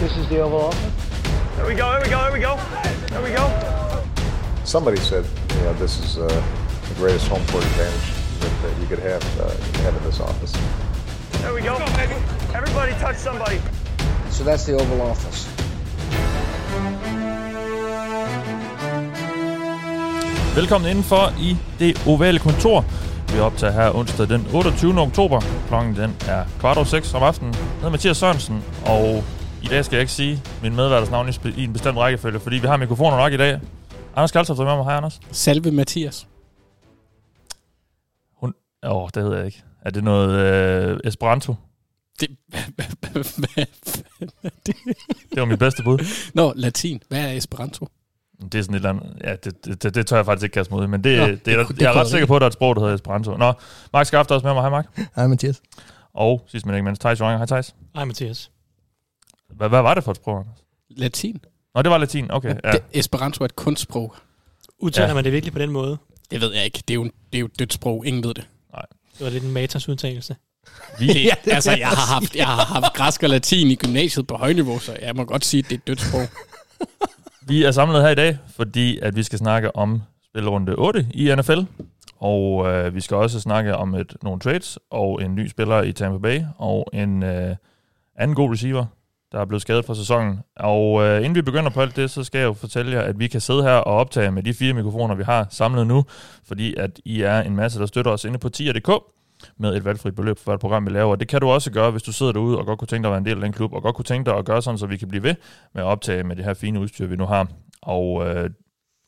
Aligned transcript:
This 0.00 0.16
is 0.16 0.28
the 0.30 0.40
Oval 0.40 0.60
Office. 0.60 1.56
There 1.56 1.66
we 1.66 1.74
go, 1.74 1.92
there 1.92 2.00
we 2.00 2.08
go, 2.08 2.22
there 2.22 2.32
we 2.32 2.40
go. 2.40 2.56
There 3.10 3.22
we 3.22 3.32
go. 3.36 3.44
Somebody 4.64 4.96
said, 4.96 5.26
you 5.50 5.60
know, 5.60 5.74
this 5.74 5.98
is 5.98 6.16
uh, 6.16 6.26
the 6.88 6.94
greatest 6.94 7.28
home 7.28 7.44
court 7.48 7.64
advantage 7.64 8.08
that, 8.40 8.62
that 8.62 8.80
you 8.80 8.86
could 8.86 8.98
have, 9.00 9.22
uh, 9.38 9.50
have 9.82 9.94
in 9.94 10.02
this 10.04 10.18
office. 10.20 10.52
There 11.42 11.52
we 11.52 11.60
go. 11.60 11.76
Everybody 12.54 12.92
touch 12.92 13.16
somebody. 13.16 13.60
So 14.30 14.42
that's 14.42 14.64
the 14.64 14.72
Oval 14.72 15.02
Office. 15.02 15.48
Velkommen 20.54 20.90
indenfor 20.90 21.32
i 21.40 21.56
det 21.78 22.06
ovale 22.06 22.38
kontor. 22.38 22.84
Vi 23.32 23.40
optager 23.40 23.72
her 23.72 23.96
onsdag 23.96 24.28
den 24.28 24.46
28. 24.52 25.00
oktober. 25.00 25.40
Klokken 25.68 25.96
den 25.96 26.16
er 26.28 26.44
kvart 26.60 26.76
over 26.76 26.86
seks 26.86 27.14
om 27.14 27.22
aftenen. 27.22 27.54
Jeg 27.54 27.62
hedder 27.74 27.90
Mathias 27.90 28.16
Sørensen, 28.16 28.64
og 28.86 29.24
i 29.62 29.66
dag 29.66 29.84
skal 29.84 29.96
jeg 29.96 30.00
ikke 30.00 30.12
sige 30.12 30.42
min 30.62 30.76
medværters 30.76 31.10
navn 31.10 31.28
i, 31.56 31.64
en 31.64 31.72
bestemt 31.72 31.98
rækkefølge, 31.98 32.40
fordi 32.40 32.56
vi 32.56 32.66
har 32.66 32.76
mikrofoner 32.76 33.16
nok 33.16 33.32
i 33.32 33.36
dag. 33.36 33.60
Anders 34.16 34.32
Kaltoft 34.32 34.60
er 34.60 34.64
med 34.64 34.76
mig. 34.76 34.84
Hej, 34.84 34.94
Anders. 34.94 35.20
Salve 35.30 35.70
Mathias. 35.70 36.26
Hun... 38.36 38.54
Åh, 38.82 38.96
oh, 38.96 39.08
det 39.14 39.24
ved 39.24 39.36
jeg 39.36 39.46
ikke. 39.46 39.62
Er 39.82 39.90
det 39.90 40.04
noget 40.04 40.30
øh, 40.30 41.00
Esperanto? 41.04 41.54
Det, 42.20 42.28
er 43.56 44.50
det? 44.66 44.76
Det 45.30 45.40
var 45.40 45.44
mit 45.44 45.58
bedste 45.58 45.82
bud. 45.82 45.98
Nå, 46.34 46.52
latin. 46.56 47.02
Hvad 47.08 47.20
er 47.20 47.32
Esperanto? 47.32 47.88
Det 48.52 48.54
er 48.54 48.62
sådan 48.62 48.74
et 48.74 48.78
eller 48.78 48.90
andet... 48.90 49.16
Ja, 49.24 49.36
det, 49.36 49.64
det, 49.64 49.82
det, 49.82 49.94
det 49.94 50.06
tør 50.06 50.16
jeg 50.16 50.24
faktisk 50.24 50.44
ikke 50.44 50.54
kaste 50.54 50.74
i, 50.74 50.86
men 50.86 51.04
det, 51.04 51.18
Nå, 51.18 51.26
det, 51.26 51.30
det, 51.30 51.46
det 51.46 51.54
er, 51.54 51.66
det 51.66 51.80
jeg 51.80 51.94
er 51.94 52.00
ret 52.00 52.08
sikker 52.08 52.26
på, 52.26 52.36
at 52.36 52.40
der 52.40 52.46
er 52.46 52.50
et 52.50 52.52
sprog, 52.52 52.76
der 52.76 52.82
hedder 52.82 52.94
Esperanto. 52.94 53.36
Nå, 53.36 53.52
Mark 53.92 54.06
Skaft 54.06 54.30
er 54.30 54.34
også 54.34 54.46
med 54.46 54.54
mig. 54.54 54.62
Hej, 54.62 54.70
Mark. 54.70 54.86
Hej 55.16 55.26
Mathias. 55.26 55.62
Og 56.14 56.44
sidst 56.46 56.66
men 56.66 56.74
ikke 56.74 56.84
mindst, 56.84 57.00
Thijs 57.00 57.20
Joranger. 57.20 57.38
Hej, 57.38 57.46
Thijs. 57.46 57.74
Hej 57.94 58.04
Mathias. 58.04 58.50
Hvad, 59.56 59.68
hvad 59.68 59.82
var 59.82 59.94
det 59.94 60.04
for 60.04 60.10
et 60.10 60.16
sprog? 60.16 60.38
Anders? 60.38 60.58
Latin? 60.90 61.40
Nå, 61.74 61.82
det 61.82 61.90
var 61.90 61.98
latin. 61.98 62.30
Okay, 62.30 62.54
ja. 62.64 62.72
Det, 62.72 62.82
Esperanto 62.92 63.44
er 63.44 63.44
et 63.44 63.56
kunstsprog. 63.56 64.14
Udtaler 64.78 65.04
Ja. 65.04 65.08
ja. 65.08 65.14
man 65.14 65.24
det 65.24 65.32
virkelig 65.32 65.52
på 65.52 65.58
den 65.58 65.70
måde? 65.70 65.98
Det 66.30 66.40
ved 66.40 66.54
jeg 66.54 66.64
ikke. 66.64 66.82
Det 66.88 66.90
er 66.90 66.94
jo, 66.94 67.04
det 67.04 67.34
er 67.34 67.38
jo 67.38 67.46
et 67.46 67.58
dødt 67.58 67.72
sprog. 67.72 68.06
Ingen 68.06 68.24
ved 68.24 68.34
det. 68.34 68.46
Det 69.18 69.24
var 69.26 69.30
lidt 69.32 69.44
en 69.44 69.52
Matas 69.52 69.88
udtalelse. 69.88 70.36
Vi, 70.98 71.06
Det, 71.44 71.52
altså, 71.52 71.70
jeg 71.70 71.88
har, 71.88 72.14
haft, 72.14 72.36
jeg 72.36 72.46
har 72.46 72.64
haft 72.64 72.94
græsk 72.94 73.22
og 73.22 73.28
latin 73.28 73.70
i 73.70 73.74
gymnasiet 73.74 74.26
på 74.26 74.34
højniveau, 74.36 74.78
så 74.78 74.96
jeg 75.02 75.16
må 75.16 75.24
godt 75.24 75.44
sige, 75.44 75.58
at 75.58 75.64
det 75.64 75.74
er 75.74 75.78
et 75.78 75.86
dødt 75.86 76.00
sprog. 76.00 76.26
Vi 77.48 77.64
er 77.64 77.70
samlet 77.70 78.02
her 78.02 78.08
i 78.08 78.14
dag, 78.14 78.38
fordi 78.56 78.98
at 78.98 79.16
vi 79.16 79.22
skal 79.22 79.38
snakke 79.38 79.76
om 79.76 80.02
spillerunde 80.24 80.74
8 80.74 81.06
i 81.14 81.34
NFL. 81.34 81.60
Og 82.16 82.66
øh, 82.66 82.94
vi 82.94 83.00
skal 83.00 83.16
også 83.16 83.40
snakke 83.40 83.76
om 83.76 83.94
et, 83.94 84.16
nogle 84.22 84.40
trades 84.40 84.78
og 84.90 85.22
en 85.22 85.34
ny 85.34 85.48
spiller 85.48 85.82
i 85.82 85.92
Tampa 85.92 86.18
Bay 86.18 86.40
og 86.58 86.90
en 86.92 87.22
øh, 87.22 87.56
anden 88.16 88.34
god 88.34 88.52
receiver, 88.52 88.86
der 89.32 89.40
er 89.40 89.44
blevet 89.44 89.62
skadet 89.62 89.84
for 89.84 89.94
sæsonen. 89.94 90.40
Og 90.56 91.02
øh, 91.02 91.16
inden 91.18 91.34
vi 91.34 91.42
begynder 91.42 91.70
på 91.70 91.80
alt 91.80 91.96
det, 91.96 92.10
så 92.10 92.24
skal 92.24 92.38
jeg 92.38 92.46
jo 92.46 92.52
fortælle 92.52 92.92
jer, 92.92 93.02
at 93.02 93.18
vi 93.18 93.26
kan 93.26 93.40
sidde 93.40 93.62
her 93.62 93.74
og 93.74 93.94
optage 93.94 94.30
med 94.30 94.42
de 94.42 94.54
fire 94.54 94.72
mikrofoner, 94.72 95.14
vi 95.14 95.22
har 95.22 95.46
samlet 95.50 95.86
nu, 95.86 96.04
fordi 96.44 96.74
at 96.74 97.00
I 97.04 97.22
er 97.22 97.40
en 97.40 97.56
masse, 97.56 97.80
der 97.80 97.86
støtter 97.86 98.10
os 98.10 98.24
inde 98.24 98.38
på 98.38 98.48
tier.dk 98.48 98.90
med 99.58 99.76
et 99.76 99.84
valgfrit 99.84 100.14
beløb 100.14 100.38
for 100.38 100.44
hvert 100.44 100.60
program, 100.60 100.86
vi 100.86 100.90
laver. 100.90 101.16
Det 101.16 101.28
kan 101.28 101.40
du 101.40 101.48
også 101.48 101.70
gøre, 101.70 101.90
hvis 101.90 102.02
du 102.02 102.12
sidder 102.12 102.32
derude 102.32 102.58
og 102.58 102.66
godt 102.66 102.78
kunne 102.78 102.88
tænke 102.88 103.02
dig 103.02 103.08
at 103.08 103.12
være 103.12 103.18
en 103.18 103.26
del 103.26 103.34
af 103.34 103.40
den 103.40 103.52
klub, 103.52 103.72
og 103.72 103.82
godt 103.82 103.96
kunne 103.96 104.04
tænke 104.04 104.30
dig 104.30 104.38
at 104.38 104.44
gøre 104.44 104.62
sådan, 104.62 104.78
så 104.78 104.86
vi 104.86 104.96
kan 104.96 105.08
blive 105.08 105.22
ved 105.22 105.34
med 105.74 105.82
at 105.82 105.86
optage 105.86 106.24
med 106.24 106.36
det 106.36 106.44
her 106.44 106.54
fine 106.54 106.80
udstyr, 106.80 107.06
vi 107.06 107.16
nu 107.16 107.26
har. 107.26 107.48
Og 107.82 108.26
øh, 108.26 108.50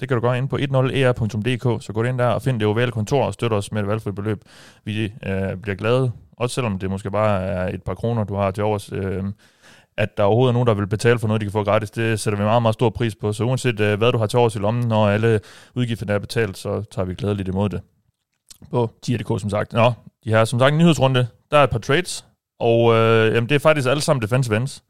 det 0.00 0.08
kan 0.08 0.16
du 0.16 0.20
gøre 0.20 0.38
ind 0.38 0.48
på 0.48 0.56
10er.dk, 0.56 1.66
e 1.66 1.82
så 1.82 1.92
gå 1.92 2.02
ind 2.02 2.18
der 2.18 2.26
og 2.26 2.42
find 2.42 2.60
det 2.60 2.68
ovale 2.68 2.92
kontor 2.92 3.24
og 3.24 3.34
støt 3.34 3.52
os 3.52 3.72
med 3.72 3.82
et 3.82 3.88
valgfrit 3.88 4.14
beløb. 4.14 4.44
Vi 4.84 5.04
øh, 5.04 5.56
bliver 5.62 5.76
glade, 5.76 6.12
også 6.36 6.54
selvom 6.54 6.78
det 6.78 6.90
måske 6.90 7.10
bare 7.10 7.42
er 7.42 7.74
et 7.74 7.82
par 7.82 7.94
kroner, 7.94 8.24
du 8.24 8.34
har 8.34 8.50
til 8.50 8.64
overs. 8.64 8.92
Øh, 8.92 9.24
at 9.96 10.16
der 10.16 10.22
overhovedet 10.22 10.50
er 10.50 10.52
nogen, 10.52 10.66
der 10.66 10.74
vil 10.74 10.86
betale 10.86 11.18
for 11.18 11.28
noget, 11.28 11.40
de 11.40 11.44
kan 11.44 11.52
få 11.52 11.64
gratis, 11.64 11.90
det 11.90 12.20
sætter 12.20 12.38
vi 12.38 12.44
meget, 12.44 12.62
meget 12.62 12.74
stor 12.74 12.90
pris 12.90 13.14
på. 13.14 13.32
Så 13.32 13.44
uanset 13.44 13.80
øh, 13.80 13.98
hvad 13.98 14.12
du 14.12 14.18
har 14.18 14.26
til 14.26 14.38
over 14.38 14.56
i 14.56 14.58
lommen, 14.58 14.88
når 14.88 15.08
alle 15.08 15.40
udgifterne 15.74 16.12
er 16.12 16.18
betalt, 16.18 16.58
så 16.58 16.82
tager 16.90 17.06
vi 17.06 17.14
glædeligt 17.14 17.48
imod 17.48 17.68
det. 17.68 17.80
På 18.70 18.90
10.dk, 19.06 19.40
som 19.40 19.50
sagt. 19.50 19.72
Nå, 19.72 19.92
de 20.24 20.32
har 20.32 20.44
som 20.44 20.58
sagt 20.58 20.72
en 20.72 20.78
nyhedsrunde. 20.78 21.26
Der 21.50 21.58
er 21.58 21.64
et 21.64 21.70
par 21.70 21.78
trades, 21.78 22.26
og 22.58 22.94
øh, 22.94 23.34
jamen, 23.34 23.48
det 23.48 23.54
er 23.54 23.58
faktisk 23.58 23.88
alle 23.88 24.00
sammen 24.00 24.22
defensive 24.22 24.56
ends, 24.56 24.82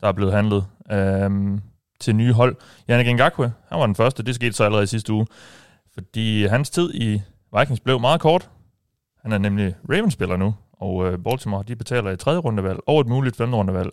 der 0.00 0.08
er 0.08 0.12
blevet 0.12 0.34
handlet 0.34 0.66
øh, 0.92 1.58
til 2.00 2.16
nye 2.16 2.32
hold. 2.32 2.56
Yannick 2.90 3.14
Ngakwe, 3.14 3.52
han 3.68 3.78
var 3.78 3.86
den 3.86 3.94
første. 3.94 4.22
Det 4.22 4.34
skete 4.34 4.52
så 4.52 4.64
allerede 4.64 4.84
i 4.84 4.86
sidste 4.86 5.12
uge. 5.12 5.26
Fordi 5.94 6.46
hans 6.46 6.70
tid 6.70 6.94
i 6.94 7.22
Vikings 7.58 7.80
blev 7.80 8.00
meget 8.00 8.20
kort. 8.20 8.50
Han 9.22 9.32
er 9.32 9.38
nemlig 9.38 9.74
Ravens-spiller 9.90 10.36
nu, 10.36 10.54
og 10.72 11.06
øh, 11.06 11.18
Baltimore 11.18 11.64
de 11.68 11.76
betaler 11.76 12.10
et 12.10 12.18
tredje 12.18 12.38
rundevalg 12.38 12.78
og 12.86 13.00
et 13.00 13.06
muligt 13.06 13.36
femte 13.36 13.56
rundevalg 13.56 13.90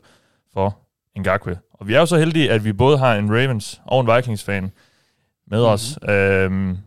for 0.55 0.77
Ngakwe. 1.19 1.59
Og 1.73 1.87
vi 1.87 1.93
er 1.93 1.99
jo 1.99 2.05
så 2.05 2.17
heldige, 2.17 2.51
at 2.51 2.63
vi 2.63 2.73
både 2.73 2.97
har 2.97 3.15
en 3.15 3.29
Ravens 3.29 3.81
og 3.85 4.01
en 4.01 4.15
Vikings-fan 4.15 4.63
med 5.47 5.57
mm-hmm. 5.57 5.73
os. 5.73 5.99
Øhm, 6.09 6.77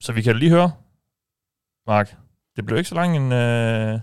så 0.00 0.12
vi 0.12 0.22
kan 0.22 0.36
lige 0.36 0.50
høre, 0.50 0.72
Mark, 1.86 2.16
det 2.56 2.66
blev 2.66 2.78
ikke 2.78 2.88
så 2.88 2.94
lang 2.94 3.16
en, 3.16 3.32
øh, 3.32 4.00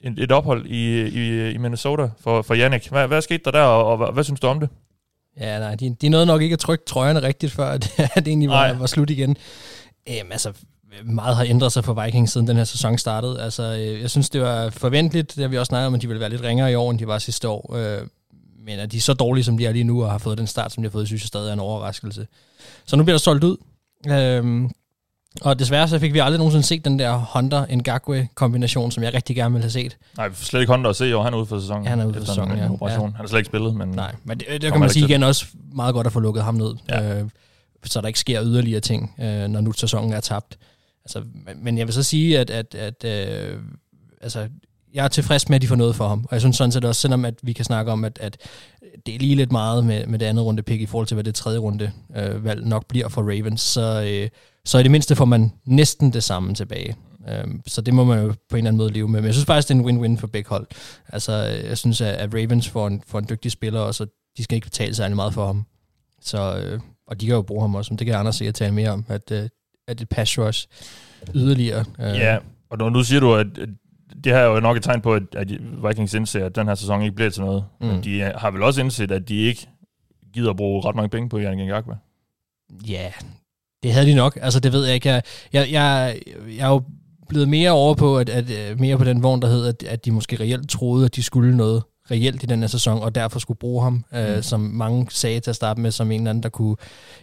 en, 0.00 0.18
et 0.18 0.32
ophold 0.32 0.66
i, 0.66 1.02
i, 1.02 1.50
i 1.50 1.56
Minnesota 1.56 2.10
for, 2.20 2.42
for 2.42 2.54
Yannick. 2.54 2.88
Hvad, 2.88 3.08
hvad 3.08 3.22
skete 3.22 3.44
der 3.44 3.50
der, 3.50 3.62
og, 3.62 3.86
og 3.86 3.96
hvad, 3.96 4.12
hvad 4.12 4.24
synes 4.24 4.40
du 4.40 4.46
om 4.46 4.60
det? 4.60 4.68
Ja, 5.40 5.58
nej, 5.58 5.74
de, 5.74 5.96
de 6.00 6.08
nåede 6.08 6.26
nok 6.26 6.42
ikke 6.42 6.52
at 6.52 6.58
trykke 6.58 6.84
trøjerne 6.84 7.22
rigtigt, 7.22 7.52
før 7.52 7.66
at, 7.76 7.98
at 7.98 8.16
det 8.16 8.28
egentlig 8.28 8.48
var, 8.48 8.68
Nej. 8.68 8.78
var 8.78 8.86
slut 8.86 9.10
igen. 9.10 9.36
Øhm, 10.08 10.32
altså, 10.32 10.52
meget 11.04 11.36
har 11.36 11.44
ændret 11.44 11.72
sig 11.72 11.84
for 11.84 12.04
Vikings, 12.04 12.32
siden 12.32 12.48
den 12.48 12.56
her 12.56 12.64
sæson 12.64 12.98
startede. 12.98 13.42
Altså, 13.42 13.62
øh, 13.62 14.00
jeg 14.00 14.10
synes, 14.10 14.30
det 14.30 14.40
var 14.40 14.70
forventeligt. 14.70 15.34
Det 15.34 15.42
har 15.42 15.48
vi 15.48 15.58
også 15.58 15.68
snakket 15.70 15.86
om, 15.86 15.94
at 15.94 16.02
de 16.02 16.06
ville 16.06 16.20
være 16.20 16.30
lidt 16.30 16.42
ringere 16.42 16.72
i 16.72 16.74
år, 16.74 16.90
end 16.90 16.98
de 16.98 17.06
var 17.06 17.18
sidste 17.18 17.48
år. 17.48 17.74
Øh, 17.76 17.98
men 18.66 18.78
at 18.78 18.92
de 18.92 18.96
er 18.96 19.00
så 19.00 19.14
dårlige, 19.14 19.44
som 19.44 19.58
de 19.58 19.66
er 19.66 19.72
lige 19.72 19.84
nu, 19.84 20.04
og 20.04 20.10
har 20.10 20.18
fået 20.18 20.38
den 20.38 20.46
start, 20.46 20.72
som 20.72 20.82
de 20.82 20.88
har 20.88 20.90
fået, 20.92 21.06
synes 21.06 21.22
jeg 21.22 21.26
stadig 21.28 21.48
er 21.48 21.52
en 21.52 21.60
overraskelse. 21.60 22.26
Så 22.86 22.96
nu 22.96 23.02
bliver 23.04 23.14
der 23.14 23.20
solgt 23.20 23.44
ud. 23.44 23.56
Øhm, 24.08 24.70
og 25.40 25.58
desværre 25.58 25.88
så 25.88 25.98
fik 25.98 26.12
vi 26.12 26.18
aldrig 26.18 26.38
nogensinde 26.38 26.66
set 26.66 26.84
den 26.84 26.98
der 26.98 27.18
Honda-Ngakwe-kombination, 27.20 28.90
som 28.90 29.02
jeg 29.02 29.14
rigtig 29.14 29.36
gerne 29.36 29.52
ville 29.52 29.62
have 29.62 29.70
set. 29.70 29.96
Nej, 30.16 30.28
vi 30.28 30.34
får 30.34 30.44
slet 30.44 30.60
ikke 30.60 30.72
Honda 30.72 30.88
at 30.88 30.96
se 30.96 31.16
år. 31.16 31.22
Han 31.22 31.32
er 31.34 31.38
ude 31.38 31.46
for 31.46 31.60
sæsonen. 31.60 31.84
Ja, 31.84 31.90
han 31.90 32.00
er 32.00 32.04
ude 32.04 32.14
for 32.14 32.24
sæsonen, 32.24 32.52
en 32.52 32.58
ja. 32.58 32.70
Operation. 32.72 33.12
Han 33.12 33.20
har 33.20 33.26
slet 33.26 33.38
ikke 33.38 33.46
spillet, 33.48 33.74
men 33.74 33.88
Nej, 33.88 34.14
men 34.24 34.38
det, 34.38 34.46
det 34.62 34.70
kan 34.72 34.80
man 34.80 34.90
sige 34.90 35.04
igen 35.04 35.22
også 35.22 35.46
meget 35.74 35.94
godt 35.94 36.06
at 36.06 36.12
få 36.12 36.20
lukket 36.20 36.44
ham 36.44 36.54
ned, 36.54 36.74
Ja. 36.88 37.18
øh, 37.20 37.28
så 37.84 38.00
der 38.00 38.06
ikke 38.06 38.18
sker 38.20 38.44
yderligere 38.44 38.80
ting, 38.80 39.14
øh, 39.20 39.48
når 39.48 39.60
nu 39.60 39.72
sæsonen 39.72 40.12
er 40.12 40.20
tabt. 40.20 40.58
Altså, 41.04 41.24
men- 41.62 41.78
jeg 41.78 41.86
vil 41.86 41.94
så 41.94 42.02
sige, 42.02 42.38
at, 42.38 42.50
at, 42.50 42.74
at 42.74 43.04
øh, 43.04 43.58
altså, 44.20 44.48
jeg 44.94 45.04
er 45.04 45.08
tilfreds 45.08 45.48
med, 45.48 45.56
at 45.56 45.62
de 45.62 45.66
får 45.66 45.76
noget 45.76 45.96
for 45.96 46.08
ham. 46.08 46.24
Og 46.24 46.32
jeg 46.32 46.40
synes 46.40 46.56
sådan 46.56 46.72
set 46.72 46.84
også, 46.84 47.00
selvom 47.00 47.24
at 47.24 47.34
vi 47.42 47.52
kan 47.52 47.64
snakke 47.64 47.92
om, 47.92 48.04
at, 48.04 48.18
at 48.22 48.36
det 49.06 49.14
er 49.14 49.18
lige 49.18 49.34
lidt 49.34 49.52
meget 49.52 49.84
med, 49.84 50.06
med 50.06 50.18
det 50.18 50.26
andet 50.26 50.44
runde 50.44 50.62
pick 50.62 50.80
i 50.80 50.86
forhold 50.86 51.06
til, 51.06 51.14
hvad 51.14 51.24
det 51.24 51.34
tredje 51.34 51.58
runde 51.58 51.92
øh, 52.16 52.44
valg 52.44 52.66
nok 52.66 52.86
bliver 52.88 53.08
for 53.08 53.22
Ravens, 53.22 53.60
så, 53.60 54.04
øh, 54.10 54.28
så 54.64 54.78
i 54.78 54.82
det 54.82 54.90
mindste 54.90 55.16
får 55.16 55.24
man 55.24 55.52
næsten 55.64 56.12
det 56.12 56.22
samme 56.24 56.54
tilbage. 56.54 56.96
Øh, 57.28 57.44
så 57.66 57.80
det 57.80 57.94
må 57.94 58.04
man 58.04 58.24
jo 58.24 58.28
på 58.28 58.56
en 58.56 58.56
eller 58.56 58.68
anden 58.68 58.78
måde 58.78 58.92
leve 58.92 59.08
med. 59.08 59.20
Men 59.20 59.26
jeg 59.26 59.34
synes 59.34 59.46
faktisk, 59.46 59.68
det 59.68 59.74
er 59.74 59.78
en 59.78 59.84
win-win 60.06 60.20
for 60.20 60.26
begge 60.26 60.48
hold. 60.48 60.66
Altså, 61.08 61.32
øh, 61.32 61.68
jeg 61.68 61.78
synes, 61.78 62.00
at, 62.00 62.14
at 62.14 62.34
Ravens 62.34 62.68
får 62.68 62.86
en, 62.86 63.02
får 63.06 63.18
en 63.18 63.26
dygtig 63.30 63.50
spiller, 63.50 63.80
og 63.80 63.94
så 63.94 64.06
de 64.36 64.44
skal 64.44 64.54
ikke 64.56 64.66
betale 64.66 64.94
særlig 64.94 65.16
meget 65.16 65.34
for 65.34 65.46
ham. 65.46 65.66
Så, 66.22 66.56
øh, 66.56 66.80
og 67.06 67.20
de 67.20 67.26
kan 67.26 67.34
jo 67.34 67.42
bruge 67.42 67.60
ham 67.60 67.74
også, 67.74 67.92
men 67.92 67.98
det 67.98 68.06
kan 68.06 68.16
Anders 68.16 68.36
sikkert 68.36 68.54
tale 68.54 68.74
mere 68.74 68.90
om, 68.90 69.04
at, 69.08 69.30
øh, 69.30 69.48
at 69.88 70.00
et 70.00 70.08
pass 70.08 70.38
rush 70.38 70.68
yderligere. 71.34 71.84
Øh, 72.00 72.06
Ja, 72.16 72.38
og 72.70 72.78
nu, 72.78 72.88
nu 72.90 73.02
siger 73.02 73.20
du, 73.20 73.34
at 73.34 73.46
det 74.24 74.32
her 74.32 74.38
er 74.38 74.54
jo 74.54 74.60
nok 74.60 74.76
et 74.76 74.82
tegn 74.82 75.00
på, 75.00 75.14
at, 75.14 75.22
at 75.32 75.50
Vikings 75.88 76.14
indser, 76.14 76.46
at 76.46 76.56
den 76.56 76.66
her 76.68 76.74
sæson 76.74 77.02
ikke 77.02 77.14
bliver 77.14 77.30
til 77.30 77.42
noget. 77.42 77.64
Mm. 77.80 77.86
Men 77.86 78.04
de 78.04 78.20
har 78.20 78.50
vel 78.50 78.62
også 78.62 78.80
indset, 78.80 79.10
at 79.10 79.28
de 79.28 79.36
ikke 79.36 79.68
gider 80.34 80.50
at 80.50 80.56
bruge 80.56 80.82
ret 80.84 80.96
mange 80.96 81.08
penge 81.08 81.28
på 81.28 81.38
Yannick 81.38 81.68
Ngakwe. 81.68 81.96
Ja, 82.88 83.12
det 83.82 83.92
havde 83.92 84.06
de 84.06 84.14
nok. 84.14 84.38
Altså, 84.42 84.60
det 84.60 84.72
ved 84.72 84.84
jeg 84.84 84.94
ikke. 84.94 85.08
Jeg, 85.08 85.22
jeg, 85.52 85.72
jeg, 85.72 86.18
jeg 86.56 86.64
er 86.66 86.68
jo 86.68 86.82
blevet 87.28 87.48
mere 87.48 87.70
over 87.70 87.94
på, 87.94 88.18
at, 88.18 88.28
at 88.28 88.50
øh, 88.50 88.80
mere 88.80 88.98
på 88.98 89.04
den 89.04 89.22
vogn, 89.22 89.42
der 89.42 89.48
hed, 89.48 89.66
at, 89.66 89.82
at 89.82 90.04
de 90.04 90.10
måske 90.10 90.40
reelt 90.40 90.68
troede, 90.70 91.04
at 91.04 91.16
de 91.16 91.22
skulle 91.22 91.56
noget 91.56 91.82
reelt 92.10 92.42
i 92.42 92.46
den 92.46 92.60
her 92.60 92.66
sæson, 92.66 93.02
og 93.02 93.14
derfor 93.14 93.38
skulle 93.38 93.58
bruge 93.58 93.82
ham, 93.82 94.04
mm. 94.12 94.18
øh, 94.18 94.42
som 94.42 94.60
mange 94.60 95.06
sagde 95.10 95.40
til 95.40 95.50
at 95.50 95.56
starte 95.56 95.80
med, 95.80 95.90
som 95.90 96.10
en 96.10 96.20
eller 96.20 96.30
anden, 96.30 96.42
der 96.42 96.48
kunne 96.48 96.76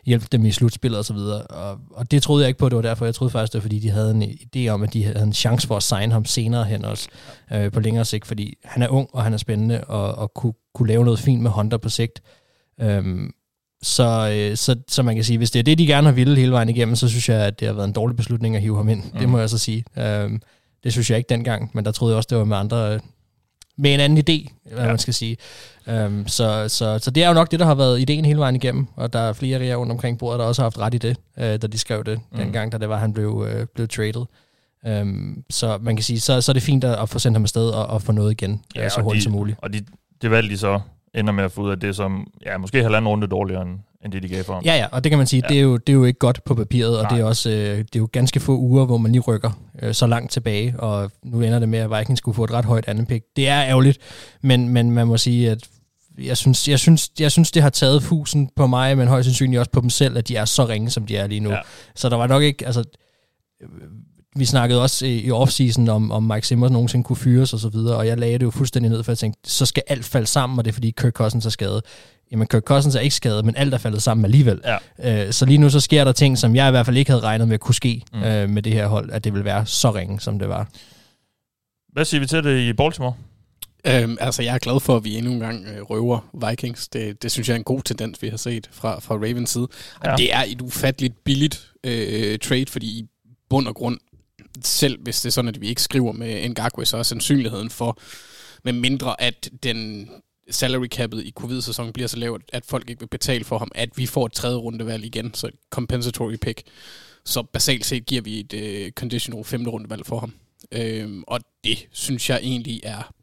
hjælpe 0.05 0.25
dem 0.31 0.45
i 0.45 0.51
slutspillet 0.51 0.99
og 0.99 1.05
så 1.05 1.13
videre. 1.13 1.41
Og, 1.41 1.79
og 1.91 2.11
det 2.11 2.23
troede 2.23 2.43
jeg 2.43 2.47
ikke 2.47 2.57
på, 2.57 2.69
det 2.69 2.75
var 2.75 2.81
derfor. 2.81 3.05
Jeg 3.05 3.15
troede 3.15 3.31
faktisk, 3.31 3.53
det 3.53 3.59
var 3.59 3.61
fordi, 3.61 3.79
de 3.79 3.89
havde 3.89 4.11
en 4.11 4.23
idé 4.23 4.67
om, 4.67 4.83
at 4.83 4.93
de 4.93 5.03
havde 5.03 5.23
en 5.23 5.33
chance 5.33 5.67
for 5.67 5.77
at 5.77 5.83
signe 5.83 6.13
ham 6.13 6.25
senere 6.25 6.63
hen 6.63 6.85
også, 6.85 7.07
øh, 7.53 7.71
på 7.71 7.79
længere 7.79 8.05
sigt, 8.05 8.27
fordi 8.27 8.57
han 8.63 8.83
er 8.83 8.87
ung, 8.87 9.09
og 9.13 9.23
han 9.23 9.33
er 9.33 9.37
spændende, 9.37 9.83
og, 9.83 10.15
og 10.15 10.33
kunne, 10.33 10.53
kunne 10.73 10.87
lave 10.87 11.05
noget 11.05 11.19
fint 11.19 11.41
med 11.41 11.51
Honda 11.51 11.77
på 11.77 11.89
sigt. 11.89 12.21
Øhm, 12.81 13.31
så, 13.83 14.31
øh, 14.33 14.57
så, 14.57 14.75
så 14.89 15.03
man 15.03 15.15
kan 15.15 15.23
sige, 15.23 15.37
hvis 15.37 15.51
det 15.51 15.59
er 15.59 15.63
det, 15.63 15.77
de 15.77 15.87
gerne 15.87 16.07
har 16.07 16.13
ville 16.13 16.35
hele 16.35 16.51
vejen 16.51 16.69
igennem, 16.69 16.95
så 16.95 17.09
synes 17.09 17.29
jeg, 17.29 17.45
at 17.45 17.59
det 17.59 17.67
har 17.67 17.75
været 17.75 17.87
en 17.87 17.93
dårlig 17.93 18.17
beslutning 18.17 18.55
at 18.55 18.61
hive 18.61 18.77
ham 18.77 18.89
ind. 18.89 19.03
Mm. 19.13 19.19
Det 19.19 19.29
må 19.29 19.39
jeg 19.39 19.49
så 19.49 19.57
sige. 19.57 19.83
Øhm, 19.97 20.41
det 20.83 20.91
synes 20.91 21.09
jeg 21.09 21.17
ikke 21.17 21.29
dengang, 21.29 21.71
men 21.73 21.85
der 21.85 21.91
troede 21.91 22.11
jeg 22.13 22.17
også, 22.17 22.27
det 22.29 22.37
var 22.37 22.43
med 22.43 22.57
andre, 22.57 22.99
med 23.77 23.93
en 23.93 23.99
anden 23.99 24.17
idé, 24.17 24.53
hvad 24.73 24.83
ja. 24.83 24.89
man 24.89 24.97
skal 24.97 25.13
sige. 25.13 25.37
Øhm, 25.87 26.27
så, 26.27 26.69
så, 26.69 26.99
så 26.99 27.11
det 27.11 27.23
er 27.23 27.27
jo 27.27 27.33
nok 27.33 27.51
det, 27.51 27.59
der 27.59 27.65
har 27.65 27.75
været 27.75 28.01
ideen 28.01 28.25
hele 28.25 28.39
vejen 28.39 28.55
igennem, 28.55 28.87
og 28.95 29.13
der 29.13 29.19
er 29.19 29.33
flere 29.33 29.65
jer 29.65 29.75
rundt 29.75 29.91
omkring 29.91 30.19
bordet, 30.19 30.39
der 30.39 30.45
også 30.45 30.61
har 30.61 30.65
haft 30.65 30.79
ret 30.79 30.93
i 30.93 30.97
det, 30.97 31.17
øh, 31.37 31.43
da 31.43 31.57
de 31.57 31.77
skrev 31.77 32.03
det 32.03 32.19
mm. 32.31 32.37
dengang, 32.37 32.71
da 32.71 32.77
det 32.77 32.89
var, 32.89 32.97
han 32.97 33.13
blev, 33.13 33.47
øh, 33.49 33.67
blev 33.75 33.87
traded. 33.87 34.25
Øhm, 34.87 35.43
så 35.49 35.77
man 35.81 35.95
kan 35.95 36.03
sige, 36.03 36.19
så, 36.19 36.41
så 36.41 36.51
er 36.51 36.53
det 36.53 36.63
fint 36.63 36.83
at, 36.83 36.99
at 36.99 37.09
få 37.09 37.19
sendt 37.19 37.35
ham 37.35 37.43
afsted 37.43 37.69
og, 37.69 37.87
og 37.87 38.01
få 38.01 38.11
noget 38.11 38.31
igen, 38.31 38.63
ja, 38.75 38.89
så 38.89 38.97
og 38.97 39.03
hurtigt 39.03 39.19
de, 39.19 39.23
som 39.23 39.31
muligt. 39.31 39.57
Og 39.61 39.73
de, 39.73 39.81
det 40.21 40.31
valgte 40.31 40.53
de 40.53 40.57
så 40.57 40.79
ender 41.15 41.33
med 41.33 41.43
at 41.43 41.51
få 41.51 41.61
ud 41.61 41.71
af 41.71 41.79
det, 41.79 41.95
som 41.95 42.27
ja, 42.45 42.57
måske 42.57 42.83
halvanden 42.83 43.09
runde 43.09 43.27
dårligere 43.27 43.61
end, 43.61 43.79
end 44.05 44.11
det, 44.11 44.23
de 44.23 44.27
gav 44.27 44.43
for 44.43 44.53
ham. 44.53 44.63
Ja, 44.65 44.75
ja, 44.75 44.87
og 44.91 45.03
det 45.03 45.09
kan 45.09 45.17
man 45.17 45.27
sige, 45.27 45.41
Ja. 45.45 45.47
det, 45.53 45.57
er 45.57 45.61
jo, 45.61 45.77
det 45.77 45.89
er 45.89 45.97
jo 45.97 46.03
ikke 46.05 46.19
godt 46.19 46.43
på 46.43 46.55
papiret, 46.55 46.97
og 46.97 47.03
Nej. 47.03 47.11
det 47.11 47.19
er 47.21 47.25
også 47.25 47.49
øh, 47.49 47.77
det 47.77 47.95
er 47.95 47.99
jo 47.99 48.09
ganske 48.11 48.39
få 48.39 48.57
uger, 48.57 48.85
hvor 48.85 48.97
man 48.97 49.11
lige 49.11 49.21
rykker 49.21 49.51
øh, 49.81 49.93
så 49.93 50.07
langt 50.07 50.31
tilbage, 50.31 50.75
og 50.79 51.11
nu 51.23 51.41
ender 51.41 51.59
det 51.59 51.69
med, 51.69 51.79
at 51.79 51.99
Vikings 51.99 52.17
skulle 52.17 52.35
få 52.35 52.43
et 52.43 52.51
ret 52.51 52.65
højt 52.65 52.87
andet 52.87 53.07
pick. 53.07 53.25
Det 53.35 53.47
er 53.47 53.63
ærgerligt, 53.63 53.97
men, 54.41 54.69
men 54.69 54.91
man 54.91 55.07
må 55.07 55.17
sige, 55.17 55.51
at 55.51 55.67
jeg 56.23 56.37
synes, 56.37 56.67
jeg, 56.67 56.79
synes, 56.79 57.09
jeg 57.19 57.31
synes, 57.31 57.51
det 57.51 57.61
har 57.63 57.69
taget 57.69 58.03
fusen 58.03 58.49
på 58.55 58.67
mig, 58.67 58.97
men 58.97 59.07
højst 59.07 59.25
sandsynligt 59.25 59.59
også 59.59 59.71
på 59.71 59.81
dem 59.81 59.89
selv, 59.89 60.17
at 60.17 60.27
de 60.27 60.35
er 60.35 60.45
så 60.45 60.65
ringe, 60.65 60.89
som 60.89 61.05
de 61.05 61.17
er 61.17 61.27
lige 61.27 61.39
nu. 61.39 61.49
Ja. 61.49 61.59
Så 61.95 62.09
der 62.09 62.15
var 62.17 62.27
nok 62.27 62.43
ikke, 62.43 62.65
altså, 62.65 62.83
vi 64.35 64.45
snakkede 64.45 64.81
også 64.81 65.05
i 65.05 65.19
i 65.19 65.31
offseason 65.31 65.89
om, 65.89 66.11
om 66.11 66.23
Mike 66.23 66.47
Simmons 66.47 66.71
nogensinde 66.71 67.03
kunne 67.03 67.15
fyres 67.15 67.53
og 67.53 67.59
så 67.59 67.69
videre, 67.69 67.97
og 67.97 68.07
jeg 68.07 68.17
lagde 68.17 68.33
det 68.39 68.45
jo 68.45 68.51
fuldstændig 68.51 68.91
ned, 68.91 69.03
for 69.03 69.11
jeg 69.11 69.17
tænkte, 69.17 69.51
så 69.51 69.65
skal 69.65 69.83
alt 69.87 70.05
falde 70.05 70.27
sammen, 70.27 70.59
og 70.59 70.65
det 70.65 70.71
er 70.71 70.73
fordi 70.73 70.91
Kirk 70.91 71.13
Cousins 71.13 71.45
er 71.45 71.49
skadet. 71.49 71.81
Jamen, 72.31 72.47
Kirk 72.47 72.63
Cousins 72.63 72.95
er 72.95 72.99
ikke 72.99 73.15
skadet, 73.15 73.45
men 73.45 73.55
alt 73.55 73.73
er 73.73 73.77
faldet 73.77 74.01
sammen 74.01 74.25
alligevel. 74.25 74.61
Ja. 75.01 75.25
Øh, 75.25 75.33
så 75.33 75.45
lige 75.45 75.57
nu 75.57 75.69
så 75.69 75.79
sker 75.79 76.03
der 76.03 76.11
ting, 76.11 76.37
som 76.37 76.55
jeg 76.55 76.67
i 76.67 76.71
hvert 76.71 76.85
fald 76.85 76.97
ikke 76.97 77.11
havde 77.11 77.23
regnet 77.23 77.47
med 77.47 77.59
kunne 77.59 77.75
ske 77.75 78.01
Mm. 78.13 78.23
øh, 78.23 78.49
med 78.49 78.61
det 78.61 78.73
her 78.73 78.87
hold, 78.87 79.09
at 79.11 79.23
det 79.23 79.33
vil 79.33 79.45
være 79.45 79.65
så 79.65 79.91
ringe, 79.91 80.19
som 80.19 80.39
det 80.39 80.49
var. 80.49 80.67
Hvad 81.93 82.05
siger 82.05 82.21
vi 82.21 82.27
til 82.27 82.43
det 82.43 82.59
i 82.59 82.73
Baltimore? 82.73 83.13
Øhm, 83.87 84.17
altså, 84.19 84.43
jeg 84.43 84.53
er 84.55 84.59
glad 84.59 84.79
for, 84.79 84.95
at 84.97 85.03
vi 85.03 85.17
endnu 85.17 85.31
en 85.31 85.39
gang 85.39 85.65
øh, 85.65 85.81
røver 85.81 86.19
Vikings. 86.49 86.87
Det, 86.87 87.23
det 87.23 87.31
synes 87.31 87.47
jeg 87.47 87.53
er 87.53 87.57
en 87.57 87.63
god 87.63 87.81
tendens, 87.81 88.21
vi 88.21 88.27
har 88.27 88.37
set 88.37 88.69
fra, 88.71 88.99
fra 88.99 89.15
Ravens 89.15 89.49
side. 89.49 89.67
Ja. 90.05 90.15
Det 90.15 90.33
er 90.33 90.43
et 90.47 90.61
ufatteligt 90.61 91.13
billigt 91.23 91.67
øh, 91.83 92.39
trade, 92.39 92.65
fordi 92.67 92.85
i 92.87 93.05
bund 93.49 93.67
og 93.67 93.75
grund, 93.75 93.97
selv 94.61 95.03
hvis 95.03 95.21
det 95.21 95.29
er 95.29 95.31
sådan, 95.31 95.49
at 95.49 95.61
vi 95.61 95.67
ikke 95.67 95.81
skriver 95.81 96.11
med 96.11 96.49
Ngakwe, 96.49 96.85
så 96.85 96.97
er 96.97 97.03
sandsynligheden 97.03 97.69
for, 97.69 97.99
med 98.63 98.73
mindre 98.73 99.21
at 99.21 99.49
den 99.63 100.09
salary 100.49 100.87
cap'et 100.95 101.19
i 101.19 101.31
covid-sæsonen 101.31 101.93
bliver 101.93 102.07
så 102.07 102.17
lavt, 102.17 102.43
at 102.53 102.65
folk 102.65 102.89
ikke 102.89 102.99
vil 102.99 103.07
betale 103.07 103.43
for 103.43 103.57
ham, 103.57 103.71
at 103.75 103.89
vi 103.97 104.05
får 104.05 104.25
et 104.25 104.33
tredje 104.33 104.57
rundevalg 104.57 105.05
igen, 105.05 105.33
så 105.33 105.47
et 105.47 105.53
compensatory 105.69 106.35
pick. 106.41 106.63
Så 107.25 107.43
basalt 107.43 107.85
set 107.85 108.05
giver 108.05 108.21
vi 108.21 108.39
et 108.39 108.53
øh, 108.53 108.91
conditional 108.91 109.43
femte 109.43 109.69
rundevalg 109.69 110.05
for 110.05 110.19
ham. 110.19 110.33
Øhm, 110.71 111.23
og 111.27 111.39
det 111.63 111.87
synes 111.91 112.29
jeg 112.29 112.39
egentlig 112.43 112.79
er 112.83 113.13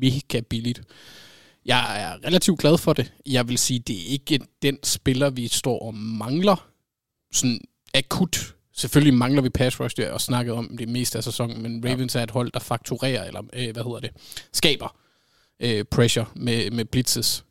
mega 0.00 0.40
billigt. 0.40 0.82
Jeg 1.64 2.02
er 2.02 2.26
relativt 2.26 2.60
glad 2.60 2.78
for 2.78 2.92
det. 2.92 3.12
Jeg 3.26 3.48
vil 3.48 3.58
sige, 3.58 3.78
det 3.78 3.96
er 3.96 4.06
ikke 4.06 4.40
den 4.62 4.78
spiller, 4.84 5.30
vi 5.30 5.48
står 5.48 5.78
og 5.78 5.94
mangler 5.94 6.68
sådan 7.32 7.60
akut. 7.94 8.55
Selvfølgelig 8.76 9.14
mangler 9.14 9.42
vi 9.42 9.48
pass 9.48 9.80
rush, 9.80 10.00
jeg 10.00 10.10
også 10.10 10.24
snakket 10.24 10.54
om 10.54 10.76
det 10.78 10.88
meste 10.88 11.18
af 11.18 11.24
sæsonen, 11.24 11.62
men 11.62 11.84
Ravens 11.90 12.14
er 12.14 12.22
et 12.22 12.30
hold, 12.30 12.50
der 12.52 12.60
fakturerer, 12.60 13.24
eller 13.24 13.42
øh, 13.52 13.72
hvad 13.72 13.82
hedder 13.84 14.00
det, 14.00 14.10
skaber 14.52 14.96
øh, 15.60 15.84
pressure 15.84 16.24
med, 16.34 16.70
med 16.70 16.84
blitzes. 16.84 17.44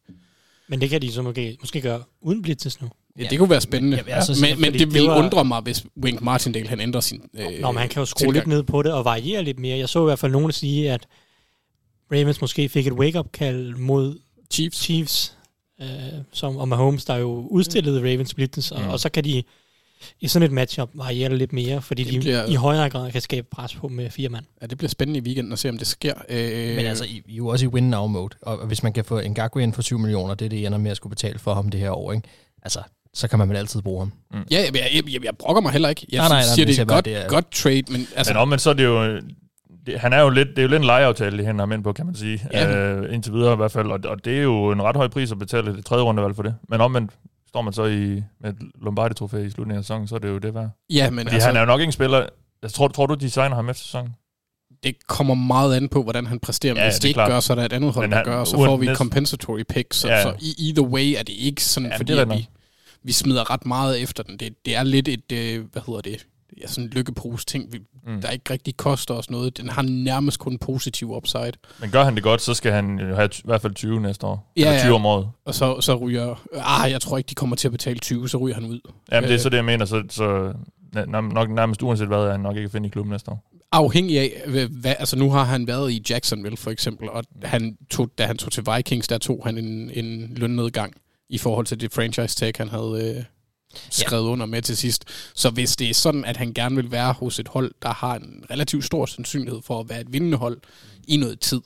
Men 0.68 0.82
det 0.82 0.90
kan 0.90 1.02
de 1.02 1.12
så 1.12 1.22
måske, 1.22 1.58
måske 1.62 1.82
gøre 1.82 2.04
uden 2.22 2.42
blitzes 2.42 2.82
nu. 2.82 2.90
Ja, 3.20 3.28
det 3.30 3.40
kunne 3.40 3.50
være 3.50 3.62
spændende. 3.62 4.04
Ja, 4.08 4.16
altså, 4.16 4.46
men, 4.46 4.62
men 4.62 4.72
det 4.74 4.80
det 4.80 4.94
ville 4.94 5.10
var- 5.10 5.18
undre 5.24 5.46
mig, 5.46 5.62
hvis 5.62 5.86
Wink 6.04 6.22
Martindale 6.22 6.68
han 6.68 6.80
ændrer 6.80 7.02
sin 7.02 7.22
øh, 7.34 7.46
Nå, 7.62 7.72
men 7.72 7.80
han 7.80 7.90
kan 7.90 8.00
jo 8.00 8.06
skrue 8.06 8.20
tilgang. 8.28 8.34
lidt 8.36 8.48
ned 8.48 8.64
på 8.64 8.82
det 8.84 8.94
og 8.94 9.06
variere 9.06 9.44
lidt 9.44 9.60
mere. 9.60 9.78
Jeg 9.78 9.90
så 9.90 10.02
i 10.02 10.04
hvert 10.06 10.20
fald 10.20 10.32
nogen 10.32 10.52
sige, 10.52 10.92
at 10.92 11.08
Ravens 12.12 12.42
måske 12.42 12.70
fik 12.70 12.88
et 12.88 12.94
wake-up-kald 12.94 13.76
mod 13.76 14.20
Chiefs. 14.52 14.78
Chiefs, 14.78 15.38
øh, 15.82 15.88
som, 16.32 16.58
og 16.58 16.68
Mahomes, 16.68 17.06
der 17.06 17.16
jo 17.16 17.48
udstillede 17.52 18.00
Ravens 18.00 18.34
blitzes, 18.34 18.72
og, 18.72 18.82
Mm. 18.82 18.88
og 18.90 19.00
så 19.00 19.10
kan 19.10 19.24
de 19.24 19.44
i 20.20 20.28
sådan 20.28 20.46
et 20.46 20.52
matchup 20.52 20.90
variere 20.94 21.30
det 21.30 21.38
lidt 21.38 21.54
mere, 21.54 21.82
fordi 21.82 22.04
Det 22.04 22.14
de 22.14 22.20
bliver- 22.20 22.46
i 22.46 22.54
højere 22.56 22.90
grad 22.90 23.12
kan 23.12 23.22
skabe 23.22 23.48
pres 23.52 23.76
på 23.76 23.88
med 23.88 24.10
fire 24.10 24.30
mand. 24.30 24.46
Ja, 24.62 24.68
det 24.68 24.78
bliver 24.78 24.90
spændende 24.90 25.20
i 25.20 25.24
weekenden 25.24 25.54
at 25.54 25.60
se, 25.60 25.70
om 25.70 25.78
det 25.78 25.88
sker. 25.88 26.14
Øh, 26.30 26.76
Men 26.76 26.86
altså, 26.86 27.04
I, 27.06 27.08
I 27.28 27.32
er 27.34 27.36
jo 27.38 27.48
også 27.48 27.66
i 27.66 27.68
win-now-mode, 27.70 28.36
og 28.42 28.60
og 28.60 28.68
hvis 28.68 28.84
man 28.84 28.94
kan 28.94 29.06
få 29.06 29.20
en 29.20 29.32
Ngakwe 29.32 29.64
ind 29.64 29.74
for 29.74 29.82
7 29.82 30.00
millioner, 30.00 30.36
det 30.36 30.46
er 30.46 30.50
det, 30.50 30.58
I 30.58 30.66
ender 30.66 30.78
med 30.78 30.92
at 30.92 30.98
skulle 30.98 31.12
betale 31.12 31.40
for 31.40 31.54
ham 31.54 31.70
det 31.70 31.80
her 31.80 31.92
år, 31.92 32.12
ikke? 32.12 32.28
Altså, 32.64 32.80
så 33.14 33.28
kan 33.28 33.40
man 33.40 33.50
vel 33.50 33.58
altid 33.58 33.82
bruge 33.82 34.00
ham. 34.00 34.12
Ja, 34.52 34.58
jeg, 34.58 34.76
jeg, 34.76 35.04
jeg, 35.14 35.24
jeg 35.26 35.34
brokker 35.40 35.62
mig 35.62 35.72
heller 35.72 35.90
ikke. 35.90 36.06
Jeg 36.12 36.18
Nej, 36.18 36.28
nej, 36.28 36.38
nej, 36.38 36.44
siger, 36.56 36.66
men 36.66 36.68
det 36.68 36.78
er 36.78 36.82
et 36.82 36.88
godt, 36.88 37.06
det 37.06 37.16
er- 37.16 37.28
godt 37.28 37.52
trade, 37.52 37.84
men 37.90 38.08
altså, 38.16 38.34
Men 38.34 38.42
omvendt 38.42 38.62
så 38.62 38.70
er 38.70 38.74
det 38.74 38.84
jo... 38.84 39.22
Det, 39.86 40.00
han 40.00 40.14
er 40.14 40.22
jo 40.22 40.30
lidt, 40.30 40.48
det 40.50 40.58
er 40.58 40.62
jo 40.62 40.68
lidt 40.68 40.80
en 40.80 40.86
lejeaftale, 40.86 41.38
de 41.38 41.46
henter 41.46 41.62
ham 41.62 41.72
ind 41.72 41.84
på, 41.84 41.94
kan 41.94 42.06
man 42.06 42.16
sige. 42.16 42.42
Ja. 42.54 42.92
Øh, 42.94 43.14
indtil 43.14 43.34
videre 43.34 43.54
i 43.54 43.56
hvert 43.56 43.72
fald. 43.72 43.88
Og, 43.92 44.00
og 44.06 44.26
det 44.26 44.38
er 44.38 44.42
jo 44.42 44.72
en 44.72 44.82
ret 44.82 44.96
høj 44.96 45.08
pris 45.08 45.32
at 45.32 45.40
betale 45.40 45.72
et 45.80 45.86
tredje 45.86 46.04
rundevalg 46.04 46.36
for 46.36 46.44
det. 46.44 46.56
Men 46.70 46.82
omvendt 46.82 47.12
står 47.56 47.62
man 47.62 47.74
så 47.74 47.86
i, 47.86 48.24
med 48.42 48.50
et 48.50 48.56
Lombardi-trofæ 48.82 49.38
i 49.38 49.50
slutningen 49.50 49.78
af 49.78 49.84
sæsonen, 49.84 50.08
så 50.08 50.16
er 50.16 50.20
det 50.20 50.30
jo 50.30 50.38
det 50.38 50.54
værd. 50.54 50.70
ja, 50.90 51.10
men 51.10 51.26
Fordi 51.26 51.34
altså, 51.36 51.48
han 51.48 51.56
er 51.56 51.60
jo 51.60 51.66
nok 51.66 51.80
ikke 51.80 51.90
en 51.90 51.92
spiller... 51.92 52.26
Jeg 52.62 52.72
tror, 52.72 52.88
tror 52.88 53.06
du, 53.06 53.14
de 53.14 53.30
signer 53.30 53.56
ham 53.56 53.70
efter 53.70 53.84
sæsonen? 53.84 54.10
det 54.84 55.08
kommer 55.08 55.34
meget 55.34 55.76
an 55.76 55.90
på, 55.90 56.04
hvordan 56.04 56.26
han 56.26 56.40
præsterer. 56.40 56.74
Men 56.74 56.78
Ja, 56.82 56.86
hvis 56.86 56.94
det 56.96 57.02
det 57.02 57.08
ikke 57.10 57.18
klart. 57.18 57.30
gør, 57.32 57.40
så 57.40 57.54
er 57.54 57.56
der 57.56 57.66
et 57.66 57.74
andet 57.74 57.94
hold, 57.94 58.12
der 58.12 58.24
gør, 58.24 58.44
så 58.44 58.56
får 58.56 58.78
vi 58.78 58.90
et 58.90 58.98
compensatory 58.98 59.62
pick. 59.70 59.94
Så, 59.94 60.08
Ja. 60.08 60.24
så 60.24 60.34
i 60.40 60.56
either 60.70 60.84
way 60.84 61.14
er 61.18 61.24
det 61.24 61.34
ikke 61.34 61.64
sådan, 61.64 61.90
Ja, 61.90 61.98
fordi 61.98 62.14
det 62.14 62.22
er 62.22 62.26
vi, 62.36 62.48
vi 63.04 63.12
smider 63.12 63.52
ret 63.52 63.66
meget 63.66 64.02
efter 64.02 64.24
den. 64.24 64.38
Det, 64.38 64.66
det 64.66 64.76
er 64.76 64.84
lidt 64.84 65.08
et, 65.08 65.32
øh, 65.34 65.66
hvad 65.72 65.82
hedder 65.88 66.02
det, 66.02 66.28
ja, 66.62 66.68
sådan 66.68 66.84
en 66.84 66.90
lykkepose 66.90 67.46
ting, 67.46 67.74
vi, 67.74 67.80
Mm. 68.08 68.22
der 68.22 68.30
ikke 68.30 68.54
rigtig 68.54 68.78
koster 68.78 69.14
os 69.14 69.30
noget. 69.30 69.58
Den 69.58 69.70
har 69.70 69.82
nærmest 69.82 70.40
kun 70.40 70.52
en 70.52 70.58
positiv 70.60 71.12
upside. 71.16 71.52
Men 71.82 71.90
gør 71.92 72.04
han 72.04 72.16
det 72.16 72.24
godt, 72.24 72.42
så 72.42 72.54
skal 72.54 72.72
han 72.72 73.00
jo 73.00 73.16
have 73.16 73.30
t- 73.34 73.40
i 73.40 73.42
hvert 73.46 73.62
fald 73.62 73.74
20 73.76 74.02
næste 74.02 74.26
år. 74.26 74.52
Ja, 74.58 74.62
Eller 74.62 74.74
ja. 74.74 74.80
20 74.84 74.94
om 74.96 75.06
året. 75.06 75.30
Og 75.46 75.56
så, 75.56 75.82
så 75.82 75.96
ryger... 75.96 76.36
Ah, 76.54 76.92
jeg 76.92 77.02
tror 77.02 77.18
ikke, 77.18 77.28
de 77.28 77.36
kommer 77.36 77.56
til 77.56 77.68
at 77.68 77.72
betale 77.72 78.00
20, 78.00 78.30
så 78.30 78.38
ryger 78.38 78.56
han 78.56 78.66
ud. 78.66 78.80
Jamen, 79.12 79.24
det 79.24 79.30
er 79.30 79.34
Øh. 79.34 79.40
så 79.40 79.50
det, 79.50 79.58
jeg 79.58 79.66
mener. 79.66 79.86
Så, 79.86 80.04
så 80.10 80.54
nok, 81.08 81.50
nærmest 81.50 81.84
uanset 81.84 82.08
hvad, 82.08 82.18
er 82.18 82.32
han 82.32 82.40
nok 82.40 82.56
ikke 82.56 82.66
at 82.66 82.72
finde 82.72 82.88
i 82.88 82.90
klubben 82.90 83.12
næste 83.12 83.32
år. 83.32 83.52
afhængig 83.72 84.20
af, 84.20 84.44
hvad, 84.70 84.96
altså 85.00 85.16
nu 85.18 85.32
har 85.32 85.44
han 85.44 85.68
været 85.68 85.92
i 85.92 86.04
Jacksonville 86.10 86.58
for 86.58 86.72
eksempel, 86.72 87.10
og 87.10 87.24
han 87.44 87.78
tog, 87.90 88.10
da 88.18 88.26
han 88.26 88.38
tog 88.38 88.52
til 88.52 88.64
Vikings, 88.76 89.08
der 89.08 89.18
tog 89.18 89.42
han 89.46 89.58
en, 89.58 89.92
en 89.94 90.34
lønnedgang 90.36 90.94
i 91.30 91.38
forhold 91.38 91.66
til 91.66 91.80
det 91.82 91.94
franchise 91.94 92.36
tag, 92.36 92.52
han 92.58 92.70
havde 92.70 93.16
øh, 93.18 93.24
skrevet 93.90 94.26
ja. 94.26 94.30
under 94.30 94.46
med 94.46 94.62
til 94.62 94.78
sidst. 94.78 95.06
Så 95.36 95.50
hvis 95.50 95.76
det 95.76 95.90
er 95.90 95.94
sådan, 95.94 96.26
at 96.26 96.38
han 96.38 96.54
gerne 96.54 96.76
vil 96.76 96.92
være 96.92 97.14
hos 97.14 97.40
et 97.40 97.48
hold, 97.48 97.72
der 97.82 97.94
har 97.94 98.16
en 98.16 98.44
relativt 98.52 98.86
stor 98.86 99.06
sandsynlighed 99.06 99.62
for 99.62 99.80
at 99.80 99.90
være 99.90 100.02
et 100.02 100.14
vindende 100.14 100.38
hold 100.38 100.58
i 101.08 101.18
noget 101.18 101.40
tid, 101.40 101.62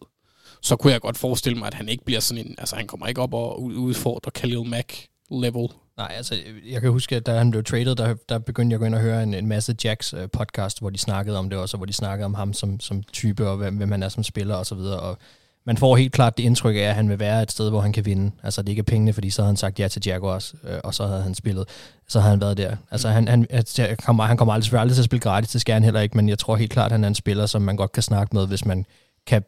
så 0.61 0.75
kunne 0.75 0.93
jeg 0.93 1.01
godt 1.01 1.17
forestille 1.17 1.59
mig, 1.59 1.67
at 1.67 1.73
han 1.73 1.89
ikke 1.89 2.05
bliver 2.05 2.19
sådan 2.19 2.45
en, 2.45 2.55
altså 2.57 2.75
han 2.75 2.87
kommer 2.87 3.07
ikke 3.07 3.21
op 3.21 3.33
og 3.33 3.63
ud- 3.63 3.75
udfordre 3.75 4.31
Khalil 4.31 4.65
Mack 4.65 5.07
level. 5.31 5.67
Nej, 5.97 6.13
altså, 6.15 6.35
jeg 6.65 6.81
kan 6.81 6.91
huske, 6.91 7.15
at 7.15 7.25
da 7.25 7.37
han 7.37 7.51
blev 7.51 7.63
traded, 7.63 7.95
der, 7.95 8.15
der 8.29 8.39
begyndte 8.39 8.73
jeg 8.73 8.75
at 8.75 8.79
gå 8.79 8.85
ind 8.85 8.95
og 8.95 9.01
høre 9.01 9.23
en, 9.23 9.33
en 9.33 9.47
masse 9.47 9.75
Jacks 9.83 10.13
øh, 10.13 10.29
podcast, 10.33 10.79
hvor 10.79 10.89
de 10.89 10.97
snakkede 10.97 11.37
om 11.37 11.49
det 11.49 11.59
også, 11.59 11.77
og 11.77 11.79
hvor 11.79 11.85
de 11.85 11.93
snakkede 11.93 12.25
om 12.25 12.33
ham 12.33 12.53
som, 12.53 12.79
som 12.79 13.03
type, 13.03 13.49
og 13.49 13.57
hvem, 13.57 13.75
hvem 13.75 13.91
han 13.91 14.03
er 14.03 14.09
som 14.09 14.23
spiller, 14.23 14.55
og 14.55 14.65
så 14.65 14.75
videre, 14.75 14.99
og 14.99 15.17
man 15.65 15.77
får 15.77 15.95
helt 15.95 16.13
klart 16.13 16.37
det 16.37 16.43
indtryk 16.43 16.75
af, 16.75 16.79
at 16.79 16.95
han 16.95 17.09
vil 17.09 17.19
være 17.19 17.43
et 17.43 17.51
sted, 17.51 17.69
hvor 17.69 17.81
han 17.81 17.93
kan 17.93 18.05
vinde. 18.05 18.31
Altså, 18.43 18.61
det 18.61 18.69
ikke 18.69 18.79
er 18.79 18.83
pengene, 18.83 19.13
fordi 19.13 19.29
så 19.29 19.41
havde 19.41 19.49
han 19.49 19.57
sagt 19.57 19.79
ja 19.79 19.87
til 19.87 20.01
Jaguars, 20.05 20.55
øh, 20.63 20.79
og 20.83 20.93
så 20.93 21.07
havde 21.07 21.23
han 21.23 21.35
spillet. 21.35 21.65
Så 22.07 22.19
havde 22.19 22.29
han 22.31 22.41
været 22.41 22.57
der. 22.57 22.75
Altså, 22.91 23.09
han, 23.09 23.27
han, 23.27 23.47
han 23.77 23.97
kommer, 23.97 24.23
han 24.23 24.37
kommer 24.37 24.53
aldrig, 24.53 24.79
aldrig 24.79 24.95
til 24.95 25.01
at 25.01 25.05
spille 25.05 25.21
gratis, 25.21 25.49
det 25.49 25.61
skal 25.61 25.73
han 25.73 25.83
heller 25.83 26.01
ikke, 26.01 26.17
men 26.17 26.29
jeg 26.29 26.39
tror 26.39 26.55
helt 26.55 26.71
klart, 26.71 26.85
at 26.85 26.91
han 26.91 27.03
er 27.03 27.07
en 27.07 27.15
spiller, 27.15 27.45
som 27.45 27.61
man 27.61 27.75
godt 27.75 27.91
kan 27.91 28.03
snakke 28.03 28.35
med, 28.35 28.47
hvis 28.47 28.65
man 28.65 28.85
kan, 29.27 29.43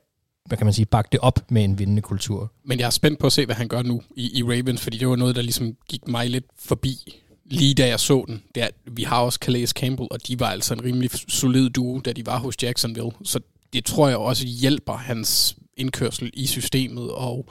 hvad 0.46 0.58
kan 0.58 0.66
man 0.66 0.74
sige, 0.74 0.86
bakke 0.86 1.10
det 1.12 1.20
op 1.20 1.40
med 1.50 1.64
en 1.64 1.80
vindende 1.80 2.02
kultur. 2.02 2.52
Men 2.66 2.80
jeg 2.80 2.86
er 2.86 2.90
spændt 2.90 3.20
på 3.20 3.28
at 3.28 3.34
se, 3.34 3.46
hvad 3.46 3.56
han 3.56 3.68
gør 3.68 3.82
nu 3.82 4.02
i, 4.18 4.40
i 4.40 4.44
Ravens, 4.44 4.82
fordi 4.82 4.98
det 4.98 5.08
var 5.08 5.16
noget, 5.16 5.36
der 5.36 5.42
ligesom 5.42 5.76
gik 5.90 6.08
mig 6.08 6.30
lidt 6.30 6.46
forbi, 6.60 7.22
lige 7.46 7.74
da 7.74 7.88
jeg 7.88 8.00
så 8.00 8.24
den. 8.28 8.44
Det 8.56 8.64
er, 8.64 8.68
at 8.68 8.74
vi 8.92 9.04
har 9.04 9.20
også 9.20 9.40
Calais 9.42 9.70
Campbell, 9.70 10.08
og 10.12 10.28
de 10.28 10.40
var 10.40 10.48
altså 10.48 10.74
en 10.74 10.84
rimelig 10.84 11.10
solid 11.28 11.70
duo, 11.70 12.00
da 12.00 12.14
de 12.14 12.26
var 12.26 12.40
hos 12.40 12.56
Jacksonville. 12.64 13.12
Så 13.24 13.40
det 13.74 13.86
tror 13.86 14.08
jeg 14.08 14.18
også 14.18 14.46
hjælper 14.46 14.94
hans 14.94 15.56
indkørsel 15.78 16.32
i 16.34 16.48
systemet, 16.48 17.12
og 17.12 17.50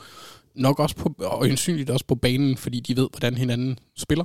nok 0.54 0.78
også 0.78 0.96
på, 0.96 1.14
og 1.18 1.40
øjensynligt 1.40 1.90
også 1.90 2.04
på 2.06 2.14
banen, 2.14 2.56
fordi 2.56 2.80
de 2.80 2.96
ved, 2.96 3.08
hvordan 3.12 3.34
hinanden 3.34 3.78
spiller. 3.96 4.24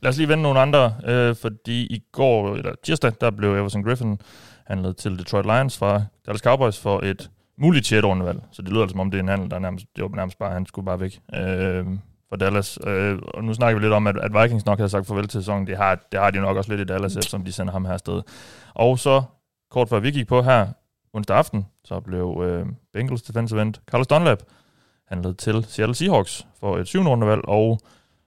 Lad 0.00 0.08
os 0.08 0.16
lige 0.16 0.28
vende 0.28 0.42
nogle 0.42 0.60
andre, 0.60 0.94
øh, 1.04 1.36
fordi 1.36 1.86
i 1.86 2.02
går, 2.12 2.56
eller 2.56 2.72
tirsdag, 2.82 3.12
der 3.20 3.30
blev 3.30 3.54
Everson 3.54 3.82
Griffin 3.82 4.20
handlet 4.66 4.96
til 4.96 5.18
Detroit 5.18 5.46
Lions 5.46 5.78
fra 5.78 6.02
Dallas 6.26 6.40
Cowboys 6.40 6.78
for 6.78 7.00
et 7.00 7.30
muligt 7.58 7.86
6. 7.86 8.04
rundevalg. 8.04 8.40
Så 8.52 8.62
det 8.62 8.70
lyder 8.70 8.82
altså, 8.82 8.92
som 8.92 9.00
om 9.00 9.10
det 9.10 9.18
er 9.18 9.22
en 9.22 9.28
handel, 9.28 9.50
der 9.50 9.58
nærmest, 9.58 9.86
det 9.96 10.02
var 10.02 10.16
nærmest 10.16 10.38
bare, 10.38 10.52
han 10.52 10.66
skulle 10.66 10.86
bare 10.86 11.00
væk 11.00 11.20
øh, 11.34 11.86
fra 12.28 12.36
Dallas. 12.36 12.78
Øh, 12.86 13.18
og 13.34 13.44
nu 13.44 13.54
snakker 13.54 13.78
vi 13.78 13.84
lidt 13.84 13.92
om, 13.92 14.06
at, 14.06 14.18
at 14.18 14.42
Vikings 14.42 14.66
nok 14.66 14.78
havde 14.78 14.88
sagt 14.88 15.06
farvel 15.06 15.28
til 15.28 15.40
sæsonen. 15.40 15.66
Det 15.66 15.76
har, 15.76 16.06
det 16.12 16.20
har 16.20 16.30
de 16.30 16.40
nok 16.40 16.56
også 16.56 16.70
lidt 16.70 16.80
i 16.80 16.92
Dallas, 16.92 17.16
eftersom 17.16 17.44
de 17.44 17.52
sender 17.52 17.72
ham 17.72 17.84
her 17.84 17.92
afsted. 17.92 18.22
Og 18.74 18.98
så, 18.98 19.22
kort 19.70 19.88
før 19.88 20.00
vi 20.00 20.10
gik 20.10 20.26
på 20.26 20.42
her 20.42 20.66
onsdag 21.12 21.36
aften, 21.36 21.66
så 21.84 22.00
blev 22.00 22.42
øh, 22.44 22.66
Bengals 22.92 23.22
defensive 23.22 23.62
end 23.62 23.74
Carlos 23.90 24.06
Dunlap 24.06 24.42
handlet 25.08 25.38
til 25.38 25.64
Seattle 25.68 25.94
Seahawks 25.94 26.46
for 26.60 26.78
et 26.78 26.86
syvende 26.86 27.10
rundevalg, 27.10 27.48
og 27.48 27.80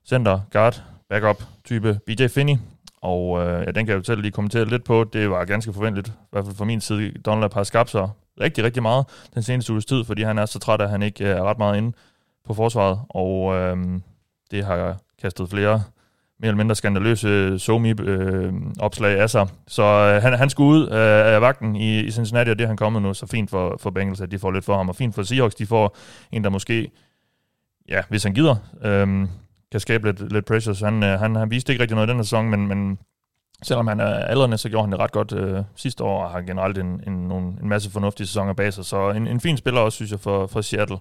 center 0.05 0.39
guard 0.51 0.83
backup 1.09 1.43
type 1.65 1.99
BJ 2.05 2.27
Finney. 2.27 2.57
Og 3.01 3.39
øh, 3.39 3.63
ja, 3.65 3.71
den 3.71 3.85
kan 3.85 3.87
jeg 3.87 3.97
jo 3.97 4.03
selv 4.03 4.21
lige 4.21 4.31
kommentere 4.31 4.65
lidt 4.65 4.83
på. 4.83 5.03
Det 5.13 5.29
var 5.29 5.45
ganske 5.45 5.73
forventeligt, 5.73 6.07
i 6.07 6.11
hvert 6.31 6.45
fald 6.45 6.55
fra 6.55 6.65
min 6.65 6.81
side. 6.81 7.11
Dunlap 7.25 7.53
har 7.53 7.63
skabt 7.63 7.89
sig 7.89 8.09
rigtig, 8.41 8.63
rigtig 8.63 8.81
meget 8.81 9.05
den 9.33 9.43
seneste 9.43 9.73
uges 9.73 9.85
tid, 9.85 10.03
fordi 10.03 10.23
han 10.23 10.37
er 10.37 10.45
så 10.45 10.59
træt, 10.59 10.81
at 10.81 10.89
han 10.89 11.03
ikke 11.03 11.25
øh, 11.25 11.29
er 11.29 11.43
ret 11.43 11.57
meget 11.57 11.77
inde 11.77 11.97
på 12.45 12.53
forsvaret. 12.53 12.99
Og 13.09 13.55
øh, 13.55 13.77
det 14.51 14.65
har 14.65 14.97
kastet 15.21 15.49
flere 15.49 15.83
mere 16.41 16.47
eller 16.47 16.57
mindre 16.57 16.75
skandaløse 16.75 17.59
somi-opslag 17.59 19.19
af 19.19 19.29
sig. 19.29 19.47
Så 19.67 19.83
øh, 19.83 20.21
han, 20.21 20.33
han 20.33 20.49
skulle 20.49 20.79
ud 20.79 20.83
øh, 20.89 21.33
af 21.33 21.41
vagten 21.41 21.75
i, 21.75 21.99
i 21.99 22.11
Cincinnati, 22.11 22.49
og 22.49 22.59
det 22.59 22.63
er 22.63 22.67
han 22.67 22.77
kommet 22.77 23.01
nu. 23.01 23.13
Så 23.13 23.27
fint 23.27 23.49
for, 23.49 23.77
for 23.79 23.89
Bengals, 23.89 24.21
at 24.21 24.31
de 24.31 24.39
får 24.39 24.51
lidt 24.51 24.65
for 24.65 24.77
ham, 24.77 24.89
og 24.89 24.95
fint 24.95 25.15
for 25.15 25.23
Seahawks, 25.23 25.55
de 25.55 25.65
får 25.65 25.97
en, 26.31 26.43
der 26.43 26.49
måske 26.49 26.91
ja, 27.89 28.01
hvis 28.09 28.23
han 28.23 28.33
gider, 28.33 28.55
øh, 28.83 29.27
kan 29.71 29.79
skabe 29.79 30.07
lidt, 30.07 30.33
lidt 30.33 30.45
pressure. 30.45 30.75
Så 30.75 30.85
han, 30.85 31.03
øh, 31.03 31.19
han, 31.19 31.35
han 31.35 31.51
viste 31.51 31.73
ikke 31.73 31.81
rigtig 31.81 31.95
noget 31.95 32.07
i 32.07 32.09
den 32.09 32.17
her 32.17 32.23
sæson, 32.23 32.49
men, 32.49 32.67
men 32.67 32.99
selvom 33.63 33.87
han 33.87 33.99
er 33.99 34.05
aldrende, 34.05 34.57
så 34.57 34.69
gjorde 34.69 34.83
han 34.83 34.91
det 34.91 34.99
ret 34.99 35.11
godt 35.11 35.33
øh, 35.33 35.63
sidste 35.75 36.03
år, 36.03 36.23
og 36.23 36.31
har 36.31 36.41
generelt 36.41 36.77
en, 36.77 37.03
en, 37.07 37.13
nogle, 37.13 37.47
en 37.61 37.69
masse 37.69 37.91
fornuftige 37.91 38.27
sæsoner 38.27 38.53
bag 38.53 38.73
sig. 38.73 38.85
Så 38.85 39.09
en, 39.09 39.27
en 39.27 39.39
fin 39.39 39.57
spiller 39.57 39.81
også, 39.81 39.95
synes 39.95 40.11
jeg, 40.11 40.19
for, 40.19 40.47
for 40.47 40.61
Seattle. 40.61 40.97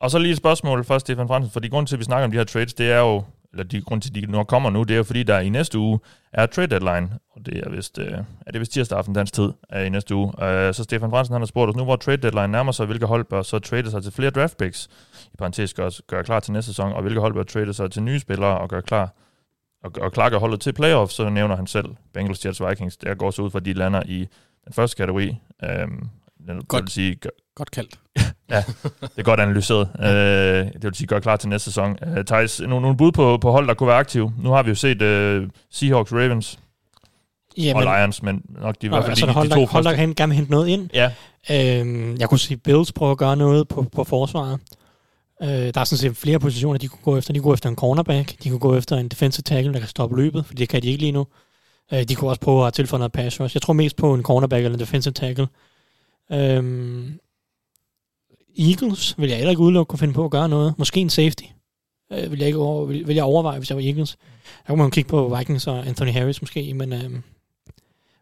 Og 0.00 0.10
så 0.10 0.18
lige 0.18 0.32
et 0.32 0.36
spørgsmål 0.36 0.84
først, 0.84 1.06
Stefan 1.06 1.28
Fransen, 1.28 1.52
fordi 1.52 1.68
grunden 1.68 1.86
til, 1.86 1.96
at 1.96 1.98
vi 1.98 2.04
snakker 2.04 2.24
om 2.24 2.30
de 2.30 2.36
her 2.36 2.44
trades, 2.44 2.74
det 2.74 2.92
er 2.92 2.98
jo, 2.98 3.24
eller 3.52 3.64
de 3.64 3.80
grund 3.80 4.02
til, 4.02 4.10
at 4.10 4.14
de 4.14 4.32
nu 4.32 4.44
kommer 4.44 4.70
nu, 4.70 4.82
det 4.82 4.90
er 4.90 4.96
jo 4.96 5.02
fordi, 5.02 5.22
der 5.22 5.38
i 5.38 5.48
næste 5.48 5.78
uge 5.78 5.98
er 6.32 6.46
trade 6.46 6.66
deadline, 6.66 7.18
og 7.30 7.46
det 7.46 7.66
er 7.66 7.70
vist, 7.70 7.98
øh, 7.98 8.18
er 8.46 8.52
det 8.52 8.60
vist 8.60 8.72
tirsdag 8.72 8.98
aften 8.98 9.14
dansk 9.14 9.32
tid 9.34 9.52
er 9.68 9.82
i 9.84 9.88
næste 9.88 10.14
uge. 10.14 10.26
Uh, 10.26 10.74
så 10.74 10.80
Stefan 10.84 11.10
Fransen 11.10 11.32
han 11.32 11.40
har 11.40 11.46
spurgt 11.46 11.68
os 11.68 11.76
nu, 11.76 11.84
hvor 11.84 11.96
trade 11.96 12.16
deadline 12.16 12.48
nærmer 12.48 12.72
sig, 12.72 12.86
hvilke 12.86 13.06
hold 13.06 13.24
bør 13.24 13.42
så 13.42 13.58
trade 13.58 13.90
sig 13.90 14.02
til 14.02 14.12
flere 14.12 14.30
draft 14.30 14.56
picks, 14.56 14.88
i 15.32 15.36
parentes 15.36 15.74
gør, 15.74 15.90
gør 16.06 16.22
klar 16.22 16.40
til 16.40 16.52
næste 16.52 16.70
sæson, 16.70 16.92
og 16.92 17.02
hvilke 17.02 17.20
hold 17.20 17.34
bør 17.34 17.42
trade 17.42 17.74
sig 17.74 17.90
til 17.90 18.02
nye 18.02 18.18
spillere 18.18 18.58
og 18.58 18.68
gøre 18.68 18.82
klar 18.82 19.14
og, 19.82 19.92
og 20.00 20.12
klar 20.12 20.38
holdet 20.38 20.60
til 20.60 20.72
playoffs, 20.72 21.14
så 21.14 21.28
nævner 21.28 21.56
han 21.56 21.66
selv 21.66 21.86
Bengals, 22.14 22.46
Jets, 22.46 22.62
Vikings. 22.68 22.96
Der 22.96 23.14
går 23.14 23.30
så 23.30 23.42
ud 23.42 23.50
fra, 23.50 23.58
at 23.58 23.64
de 23.64 23.72
lander 23.72 24.02
i 24.06 24.26
den 24.64 24.72
første 24.72 24.96
kategori. 24.96 25.28
Um, 25.62 26.10
det 26.46 26.68
Godt. 26.68 26.82
vil 26.82 26.90
sige, 26.90 27.14
gør, 27.14 27.30
Godt 27.54 27.70
kaldt. 27.70 28.00
ja, 28.52 28.64
det 29.02 29.18
er 29.18 29.22
godt 29.22 29.40
analyseret. 29.40 29.88
Uh, 29.98 30.72
det 30.72 30.82
vil 30.82 30.94
sige, 30.94 31.06
gør 31.06 31.20
klar 31.20 31.36
til 31.36 31.48
næste 31.48 31.64
sæson. 31.64 31.96
Uh, 32.06 32.24
Thijs, 32.26 32.60
nogle, 32.60 32.80
nogle 32.80 32.96
bud 32.96 33.12
på, 33.12 33.38
på 33.38 33.50
hold, 33.50 33.68
der 33.68 33.74
kunne 33.74 33.86
være 33.88 33.98
aktive. 33.98 34.32
Nu 34.38 34.50
har 34.50 34.62
vi 34.62 34.68
jo 34.68 34.74
set 34.74 35.02
uh, 35.02 35.48
Seahawks, 35.70 36.12
Ravens 36.12 36.58
Ja, 37.56 37.72
og 37.76 37.82
Lions, 37.82 38.22
men 38.22 38.42
nok 38.48 38.74
de, 38.82 38.86
i 38.86 38.88
hvert 38.88 39.02
fald 39.02 39.10
altså, 39.10 39.26
de, 39.26 39.32
hold, 39.32 39.48
de 39.48 39.54
to 39.54 39.60
der, 39.60 39.66
hold, 39.66 39.84
der 39.84 39.94
kan 39.94 40.14
gerne 40.14 40.34
hente 40.34 40.50
noget 40.50 40.68
ind. 40.68 40.90
Ja, 40.94 41.10
Øhm, 41.50 42.16
jeg 42.16 42.28
kunne 42.28 42.38
sige, 42.38 42.56
Bills 42.56 42.92
prøver 42.92 43.12
at 43.12 43.18
gøre 43.18 43.36
noget 43.36 43.68
på, 43.68 43.82
på 43.82 44.04
forsvaret. 44.04 44.60
Øh, 45.42 45.48
der 45.48 45.80
er 45.80 45.84
sådan 45.84 45.98
set 45.98 46.16
flere 46.16 46.38
positioner, 46.38 46.78
de 46.78 46.88
kunne 46.88 47.02
gå 47.02 47.16
efter. 47.16 47.32
De 47.32 47.38
kunne 47.38 47.50
gå 47.50 47.54
efter 47.54 47.68
en 47.68 47.76
cornerback. 47.76 48.34
De 48.44 48.48
kunne 48.48 48.58
gå 48.58 48.76
efter 48.76 48.96
en 48.96 49.08
defensive 49.08 49.42
tackle, 49.42 49.72
der 49.72 49.78
kan 49.78 49.88
stoppe 49.88 50.16
løbet, 50.16 50.46
for 50.46 50.54
det 50.54 50.68
kan 50.68 50.82
de 50.82 50.86
ikke 50.86 51.00
lige 51.00 51.12
nu. 51.12 51.26
Øh, 51.92 52.02
de 52.02 52.14
kunne 52.14 52.30
også 52.30 52.40
prøve 52.40 52.66
at 52.66 52.74
tilføje 52.74 52.98
noget 52.98 53.12
pass 53.12 53.40
rush. 53.40 53.56
Jeg 53.56 53.62
tror 53.62 53.72
mest 53.72 53.96
på 53.96 54.14
en 54.14 54.22
cornerback 54.22 54.64
eller 54.64 54.74
en 54.74 54.80
defensive 54.80 55.12
tackle. 55.12 55.46
Øhm, 56.32 57.18
Eagles 58.58 59.14
vil 59.18 59.28
jeg 59.28 59.38
heller 59.38 59.50
ikke 59.50 59.62
udelukke 59.62 59.90
kunne 59.90 59.98
finde 59.98 60.14
på 60.14 60.24
at 60.24 60.30
gøre 60.30 60.48
noget. 60.48 60.74
Måske 60.78 61.00
en 61.00 61.10
safety. 61.10 61.44
Øh, 62.12 62.30
vil, 62.30 62.38
jeg 62.38 62.46
ikke 62.46 62.58
over, 62.58 62.84
vil, 62.84 63.06
vil 63.06 63.14
jeg 63.14 63.24
overveje, 63.24 63.58
hvis 63.58 63.70
jeg 63.70 63.76
var 63.76 63.82
Eagles. 63.82 64.16
Der 64.66 64.72
kunne 64.72 64.82
man 64.82 64.90
kigge 64.90 65.08
på 65.08 65.36
Vikings 65.38 65.66
og 65.66 65.86
Anthony 65.86 66.12
Harris 66.12 66.42
måske, 66.42 66.74
men 66.74 66.92
øhm, 66.92 67.22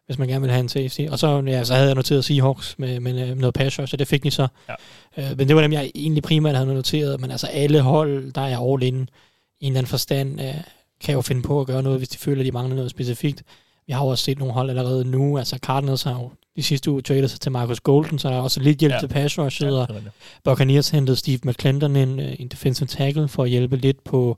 hvis 0.05 0.17
man 0.17 0.27
gerne 0.27 0.41
vil 0.41 0.51
have 0.51 0.59
en 0.59 0.69
safety. 0.69 1.01
Og 1.11 1.19
så, 1.19 1.43
ja, 1.47 1.63
så 1.63 1.73
havde 1.73 1.87
jeg 1.87 1.95
noteret 1.95 2.25
Seahawks 2.25 2.79
med, 2.79 2.99
med, 2.99 3.13
med 3.13 3.35
noget 3.35 3.53
pass 3.53 3.79
rush, 3.79 3.93
og 3.93 3.99
det 3.99 4.07
fik 4.07 4.23
de 4.23 4.31
så. 4.31 4.47
Ja. 4.69 4.73
Øh, 5.31 5.37
men 5.37 5.47
det 5.47 5.55
var 5.55 5.61
dem, 5.61 5.73
jeg 5.73 5.91
egentlig 5.95 6.23
primært 6.23 6.55
havde 6.55 6.73
noteret. 6.73 7.21
Men 7.21 7.31
altså 7.31 7.47
alle 7.47 7.81
hold, 7.81 8.31
der 8.31 8.41
er 8.41 8.73
all 8.73 8.83
in 8.83 8.95
i 8.95 8.97
en 8.97 9.07
eller 9.71 9.79
anden 9.79 9.89
forstand, 9.89 10.41
øh, 10.41 10.55
kan 11.01 11.15
jo 11.15 11.21
finde 11.21 11.41
på 11.41 11.61
at 11.61 11.67
gøre 11.67 11.83
noget, 11.83 11.99
hvis 11.99 12.09
de 12.09 12.17
føler, 12.17 12.41
at 12.41 12.45
de 12.45 12.51
mangler 12.51 12.75
noget 12.75 12.91
specifikt. 12.91 13.43
Vi 13.87 13.93
har 13.93 14.03
jo 14.03 14.07
også 14.07 14.23
set 14.23 14.39
nogle 14.39 14.53
hold 14.53 14.69
allerede 14.69 15.05
nu. 15.05 15.37
Altså 15.37 15.57
Cardinals 15.57 16.03
har 16.03 16.13
jo 16.13 16.29
de 16.61 16.65
sidste 16.67 16.91
uge 16.91 17.01
tradet 17.01 17.31
sig 17.31 17.39
til 17.39 17.51
Marcus 17.51 17.79
Golden, 17.79 18.19
så 18.19 18.29
der 18.29 18.35
er 18.35 18.41
også 18.41 18.59
lidt 18.59 18.79
hjælp 18.79 18.93
Ja. 18.93 18.99
til 18.99 19.07
pass 19.07 19.39
rushet, 19.39 19.65
ja, 19.67 19.71
og 19.71 19.81
er. 19.81 19.95
Buccaneers 20.43 20.89
hentede 20.89 21.17
Steve 21.17 21.39
McClendon 21.43 21.95
en, 21.95 22.19
øh, 22.19 22.35
en 22.39 22.47
defensive 22.47 22.87
tackle 22.87 23.27
for 23.27 23.43
at 23.43 23.49
hjælpe 23.49 23.75
lidt 23.77 24.03
på 24.03 24.37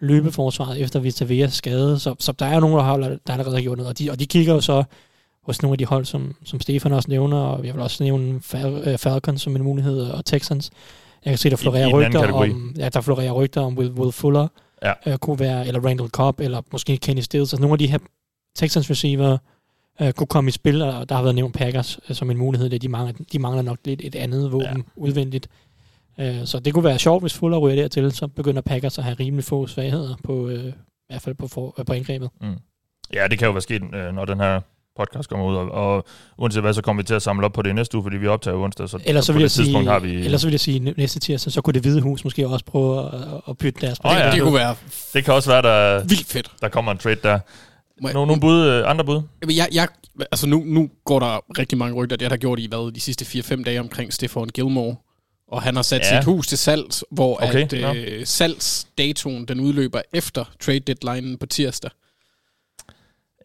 løbeforsvaret 0.00 0.80
efter 0.80 1.00
Vita 1.00 1.24
Veas 1.24 1.52
skade. 1.52 1.98
Så, 1.98 2.14
så 2.18 2.32
der 2.32 2.46
er 2.46 2.60
nogle 2.60 2.82
hold, 2.82 3.02
der 3.26 3.32
allerede 3.32 3.54
har 3.56 3.62
gjort 3.62 3.78
noget. 3.78 3.88
Og 3.90 3.98
de, 3.98 4.10
og 4.10 4.20
de 4.20 4.26
kigger 4.26 4.54
jo 4.54 4.60
så 4.60 4.84
hos 5.42 5.62
nogle 5.62 5.74
af 5.74 5.78
de 5.78 5.84
hold, 5.84 6.04
som, 6.04 6.34
som 6.44 6.60
Stefan 6.60 6.92
også 6.92 7.08
nævner, 7.10 7.36
og 7.36 7.66
jeg 7.66 7.74
vil 7.74 7.82
også 7.82 8.02
nævne 8.04 8.40
Fal- 8.44 8.88
øh, 8.88 8.98
Falcons 8.98 9.42
som 9.42 9.56
en 9.56 9.62
mulighed, 9.62 10.00
og 10.00 10.24
Texans. 10.24 10.70
Jeg 11.24 11.30
kan 11.30 11.38
se, 11.38 11.50
der 11.50 11.56
I- 11.56 11.58
florerer 11.58 11.86
i 11.86 11.90
anden 12.04 12.20
rygter 12.20 12.32
om, 12.32 12.74
ja, 12.78 12.88
der 12.88 13.00
florerer 13.00 13.32
rygter 13.32 13.60
om 13.60 13.78
Will, 13.78 13.90
Will 13.92 14.12
Fuller, 14.12 14.48
Ja. 14.82 14.92
øh, 15.06 15.18
kunne 15.18 15.38
være, 15.38 15.66
eller 15.66 15.80
Randall 15.80 16.08
Cobb, 16.10 16.40
eller 16.40 16.60
måske 16.72 16.96
Kenny 16.96 17.20
Stills. 17.20 17.52
Altså 17.52 17.60
nogle 17.60 17.74
af 17.74 17.78
de 17.78 17.86
her 17.86 17.98
Texans 18.56 18.90
receiver 18.90 19.38
øh, 20.00 20.12
kunne 20.12 20.26
komme 20.26 20.48
i 20.48 20.52
spil, 20.52 20.82
og 20.82 21.08
der 21.08 21.14
har 21.14 21.22
været 21.22 21.34
nævnt 21.34 21.54
Packers 21.54 21.98
øh, 22.08 22.16
som 22.16 22.30
en 22.30 22.38
mulighed. 22.38 22.70
Det, 22.70 22.82
de, 22.82 22.88
mangler, 22.88 23.14
de 23.32 23.38
mangler 23.38 23.62
nok 23.62 23.78
lidt 23.84 24.00
et 24.04 24.14
andet 24.14 24.52
våben 24.52 24.76
ja. 24.76 24.82
udvendigt. 24.96 25.48
Øh, 26.20 26.46
så 26.46 26.58
det 26.58 26.74
kunne 26.74 26.84
være 26.84 26.98
sjovt, 26.98 27.22
hvis 27.22 27.34
Fuller 27.34 27.58
ryger 27.58 27.76
dertil, 27.76 28.12
så 28.12 28.26
begynder 28.26 28.62
Packers 28.62 28.98
at 28.98 29.04
have 29.04 29.16
rimelig 29.20 29.44
få 29.44 29.66
svagheder 29.66 30.14
på, 30.24 30.48
øh, 30.48 30.64
i 30.64 30.72
hvert 31.08 31.22
fald 31.22 31.34
på, 31.34 31.48
for, 31.48 31.74
øh, 31.78 31.84
på 31.84 31.92
indgrebet. 31.92 32.30
Mm. 32.40 32.54
Ja, 33.12 33.26
det 33.30 33.38
kan 33.38 33.46
jo 33.46 33.52
være 33.52 33.62
sket, 33.62 33.82
øh, 33.94 34.14
når 34.14 34.24
den 34.24 34.40
her 34.40 34.60
podcast 34.96 35.28
kommer 35.28 35.46
ud, 35.46 35.56
og, 35.56 35.70
og 35.70 36.04
uanset 36.38 36.62
hvad, 36.62 36.72
så 36.74 36.82
kommer 36.82 37.02
vi 37.02 37.06
til 37.06 37.14
at 37.14 37.22
samle 37.22 37.44
op 37.44 37.52
på 37.52 37.62
det 37.62 37.70
i 37.70 37.72
næste 37.72 37.96
uge, 37.96 38.04
fordi 38.04 38.16
vi 38.16 38.26
optager 38.26 38.56
onsdag, 38.56 38.88
så, 38.88 38.98
Ellers 39.04 39.24
så, 39.24 39.32
på 39.32 39.36
vil 39.36 39.42
jeg 39.42 39.48
det 39.48 39.52
tidspunkt 39.52 39.84
sige, 39.84 39.92
har 39.92 39.98
vi... 39.98 40.14
ellers 40.14 40.40
så 40.40 40.46
vil 40.46 40.52
jeg 40.52 40.60
sige, 40.60 40.78
næ- 40.78 40.92
næste 40.96 41.20
tirsdag, 41.20 41.52
så 41.52 41.60
kunne 41.60 41.74
det 41.74 41.82
hvide 41.82 42.00
hus 42.00 42.24
måske 42.24 42.48
også 42.48 42.64
prøve 42.64 43.04
at, 43.14 43.40
at 43.48 43.58
bytte 43.58 43.80
deres 43.80 44.00
Åh, 44.04 44.12
ja. 44.18 44.30
Det 44.30 44.42
kunne 44.42 44.54
være 44.54 44.76
Det 45.14 45.24
kan 45.24 45.34
også 45.34 45.50
være, 45.50 45.62
der, 45.62 46.04
vildt 46.04 46.26
fedt. 46.26 46.50
der 46.60 46.68
kommer 46.68 46.92
en 46.92 46.98
trade 46.98 47.16
der. 47.22 47.38
Må 48.02 48.08
jeg- 48.08 48.12
Nogle, 48.14 48.26
nogle 48.26 48.40
bud, 48.40 48.66
øh, 48.66 48.90
andre 48.90 49.04
bud? 49.04 49.22
Jamen, 49.42 49.56
Jeg, 49.56 49.68
jeg, 49.72 49.88
altså 50.32 50.46
nu, 50.46 50.62
nu 50.66 50.90
går 51.04 51.18
der 51.20 51.58
rigtig 51.58 51.78
mange 51.78 51.94
rygter, 51.96 52.16
det 52.16 52.24
har 52.24 52.28
der 52.28 52.36
gjort 52.36 52.58
i 52.58 52.66
hvad, 52.66 52.92
de 52.92 53.00
sidste 53.00 53.24
4-5 53.24 53.62
dage 53.64 53.80
omkring 53.80 54.12
Stefan 54.12 54.48
Gilmore. 54.48 54.96
Og 55.48 55.62
han 55.62 55.76
har 55.76 55.82
sat 55.82 56.00
Ja. 56.00 56.16
sit 56.20 56.24
hus 56.24 56.46
til 56.46 56.58
salg, 56.58 56.84
hvor 57.10 57.42
Okay, 57.48 57.72
at 57.84 57.96
øh, 57.96 58.26
salgsdatoen 58.26 59.44
den 59.48 59.60
udløber 59.60 60.02
efter 60.12 60.44
trade 60.60 60.80
deadline 60.80 61.36
på 61.38 61.46
tirsdag. 61.46 61.90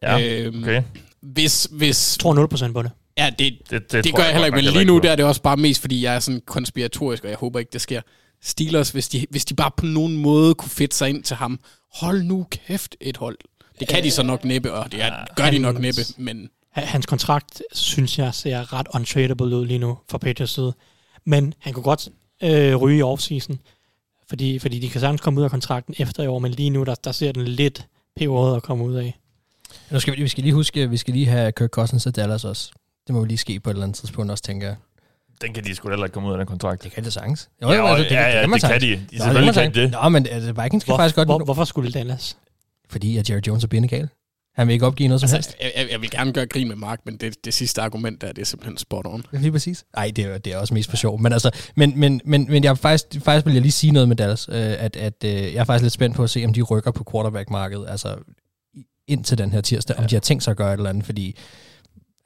Ja, 0.04 0.44
Øhm, 0.46 0.64
okay. 0.64 0.84
Hvis, 1.22 1.68
hvis, 1.72 2.18
Jeg 2.18 2.20
tror 2.22 2.68
0% 2.70 2.74
på 2.74 2.82
det. 2.82 2.92
ja, 3.18 3.30
det, 3.30 3.38
Det, 3.40 3.70
det, 3.70 3.92
det, 3.92 4.04
det 4.04 4.12
tror 4.12 4.18
gør 4.18 4.24
jeg 4.24 4.34
heller 4.34 4.50
godt 4.50 4.60
ikke, 4.60 4.68
men 4.68 4.74
lige 4.74 4.86
nu 4.86 5.00
der 5.00 5.12
er 5.12 5.16
det 5.16 5.26
også 5.26 5.42
bare 5.42 5.58
mest, 5.58 5.82
fordi 5.82 6.04
jeg 6.04 6.16
er 6.16 6.20
sådan 6.20 6.42
konspiratorisk, 6.46 7.24
og 7.24 7.30
jeg 7.30 7.38
håber 7.38 7.60
ikke, 7.60 7.70
det 7.74 7.82
sker. 7.82 8.02
Steelers, 8.42 8.90
hvis 8.90 9.08
de, 9.10 9.26
hvis 9.30 9.46
de 9.46 9.54
bare 9.56 9.72
på 9.78 9.86
nogen 9.86 10.18
måde 10.18 10.56
kunne 10.56 10.70
fedte 10.70 10.96
sig 10.98 11.10
ind 11.10 11.24
til 11.24 11.36
ham, 11.36 11.60
hold 11.96 12.24
nu 12.24 12.48
kæft 12.52 12.96
et 13.02 13.18
hold. 13.18 13.38
Det 13.80 13.88
kan 13.88 14.04
de 14.04 14.12
så 14.12 14.24
nok 14.24 14.46
næppe, 14.46 14.74
og 14.74 14.92
det 14.92 15.04
er, 15.04 15.12
gør 15.36 15.50
de 15.50 15.58
nok 15.60 15.76
hans- 15.76 15.82
næppe, 15.82 16.02
men 16.32 16.50
Ha- 16.72 16.86
Hans 16.86 17.06
kontrakt, 17.06 17.62
synes 17.74 18.20
jeg, 18.20 18.34
ser 18.34 18.74
ret 18.74 18.88
untradable 18.96 19.46
ud 19.58 19.66
lige 19.66 19.80
nu 19.80 19.98
fra 20.12 20.18
Patriots 20.18 20.54
side. 20.54 20.74
Men 21.26 21.54
han 21.60 21.74
kunne 21.74 21.84
godt 21.84 22.08
øh, 22.44 22.76
ryge 22.76 22.98
i 22.98 23.02
offseason, 23.02 23.60
fordi, 24.30 24.60
fordi 24.60 24.80
de 24.80 24.90
kan 24.90 25.02
sagtens 25.02 25.22
komme 25.22 25.40
ud 25.40 25.46
af 25.46 25.52
kontrakten 25.52 25.96
efter 25.98 26.24
i 26.24 26.28
år, 26.28 26.40
men 26.40 26.52
lige 26.52 26.70
nu, 26.70 26.84
der, 26.84 26.96
der 26.96 27.12
ser 27.12 27.32
den 27.32 27.46
lidt 27.46 27.88
peberet 28.16 28.56
at 28.56 28.64
komme 28.64 28.84
ud 28.84 28.96
af. 28.96 29.20
Nu 29.92 30.00
skal 30.00 30.18
vi, 30.18 30.22
vi 30.24 30.28
skal 30.28 30.44
lige 30.44 30.54
huske, 30.54 30.82
at 30.82 30.92
vi 30.92 30.98
skal 30.98 31.14
lige 31.14 31.26
have 31.26 31.52
Kirk 31.52 31.70
Cousins 31.70 32.04
til 32.04 32.16
Dallas 32.16 32.44
også. 32.46 32.72
Det 33.08 33.16
må 33.16 33.22
vi 33.22 33.28
lige 33.28 33.38
ske 33.38 33.60
på 33.60 33.70
et 33.70 33.74
eller 33.74 33.84
andet 33.84 33.98
tidspunkt 33.98 34.32
også, 34.32 34.44
tænker 34.44 34.68
jeg. 34.68 34.76
Den 35.42 35.54
kan 35.54 35.64
de 35.64 35.76
sgu 35.76 35.88
da 35.88 35.92
heller 35.94 36.06
ikke 36.06 36.14
komme 36.14 36.30
ud 36.30 36.34
af 36.34 36.38
den 36.38 36.48
kontrakt. 36.48 36.84
Det 36.84 36.92
kan 36.92 37.04
det 37.04 37.14
sagtens. 37.14 37.50
Ja, 37.62 37.72
ja, 37.72 37.96
ja, 37.96 38.30
ja, 38.36 38.42
det 38.42 38.50
man 38.50 38.60
kan 38.60 38.70
sagtens. 38.70 38.84
de. 38.84 39.16
De 39.16 39.18
Nå, 39.18 39.24
selvfølgelig 39.24 39.54
kan 39.54 39.74
det. 39.74 39.92
Nå, 39.92 40.10
men 40.10 40.28
altså, 40.28 40.52
Vikings 40.64 40.84
kan 40.86 40.92
Hvor, 40.92 40.98
faktisk 40.98 41.16
godt... 41.16 41.28
hvor, 41.28 41.38
hvorfor 41.40 41.64
skulle 41.64 41.92
Dallas? 41.92 42.38
Fordi 42.90 43.18
at 43.18 43.30
Jerry 43.30 43.42
Jones 43.48 43.64
er 43.64 43.68
bindegal. 43.68 44.10
Han 44.56 44.68
vil 44.68 44.74
ikke 44.74 44.86
opgive 44.86 45.08
noget 45.08 45.22
som 45.22 45.26
altså, 45.36 45.36
helst. 45.62 45.76
jeg, 45.78 45.88
jeg, 45.92 46.02
vil 46.02 46.10
gerne 46.10 46.34
gøre 46.34 46.46
grin 46.46 46.68
med 46.68 46.76
Mark, 46.76 47.00
men 47.06 47.18
det, 47.18 47.46
det 47.46 47.54
sidste 47.54 47.82
argument 47.82 48.22
der, 48.22 48.28
det 48.32 48.42
er 48.42 48.46
simpelthen 48.46 48.78
spot 48.78 49.06
on. 49.08 49.24
Lige 49.32 49.52
præcis. 49.52 49.86
Nej, 49.96 50.12
det 50.16 50.26
er, 50.26 50.38
det 50.38 50.54
er 50.54 50.58
også 50.58 50.74
mest 50.74 50.90
for 50.90 50.98
sjov. 50.98 51.20
Men, 51.22 51.34
altså, 51.34 51.52
men, 51.76 52.00
men, 52.00 52.22
men, 52.26 52.46
men 52.50 52.64
jeg 52.64 52.70
er 52.70 52.76
faktisk, 52.76 53.22
faktisk 53.24 53.46
vil 53.46 53.54
jeg 53.54 53.62
lige 53.62 53.72
sige 53.72 53.92
noget 53.92 54.08
med 54.08 54.16
Dallas. 54.16 54.50
Øh, 54.50 54.56
at, 54.56 54.96
at 54.96 55.24
øh, 55.26 55.32
jeg 55.32 55.54
er 55.54 55.64
faktisk 55.64 55.82
lidt 55.84 55.94
spændt 55.94 56.16
på 56.16 56.24
at 56.24 56.30
se, 56.30 56.46
om 56.46 56.54
de 56.54 56.62
rykker 56.62 56.92
på 56.92 57.06
quarterback-markedet. 57.12 57.86
Altså 57.90 58.16
ind 59.08 59.24
til 59.24 59.38
den 59.38 59.52
her 59.52 59.62
tirsdag. 59.62 59.98
Om 59.98 60.08
de 60.08 60.16
har 60.16 60.20
tænkt 60.20 60.44
sig 60.44 60.52
at 60.52 60.58
gøre 60.58 60.74
et 60.74 60.78
eller 60.78 60.90
andet. 60.90 61.06
Fordi 61.06 61.38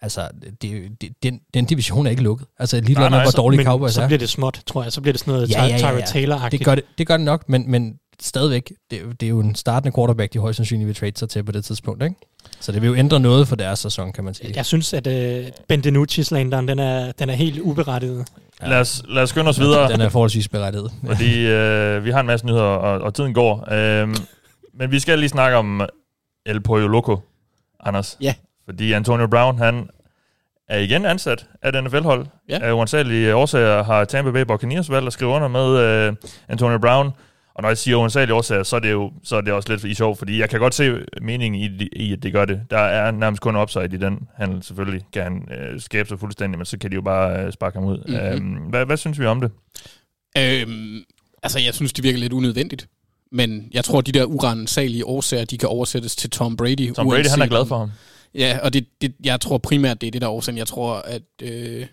altså, 0.02 0.30
det, 0.62 0.92
det, 1.02 1.14
den, 1.24 1.40
den 1.54 1.66
division 1.66 2.06
er 2.06 2.10
ikke 2.10 2.24
lukket. 2.24 2.48
Altså 2.60 2.82
lige 2.82 2.94
Nej, 2.94 3.10
nej, 3.10 3.22
hvor 3.24 3.32
så- 3.32 3.38
dårlige 3.38 3.66
Cowboys 3.66 3.94
så 3.94 4.02
er. 4.02 4.08
bliver 4.08 4.20
det 4.20 4.30
småt, 4.30 4.62
tror 4.66 4.84
jeg. 4.84 4.92
Så 4.92 5.02
bliver 5.02 5.14
det 5.14 5.20
sådan 5.20 5.34
noget 5.34 5.50
Ja, 5.50 5.64
ja, 5.64 5.78
ja, 5.78 5.90
ja, 5.90 5.96
ja. 5.96 6.06
Tyra 6.06 6.20
Taylor-agtigt. 6.38 6.50
Det 6.58 6.66
gør 6.66 6.76
det, 6.76 6.84
det 6.98 7.08
gør 7.08 7.18
det 7.18 7.26
nok, 7.26 7.50
men, 7.50 7.72
men 7.72 7.96
stadigvæk, 8.22 8.74
det, 8.92 8.98
er 8.98 9.02
jo- 9.04 9.12
det 9.12 9.24
er 9.26 9.30
jo 9.30 9.40
en 9.40 9.56
startende 9.56 9.96
quarterback, 9.96 10.34
de 10.34 10.40
højst 10.40 10.58
sandsynligt 10.58 10.88
vil 10.88 10.96
trade 10.96 11.12
sig 11.20 11.30
til 11.30 11.44
på 11.44 11.52
det 11.52 11.66
tidspunkt. 11.66 12.04
Ikke? 12.04 12.16
Så 12.60 12.72
det 12.72 12.82
vil 12.82 12.88
jo 12.88 12.96
ændre 12.96 13.20
noget 13.20 13.48
for 13.48 13.56
deres 13.56 13.80
sæson, 13.80 14.12
kan 14.14 14.24
man 14.24 14.34
sige. 14.34 14.54
Jeg 14.56 14.66
synes, 14.66 14.94
at 14.94 15.08
uh, 15.08 15.52
Ben 15.68 15.82
DiNucci-slanderen, 15.82 16.68
den 16.68 16.80
er, 16.80 17.12
den 17.12 17.30
er 17.30 17.34
helt 17.34 17.60
uberettiget. 17.60 18.28
Lad 18.66 18.80
os, 18.80 19.04
lad 19.10 19.24
os 19.24 19.30
skynde 19.30 19.50
os 19.50 19.60
videre. 19.60 19.92
Den 19.92 20.02
er 20.02 20.10
forholdsvis 20.10 20.48
berettiget. 20.48 20.92
fordi 21.08 21.46
øh, 21.48 22.06
vi 22.06 22.12
har 22.12 22.20
en 22.20 22.28
masse 22.28 22.46
nyheder, 22.46 22.64
og, 22.64 23.02
og 23.02 23.14
tiden 23.14 23.34
går. 23.34 23.74
Øhm, 23.74 24.16
men 24.74 24.92
vi 24.92 25.00
skal 25.00 25.20
lige 25.20 25.30
snakke 25.30 25.58
om 25.58 25.82
El 26.46 26.62
Pollo 26.62 26.88
Loco, 26.88 27.20
Anders. 27.80 28.18
Ja. 28.22 28.34
Fordi 28.66 28.92
Antonio 28.92 29.28
Brown, 29.28 29.58
han 29.58 29.90
er 30.70 30.78
igen 30.78 31.06
ansat 31.06 31.46
af 31.62 31.70
et 31.70 31.84
NFL-hold. 31.84 32.26
Ja. 32.50 32.60
Af 32.62 32.72
uansagelige 32.74 33.36
årsager 33.36 33.84
har 33.84 34.06
Tampa 34.06 34.32
Bay 34.32 34.42
Buccaneers 34.42 34.90
valgt 34.92 35.08
at 35.08 35.14
skrive 35.14 35.32
under 35.32 35.48
med 35.48 35.78
øh, 35.80 36.14
Antonio 36.48 36.78
Brown. 36.78 37.12
Og 37.56 37.62
når 37.62 37.70
jeg 37.70 37.78
siger 37.78 37.98
uansagelige 37.98 38.36
årsager, 38.36 38.64
så 38.64 38.76
er 38.76 38.80
det 38.80 38.92
jo 38.92 39.12
så 39.24 39.36
er 39.36 39.42
det 39.42 39.54
også 39.54 39.70
lidt 39.70 39.84
i 39.84 39.94
sjov, 39.94 40.16
fordi 40.16 40.40
jeg 40.40 40.50
kan 40.50 40.60
godt 40.60 40.74
se 40.74 41.06
meningen 41.22 41.62
i, 41.62 41.88
i, 41.96 42.14
at 42.14 42.24
det 42.24 42.34
gør 42.34 42.46
det. 42.46 42.62
Der 42.70 42.78
er 42.78 43.12
nærmest 43.12 43.42
kun 43.42 43.56
upside 43.56 43.86
i 43.86 43.98
den 43.98 44.20
handel. 44.36 44.64
Selvfølgelig 44.64 45.06
kan 45.14 45.24
han 45.24 45.48
øh, 45.52 45.82
skabe 45.82 46.10
sig 46.10 46.20
fuldstændig, 46.20 46.58
men 46.58 46.66
så 46.66 46.78
kan 46.78 46.92
de 46.92 46.96
jo 46.96 47.02
bare 47.02 47.46
øh, 47.46 47.54
sparke 47.54 47.78
ham 47.78 47.88
ud. 47.88 47.98
Mhm. 47.98 48.16
Mm-hmm. 48.16 48.56
Øhm, 48.56 48.70
hvad, 48.70 48.86
hvad 48.86 48.98
synes 48.98 49.20
vi 49.20 49.26
om 49.26 49.42
det? 49.42 49.52
Øhm, 50.38 51.04
altså, 51.44 51.60
jeg 51.60 51.74
synes, 51.74 51.94
det 51.94 52.04
virker 52.04 52.20
lidt 52.20 52.34
unødvendigt. 52.34 52.88
Men 53.32 53.70
jeg 53.74 53.84
tror, 53.84 54.02
de 54.02 54.12
der 54.12 54.26
urensagelige 54.26 55.06
årsager, 55.06 55.46
de 55.46 55.58
kan 55.58 55.70
oversættes 55.70 56.16
til 56.16 56.30
Tom 56.30 56.58
Brady. 56.58 56.94
Tom 56.94 57.08
Brady, 57.08 57.26
han 57.26 57.42
er 57.42 57.48
glad 57.48 57.66
for 57.66 57.78
ham. 57.78 57.92
Ja, 58.36 58.60
og 58.64 58.74
det, 58.74 58.88
det, 59.02 59.16
jeg 59.24 59.42
tror 59.42 59.58
primært, 59.58 60.02
det 60.02 60.08
er 60.08 60.12
det 60.12 60.22
der 60.22 60.28
er 60.28 60.32
årsagen. 60.32 60.58
Jeg 60.58 60.68
tror, 60.68 60.94
at 60.94 61.22
øh, 61.42 61.86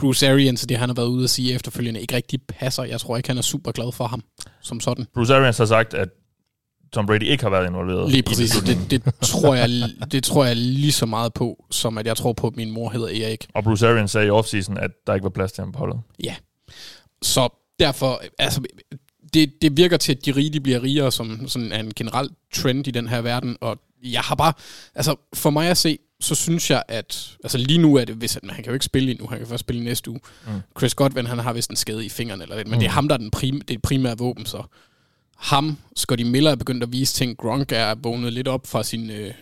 Bruce 0.00 0.28
Arians, 0.28 0.60
det 0.60 0.76
han 0.76 0.88
har 0.88 0.94
været 0.94 1.06
ude 1.06 1.24
at 1.24 1.30
sige 1.30 1.54
efterfølgende, 1.54 2.00
ikke 2.00 2.16
rigtig 2.16 2.42
passer. 2.48 2.82
Jeg 2.82 3.00
tror 3.00 3.16
ikke, 3.16 3.28
han 3.28 3.38
er 3.38 3.42
super 3.42 3.72
glad 3.72 3.92
for 3.92 4.06
ham 4.06 4.22
som 4.62 4.80
sådan. 4.80 5.06
Bruce 5.14 5.34
Arians 5.34 5.58
har 5.58 5.64
sagt, 5.64 5.94
at 5.94 6.08
Tom 6.92 7.06
Brady 7.06 7.22
ikke 7.22 7.42
har 7.42 7.50
været 7.50 7.66
involveret 7.66 8.10
Lige 8.10 8.22
præcis. 8.22 8.50
Det, 8.50 8.90
det, 8.90 9.14
tror 9.22 9.54
jeg, 9.54 9.68
det 10.12 10.24
tror 10.24 10.44
jeg 10.44 10.56
lige 10.56 10.92
så 10.92 11.06
meget 11.06 11.34
på, 11.34 11.64
som 11.70 11.98
at 11.98 12.06
jeg 12.06 12.16
tror 12.16 12.32
på, 12.32 12.46
at 12.46 12.56
min 12.56 12.70
mor 12.70 12.90
hedder 12.90 13.26
Erik. 13.26 13.46
Og 13.54 13.64
Bruce 13.64 13.88
Arians 13.88 14.10
sagde 14.10 14.26
i 14.26 14.30
offseason, 14.30 14.78
at 14.78 14.90
der 15.06 15.14
ikke 15.14 15.24
var 15.24 15.30
plads 15.30 15.52
til 15.52 15.62
ham 15.62 15.72
på 15.72 15.78
holdet. 15.78 16.00
Ja. 16.24 16.34
Så 17.22 17.48
derfor, 17.78 18.22
altså, 18.38 18.62
det, 19.34 19.52
det 19.62 19.76
virker 19.76 19.96
til, 19.96 20.12
at 20.14 20.26
de 20.26 20.32
rige 20.32 20.50
de 20.50 20.60
bliver 20.60 20.82
rigere, 20.82 21.12
som 21.12 21.48
sådan 21.48 21.72
er 21.72 21.80
en 21.80 21.92
generel 21.96 22.30
trend 22.54 22.86
i 22.86 22.90
den 22.90 23.08
her 23.08 23.20
verden, 23.20 23.56
og 23.60 23.78
jeg 24.04 24.20
har 24.20 24.34
bare, 24.34 24.52
altså 24.94 25.16
for 25.34 25.50
mig 25.50 25.70
at 25.70 25.76
se, 25.76 25.98
så 26.20 26.34
synes 26.34 26.70
jeg, 26.70 26.82
at 26.88 27.36
altså 27.44 27.58
lige 27.58 27.78
nu 27.78 27.94
er 27.94 28.04
det, 28.04 28.14
hvis 28.14 28.32
han, 28.34 28.42
han 28.50 28.56
kan 28.56 28.66
jo 28.66 28.72
ikke 28.74 28.84
spille 28.84 29.10
endnu, 29.10 29.26
han 29.26 29.38
kan 29.38 29.46
først 29.46 29.60
spille 29.60 29.84
næste 29.84 30.10
uge. 30.10 30.20
Mm. 30.46 30.52
Chris 30.78 30.94
Godwin, 30.94 31.26
han 31.26 31.38
har 31.38 31.52
vist 31.52 31.70
en 31.70 31.76
skade 31.76 32.04
i 32.04 32.08
fingrene 32.08 32.42
eller 32.42 32.56
lidt, 32.56 32.68
men 32.68 32.74
mm. 32.76 32.80
det 32.80 32.86
er 32.86 32.90
ham, 32.90 33.08
der 33.08 33.14
er 33.14 33.18
den 33.18 33.30
prim, 33.30 33.60
det 33.60 33.74
er 33.74 33.78
primære 33.82 34.18
våben, 34.18 34.46
så 34.46 34.62
ham, 35.36 35.78
Scotty 35.96 36.24
Miller 36.24 36.50
er 36.50 36.54
begyndt 36.56 36.82
at 36.82 36.92
vise 36.92 37.14
ting, 37.14 37.38
Gronk 37.38 37.72
er 37.72 37.94
vågnet 38.02 38.32
lidt 38.32 38.48
op 38.48 38.66
fra 38.66 38.82
sin, 38.82 39.10
øh, 39.10 39.34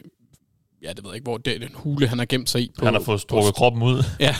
ja, 0.82 0.88
det 0.88 1.04
ved 1.04 1.10
jeg 1.10 1.14
ikke, 1.14 1.24
hvor 1.24 1.38
det 1.38 1.60
den 1.60 1.70
hule, 1.74 2.08
han 2.08 2.18
har 2.18 2.26
gemt 2.26 2.50
sig 2.50 2.62
i. 2.62 2.70
På, 2.78 2.84
Han 2.84 2.94
har 2.94 3.00
fået 3.00 3.20
strukket 3.20 3.54
kroppen 3.54 3.82
ud. 3.82 4.04
Ja. 4.20 4.36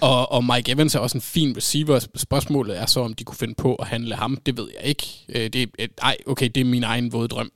og, 0.00 0.32
og 0.32 0.44
Mike 0.44 0.72
Evans 0.72 0.94
er 0.94 0.98
også 0.98 1.18
en 1.18 1.22
fin 1.22 1.56
receiver. 1.56 2.06
Spørgsmålet 2.14 2.78
er 2.78 2.86
så, 2.86 3.00
om 3.00 3.14
de 3.14 3.24
kunne 3.24 3.36
finde 3.36 3.54
på 3.54 3.74
at 3.74 3.86
handle 3.86 4.14
ham. 4.14 4.36
Det 4.46 4.56
ved 4.56 4.68
jeg 4.78 4.84
ikke. 4.84 5.06
Øh, 5.28 5.50
Det 5.52 5.70
er, 5.78 5.86
ej, 6.02 6.16
okay, 6.26 6.48
det 6.54 6.60
er 6.60 6.64
min 6.64 6.84
egen 6.84 7.12
våde 7.12 7.28
drøm. 7.28 7.50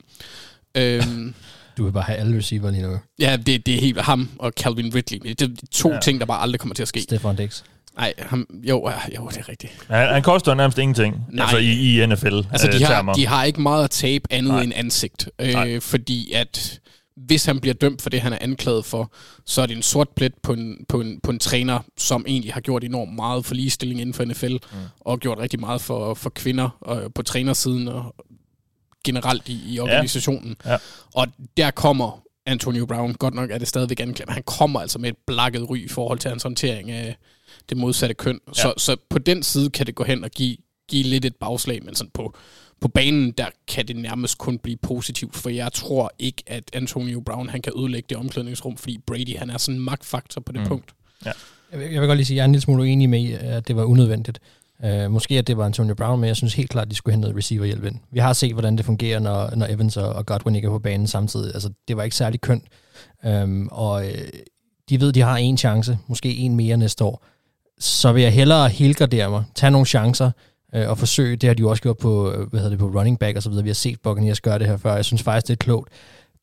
Øhm, 0.75 1.33
Du 1.81 1.85
vil 1.85 1.91
bare 1.93 2.03
have 2.03 2.17
alle 2.17 2.37
receiver 2.37 2.71
lige 2.71 2.83
nu. 2.83 2.97
ja, 3.19 3.37
det, 3.37 3.65
det 3.65 3.75
er 3.75 3.79
helt 3.81 4.01
ham 4.01 4.29
og 4.39 4.53
Calvin 4.59 4.95
Ridley. 4.95 5.19
Det 5.39 5.41
er 5.41 5.47
to 5.71 5.89
Ja. 5.89 5.95
ja. 5.95 5.99
ting, 6.01 6.19
der 6.19 6.25
bare 6.25 6.41
aldrig 6.41 6.59
kommer 6.59 6.75
til 6.75 6.81
at 6.81 6.87
ske. 6.87 7.01
Stefan 7.01 7.35
Dix. 7.35 7.63
Nej, 7.97 8.13
ham, 8.19 8.47
jo, 8.69 8.89
ja, 8.89 9.15
jo, 9.15 9.27
det 9.27 9.37
er 9.37 9.49
rigtigt. 9.49 9.71
Han, 9.87 10.13
han 10.13 10.23
koster 10.23 10.53
nærmest 10.53 10.77
ingenting 10.77 11.15
Nej. 11.31 11.43
altså 11.43 11.57
i, 11.57 12.01
i 12.03 12.05
NFL. 12.05 12.35
Altså, 12.51 12.67
de 12.67 12.75
øh, 12.75 12.81
har, 12.81 12.87
termer. 12.95 13.13
de 13.13 13.27
har 13.27 13.43
ikke 13.43 13.61
meget 13.61 13.83
at 13.83 13.89
tabe 13.91 14.23
andet 14.33 14.53
Nej. 14.53 14.63
end 14.63 14.73
ansigt. 14.75 15.29
Nej. 15.39 15.69
Øh, 15.69 15.81
fordi 15.81 16.31
at 16.33 16.79
hvis 17.27 17.45
han 17.45 17.59
bliver 17.59 17.73
dømt 17.73 18.01
for 18.01 18.09
det, 18.09 18.21
han 18.21 18.33
er 18.33 18.37
anklaget 18.41 18.85
for, 18.85 19.11
så 19.45 19.61
er 19.61 19.65
det 19.65 19.75
en 19.77 19.83
sort 19.83 20.09
plet 20.15 20.33
på 20.43 20.53
en, 20.53 20.75
på 20.89 21.01
en, 21.01 21.19
på 21.23 21.31
en 21.31 21.39
træner, 21.39 21.79
som 21.97 22.25
egentlig 22.27 22.53
har 22.53 22.61
gjort 22.61 22.83
enormt 22.83 23.15
meget 23.15 23.45
for 23.45 23.55
ligestilling 23.55 24.01
inden 24.01 24.13
for 24.13 24.25
NFL, 24.25 24.51
mm. 24.53 24.59
og 24.99 25.19
gjort 25.19 25.39
rigtig 25.39 25.59
meget 25.59 25.81
for, 25.81 26.13
for 26.13 26.29
kvinder 26.29 26.69
og 26.81 27.13
på 27.15 27.23
trænersiden 27.23 27.87
og 27.87 28.15
generelt 29.03 29.49
i, 29.49 29.73
i 29.73 29.79
organisationen. 29.79 30.55
Ja. 30.65 30.77
Og 31.13 31.27
der 31.57 31.71
kommer 31.71 32.21
Antonio 32.45 32.85
Brown, 32.85 33.13
godt 33.13 33.33
nok 33.33 33.51
er 33.51 33.57
det 33.57 33.67
stadigvæk 33.67 33.99
anklaget, 33.99 34.27
men 34.27 34.33
han 34.33 34.43
kommer 34.43 34.79
altså 34.79 34.99
med 34.99 35.09
et 35.09 35.17
blakket 35.27 35.69
ry 35.69 35.77
i 35.77 35.87
forhold 35.87 36.19
til 36.19 36.29
hans 36.29 36.43
håndtering 36.43 36.91
af 36.91 37.17
det 37.69 37.77
modsatte 37.77 38.15
køn. 38.15 38.39
Ja. 38.47 38.53
Så, 38.53 38.73
så 38.77 38.95
på 39.09 39.19
den 39.19 39.43
side 39.43 39.69
kan 39.69 39.85
det 39.85 39.95
gå 39.95 40.03
hen 40.03 40.23
og 40.23 40.31
give, 40.31 40.57
give 40.89 41.03
lidt 41.03 41.25
et 41.25 41.35
bagslag, 41.35 41.83
men 41.83 41.95
sådan 41.95 42.11
på, 42.13 42.37
på 42.81 42.87
banen, 42.87 43.31
der 43.31 43.45
kan 43.67 43.87
det 43.87 43.95
nærmest 43.95 44.37
kun 44.37 44.59
blive 44.59 44.77
positivt, 44.77 45.35
for 45.35 45.49
jeg 45.49 45.73
tror 45.73 46.11
ikke, 46.19 46.43
at 46.47 46.63
Antonio 46.73 47.19
Brown 47.19 47.49
han 47.49 47.61
kan 47.61 47.73
ødelægge 47.77 48.05
det 48.09 48.17
omklædningsrum, 48.17 48.77
fordi 48.77 48.97
Brady 49.07 49.37
han 49.37 49.49
er 49.49 49.57
sådan 49.57 49.79
en 49.79 49.85
magtfaktor 49.85 50.41
på 50.41 50.51
det 50.51 50.61
mm. 50.61 50.67
punkt. 50.67 50.91
Jeg 51.71 51.79
vil, 51.79 51.91
jeg 51.91 52.01
vil 52.01 52.07
godt 52.07 52.17
lige 52.17 52.25
sige, 52.25 52.35
at 52.35 52.37
jeg 52.37 52.41
er 52.43 52.45
en 52.45 52.51
lille 52.51 52.61
smule 52.61 52.81
uenig 52.81 53.09
med, 53.09 53.31
at 53.31 53.67
det 53.67 53.75
var 53.75 53.83
unødvendigt. 53.83 54.39
Uh, 54.85 55.11
måske 55.11 55.37
at 55.37 55.47
det 55.47 55.57
var 55.57 55.65
Antonio 55.65 55.95
Brown, 55.95 56.19
men 56.19 56.27
jeg 56.27 56.35
synes 56.35 56.53
helt 56.53 56.69
klart, 56.69 56.85
at 56.85 56.91
de 56.91 56.95
skulle 56.95 57.13
have 57.13 57.21
noget 57.21 57.37
receiverhjælp 57.37 57.85
ind. 57.85 57.95
Vi 58.11 58.19
har 58.19 58.33
set, 58.33 58.53
hvordan 58.53 58.77
det 58.77 58.85
fungerer, 58.85 59.19
når, 59.19 59.55
når 59.55 59.65
Evans 59.69 59.97
og, 59.97 60.13
og 60.13 60.25
Godwin 60.25 60.55
ikke 60.55 60.65
er 60.65 60.69
på 60.69 60.79
banen 60.79 61.07
samtidig. 61.07 61.51
Altså, 61.53 61.69
det 61.87 61.97
var 61.97 62.03
ikke 62.03 62.15
særlig 62.15 62.41
kønt. 62.41 62.63
Um, 63.23 63.69
og 63.71 64.05
øh, 64.05 64.27
de 64.89 65.01
ved, 65.01 65.13
de 65.13 65.21
har 65.21 65.37
en 65.37 65.57
chance, 65.57 65.97
måske 66.07 66.37
en 66.37 66.55
mere 66.55 66.77
næste 66.77 67.03
år. 67.03 67.25
Så 67.79 68.11
vil 68.11 68.23
jeg 68.23 68.33
hellere 68.33 68.69
helgardere 68.69 69.29
mig, 69.29 69.43
tage 69.55 69.71
nogle 69.71 69.85
chancer, 69.85 70.31
øh, 70.75 70.89
og 70.89 70.97
forsøge, 70.97 71.35
det 71.35 71.47
har 71.47 71.53
de 71.53 71.61
jo 71.61 71.69
også 71.69 71.83
gjort 71.83 71.97
på, 71.97 72.31
hvad 72.31 72.59
hedder 72.59 72.69
det, 72.69 72.79
på 72.79 72.87
running 72.87 73.19
back 73.19 73.37
og 73.37 73.43
så 73.43 73.49
videre. 73.49 73.63
Vi 73.63 73.69
har 73.69 73.73
set 73.73 73.99
Buccaneers 74.03 74.41
gøre 74.41 74.59
det 74.59 74.67
her 74.67 74.77
før. 74.77 74.95
Jeg 74.95 75.05
synes 75.05 75.23
faktisk, 75.23 75.47
det 75.47 75.53
er 75.53 75.63
klogt. 75.63 75.89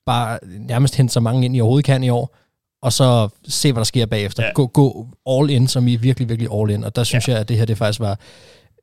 Bare 0.07 0.39
nærmest 0.59 0.97
hente 0.97 1.13
så 1.13 1.21
mange 1.21 1.45
ind, 1.45 1.57
I 1.57 1.61
overhovedet 1.61 1.87
kan 1.87 2.03
i 2.03 2.09
år, 2.09 2.37
og 2.83 2.93
så 2.93 3.29
se, 3.49 3.73
hvad 3.73 3.81
der 3.81 3.85
sker 3.85 4.07
bagefter. 4.07 4.45
Ja. 4.45 4.53
Gå, 4.53 4.67
gå 4.67 5.07
all 5.27 5.51
in, 5.51 5.69
som 5.69 5.89
I 5.89 5.97
virkelig, 5.97 6.29
virkelig 6.29 6.51
all 6.61 6.71
in. 6.71 6.85
Og 6.85 6.97
der 6.97 7.05
synes 7.05 7.29
ja. 7.29 7.33
jeg, 7.33 7.41
at 7.41 7.49
det 7.49 7.57
her 7.57 7.65
det 7.65 7.79
faktisk 7.79 8.01
var... 8.01 8.19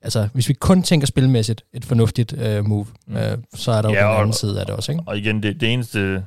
Altså, 0.02 0.28
hvis 0.34 0.50
vi 0.50 0.54
kun 0.54 0.84
tænker 0.84 1.08
spilmæssigt, 1.08 1.66
et 1.74 1.86
fornuftigt 1.86 2.34
uh, 2.34 2.66
move, 2.66 2.86
Mm. 3.08 3.16
uh, 3.16 3.22
så 3.54 3.72
er 3.72 3.82
der 3.82 3.90
jo 3.90 3.96
Ja, 3.96 4.00
ja, 4.02 4.08
den 4.08 4.16
og- 4.16 4.22
anden 4.22 4.34
side 4.34 4.60
af 4.60 4.66
det 4.66 4.76
også, 4.76 4.92
ikke? 4.92 5.04
Og 5.08 5.18
igen, 5.18 5.44
det, 5.44 5.62
det 5.62 5.74
eneste 5.74 6.26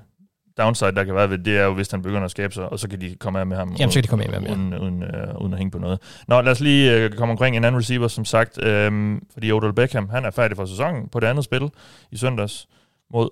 downside, 0.58 0.92
der 0.92 1.04
kan 1.04 1.14
være 1.14 1.30
ved, 1.30 1.38
det 1.38 1.58
er 1.58 1.64
jo, 1.64 1.74
hvis 1.74 1.90
han 1.90 2.02
begynder 2.02 2.24
at 2.24 2.30
skabe 2.30 2.54
sig, 2.54 2.68
og 2.72 2.78
så 2.78 2.88
kan 2.88 3.00
de 3.00 3.14
komme 3.20 3.40
af 3.40 3.46
med 3.46 3.56
ham. 3.56 3.74
Jamen, 3.78 3.90
så 3.92 3.96
kan 3.96 4.02
de 4.02 4.08
komme 4.08 4.24
af 4.24 4.40
med 4.40 4.48
ham, 4.48 4.72
ja. 4.72 4.78
uden, 4.78 4.82
uden, 4.82 5.02
øh, 5.02 5.40
uden 5.40 5.52
at 5.52 5.58
hænge 5.58 5.70
på 5.70 5.78
noget. 5.78 5.98
Nå, 6.28 6.40
lad 6.40 6.52
os 6.52 6.60
lige 6.60 6.92
øh, 6.94 7.10
komme 7.10 7.32
omkring 7.32 7.56
en 7.56 7.64
anden 7.64 7.78
receiver, 7.80 8.08
som 8.08 8.24
sagt, 8.24 8.62
øh, 8.62 9.16
fordi 9.32 9.52
Odell 9.52 9.72
Beckham, 9.74 10.08
han 10.08 10.24
er 10.24 10.30
færdig 10.30 10.56
for 10.56 10.64
sæsonen 10.64 11.08
på 11.08 11.20
det 11.20 11.26
andet 11.26 11.44
spil 11.44 11.62
i 12.12 12.16
søndags 12.16 12.68
mod 13.12 13.28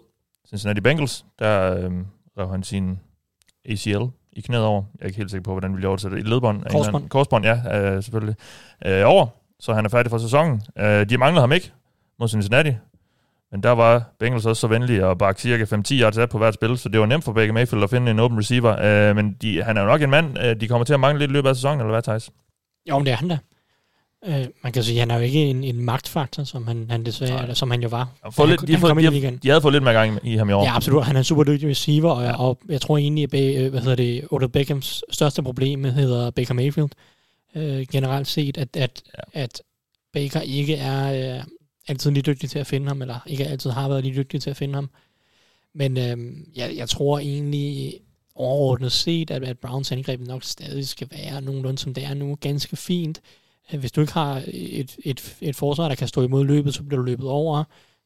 Cincinnati 0.48 0.80
Bengals. 0.80 1.24
Der 1.38 1.76
øh, 1.76 1.90
rev 2.38 2.50
han 2.50 2.62
sin 2.62 2.98
ACL 3.68 4.02
i 4.36 4.40
knæet 4.40 4.64
over. 4.64 4.82
Jeg 4.94 5.02
er 5.02 5.06
ikke 5.06 5.16
helt 5.16 5.30
sikker 5.30 5.42
på, 5.42 5.52
hvordan 5.52 5.72
vi 5.72 5.76
vil 5.76 5.86
oversætte 5.86 6.16
det. 6.16 6.22
Et 6.22 6.28
ledbånd. 6.28 6.62
Korsbånd. 6.70 7.08
Korsbånd, 7.08 7.44
ja, 7.44 7.80
øh, 7.80 8.02
selvfølgelig. 8.02 8.34
Øh, 8.86 9.02
over, 9.06 9.26
så 9.60 9.74
han 9.74 9.84
er 9.84 9.88
færdig 9.88 10.10
for 10.10 10.18
sæsonen. 10.18 10.62
Øh, 10.78 11.08
de 11.08 11.18
manglede 11.18 11.40
ham 11.40 11.52
ikke 11.52 11.72
mod 12.20 12.28
Cincinnati. 12.28 12.72
Men 13.52 13.62
der 13.62 13.70
var 13.70 14.04
Bengals 14.18 14.46
også 14.46 14.60
så 14.60 14.66
venlige 14.66 15.06
at 15.06 15.18
bakke 15.18 15.40
cirka 15.40 15.64
5-10 15.64 16.00
yards 16.00 16.18
af 16.18 16.28
på 16.28 16.38
hvert 16.38 16.54
spil, 16.54 16.78
så 16.78 16.88
det 16.88 17.00
var 17.00 17.06
nemt 17.06 17.24
for 17.24 17.32
Baker 17.32 17.52
Mayfield 17.52 17.84
at 17.84 17.90
finde 17.90 18.10
en 18.10 18.18
open 18.18 18.38
receiver. 18.38 18.82
Øh, 19.08 19.16
men 19.16 19.32
de, 19.42 19.62
han 19.62 19.76
er 19.76 19.80
jo 19.80 19.86
nok 19.86 20.02
en 20.02 20.10
mand, 20.10 20.38
øh, 20.38 20.60
de 20.60 20.68
kommer 20.68 20.84
til 20.84 20.94
at 20.94 21.00
mangle 21.00 21.18
lidt 21.18 21.30
i 21.30 21.32
løbet 21.32 21.48
af 21.48 21.56
sæsonen, 21.56 21.80
eller 21.80 21.92
hvad, 21.92 22.02
Thijs? 22.02 22.30
Jo, 22.88 22.98
men 22.98 23.06
det 23.06 23.12
er 23.12 23.16
han 23.16 23.28
da. 23.28 23.38
Øh, 24.26 24.46
man 24.62 24.72
kan 24.72 24.82
sige, 24.82 24.96
at 24.96 25.00
han 25.00 25.10
er 25.10 25.14
jo 25.16 25.20
ikke 25.20 25.44
en, 25.44 25.64
en 25.64 25.80
magtfaktor, 25.84 26.44
som 26.44 26.66
han, 26.66 26.86
han 26.90 27.06
desværre, 27.06 27.30
Nej. 27.32 27.42
eller 27.42 27.54
som 27.54 27.70
han 27.70 27.82
jo 27.82 27.88
var. 27.88 28.08
Fået 28.30 28.48
Han- 28.48 28.48
lidt, 28.48 28.68
de, 28.68 28.72
han 28.72 28.80
fået, 28.80 29.12
de, 29.22 29.38
de 29.42 29.48
havde 29.48 29.60
fået 29.60 29.72
lidt 29.72 29.84
mere 29.84 29.94
gang 29.94 30.18
i 30.24 30.36
ham 30.36 30.48
i 30.48 30.52
år. 30.52 30.64
Ja, 30.64 30.76
absolut. 30.76 31.04
Han 31.04 31.16
er 31.16 31.20
en 31.20 31.24
super 31.24 31.44
dygtig 31.44 31.68
receiver, 31.68 32.10
og, 32.10 32.22
Ja. 32.22 32.32
og 32.40 32.58
jeg 32.68 32.80
tror 32.80 32.98
egentlig, 32.98 33.34
at 33.34 33.56
øh, 33.64 33.70
hvad 33.70 33.80
hedder 33.80 33.96
det, 33.96 34.24
Odell 34.30 34.48
Beckhams 34.52 35.02
største 35.10 35.42
problem 35.42 35.84
hedder 35.84 36.30
Baker 36.30 36.54
Mayfield. 36.54 36.88
Øh, 37.54 37.86
generelt 37.92 38.28
set, 38.28 38.58
at, 38.58 38.76
at, 38.76 39.02
Ja. 39.16 39.20
ja. 39.34 39.42
at 39.42 39.62
Baker 40.12 40.40
ikke 40.40 40.74
er 40.76 41.36
øh, 41.38 41.44
altid 41.88 42.10
lige 42.10 42.22
dygtig 42.22 42.50
til 42.50 42.58
at 42.58 42.66
finde 42.66 42.86
ham, 42.88 43.02
eller 43.02 43.18
ikke 43.26 43.46
altid 43.46 43.70
har 43.70 43.88
været 43.88 44.04
lige 44.04 44.16
dygtig 44.16 44.42
til 44.42 44.50
at 44.50 44.56
finde 44.56 44.74
ham. 44.74 44.90
Men 45.74 45.96
øh, 45.98 46.16
jeg, 46.56 46.76
jeg 46.76 46.88
tror 46.88 47.18
egentlig 47.18 47.94
overordnet 48.34 48.92
set, 48.92 49.30
at, 49.30 49.44
at 49.44 49.58
Browns 49.58 49.92
angreb 49.92 50.20
nok 50.20 50.44
stadig 50.44 50.88
skal 50.88 51.08
være 51.10 51.40
nogenlunde 51.40 51.78
som 51.78 51.94
det 51.94 52.04
er 52.04 52.14
nu. 52.14 52.36
Ganske 52.40 52.76
fint. 52.76 53.18
Øh, 53.18 53.22
Hvis 53.74 53.92
du 53.92 54.00
ikke 54.00 54.12
har 54.12 54.42
et, 54.46 54.96
et, 55.04 55.36
et 55.40 55.56
forsvar, 55.56 55.88
der 55.88 55.94
kan 55.94 56.08
stå 56.08 56.22
imod 56.22 56.44
løbet, 56.44 56.74
så 56.74 56.82
bliver 56.82 56.98
du 57.00 57.04
løbet 57.04 57.26
over. 57.28 57.64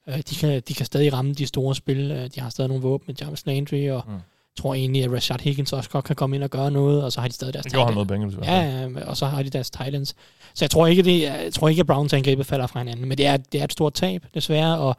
Øh, 0.08 0.16
De 0.30 0.34
kan, 0.34 0.62
de 0.68 0.74
kan 0.74 0.86
stadig 0.86 1.12
ramme 1.12 1.34
de 1.34 1.46
store 1.46 1.74
spil. 1.74 2.10
Øh, 2.10 2.30
De 2.34 2.40
har 2.40 2.50
stadig 2.50 2.68
nogle 2.68 2.82
våben 2.82 3.04
med 3.06 3.14
Jarvis 3.20 3.46
Landry, 3.46 3.90
og 3.90 4.02
Mm. 4.08 4.14
tror 4.58 4.74
egentlig, 4.74 5.04
at 5.04 5.12
Rashad 5.12 5.38
Higgins 5.40 5.72
også 5.72 5.90
godt 5.90 6.04
kan 6.04 6.16
komme 6.16 6.36
ind 6.36 6.44
og 6.44 6.50
gøre 6.50 6.70
noget, 6.70 7.04
og 7.04 7.12
så 7.12 7.20
har 7.20 7.28
de 7.28 7.34
stadig 7.34 7.54
deres 7.54 7.66
end. 7.66 7.72
Bengals. 8.08 8.34
Ja, 8.46 8.80
ja, 8.80 9.04
og 9.06 9.16
så 9.16 9.26
har 9.26 9.42
de 9.42 9.50
deres 9.50 9.70
Titans. 9.70 10.08
Så 10.54 10.64
jeg 10.64 10.70
tror 10.70 10.86
ikke, 10.86 11.02
det, 11.02 11.22
jeg 11.22 11.48
tror 11.52 11.68
ikke 11.68 11.80
at 11.80 11.86
Browns 11.86 12.12
angrebet 12.12 12.46
falder 12.46 12.66
fra 12.66 12.80
hinanden, 12.80 13.08
men 13.08 13.18
det 13.18 13.26
er, 13.26 13.36
det 13.36 13.60
er 13.60 13.64
et 13.64 13.72
stort 13.72 13.94
tab, 13.94 14.26
desværre, 14.34 14.78
og 14.78 14.96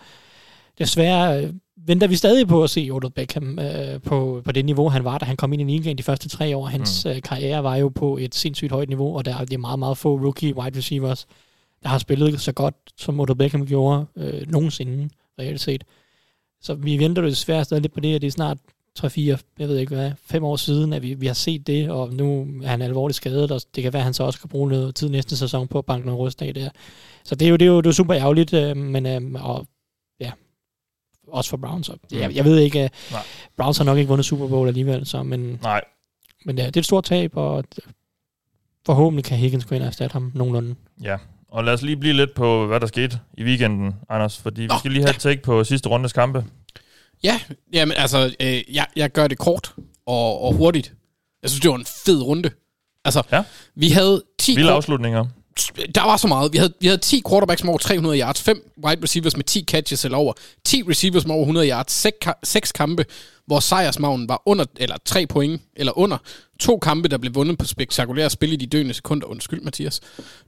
desværre 0.82 1.44
øh, 1.44 1.54
venter 1.88 2.08
vi 2.08 2.16
stadig 2.16 2.48
på 2.48 2.64
at 2.64 2.70
se 2.70 2.90
Odell 2.92 3.14
Beckham 3.14 3.60
øh, 3.60 4.02
på, 4.02 4.42
på 4.46 4.52
det 4.52 4.66
niveau, 4.66 4.90
han 4.90 5.04
var, 5.04 5.18
da 5.18 5.26
han 5.26 5.36
kom 5.36 5.54
ind 5.54 5.62
i 5.62 5.66
ligaen 5.66 5.98
de 5.98 6.04
første 6.04 6.30
tre 6.30 6.58
år. 6.58 6.66
Hans 6.66 7.06
mm. 7.06 7.12
øh, 7.12 7.22
karriere 7.22 7.64
var 7.64 7.76
jo 7.76 7.90
på 7.90 8.18
et 8.18 8.36
sindssygt 8.36 8.72
højt 8.72 8.90
niveau, 8.90 9.18
og 9.18 9.26
der 9.26 9.36
er 9.36 9.46
er 9.54 9.58
meget, 9.58 9.80
meget 9.80 9.98
få 9.98 10.16
rookie 10.18 10.56
wide 10.56 10.78
receivers, 10.78 11.28
der 11.84 11.90
har 11.90 11.98
spillet 11.98 12.42
så 12.42 12.52
godt, 12.52 12.76
som 12.98 13.20
Odell 13.20 13.38
Beckham 13.38 13.66
gjorde 13.66 14.06
øh, 14.18 14.52
nogensinde, 14.52 15.10
reelt 15.40 15.62
set. 15.62 15.84
Så 16.62 16.74
vi 16.74 16.98
venter 16.98 17.22
jo 17.22 17.28
desværre 17.28 17.64
stadig 17.64 17.82
lidt 17.82 17.94
på 17.94 18.00
det, 18.00 18.16
at 18.16 18.22
det 18.22 18.28
er 18.28 18.32
snart 18.32 18.58
3-4, 19.00 19.22
jeg 19.60 19.68
ved 19.70 19.78
ikke 19.78 19.96
hvad, 19.96 20.12
fem 20.26 20.44
år 20.44 20.56
siden, 20.56 20.94
at 20.94 21.02
vi, 21.02 21.14
vi 21.14 21.28
har 21.28 21.34
set 21.34 21.68
det, 21.68 21.90
og 21.90 22.14
nu 22.14 22.48
er 22.64 22.68
han 22.68 22.82
alvorligt 22.82 23.16
skadet, 23.16 23.52
og 23.52 23.62
det 23.76 23.84
kan 23.84 23.94
være, 23.94 24.00
at 24.00 24.04
han 24.04 24.14
så 24.14 24.24
også 24.24 24.40
kan 24.40 24.50
bruge 24.50 24.70
noget 24.70 24.96
tid 24.96 25.10
næste 25.10 25.38
sæson 25.38 25.68
på 25.68 25.78
at 25.78 25.86
banke 25.86 26.06
noget 26.06 26.20
rust 26.20 26.42
af 26.42 26.54
der. 26.54 26.70
Så 27.24 27.36
det 27.36 27.46
er 27.46 27.50
jo, 27.50 27.56
det 27.56 27.66
er 27.66 27.70
jo, 27.70 27.82
det 27.82 27.90
er 27.90 27.94
super 27.94 28.16
ærgerligt, 28.16 28.54
øh, 28.54 28.78
men 28.78 29.06
øh, 29.06 29.22
og, 29.44 29.68
også 31.32 31.50
for 31.50 31.58
Browns. 31.58 31.90
Jeg, 32.12 32.36
jeg 32.36 32.46
ved 32.46 32.60
ikke, 32.60 32.84
øh, 32.84 32.90
Nej. 33.12 33.22
Browns 33.58 33.78
har 33.78 33.86
nok 33.86 33.98
ikke 33.98 34.08
vundet 34.10 34.26
Super 34.26 34.48
Bowl 34.48 34.68
alligevel, 34.68 35.06
så, 35.06 35.24
men, 35.24 35.60
Nej, 35.62 35.82
men 36.46 36.58
ja, 36.58 36.66
det 36.66 36.76
er 36.76 36.82
et 36.82 36.86
stort 36.86 37.04
tab, 37.04 37.32
og 37.38 37.64
forhåbentlig 38.86 39.24
kan 39.26 39.38
Higgins 39.38 39.66
gå 39.66 39.76
ind 39.76 39.84
og 39.84 39.88
erstatte 39.88 40.14
ham 40.14 40.32
nogenlunde. 40.36 40.76
ja. 41.04 41.18
Og 41.54 41.64
lad 41.64 41.74
os 41.74 41.82
lige 41.82 41.98
blive 41.98 42.14
lidt 42.14 42.34
på, 42.34 42.68
hvad 42.68 42.80
der 42.80 42.88
skete 42.88 43.20
i 43.38 43.44
weekenden, 43.44 43.94
Anders, 44.10 44.38
fordi 44.38 44.62
vi 44.62 44.68
Nå, 44.68 44.76
skal 44.80 44.92
lige 44.92 45.04
have 45.04 45.10
et 45.16 45.20
take 45.20 45.42
på 45.42 45.64
sidste 45.64 45.90
rundes 45.90 46.14
kampe. 46.14 46.46
Ja, 47.24 47.40
jamen 47.74 47.98
altså, 47.98 48.36
øh, 48.40 48.76
jeg, 48.76 48.86
jeg 48.96 49.12
gør 49.12 49.28
det 49.28 49.38
kort 49.38 49.74
og, 50.06 50.42
og 50.42 50.54
hurtigt. 50.54 50.94
Jeg 51.42 51.50
synes, 51.50 51.62
det 51.62 51.70
var 51.72 51.76
en 51.78 51.86
fed 52.06 52.22
runde. 52.22 52.52
Altså, 53.06 53.24
Ja. 53.32 53.44
vi 53.76 53.90
havde 53.90 54.24
10 54.40 54.56
Vilde 54.56 54.72
afslutninger 54.72 55.26
der 55.96 56.02
var 56.02 56.18
så 56.18 56.28
meget. 56.28 56.54
Vi 56.54 56.58
havde, 56.58 56.74
vi 56.80 56.88
havde 56.88 57.02
10 57.02 57.22
quarterbacks 57.30 57.64
med 57.64 57.70
over 57.70 57.78
300 57.78 58.20
yards, 58.20 58.42
5 58.42 58.72
wide 58.86 59.04
receivers 59.04 59.36
med 59.36 59.44
10 59.44 59.64
catches 59.68 60.06
eller 60.06 60.18
over, 60.18 60.34
10 60.66 60.84
receivers 60.90 61.26
med 61.26 61.36
over 61.36 61.44
100 61.44 61.70
yards, 61.70 61.92
6, 61.92 62.18
6 62.44 62.72
kampe, 62.72 63.06
hvor 63.46 63.60
sejrsmagnen 63.60 64.30
var 64.30 64.42
under, 64.46 64.66
eller 64.78 64.96
3 65.06 65.28
point, 65.28 65.62
eller 65.76 65.98
under. 65.98 66.18
To 66.60 66.78
kampe, 66.78 67.08
der 67.08 67.18
blev 67.18 67.36
vundet 67.36 67.58
på 67.58 67.66
spektakulære 67.66 68.30
spil 68.30 68.54
i 68.54 68.56
de 68.56 68.66
døende 68.66 68.94
sekunder. 68.94 69.28
Undskyld, 69.28 69.62
Mathias. 69.62 70.02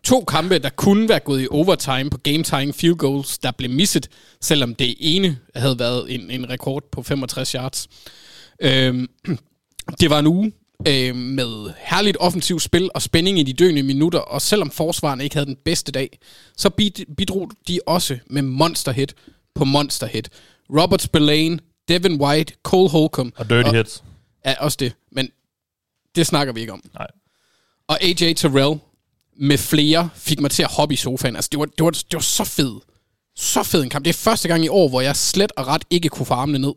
To 0.04 0.24
kampe, 0.24 0.60
der 0.60 0.70
kunne 0.70 1.10
være 1.10 1.20
gået 1.20 1.42
i 1.42 1.48
overtime 1.52 2.10
på 2.10 2.18
game-tying 2.28 2.74
field 2.74 2.96
goals, 2.96 3.38
der 3.38 3.52
blev 3.52 3.72
misset, 3.72 4.10
selvom 4.42 4.76
det 4.76 4.96
ene 5.00 5.38
havde 5.56 5.80
været 5.80 6.16
en, 6.16 6.32
en 6.32 6.50
rekord 6.50 6.84
på 6.92 7.04
65 7.04 7.52
yards. 7.52 7.88
Øhm, 8.62 9.08
det 10.00 10.10
var 10.10 10.20
en 10.20 10.28
uge, 10.28 10.52
øh, 10.88 11.16
med 11.16 11.74
herligt 11.78 12.18
offensivt 12.20 12.62
spil 12.62 12.90
og 12.96 13.02
spænding 13.02 13.40
i 13.40 13.44
de 13.44 13.54
døende 13.54 13.84
minutter, 13.84 14.20
og 14.20 14.42
selvom 14.42 14.72
forsvaren 14.72 15.22
ikke 15.22 15.36
havde 15.36 15.46
den 15.46 15.58
bedste 15.66 15.92
dag, 15.92 16.20
så 16.58 16.70
bidrog 17.18 17.52
de 17.68 17.80
også 17.86 18.20
med 18.28 18.42
monsterhit 18.42 19.16
på 19.56 19.66
monsterhit. 19.66 20.30
Robert 20.70 21.02
Spillane, 21.02 21.60
Devin 21.88 22.22
White, 22.22 22.54
Cole 22.64 22.90
Holcomb. 22.90 23.34
Og 23.38 23.50
dirty 23.50 23.70
og, 23.70 23.76
hits. 23.76 24.04
Ja, 24.46 24.54
også 24.60 24.78
det. 24.80 24.94
Men 25.12 25.30
det 26.16 26.28
snakker 26.28 26.54
vi 26.54 26.60
ikke 26.60 26.74
om. 26.74 26.84
Nej. 26.94 27.08
Og 27.88 28.04
AJ 28.04 28.34
Terrell 28.34 28.80
med 29.36 29.58
flere 29.58 30.10
fik 30.16 30.40
mig 30.40 30.52
til 30.52 30.64
at 30.64 30.72
hoppe 30.72 30.94
i 30.94 30.98
sofaen. 30.98 31.36
Altså, 31.36 31.50
det 31.52 31.60
var, 31.60 31.66
det 31.66 31.86
var, 31.86 31.92
det 31.92 32.14
var 32.14 32.20
så 32.20 32.44
fedt. 32.44 32.84
Så 33.36 33.64
fed 33.64 33.84
en 33.84 33.90
kamp. 33.90 34.06
Det 34.06 34.10
er 34.10 34.18
første 34.18 34.48
gang 34.48 34.66
i 34.66 34.68
år, 34.68 34.90
hvor 34.90 35.02
jeg 35.02 35.16
slet 35.16 35.52
og 35.58 35.68
ret 35.68 35.84
ikke 35.90 36.10
kunne 36.10 36.26
få 36.26 36.34
armene 36.34 36.60
ned. 36.60 36.74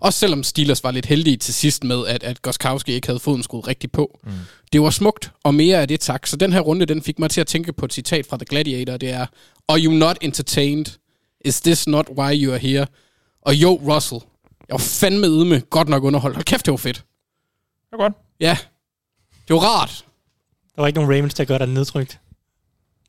Også 0.00 0.18
selvom 0.18 0.42
Steelers 0.42 0.84
var 0.84 0.90
lidt 0.90 1.06
heldige 1.06 1.36
til 1.36 1.54
sidst 1.54 1.84
med, 1.84 2.06
at, 2.06 2.22
at 2.22 2.42
Goskowski 2.42 2.92
ikke 2.92 3.08
havde 3.08 3.20
foden 3.20 3.42
skruet 3.42 3.68
rigtigt 3.68 3.92
på. 3.92 4.18
Mm. 4.24 4.32
Det 4.72 4.82
var 4.82 4.90
smukt, 4.90 5.32
og 5.44 5.54
mere 5.54 5.80
af 5.80 5.88
det 5.88 6.00
tak. 6.00 6.26
Så 6.26 6.36
den 6.36 6.52
her 6.52 6.60
runde, 6.60 6.86
den 6.86 7.02
fik 7.02 7.18
mig 7.18 7.30
til 7.30 7.40
at 7.40 7.46
tænke 7.46 7.72
på 7.72 7.84
et 7.84 7.92
citat 7.92 8.26
fra 8.26 8.36
The 8.36 8.44
Gladiator. 8.44 8.96
Det 8.96 9.10
er, 9.10 9.26
Are 9.68 9.78
you 9.80 9.92
not 9.92 10.18
entertained? 10.20 10.86
Is 11.44 11.60
this 11.60 11.86
not 11.86 12.06
why 12.18 12.44
you 12.44 12.52
are 12.52 12.58
here? 12.58 12.86
Og 13.42 13.54
jo, 13.54 13.80
Russell. 13.94 14.20
Jeg 14.68 14.74
var 14.74 14.78
fandme 14.78 15.44
med 15.44 15.70
godt 15.70 15.88
nok 15.88 16.04
underholdt. 16.04 16.36
Hold 16.36 16.44
kæft, 16.44 16.66
det 16.66 16.70
var 16.70 16.76
fedt. 16.76 16.96
Det 16.96 17.92
var 17.92 17.98
godt. 17.98 18.12
Ja. 18.40 18.58
Det 19.48 19.54
var 19.54 19.60
rart. 19.60 20.04
Der 20.76 20.82
var 20.82 20.86
ikke 20.86 21.00
nogen 21.00 21.16
Ravens, 21.16 21.34
der 21.34 21.44
gør 21.44 21.58
dig 21.58 21.66
nedtrykt. 21.66 22.20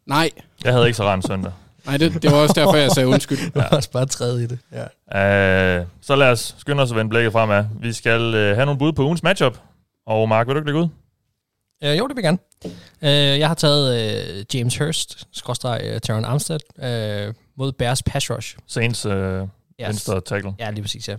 Nej. 0.06 0.30
Jeg 0.64 0.74
havde 0.74 0.86
ikke 0.86 0.98
så 0.98 1.04
rent 1.04 1.28
søndag. 1.28 1.52
Nej, 1.86 1.98
det, 1.98 2.24
det 2.24 2.32
var 2.32 2.38
også 2.38 2.54
derfor, 2.54 2.76
jeg 2.76 2.92
sagde 2.92 3.08
undskyld. 3.08 3.38
ja. 3.42 3.46
Det 3.46 3.56
var 3.56 3.68
også 3.78 3.92
bare 3.92 4.06
træde 4.06 4.44
i 4.44 4.48
det. 4.48 4.60
Ja. 4.72 5.80
Uh, 5.82 5.88
så 6.02 6.16
lad 6.16 6.28
os 6.28 6.56
skynde 6.58 6.84
os 6.84 6.92
at 6.92 6.98
vende 6.98 7.10
blikket 7.10 7.32
fremad. 7.32 7.66
Vi 7.82 7.94
skal 7.94 8.22
uh, 8.22 8.34
have 8.34 8.66
nogle 8.66 8.80
bud 8.80 8.94
på 8.94 9.04
ugens 9.04 9.24
matchup. 9.24 9.58
Og 10.06 10.30
Mark, 10.30 10.48
vil 10.48 10.56
du 10.56 10.60
ikke 10.60 10.72
lægge 10.72 10.80
ud? 10.80 10.88
Uh, 11.86 11.98
jo, 11.98 12.08
det 12.08 12.16
vil 12.16 12.24
jeg 12.24 12.38
gerne. 12.38 12.38
Uh, 13.02 13.40
jeg 13.40 13.48
har 13.48 13.56
taget 13.56 14.40
uh, 14.40 14.56
James 14.56 14.78
Hurst, 14.78 15.28
skråstrej 15.32 15.92
uh, 15.94 16.00
Terran 16.00 16.26
Armstead, 16.26 16.60
uh, 16.78 17.34
mod 17.58 17.72
Bears 17.72 18.04
pass 18.04 18.32
rush. 18.32 18.58
Saints 18.68 19.06
uh, 19.06 19.14
yes. 19.14 19.48
venstre 19.80 20.22
tackle. 20.22 20.54
Ja, 20.60 20.72
lige 20.72 20.82
præcis, 20.82 21.10
ja. 21.10 21.16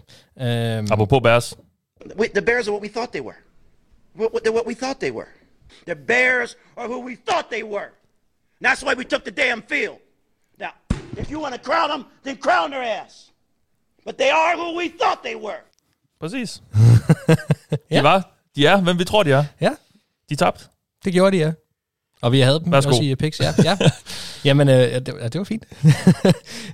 Um, 0.79 0.92
Apropos 0.92 1.20
Bears. 1.22 1.57
The 2.35 2.42
Bears 2.42 2.68
are 2.68 2.72
what 2.72 2.83
we 2.83 2.88
thought 2.88 3.12
they 3.12 3.20
were. 3.20 3.37
They're 4.18 4.53
what 4.53 4.66
we 4.66 4.75
thought 4.75 5.01
they 5.01 5.11
were. 5.11 5.29
The 5.87 5.94
Bears 5.94 6.57
are 6.77 6.88
who 6.88 7.01
we 7.07 7.16
thought 7.29 7.51
they 7.51 7.62
were. 7.62 7.90
And 8.59 8.64
that's 8.70 8.83
why 8.85 8.94
we 8.94 9.05
took 9.05 9.25
the 9.25 9.31
damn 9.31 9.62
field. 9.62 9.98
If 11.18 11.31
you 11.31 11.42
want 11.42 11.55
to 11.55 11.61
crown 11.70 11.90
them, 11.90 12.05
then 12.25 12.37
crown 12.37 12.70
their 12.70 12.83
ass. 12.83 13.31
But 14.05 14.16
they 14.16 14.31
are 14.31 14.57
who 14.57 14.79
we 14.79 14.88
thought 15.01 15.18
they 15.25 15.37
were. 15.37 15.62
Præcis. 16.20 16.62
ja. 17.90 17.98
De 17.98 18.03
var, 18.03 18.33
de 18.57 18.66
er, 18.66 18.81
hvem 18.81 18.98
vi 18.98 19.05
tror, 19.05 19.22
de 19.22 19.33
er. 19.33 19.44
Ja. 19.61 19.70
De 20.29 20.37
tabte. 20.37 20.64
Det 21.05 21.12
gjorde 21.12 21.37
de, 21.37 21.42
ja. 21.42 21.53
Og 22.22 22.33
vi 22.33 22.40
havde 22.40 22.61
dem 22.64 22.72
Værsgo. 22.72 22.90
også 22.90 23.03
i 23.03 23.14
picks, 23.14 23.40
ja. 23.40 23.55
ja. 23.64 23.79
Jamen, 24.44 24.68
øh, 24.68 24.75
det, 24.75 25.09
ja, 25.20 25.29
det 25.29 25.38
var 25.38 25.44
fint. 25.44 25.64
uh, 25.85 25.90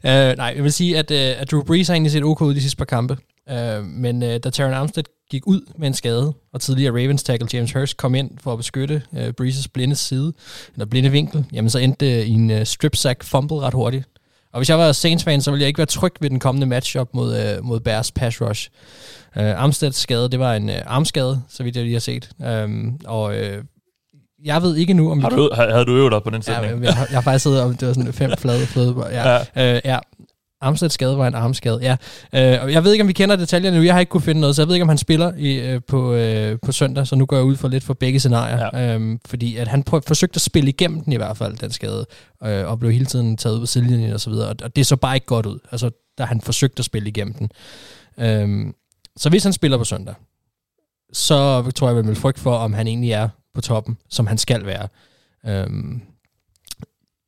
nej, 0.43 0.53
jeg 0.57 0.63
vil 0.63 0.73
sige, 0.73 0.99
at, 0.99 1.11
uh, 1.11 1.41
at 1.41 1.51
Drew 1.51 1.63
Brees 1.63 1.89
har 1.89 1.95
egentlig 1.95 2.13
set 2.13 2.23
ok 2.25 2.41
ud 2.41 2.55
de 2.55 2.61
sidste 2.61 2.77
par 2.77 2.85
kampe. 2.85 3.17
Uh, 3.51 3.85
men 3.85 4.23
uh, 4.23 4.29
da 4.29 4.39
Terran 4.51 4.75
Armstead 4.75 5.05
gik 5.31 5.47
ud 5.47 5.61
med 5.79 5.89
en 5.89 5.95
skade, 5.95 6.33
og 6.53 6.61
tidligere 6.61 6.93
Ravens 6.93 7.23
tackle 7.23 7.49
James 7.53 7.73
Hurst 7.73 7.97
kom 7.97 8.15
ind 8.15 8.31
for 8.41 8.53
at 8.53 8.59
beskytte 8.59 9.03
uh, 9.13 9.19
Brees' 9.41 9.67
blinde 9.73 9.97
side, 9.97 10.33
eller 10.73 10.87
blinde 10.87 11.11
vinkel, 11.11 11.45
jamen 11.53 11.71
så 11.71 11.79
endte 11.79 12.07
det 12.07 12.25
i 12.25 12.31
en 12.31 12.51
uh, 12.51 12.65
strip 12.65 12.97
sack 12.97 13.25
fumble 13.25 13.61
ret 13.61 13.75
hurtigt. 13.75 14.05
Og 14.53 14.59
hvis 14.59 14.69
jeg 14.69 14.79
var 14.79 14.93
Saints-fan, 14.93 15.41
så 15.41 15.51
ville 15.51 15.63
jeg 15.63 15.69
ikke 15.69 15.79
være 15.79 15.87
tryg 15.87 16.13
ved 16.21 16.31
den 16.31 16.39
kommende 16.39 16.67
matchup 16.67 17.09
mod, 17.15 17.57
uh, 17.59 17.65
mod 17.65 17.81
Bears 17.81 18.13
pass 18.13 18.41
rush. 18.41 18.69
Uh, 19.37 19.63
Armsteads 19.63 19.97
skade, 19.97 20.29
det 20.29 20.39
var 20.39 20.55
en 20.55 20.69
uh, 20.69 20.75
armskade, 20.87 21.43
så 21.49 21.63
vidt 21.63 21.77
jeg 21.77 21.85
lige 21.85 21.95
har 21.95 22.01
set. 22.01 22.31
Um, 22.65 23.01
og 23.05 23.25
uh, 23.25 23.65
jeg 24.45 24.63
ved 24.63 24.77
ikke 24.77 24.95
nu, 24.95 25.11
om... 25.11 25.21
Har 25.21 25.29
du, 25.29 25.51
havde 25.55 25.85
du 25.85 25.97
øvet 25.97 26.13
dig 26.13 26.23
på 26.23 26.31
den 26.31 26.43
sætning? 26.43 26.85
Ja, 26.85 26.89
jeg, 26.89 27.07
jeg, 27.11 27.17
har 27.17 27.21
faktisk 27.21 27.43
siddet 27.43 27.63
om, 27.63 27.77
det 27.77 27.89
var 27.89 27.95
sådan 27.95 28.13
fem 28.13 28.31
flade 28.43 28.67
flade. 28.67 28.95
Ja, 29.11 29.33
ja. 29.57 29.77
Uh, 29.77 29.81
ja. 29.85 29.99
Armsteds 30.61 30.93
skade 30.93 31.19
var 31.19 31.27
en 31.27 31.35
armskade, 31.35 31.79
ja. 31.83 31.97
Øh, 32.35 32.73
jeg 32.73 32.85
ved 32.85 32.93
ikke, 32.93 33.03
om 33.03 33.09
vi 33.09 33.13
kender 33.13 33.37
detaljerne 33.37 33.77
nu. 33.77 33.83
Jeg 33.83 33.95
har 33.95 34.01
ikke 34.01 34.11
kunne 34.11 34.21
finde 34.21 34.41
noget, 34.41 34.57
så 34.57 34.63
jeg 34.63 34.69
ved 34.69 34.75
ikke, 34.75 34.83
om 34.83 34.89
han 34.89 34.99
spiller 34.99 35.33
i, 35.37 35.55
øh, 35.55 35.81
på, 35.89 36.15
øh, 36.15 36.59
på 36.63 36.73
søndag, 36.73 37.07
så 37.07 37.17
nu 37.17 37.27
går 37.27 37.37
jeg 37.37 37.45
ud 37.45 37.57
for 37.57 37.69
lidt 37.69 37.85
for 37.85 37.95
begge 37.95 38.21
scenarier. 38.21 38.71
Ja. 38.73 38.95
Øhm, 38.95 39.21
fordi 39.27 39.57
at 39.57 39.69
han 39.69 39.83
prøv, 39.83 40.03
forsøgte 40.07 40.37
at 40.37 40.41
spille 40.41 40.69
igennem 40.69 41.01
den 41.01 41.13
i 41.13 41.17
hvert 41.17 41.37
fald, 41.37 41.57
den 41.57 41.71
skade, 41.71 42.07
øh, 42.45 42.69
og 42.69 42.79
blev 42.79 42.93
hele 42.93 43.07
tiden 43.07 43.37
taget 43.37 43.55
ud 43.55 43.61
på 43.61 43.67
sidelinjen 43.67 44.13
og 44.13 44.21
så 44.21 44.31
videre, 44.31 44.49
og 44.49 44.77
det 44.77 44.87
så 44.87 44.97
bare 44.97 45.17
ikke 45.17 45.27
godt 45.27 45.47
ud, 45.47 45.59
altså 45.73 45.91
da 46.19 46.25
han 46.25 46.41
forsøgte 46.41 46.81
at 46.81 46.85
spille 46.85 47.09
igennem 47.09 47.35
den. 47.35 47.51
Øhm, 48.19 48.75
så 49.17 49.29
hvis 49.29 49.45
han 49.45 49.53
spiller 49.53 49.79
på 49.79 49.85
søndag, 49.85 50.15
så 51.13 51.71
tror 51.71 51.89
jeg, 51.89 51.99
at 51.99 52.07
vil 52.07 52.17
frygt 52.17 52.39
for, 52.39 52.57
om 52.57 52.73
han 52.73 52.87
egentlig 52.87 53.11
er 53.11 53.29
på 53.55 53.61
toppen, 53.61 53.99
som 54.11 54.27
han 54.27 54.39
skal 54.39 54.67
være. 54.67 54.89
Øhm, 55.47 56.03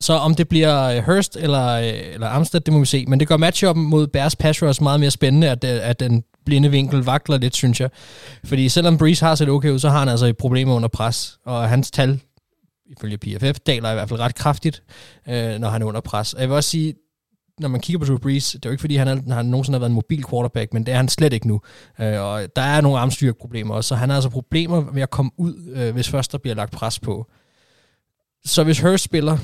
så 0.00 0.12
om 0.12 0.34
det 0.34 0.48
bliver 0.48 0.82
øh, 0.82 1.02
Hurst 1.04 1.36
eller, 1.36 1.66
øh, 1.66 2.14
eller 2.14 2.28
Amstead, 2.28 2.60
det 2.60 2.72
må 2.72 2.80
vi 2.80 2.86
se. 2.86 3.04
Men 3.08 3.20
det 3.20 3.28
gør 3.28 3.36
matchuppen 3.36 3.84
mod 3.84 4.06
Bears 4.06 4.36
pass 4.36 4.62
rush 4.62 4.82
meget 4.82 5.00
mere 5.00 5.10
spændende, 5.10 5.50
at, 5.50 5.64
øh, 5.64 5.88
at 5.88 6.00
den 6.00 6.24
blinde 6.44 6.70
vinkel 6.70 7.04
vakler 7.04 7.38
lidt, 7.38 7.56
synes 7.56 7.80
jeg. 7.80 7.90
Fordi 8.44 8.68
selvom 8.68 8.98
Breeze 8.98 9.24
har 9.24 9.34
set 9.34 9.48
okay 9.48 9.70
ud, 9.70 9.78
så 9.78 9.88
har 9.88 9.98
han 9.98 10.08
altså 10.08 10.26
et 10.26 10.36
problem 10.36 10.68
under 10.68 10.88
pres. 10.88 11.38
Og 11.46 11.68
hans 11.68 11.90
tal, 11.90 12.20
ifølge 12.86 13.18
PFF, 13.18 13.60
daler 13.66 13.90
i 13.90 13.94
hvert 13.94 14.08
fald 14.08 14.20
ret 14.20 14.34
kraftigt, 14.34 14.82
øh, 15.28 15.58
når 15.58 15.68
han 15.68 15.82
er 15.82 15.86
under 15.86 16.00
pres. 16.00 16.34
Og 16.34 16.40
jeg 16.40 16.48
vil 16.48 16.56
også 16.56 16.70
sige, 16.70 16.94
når 17.60 17.68
man 17.68 17.80
kigger 17.80 17.98
på 17.98 18.04
Drew 18.04 18.18
Brees, 18.18 18.50
det 18.52 18.64
er 18.64 18.70
jo 18.70 18.72
ikke 18.72 18.80
fordi, 18.80 18.96
han, 18.96 19.08
er, 19.08 19.34
han 19.34 19.46
nogensinde 19.46 19.76
har 19.76 19.80
været 19.80 19.90
en 19.90 19.94
mobil 19.94 20.24
quarterback, 20.30 20.74
men 20.74 20.86
det 20.86 20.92
er 20.92 20.96
han 20.96 21.08
slet 21.08 21.32
ikke 21.32 21.48
nu. 21.48 21.60
Øh, 22.00 22.20
og 22.20 22.56
der 22.56 22.62
er 22.62 22.80
nogle 22.80 22.98
armstyrkeproblemer 22.98 23.74
også, 23.74 23.88
så 23.88 23.94
han 23.94 24.08
har 24.08 24.16
altså 24.16 24.30
problemer 24.30 24.92
med 24.92 25.02
at 25.02 25.10
komme 25.10 25.30
ud, 25.36 25.72
øh, 25.74 25.94
hvis 25.94 26.08
først 26.08 26.32
der 26.32 26.38
bliver 26.38 26.54
lagt 26.54 26.72
pres 26.72 26.98
på. 26.98 27.26
Så 28.44 28.64
hvis 28.64 28.80
Hurst 28.80 29.04
spiller, 29.04 29.38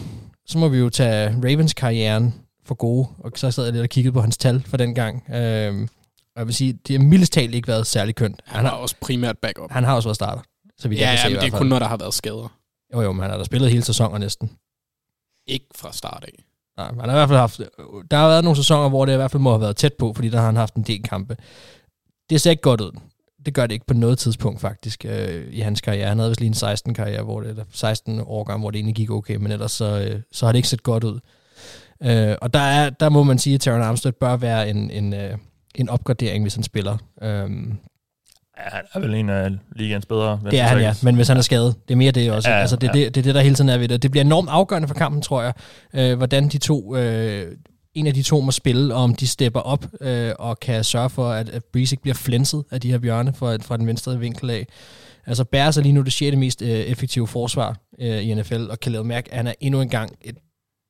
så 0.46 0.58
må 0.58 0.68
vi 0.68 0.78
jo 0.78 0.88
tage 0.88 1.28
Ravens 1.28 1.74
karrieren 1.74 2.34
for 2.64 2.74
gode, 2.74 3.08
og 3.18 3.32
så 3.34 3.50
sad 3.50 3.64
jeg 3.64 3.72
lidt 3.72 3.82
og 3.82 3.88
kiggede 3.88 4.12
på 4.12 4.20
hans 4.20 4.36
tal 4.36 4.62
for 4.66 4.76
den 4.76 4.94
gang. 4.94 5.34
Øhm, 5.34 5.88
og 6.34 6.40
jeg 6.40 6.46
vil 6.46 6.54
sige, 6.54 6.78
det 6.88 6.98
har 6.98 7.04
mildest 7.04 7.32
talt 7.32 7.54
ikke 7.54 7.68
været 7.68 7.86
særlig 7.86 8.14
kønt. 8.14 8.42
Han, 8.44 8.56
han 8.56 8.64
har 8.64 8.72
også 8.72 8.96
primært 9.00 9.38
backup. 9.38 9.70
Han 9.70 9.84
har 9.84 9.94
også 9.94 10.08
været 10.08 10.16
starter. 10.16 10.42
Så 10.78 10.88
vi 10.88 10.96
ja, 10.96 11.10
ja, 11.10 11.16
se, 11.16 11.28
men 11.28 11.40
det 11.40 11.52
er 11.54 11.58
kun, 11.58 11.66
når 11.66 11.78
der 11.78 11.86
har 11.86 11.96
været 11.96 12.14
skader. 12.14 12.58
Jo, 12.94 13.00
jo, 13.00 13.12
men 13.12 13.22
han 13.22 13.30
har 13.30 13.38
da 13.38 13.44
spillet 13.44 13.70
hele 13.70 13.84
sæsonen 13.84 14.20
næsten. 14.20 14.50
Ikke 15.46 15.66
fra 15.74 15.92
start 15.92 16.24
af. 16.24 16.44
Nej, 16.76 16.86
han 16.86 17.08
har 17.08 17.16
i 17.16 17.18
hvert 17.18 17.28
fald 17.28 17.38
haft... 17.38 17.60
Der 18.10 18.16
har 18.16 18.28
været 18.28 18.44
nogle 18.44 18.56
sæsoner, 18.56 18.88
hvor 18.88 19.06
det 19.06 19.12
i 19.12 19.16
hvert 19.16 19.30
fald 19.30 19.42
må 19.42 19.50
have 19.50 19.60
været 19.60 19.76
tæt 19.76 19.94
på, 19.94 20.12
fordi 20.14 20.28
der 20.28 20.38
har 20.38 20.46
han 20.46 20.56
haft 20.56 20.74
en 20.74 20.82
del 20.82 21.02
kampe. 21.02 21.36
Det 22.30 22.40
ser 22.40 22.50
ikke 22.50 22.62
godt 22.62 22.80
ud 22.80 22.90
det 23.46 23.54
gør 23.54 23.66
det 23.66 23.74
ikke 23.74 23.86
på 23.86 23.94
noget 23.94 24.18
tidspunkt 24.18 24.60
faktisk 24.60 25.04
øh, 25.08 25.44
i 25.50 25.60
hans 25.60 25.80
karriere. 25.80 26.08
Han 26.08 26.18
havde 26.18 26.30
vist 26.30 26.40
lige 26.40 26.48
en 26.48 26.54
16 26.54 26.94
karriere, 26.94 27.22
hvor 27.22 27.40
det, 27.40 27.50
eller 27.50 27.64
16 27.72 28.20
årgang, 28.26 28.60
hvor 28.60 28.70
det 28.70 28.78
egentlig 28.78 28.94
gik 28.94 29.10
okay, 29.10 29.36
men 29.36 29.52
ellers 29.52 29.72
så, 29.72 30.00
øh, 30.00 30.20
så 30.32 30.46
har 30.46 30.52
det 30.52 30.56
ikke 30.56 30.68
set 30.68 30.82
godt 30.82 31.04
ud. 31.04 31.20
Øh, 32.02 32.36
og 32.40 32.54
der, 32.54 32.60
er, 32.60 32.90
der 32.90 33.08
må 33.08 33.22
man 33.22 33.38
sige, 33.38 33.54
at 33.54 33.60
Terran 33.60 33.82
Armstead 33.82 34.12
bør 34.12 34.36
være 34.36 34.70
en, 34.70 34.90
en, 34.90 35.14
øh, 35.14 35.38
en 35.74 35.88
opgradering, 35.88 36.44
hvis 36.44 36.54
han 36.54 36.64
spiller. 36.64 36.96
Øh, 37.22 37.50
Ja, 38.58 38.76
han 38.76 38.84
er 38.94 38.98
vel 38.98 39.14
en 39.14 39.30
af 39.30 39.50
ligens 39.76 40.06
bedre. 40.06 40.40
Det 40.50 40.60
er 40.60 40.64
han, 40.64 40.78
ja. 40.78 40.94
Men 41.02 41.14
hvis 41.14 41.28
han 41.28 41.36
er 41.36 41.42
skadet, 41.42 41.74
det 41.88 41.94
er 41.94 41.98
mere 41.98 42.10
det 42.10 42.32
også. 42.32 42.50
Ja, 42.50 42.56
altså, 42.56 42.76
det, 42.76 42.86
ja. 42.86 42.92
det, 42.92 43.14
det 43.14 43.20
er 43.20 43.22
det, 43.22 43.34
der 43.34 43.40
hele 43.40 43.54
tiden 43.54 43.70
er 43.70 43.78
ved 43.78 43.88
det. 43.88 44.02
Det 44.02 44.10
bliver 44.10 44.24
enormt 44.24 44.48
afgørende 44.48 44.88
for 44.88 44.94
kampen, 44.94 45.22
tror 45.22 45.42
jeg, 45.42 45.52
øh, 45.94 46.16
hvordan 46.16 46.48
de 46.48 46.58
to 46.58 46.96
øh, 46.96 47.52
en 47.96 48.06
af 48.06 48.14
de 48.14 48.22
to 48.22 48.40
må 48.40 48.50
spille, 48.50 48.94
og 48.94 49.02
om 49.02 49.14
de 49.14 49.26
stepper 49.26 49.60
op 49.60 49.86
øh, 50.00 50.32
og 50.38 50.60
kan 50.60 50.84
sørge 50.84 51.10
for, 51.10 51.30
at, 51.30 51.48
at 51.48 51.64
Breeze 51.64 51.92
ikke 51.92 52.02
bliver 52.02 52.14
flænset 52.14 52.64
af 52.70 52.80
de 52.80 52.90
her 52.90 52.98
bjørne 52.98 53.32
fra, 53.32 53.56
fra 53.56 53.76
den 53.76 53.86
venstre 53.86 54.18
vinkel 54.18 54.50
af. 54.50 54.66
Altså 55.26 55.44
Bears 55.44 55.76
er 55.76 55.82
lige 55.82 55.92
nu 55.92 56.02
det 56.02 56.12
sjette 56.12 56.38
mest 56.38 56.62
øh, 56.62 56.68
effektive 56.68 57.26
forsvar 57.26 57.76
øh, 57.98 58.22
i 58.22 58.34
NFL, 58.34 58.66
og 58.70 58.80
Khalil 58.80 59.04
Mack, 59.04 59.28
han 59.32 59.46
er 59.46 59.54
endnu 59.60 59.80
engang 59.80 60.12
et 60.20 60.36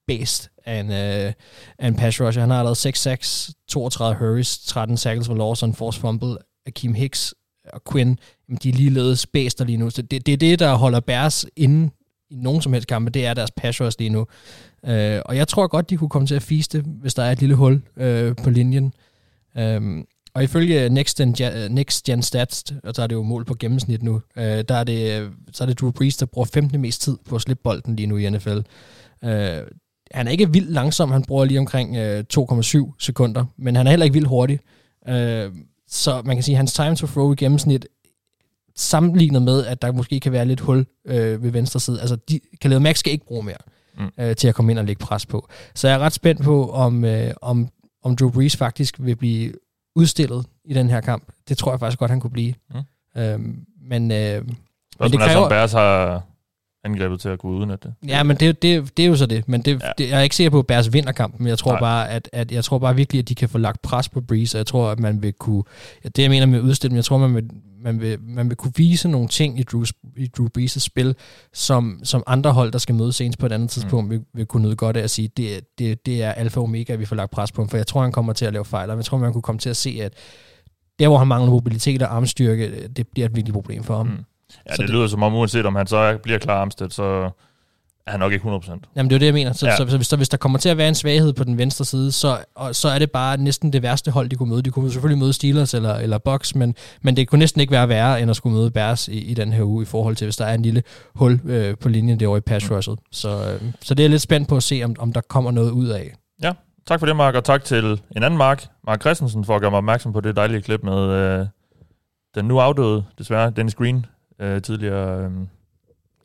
based 0.09 0.49
af 0.65 0.81
en, 0.81 0.91
øh, 0.91 1.33
af 1.79 1.89
en 1.89 1.97
pass 1.97 2.21
rusher. 2.21 2.41
Han 2.41 2.51
har 2.51 2.63
lavet 2.63 2.77
6 2.77 3.01
sacks, 3.01 3.51
32 3.69 4.19
hurries, 4.19 4.59
13 4.59 4.97
tackles 4.97 5.27
for 5.27 5.35
Lawson, 5.35 5.75
force 5.75 6.01
fumble, 6.01 6.37
Akeem 6.67 6.95
Hicks 6.95 7.35
og 7.73 7.83
Quinn, 7.93 8.19
de 8.63 8.69
er 8.69 8.73
ligeledes 8.73 9.27
bæster 9.27 9.65
lige 9.65 9.79
nu. 9.79 9.91
Så 9.91 10.03
det, 10.03 10.27
det 10.27 10.33
er 10.33 10.37
det, 10.37 10.59
der 10.59 10.75
holder 10.75 11.01
Bears 11.01 11.47
inden 11.57 11.91
i 12.31 12.35
nogen 12.37 12.63
som 12.63 12.73
helst 12.73 12.89
kampe, 12.89 13.11
det 13.11 13.27
er 13.27 13.35
deres 13.35 13.51
pass 13.51 13.81
rush 13.81 13.99
lige 13.99 14.11
nu. 14.11 14.27
Øh, 14.87 15.21
og 15.25 15.37
jeg 15.37 15.49
tror 15.49 15.67
godt, 15.67 15.91
de 15.91 15.97
kunne 15.97 16.11
komme 16.11 16.29
til 16.29 16.35
at 16.35 16.43
fiste, 16.43 16.85
hvis 16.87 17.15
der 17.15 17.23
er 17.23 17.33
et 17.33 17.41
lille 17.41 17.55
hul 17.55 17.83
øh, 17.97 18.37
på 18.37 18.51
linjen. 18.51 18.93
Øh, 19.57 20.05
og 20.35 20.45
ifølge 20.45 20.89
Next 20.89 21.17
Gen, 21.17 21.35
Next 21.71 22.05
Gen 22.05 22.23
Stats, 22.23 22.65
og 22.85 22.95
så 22.95 23.03
er 23.03 23.07
det 23.07 23.15
jo 23.15 23.23
mål 23.23 23.45
på 23.45 23.55
gennemsnit 23.55 24.03
nu, 24.03 24.21
øh, 24.37 24.65
der 24.69 24.75
er 24.75 24.85
det, 24.85 25.31
så 25.53 25.65
er 25.65 25.67
det 25.69 25.81
Drew 25.81 25.91
Brees, 25.91 26.17
der 26.17 26.27
bruger 26.27 26.49
15. 26.53 26.81
mest 26.81 27.03
tid 27.03 27.17
på 27.29 27.37
at 27.37 27.43
slippe 27.43 27.63
bolden 27.63 27.97
lige 27.97 28.07
nu 28.07 28.17
i 28.17 28.31
NFL. 28.31 28.59
Øh, 29.25 29.63
han 30.11 30.27
er 30.27 30.31
ikke 30.31 30.53
vildt 30.53 30.73
langsom, 30.73 31.11
han 31.11 31.23
bruger 31.23 31.45
lige 31.45 31.61
omkring 31.61 31.97
øh, 31.97 32.25
2,7 32.39 32.95
sekunder, 32.99 33.45
men 33.57 33.77
han 33.77 33.87
er 33.87 33.91
heller 33.91 34.05
ikke 34.05 34.15
vildt 34.15 34.29
hurtig. 34.29 34.61
Øh, 35.09 35.53
så 35.89 36.23
man 36.25 36.37
kan 36.37 36.43
sige, 36.43 36.55
at 36.55 36.57
hans 36.57 36.73
time 36.73 36.97
to 36.97 37.07
throw 37.07 37.33
i 37.33 37.37
gennemsnit, 37.37 37.87
sammenlignet 38.77 39.43
med, 39.43 39.67
at 39.67 39.83
der 39.83 39.93
måske 39.93 40.21
kan 40.21 40.33
være 40.33 40.45
lidt 40.45 40.61
hul 40.61 40.87
øh, 41.07 41.43
ved 41.43 41.51
venstre 41.51 41.81
side, 41.81 42.01
altså 42.01 42.17
de, 42.17 42.41
Khaled 42.61 42.79
Max 42.79 42.99
skal 42.99 43.13
ikke 43.13 43.27
bruge 43.27 43.43
mere 43.43 43.57
mm. 43.99 44.11
øh, 44.19 44.37
til 44.37 44.49
at 44.49 44.55
komme 44.55 44.73
ind 44.73 44.79
og 44.79 44.85
lægge 44.85 45.05
pres 45.05 45.27
på. 45.27 45.49
Så 45.75 45.89
jeg 45.89 45.95
er 45.95 45.99
ret 45.99 46.13
spændt 46.13 46.43
på, 46.43 46.71
om, 46.71 47.05
øh, 47.05 47.31
om, 47.43 47.69
om 48.05 48.17
Drew 48.17 48.31
Brees 48.31 48.57
faktisk 48.57 48.95
vil 48.99 49.17
blive 49.17 49.53
udstillet 49.97 50.47
i 50.65 50.75
den 50.75 50.91
her 50.91 51.01
kamp. 51.01 51.25
Det 51.49 51.59
tror 51.59 51.73
jeg 51.73 51.81
faktisk 51.81 51.99
godt, 51.99 52.11
han 52.11 52.21
kunne 52.21 52.31
blive. 52.31 52.55
Mm. 52.75 53.21
Øh, 53.21 53.39
men, 53.89 54.11
øh, 54.13 54.45
men 55.01 55.13
det 55.13 55.21
kræver... 55.21 55.49
Er, 55.49 55.67
som 55.67 55.79
har 55.79 56.23
angrebet 56.85 57.21
til 57.21 57.29
at 57.29 57.39
gå 57.39 57.49
uden 57.49 57.71
at 57.71 57.83
det. 57.83 57.95
Ja, 58.09 58.23
men 58.23 58.37
det, 58.37 58.63
det, 58.63 58.97
det 58.97 59.05
er 59.05 59.09
jo 59.09 59.17
så 59.17 59.27
det. 59.27 59.49
Men 59.49 59.63
det, 59.63 59.83
ja. 59.83 59.91
det, 59.99 60.11
jeg 60.11 60.19
er 60.19 60.23
ikke 60.23 60.37
sikker 60.37 60.51
på, 60.51 60.59
at 60.59 60.67
Bears 60.67 60.93
vinder 60.93 61.13
kampen, 61.13 61.43
men 61.43 61.49
jeg 61.49 61.59
tror 61.59 61.71
Nej. 61.71 61.81
bare, 61.81 62.11
at, 62.11 62.29
at 62.33 62.53
jeg 62.53 62.65
tror 62.65 62.79
bare 62.79 62.97
virkelig, 62.97 63.19
at 63.19 63.29
de 63.29 63.35
kan 63.35 63.49
få 63.49 63.59
lagt 63.59 63.83
pres 63.83 64.09
på 64.09 64.21
Breeze, 64.21 64.57
og 64.57 64.59
jeg 64.59 64.67
tror, 64.67 64.91
at 64.91 64.99
man 64.99 65.23
vil 65.23 65.33
kunne, 65.33 65.63
ja, 66.05 66.09
det 66.09 66.23
jeg 66.23 66.31
mener 66.31 66.47
med 66.47 66.61
udstilling, 66.61 66.97
jeg 66.97 67.05
tror, 67.05 67.19
man 67.19 67.35
vil, 67.35 67.51
man 67.87 68.01
vil, 68.01 68.19
man 68.21 68.49
vil 68.49 68.57
kunne 68.57 68.73
vise 68.77 69.09
nogle 69.09 69.29
ting 69.29 69.61
i 69.61 69.63
Drew, 69.63 69.85
i 70.17 70.27
Drew 70.27 70.49
Brees' 70.59 70.79
spil, 70.79 71.15
som, 71.53 72.01
som 72.05 72.23
andre 72.27 72.53
hold, 72.53 72.73
der 72.73 72.79
skal 72.79 72.95
møde 72.95 73.13
senest 73.13 73.39
på 73.39 73.47
et 73.47 73.53
andet 73.53 73.71
tidspunkt, 73.71 74.05
mm. 74.05 74.11
vil, 74.11 74.25
vil 74.35 74.47
kunne 74.47 74.63
nyde 74.63 74.77
godt 74.77 74.97
af 74.97 75.03
at 75.03 75.11
sige, 75.11 75.29
det, 75.37 75.79
det, 75.79 76.07
det 76.07 76.23
er 76.23 76.33
alfa 76.33 76.61
og 76.61 76.65
omega, 76.65 76.93
at 76.93 76.99
vi 76.99 77.05
får 77.05 77.17
lagt 77.17 77.31
pres 77.31 77.53
på 77.53 77.63
ham, 77.63 77.69
for 77.69 77.77
jeg 77.77 77.87
tror, 77.87 78.03
han 78.03 78.13
kommer 78.13 78.33
til 78.33 78.45
at 78.45 78.53
lave 78.53 78.65
fejl, 78.65 78.91
og 78.91 78.97
jeg 78.97 79.05
tror, 79.05 79.19
man 79.19 79.33
kunne 79.33 79.43
komme 79.43 79.59
til 79.59 79.71
at 79.71 79.77
se, 79.77 79.99
at 80.03 80.15
der, 80.99 81.09
hvor 81.09 81.19
han 81.19 81.27
mangler 81.27 81.51
mobilitet 81.51 82.03
og 82.03 82.15
armstyrke, 82.15 82.89
det 82.89 83.09
bliver 83.09 83.29
et 83.29 83.37
virkelig 83.37 83.53
problem 83.53 83.85
for 83.85 83.97
ham. 83.97 84.07
Mm. 84.07 84.13
Ja, 84.67 84.73
det, 84.73 84.79
det 84.79 84.91
lyder 84.91 85.07
som 85.07 85.23
om, 85.23 85.35
uanset 85.35 85.67
om 85.67 85.75
han 85.75 85.87
så 85.87 86.19
bliver 86.23 86.39
klar 86.39 86.61
Armstead, 86.61 86.91
så 86.91 87.31
er 88.07 88.11
han 88.11 88.21
nok 88.21 88.33
ikke 88.33 88.49
100%. 88.49 88.79
Jamen, 88.97 89.11
det 89.11 89.15
er 89.15 89.19
det, 89.19 89.27
jeg 89.27 89.35
mener. 89.35 89.53
Så, 89.53 89.67
ja. 89.67 89.77
så, 89.77 89.87
så 89.89 89.97
hvis, 89.97 90.09
der, 90.09 90.17
hvis 90.17 90.29
der 90.29 90.37
kommer 90.37 90.59
til 90.59 90.69
at 90.69 90.77
være 90.77 90.89
en 90.89 90.95
svaghed 90.95 91.33
på 91.33 91.45
den 91.45 91.59
venstre 91.59 91.85
side, 91.85 92.13
så, 92.13 92.39
og, 92.55 92.75
så 92.75 92.89
er 92.89 92.99
det 92.99 93.11
bare 93.11 93.37
næsten 93.37 93.73
det 93.73 93.83
værste 93.83 94.11
hold, 94.11 94.29
de 94.29 94.37
kunne 94.37 94.49
møde. 94.49 94.63
De 94.63 94.71
kunne 94.71 94.93
selvfølgelig 94.93 95.19
møde 95.19 95.33
Steelers 95.33 95.75
eller, 95.75 95.95
eller 95.95 96.19
Bucks, 96.19 96.55
men, 96.55 96.75
men 97.03 97.17
det 97.17 97.29
kunne 97.29 97.39
næsten 97.39 97.61
ikke 97.61 97.71
være 97.71 97.89
værre, 97.89 98.23
end 98.23 98.31
at 98.31 98.37
skulle 98.37 98.57
møde 98.57 98.71
Bears 98.71 99.09
i, 99.09 99.19
i 99.19 99.35
den 99.35 99.53
her 99.53 99.63
uge, 99.63 99.83
i 99.83 99.87
forhold 99.87 100.17
til, 100.17 100.25
hvis 100.25 100.37
der 100.37 100.45
er 100.45 100.55
en 100.55 100.63
lille 100.63 100.83
hul 101.15 101.41
øh, 101.45 101.77
på 101.79 101.89
linjen 101.89 102.21
derovre 102.21 102.39
i 102.39 102.41
pass 102.41 102.71
mm. 102.71 102.77
rushet. 102.77 102.99
Så, 103.13 103.29
øh, 103.29 103.73
så 103.83 103.95
det 103.95 104.05
er 104.05 104.09
lidt 104.09 104.23
spændt 104.23 104.49
på 104.49 104.57
at 104.57 104.63
se, 104.63 104.83
om, 104.85 104.95
om 104.99 105.13
der 105.13 105.21
kommer 105.21 105.51
noget 105.51 105.71
ud 105.71 105.89
af. 105.89 106.15
Ja, 106.43 106.53
tak 106.87 106.99
for 106.99 107.07
det, 107.07 107.17
Mark, 107.17 107.35
og 107.35 107.45
tak 107.45 107.65
til 107.65 108.01
en 108.17 108.23
anden 108.23 108.39
Mark, 108.39 108.67
Mark 108.87 109.01
Christensen, 109.01 109.45
for 109.45 109.55
at 109.55 109.61
gøre 109.61 109.71
mig 109.71 109.79
opmærksom 109.79 110.13
på 110.13 110.21
det 110.21 110.37
dejlige 110.37 110.63
klip 110.63 110.83
med 110.83 110.99
øh, 110.99 111.47
den 112.35 112.45
nu 112.45 112.59
afdøde, 112.59 113.05
desværre, 113.19 113.51
Dennis 113.51 113.75
Green, 113.75 114.07
øh, 114.41 114.63
tidligere 114.63 115.25
øh, 115.25 115.31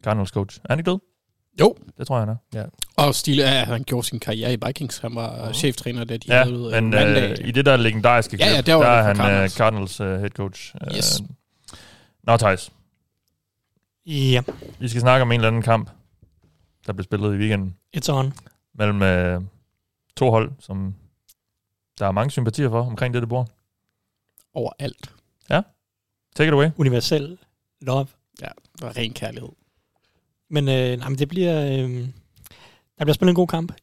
Cardinals 0.03 0.29
coach. 0.29 0.59
Er 0.63 0.65
han 0.69 0.79
ikke 0.79 0.91
død? 0.91 0.99
Jo. 1.61 1.75
Det 1.97 2.07
tror 2.07 2.17
jeg, 2.17 2.27
han 2.27 2.37
er. 2.53 2.59
Ja. 2.59 2.65
Og 2.95 3.15
Stile, 3.15 3.43
ja, 3.43 3.63
han 3.63 3.83
gjorde 3.83 4.07
sin 4.07 4.19
karriere 4.19 4.53
i 4.53 4.57
Vikings. 4.65 4.97
Han 4.97 5.15
var 5.15 5.49
uh-huh. 5.49 5.53
cheftræner, 5.53 6.03
da 6.03 6.17
de 6.17 6.37
ja, 6.37 6.43
havde 6.43 6.71
øh, 6.75 6.83
men 6.83 6.93
øh, 6.93 7.37
i 7.47 7.51
det 7.51 7.65
der 7.65 7.77
legendariske 7.77 8.37
klip, 8.37 8.47
ja, 8.47 8.51
ja, 8.51 8.61
der, 8.61 8.77
der 8.77 8.87
er 8.87 9.03
han 9.03 9.15
Cardinals, 9.15 9.51
uh, 9.51 9.57
Cardinals 9.57 10.01
uh, 10.01 10.07
head 10.07 10.29
coach. 10.29 10.75
Yes. 10.95 11.21
Uh, 11.21 11.27
Nå, 12.23 12.37
Thijs. 12.37 12.71
Ja. 14.05 14.41
Vi 14.79 14.87
skal 14.87 15.01
snakke 15.01 15.21
om 15.21 15.31
en 15.31 15.39
eller 15.39 15.47
anden 15.47 15.61
kamp, 15.61 15.89
der 16.87 16.93
blev 16.93 17.03
spillet 17.03 17.33
i 17.33 17.37
weekenden. 17.37 17.75
It's 17.97 18.11
on. 18.11 18.33
Mellem 18.73 19.01
uh, 19.01 19.43
to 20.17 20.29
hold, 20.29 20.51
som 20.59 20.95
der 21.99 22.07
er 22.07 22.11
mange 22.11 22.31
sympatier 22.31 22.69
for 22.69 22.81
omkring 22.81 23.13
det, 23.13 23.21
det 23.21 23.29
bor. 23.29 23.47
Overalt. 24.53 25.13
Ja. 25.49 25.61
Take 26.35 26.47
it 26.47 26.53
away. 26.53 26.69
Universel 26.77 27.37
love. 27.81 28.07
Ja, 28.41 28.47
det 28.75 28.81
var 28.81 28.97
ren 28.97 29.13
kærlighed. 29.13 29.49
Men, 30.51 30.69
øh, 30.69 30.97
nej, 30.97 31.09
men 31.09 31.19
det 31.19 31.29
bliver... 31.29 31.65
Øh, 31.65 32.07
der 32.97 33.05
bliver 33.05 33.13
spillet 33.13 33.31
en 33.31 33.35
god 33.35 33.47
kamp 33.47 33.73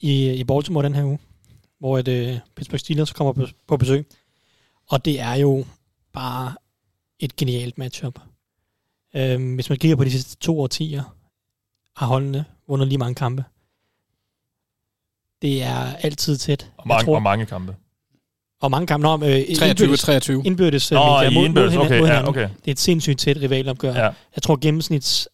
i, 0.00 0.32
i 0.32 0.44
Baltimore 0.44 0.84
den 0.84 0.94
her 0.94 1.04
uge, 1.04 1.18
hvor 1.78 1.98
et, 1.98 2.08
øh, 2.08 2.38
Pittsburgh 2.56 2.80
Steelers 2.80 3.12
kommer 3.12 3.32
på, 3.32 3.46
på 3.66 3.76
besøg. 3.76 4.06
Og 4.90 5.04
det 5.04 5.20
er 5.20 5.34
jo 5.34 5.64
bare 6.12 6.54
et 7.18 7.36
genialt 7.36 7.78
matchup. 7.78 8.20
Øh, 9.16 9.54
hvis 9.54 9.68
man 9.68 9.78
kigger 9.78 9.96
på 9.96 10.04
de 10.04 10.10
sidste 10.10 10.36
to 10.36 10.60
årtier, 10.60 11.02
har 11.96 12.06
holdene 12.06 12.44
vundet 12.68 12.88
lige 12.88 12.98
mange 12.98 13.14
kampe. 13.14 13.44
Det 15.42 15.62
er 15.62 15.94
altid 15.94 16.36
tæt. 16.36 16.70
Og 16.76 16.88
mange, 16.88 17.04
tror, 17.04 17.14
og 17.14 17.22
mange 17.22 17.46
kampe. 17.46 17.76
Og 18.60 18.70
mange 18.70 18.86
kampe. 18.86 19.02
Nå, 19.02 19.14
øh, 19.14 19.56
23, 19.56 19.96
23. 19.96 20.42
Indbyrdes, 20.44 20.90
Nå, 20.90 20.98
mod, 20.98 21.44
indbyrdes. 21.44 21.74
Mod 21.74 21.84
okay, 21.84 22.00
mod 22.00 22.08
ja, 22.08 22.28
okay. 22.28 22.48
Det 22.48 22.68
er 22.68 22.72
et 22.72 22.78
sindssygt 22.78 23.18
tæt 23.18 23.36
rivalopgør. 23.36 23.94
Ja. 23.94 24.10
Jeg 24.34 24.42
tror 24.42 24.56
gennemsnits 24.56 25.28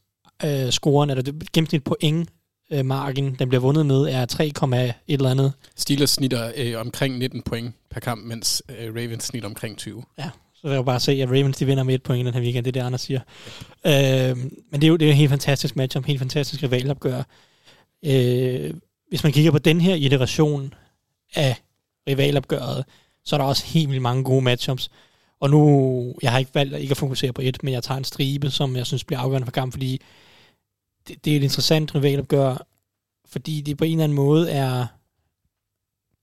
øh, 0.44 0.70
scoren, 0.70 1.10
eller 1.10 1.22
det 1.22 1.52
gennemsnit 1.52 1.84
point, 1.84 2.28
øh, 2.72 2.84
marken, 2.84 3.36
den 3.38 3.48
bliver 3.48 3.60
vundet 3.60 3.86
med, 3.86 4.02
er 4.02 4.26
3, 4.26 4.46
et 4.46 4.94
eller 5.08 5.30
andet. 5.30 5.52
Steelers 5.76 6.10
snitter 6.10 6.52
øh, 6.56 6.80
omkring 6.80 7.18
19 7.18 7.42
point 7.42 7.74
per 7.90 8.00
kamp, 8.00 8.24
mens 8.24 8.62
øh, 8.78 8.94
Ravens 8.94 9.24
snitter 9.24 9.48
omkring 9.48 9.78
20. 9.78 10.02
Ja, 10.18 10.30
så 10.54 10.68
det 10.68 10.72
er 10.72 10.76
jo 10.76 10.82
bare 10.82 10.96
at 10.96 11.02
se, 11.02 11.12
at 11.12 11.28
Ravens 11.28 11.56
de 11.56 11.66
vinder 11.66 11.82
med 11.82 11.94
et 11.94 12.02
point 12.02 12.26
den 12.26 12.34
her 12.34 12.40
weekend, 12.40 12.64
det 12.64 12.76
er 12.76 12.80
det, 12.80 12.86
Anders 12.86 13.00
siger. 13.00 13.20
Øh, 13.86 14.36
men 14.70 14.80
det 14.80 14.84
er 14.84 14.88
jo 14.88 14.96
det 14.96 15.06
er 15.06 15.10
en 15.10 15.16
helt 15.16 15.30
fantastisk 15.30 15.76
match, 15.76 15.96
en 15.96 16.04
helt 16.04 16.18
fantastisk 16.18 16.62
rivalopgør. 16.62 17.22
Øh, 18.04 18.74
hvis 19.08 19.24
man 19.24 19.32
kigger 19.32 19.50
på 19.50 19.58
den 19.58 19.80
her 19.80 19.94
iteration 19.94 20.74
af 21.34 21.56
rivalopgøret, 22.08 22.84
så 23.24 23.36
er 23.36 23.38
der 23.38 23.44
også 23.44 23.66
helt 23.66 23.88
vildt 23.88 24.02
mange 24.02 24.24
gode 24.24 24.42
matchups. 24.42 24.90
Og 25.40 25.50
nu, 25.50 26.14
jeg 26.22 26.30
har 26.30 26.38
ikke 26.38 26.54
valgt 26.54 26.78
ikke 26.78 26.90
at 26.90 26.96
fokusere 26.96 27.32
på 27.32 27.42
et, 27.44 27.62
men 27.62 27.74
jeg 27.74 27.82
tager 27.82 27.98
en 27.98 28.04
stribe, 28.04 28.50
som 28.50 28.76
jeg 28.76 28.86
synes 28.86 29.04
bliver 29.04 29.20
afgørende 29.20 29.46
for 29.46 29.52
kampen, 29.52 29.72
fordi 29.72 30.00
det, 31.08 31.24
det 31.24 31.32
er 31.32 31.36
et 31.36 31.42
interessant 31.42 31.94
rivalopgør, 31.94 32.66
fordi 33.26 33.60
det 33.60 33.76
på 33.76 33.84
en 33.84 33.90
eller 33.90 34.04
anden 34.04 34.16
måde 34.16 34.50
er 34.50 34.86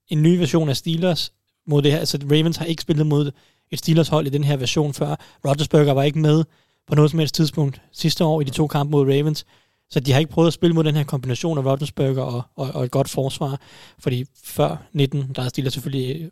en 0.08 0.22
ny 0.22 0.38
version 0.38 0.70
af 0.70 0.78
Steelers 0.78 1.34
mod 1.68 1.82
det 1.82 1.92
her. 1.92 2.00
Altså 2.00 2.20
Ravens 2.32 2.58
har 2.58 2.66
ikke 2.66 2.82
spillet 2.82 3.08
mod 3.08 3.32
et 3.72 3.80
Steelers 3.80 4.08
hold 4.08 4.28
i 4.28 4.30
den 4.30 4.44
her 4.44 4.58
version 4.58 4.94
før. 4.94 5.16
Rodgersberger 5.46 5.94
var 5.94 6.04
ikke 6.04 6.20
med 6.20 6.44
på 6.88 6.96
noget 6.96 7.12
som 7.12 7.20
helst 7.20 7.36
tidspunkt 7.36 7.82
sidste 7.92 8.26
år 8.26 8.42
i 8.42 8.44
de 8.44 8.50
to 8.50 8.68
kampe 8.68 8.92
mod 8.92 9.06
Ravens. 9.06 9.46
Så 9.90 10.00
de 10.00 10.12
har 10.12 10.20
ikke 10.20 10.32
prøvet 10.32 10.48
at 10.48 10.54
spille 10.54 10.74
mod 10.74 10.84
den 10.84 10.96
her 10.96 11.04
kombination 11.04 11.58
af 11.58 11.66
Rodgersberger 11.66 12.22
og, 12.22 12.44
og, 12.56 12.72
og 12.72 12.86
et 12.86 12.92
godt 12.92 13.10
forsvar. 13.10 13.62
Fordi 14.00 14.26
før 14.44 14.88
19, 14.94 15.34
der 15.36 15.42
er 15.42 15.50
Steelers 15.50 15.74
selvfølgelig 15.74 16.32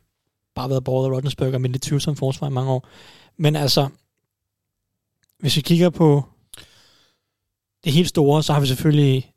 bare 0.59 0.69
været 0.69 0.83
borget 0.83 1.09
af 1.09 1.15
Rodgersberger, 1.15 1.57
med 1.57 1.69
lidt 1.69 1.81
tvivlsom 1.81 2.15
forsvar 2.15 2.47
i 2.47 2.51
mange 2.51 2.71
år. 2.71 2.87
Men 3.37 3.55
altså, 3.55 3.89
hvis 5.39 5.55
vi 5.55 5.61
kigger 5.61 5.89
på 5.89 6.23
det 7.83 7.93
helt 7.93 8.09
store, 8.09 8.43
så 8.43 8.53
har 8.53 8.59
vi 8.59 8.67
selvfølgelig 8.67 9.31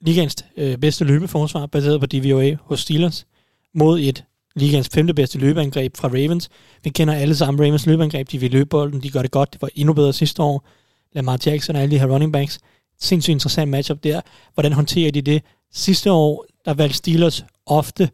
ligands 0.00 0.34
øh, 0.56 0.78
bedste 0.78 1.04
løbeforsvar, 1.04 1.66
baseret 1.66 2.00
på 2.00 2.06
DVOA 2.06 2.56
hos 2.62 2.80
Steelers, 2.80 3.26
mod 3.74 4.00
et 4.00 4.24
ligands 4.54 4.88
femte 4.88 5.14
bedste 5.14 5.38
løbeangreb 5.38 5.96
fra 5.96 6.08
Ravens. 6.08 6.48
Vi 6.84 6.90
kender 6.90 7.14
alle 7.14 7.36
sammen 7.36 7.64
Ravens 7.64 7.86
løbeangreb, 7.86 8.30
de 8.30 8.38
vil 8.38 8.50
løbe 8.50 8.68
bolden, 8.68 9.02
de 9.02 9.10
gør 9.10 9.22
det 9.22 9.30
godt, 9.30 9.52
det 9.52 9.62
var 9.62 9.68
endnu 9.74 9.92
bedre 9.92 10.12
sidste 10.12 10.42
år. 10.42 10.66
Lamar 11.12 11.38
Jackson 11.46 11.76
og 11.76 11.82
alle 11.82 11.94
de 11.94 12.00
her 12.00 12.06
running 12.06 12.32
backs. 12.32 12.58
Sindssygt 13.00 13.32
interessant 13.32 13.70
matchup 13.70 14.04
der. 14.04 14.20
Hvordan 14.54 14.72
håndterer 14.72 15.12
de 15.12 15.22
det? 15.22 15.42
Sidste 15.72 16.12
år, 16.12 16.46
der 16.64 16.74
valgte 16.74 16.96
Steelers 16.96 17.44
ofte 17.66 18.10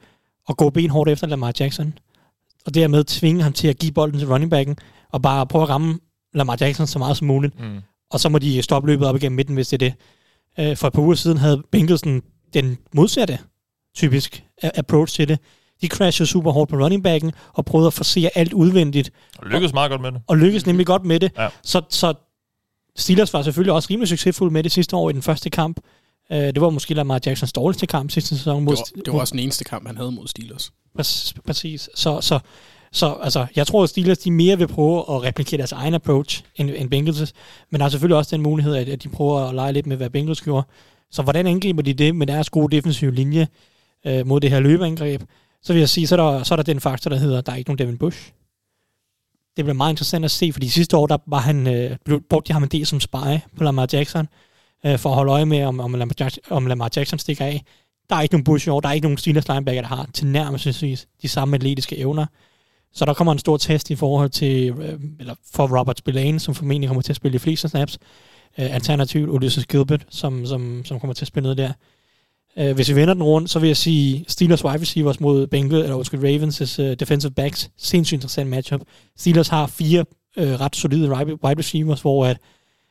at 0.48 0.56
gå 0.56 0.70
benhårdt 0.70 1.10
efter 1.10 1.26
Lamar 1.26 1.52
Jackson 1.60 1.94
og 2.68 2.74
dermed 2.74 3.04
tvinge 3.04 3.42
ham 3.42 3.52
til 3.52 3.68
at 3.68 3.78
give 3.78 3.92
bolden 3.92 4.18
til 4.18 4.28
running 4.28 4.50
backen, 4.50 4.76
og 5.12 5.22
bare 5.22 5.46
prøve 5.46 5.62
at 5.62 5.68
ramme 5.68 5.98
Lamar 6.34 6.56
Jackson 6.60 6.86
så 6.86 6.98
meget 6.98 7.16
som 7.16 7.26
muligt. 7.26 7.60
Mm. 7.60 7.78
Og 8.10 8.20
så 8.20 8.28
må 8.28 8.38
de 8.38 8.62
stoppe 8.62 8.88
løbet 8.88 9.06
op 9.06 9.16
igennem 9.16 9.36
midten, 9.36 9.54
hvis 9.54 9.68
det 9.68 9.82
er 9.82 9.88
det. 9.88 9.94
Øh, 10.70 10.76
for 10.76 10.86
et 10.86 10.92
par 10.92 11.02
uger 11.02 11.14
siden 11.14 11.38
havde 11.38 11.62
Bengelsen 11.72 12.22
den 12.54 12.78
modsatte 12.94 13.38
typisk 13.94 14.44
approach 14.62 15.14
til 15.14 15.28
det. 15.28 15.38
De 15.80 15.86
crashede 15.86 16.28
super 16.28 16.52
hårdt 16.52 16.70
på 16.70 16.76
running 16.76 17.02
backen 17.02 17.32
og 17.52 17.64
prøvede 17.64 17.86
at 17.86 17.92
forsere 17.92 18.30
alt 18.34 18.52
udvendigt. 18.52 19.10
Og 19.38 19.46
lykkedes 19.46 19.72
meget 19.72 19.90
godt 19.90 20.00
med 20.00 20.12
det. 20.12 20.22
Og 20.26 20.36
lykkedes 20.36 20.66
nemlig 20.66 20.86
godt 20.86 21.04
med 21.04 21.20
det. 21.20 21.32
Ja. 21.38 21.48
Så, 21.62 21.82
så 21.88 22.14
Steelers 22.96 23.32
var 23.32 23.42
selvfølgelig 23.42 23.72
også 23.72 23.88
rimelig 23.90 24.08
succesfuld 24.08 24.52
med 24.52 24.62
det 24.62 24.72
sidste 24.72 24.96
år 24.96 25.10
i 25.10 25.12
den 25.12 25.22
første 25.22 25.50
kamp. 25.50 25.80
Uh, 26.30 26.36
det 26.36 26.60
var 26.60 26.70
måske 26.70 26.94
Lamar 26.94 27.20
Jacksons 27.26 27.52
dårligste 27.52 27.86
kamp 27.86 28.10
sidste 28.10 28.36
sæson. 28.36 28.64
Mod, 28.64 28.76
det, 28.76 28.84
var, 28.96 29.02
det 29.02 29.12
var 29.12 29.20
også 29.20 29.32
den 29.32 29.40
eneste 29.40 29.64
kamp, 29.64 29.86
han 29.86 29.96
havde 29.96 30.12
mod 30.12 30.26
Steelers. 30.26 30.72
Præcis. 31.46 31.90
Så, 31.94 32.20
så, 32.20 32.38
så 32.92 33.16
altså, 33.22 33.46
jeg 33.56 33.66
tror, 33.66 33.82
at 33.82 33.88
Steelers 33.88 34.18
de 34.18 34.30
mere 34.30 34.58
vil 34.58 34.68
prøve 34.68 34.98
at 34.98 35.22
replikere 35.22 35.58
deres 35.58 35.72
egen 35.72 35.94
approach 35.94 36.42
end, 36.56 36.70
end 36.70 36.90
Bengals, 36.90 37.32
men 37.70 37.80
der 37.80 37.84
er 37.84 37.90
selvfølgelig 37.90 38.16
også 38.16 38.36
den 38.36 38.42
mulighed, 38.42 38.74
at, 38.74 38.88
at 38.88 39.02
de 39.02 39.08
prøver 39.08 39.40
at 39.40 39.54
lege 39.54 39.72
lidt 39.72 39.86
med, 39.86 39.96
hvad 39.96 40.10
Bengals 40.10 40.40
gjorde. 40.40 40.66
Så 41.10 41.22
hvordan 41.22 41.46
angriber 41.46 41.82
de 41.82 41.94
det 41.94 42.16
med 42.16 42.26
deres 42.26 42.50
gode 42.50 42.76
defensive 42.76 43.14
linje 43.14 43.48
øh, 44.06 44.26
mod 44.26 44.40
det 44.40 44.50
her 44.50 44.60
løbeangreb? 44.60 45.22
Så 45.62 45.72
vil 45.72 45.80
jeg 45.80 45.88
sige, 45.88 46.06
så 46.06 46.14
er, 46.14 46.30
der, 46.30 46.42
så 46.42 46.54
er 46.54 46.56
der 46.56 46.62
den 46.62 46.80
faktor, 46.80 47.08
der 47.08 47.16
hedder, 47.16 47.40
der 47.40 47.52
er 47.52 47.56
ikke 47.56 47.70
nogen 47.70 47.78
Devin 47.78 47.98
Bush. 47.98 48.32
Det 49.56 49.64
bliver 49.64 49.74
meget 49.74 49.92
interessant 49.92 50.24
at 50.24 50.30
se, 50.30 50.52
fordi 50.52 50.68
sidste 50.68 50.96
år, 50.96 51.06
der 51.06 51.18
var 51.26 51.38
han, 51.38 51.66
øh, 51.66 51.96
brugte 52.30 52.48
de 52.48 52.52
ham 52.52 52.62
en 52.62 52.68
del 52.68 52.86
som 52.86 53.00
spy 53.00 53.16
på 53.56 53.64
Lamar 53.64 53.88
Jackson, 53.92 54.28
øh, 54.86 54.98
for 54.98 55.08
at 55.08 55.14
holde 55.14 55.32
øje 55.32 55.46
med, 55.46 55.62
om, 55.62 55.80
om, 55.80 55.94
Lamar, 55.94 56.14
Jackson, 56.20 56.42
om 56.50 56.66
Lamar 56.66 56.90
Jackson 56.96 57.18
stikker 57.18 57.44
af. 57.44 57.62
Der 58.10 58.16
er 58.16 58.22
ikke 58.22 58.34
nogen 58.34 58.44
Bush 58.44 58.66
i 58.66 58.70
år, 58.70 58.80
der 58.80 58.88
er 58.88 58.92
ikke 58.92 59.04
nogen 59.04 59.18
Steelers 59.18 59.48
linebacker, 59.48 59.82
der 59.82 59.88
har 59.88 60.08
tilnærmelsesvis 60.14 61.08
de 61.22 61.28
samme 61.28 61.56
atletiske 61.56 61.98
evner. 61.98 62.26
Så 62.92 63.04
der 63.04 63.14
kommer 63.14 63.32
en 63.32 63.38
stor 63.38 63.56
test 63.56 63.90
i 63.90 63.94
forhold 63.94 64.30
til, 64.30 64.70
øh, 64.70 65.00
eller 65.20 65.34
for 65.52 65.78
Robert 65.78 65.98
Spillane, 65.98 66.40
som 66.40 66.54
formentlig 66.54 66.88
kommer 66.88 67.02
til 67.02 67.12
at 67.12 67.16
spille 67.16 67.32
de 67.32 67.38
fleste 67.38 67.68
snaps. 67.68 67.98
Øh, 68.58 68.74
alternativt 68.74 69.30
Ulysses 69.30 69.66
Gilbert, 69.66 70.06
som, 70.10 70.46
som, 70.46 70.82
som 70.84 71.00
kommer 71.00 71.14
til 71.14 71.24
at 71.24 71.28
spille 71.28 71.42
noget 71.42 71.58
der. 71.58 71.72
Øh, 72.58 72.74
hvis 72.74 72.88
vi 72.88 72.94
vender 72.94 73.14
den 73.14 73.22
rundt, 73.22 73.50
så 73.50 73.58
vil 73.58 73.66
jeg 73.66 73.76
sige 73.76 74.24
Steelers 74.28 74.64
wide 74.64 74.80
receivers 74.80 75.20
mod 75.20 75.46
Bengals, 75.46 75.82
eller 75.82 75.96
undskyld, 75.96 76.20
Ravens' 76.24 76.82
uh, 76.82 76.92
defensive 76.92 77.32
backs. 77.32 77.70
Sindssygt 77.76 78.16
interessant 78.16 78.50
matchup. 78.50 78.80
Steelers 79.16 79.48
har 79.48 79.66
fire 79.66 80.04
øh, 80.36 80.60
ret 80.60 80.76
solide 80.76 81.10
wide 81.44 81.58
receivers, 81.58 82.00
hvor 82.00 82.26
at 82.26 82.38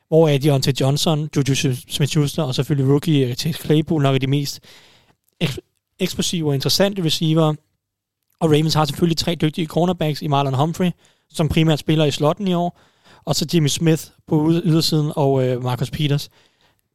hvor 0.08 0.28
er 0.28 0.38
Deontay 0.38 0.72
Johnson, 0.82 1.30
Juju 1.38 1.54
Smith-Schuster 1.90 2.44
og 2.44 2.56
selvfølgelig 2.56 2.92
rookie 2.92 3.36
Chase 3.36 3.60
Claypool 3.60 4.04
nok 4.04 4.16
er 4.16 4.20
de 4.20 4.28
mest 4.28 4.60
eks- 5.44 5.96
eksplosive 6.00 6.48
og 6.48 6.54
interessante 6.56 7.04
receiver. 7.04 7.54
Og 8.40 8.50
Ravens 8.50 8.74
har 8.74 8.86
selvfølgelig 8.86 9.18
tre 9.18 9.36
dygtige 9.36 9.68
cornerbacks 9.68 10.22
i 10.22 10.28
Marlon 10.28 10.54
Humphrey, 10.54 10.92
som 11.30 11.50
primært 11.50 11.80
spiller 11.80 12.06
i 12.06 12.12
slotten 12.12 12.48
i 12.48 12.54
år, 12.54 12.80
og 13.26 13.36
så 13.36 13.48
Jimmy 13.54 13.68
Smith 13.68 14.04
på 14.28 14.52
ydersiden 14.52 15.12
og 15.16 15.48
øh, 15.48 15.64
Marcus 15.64 15.92
Peters. 15.92 16.30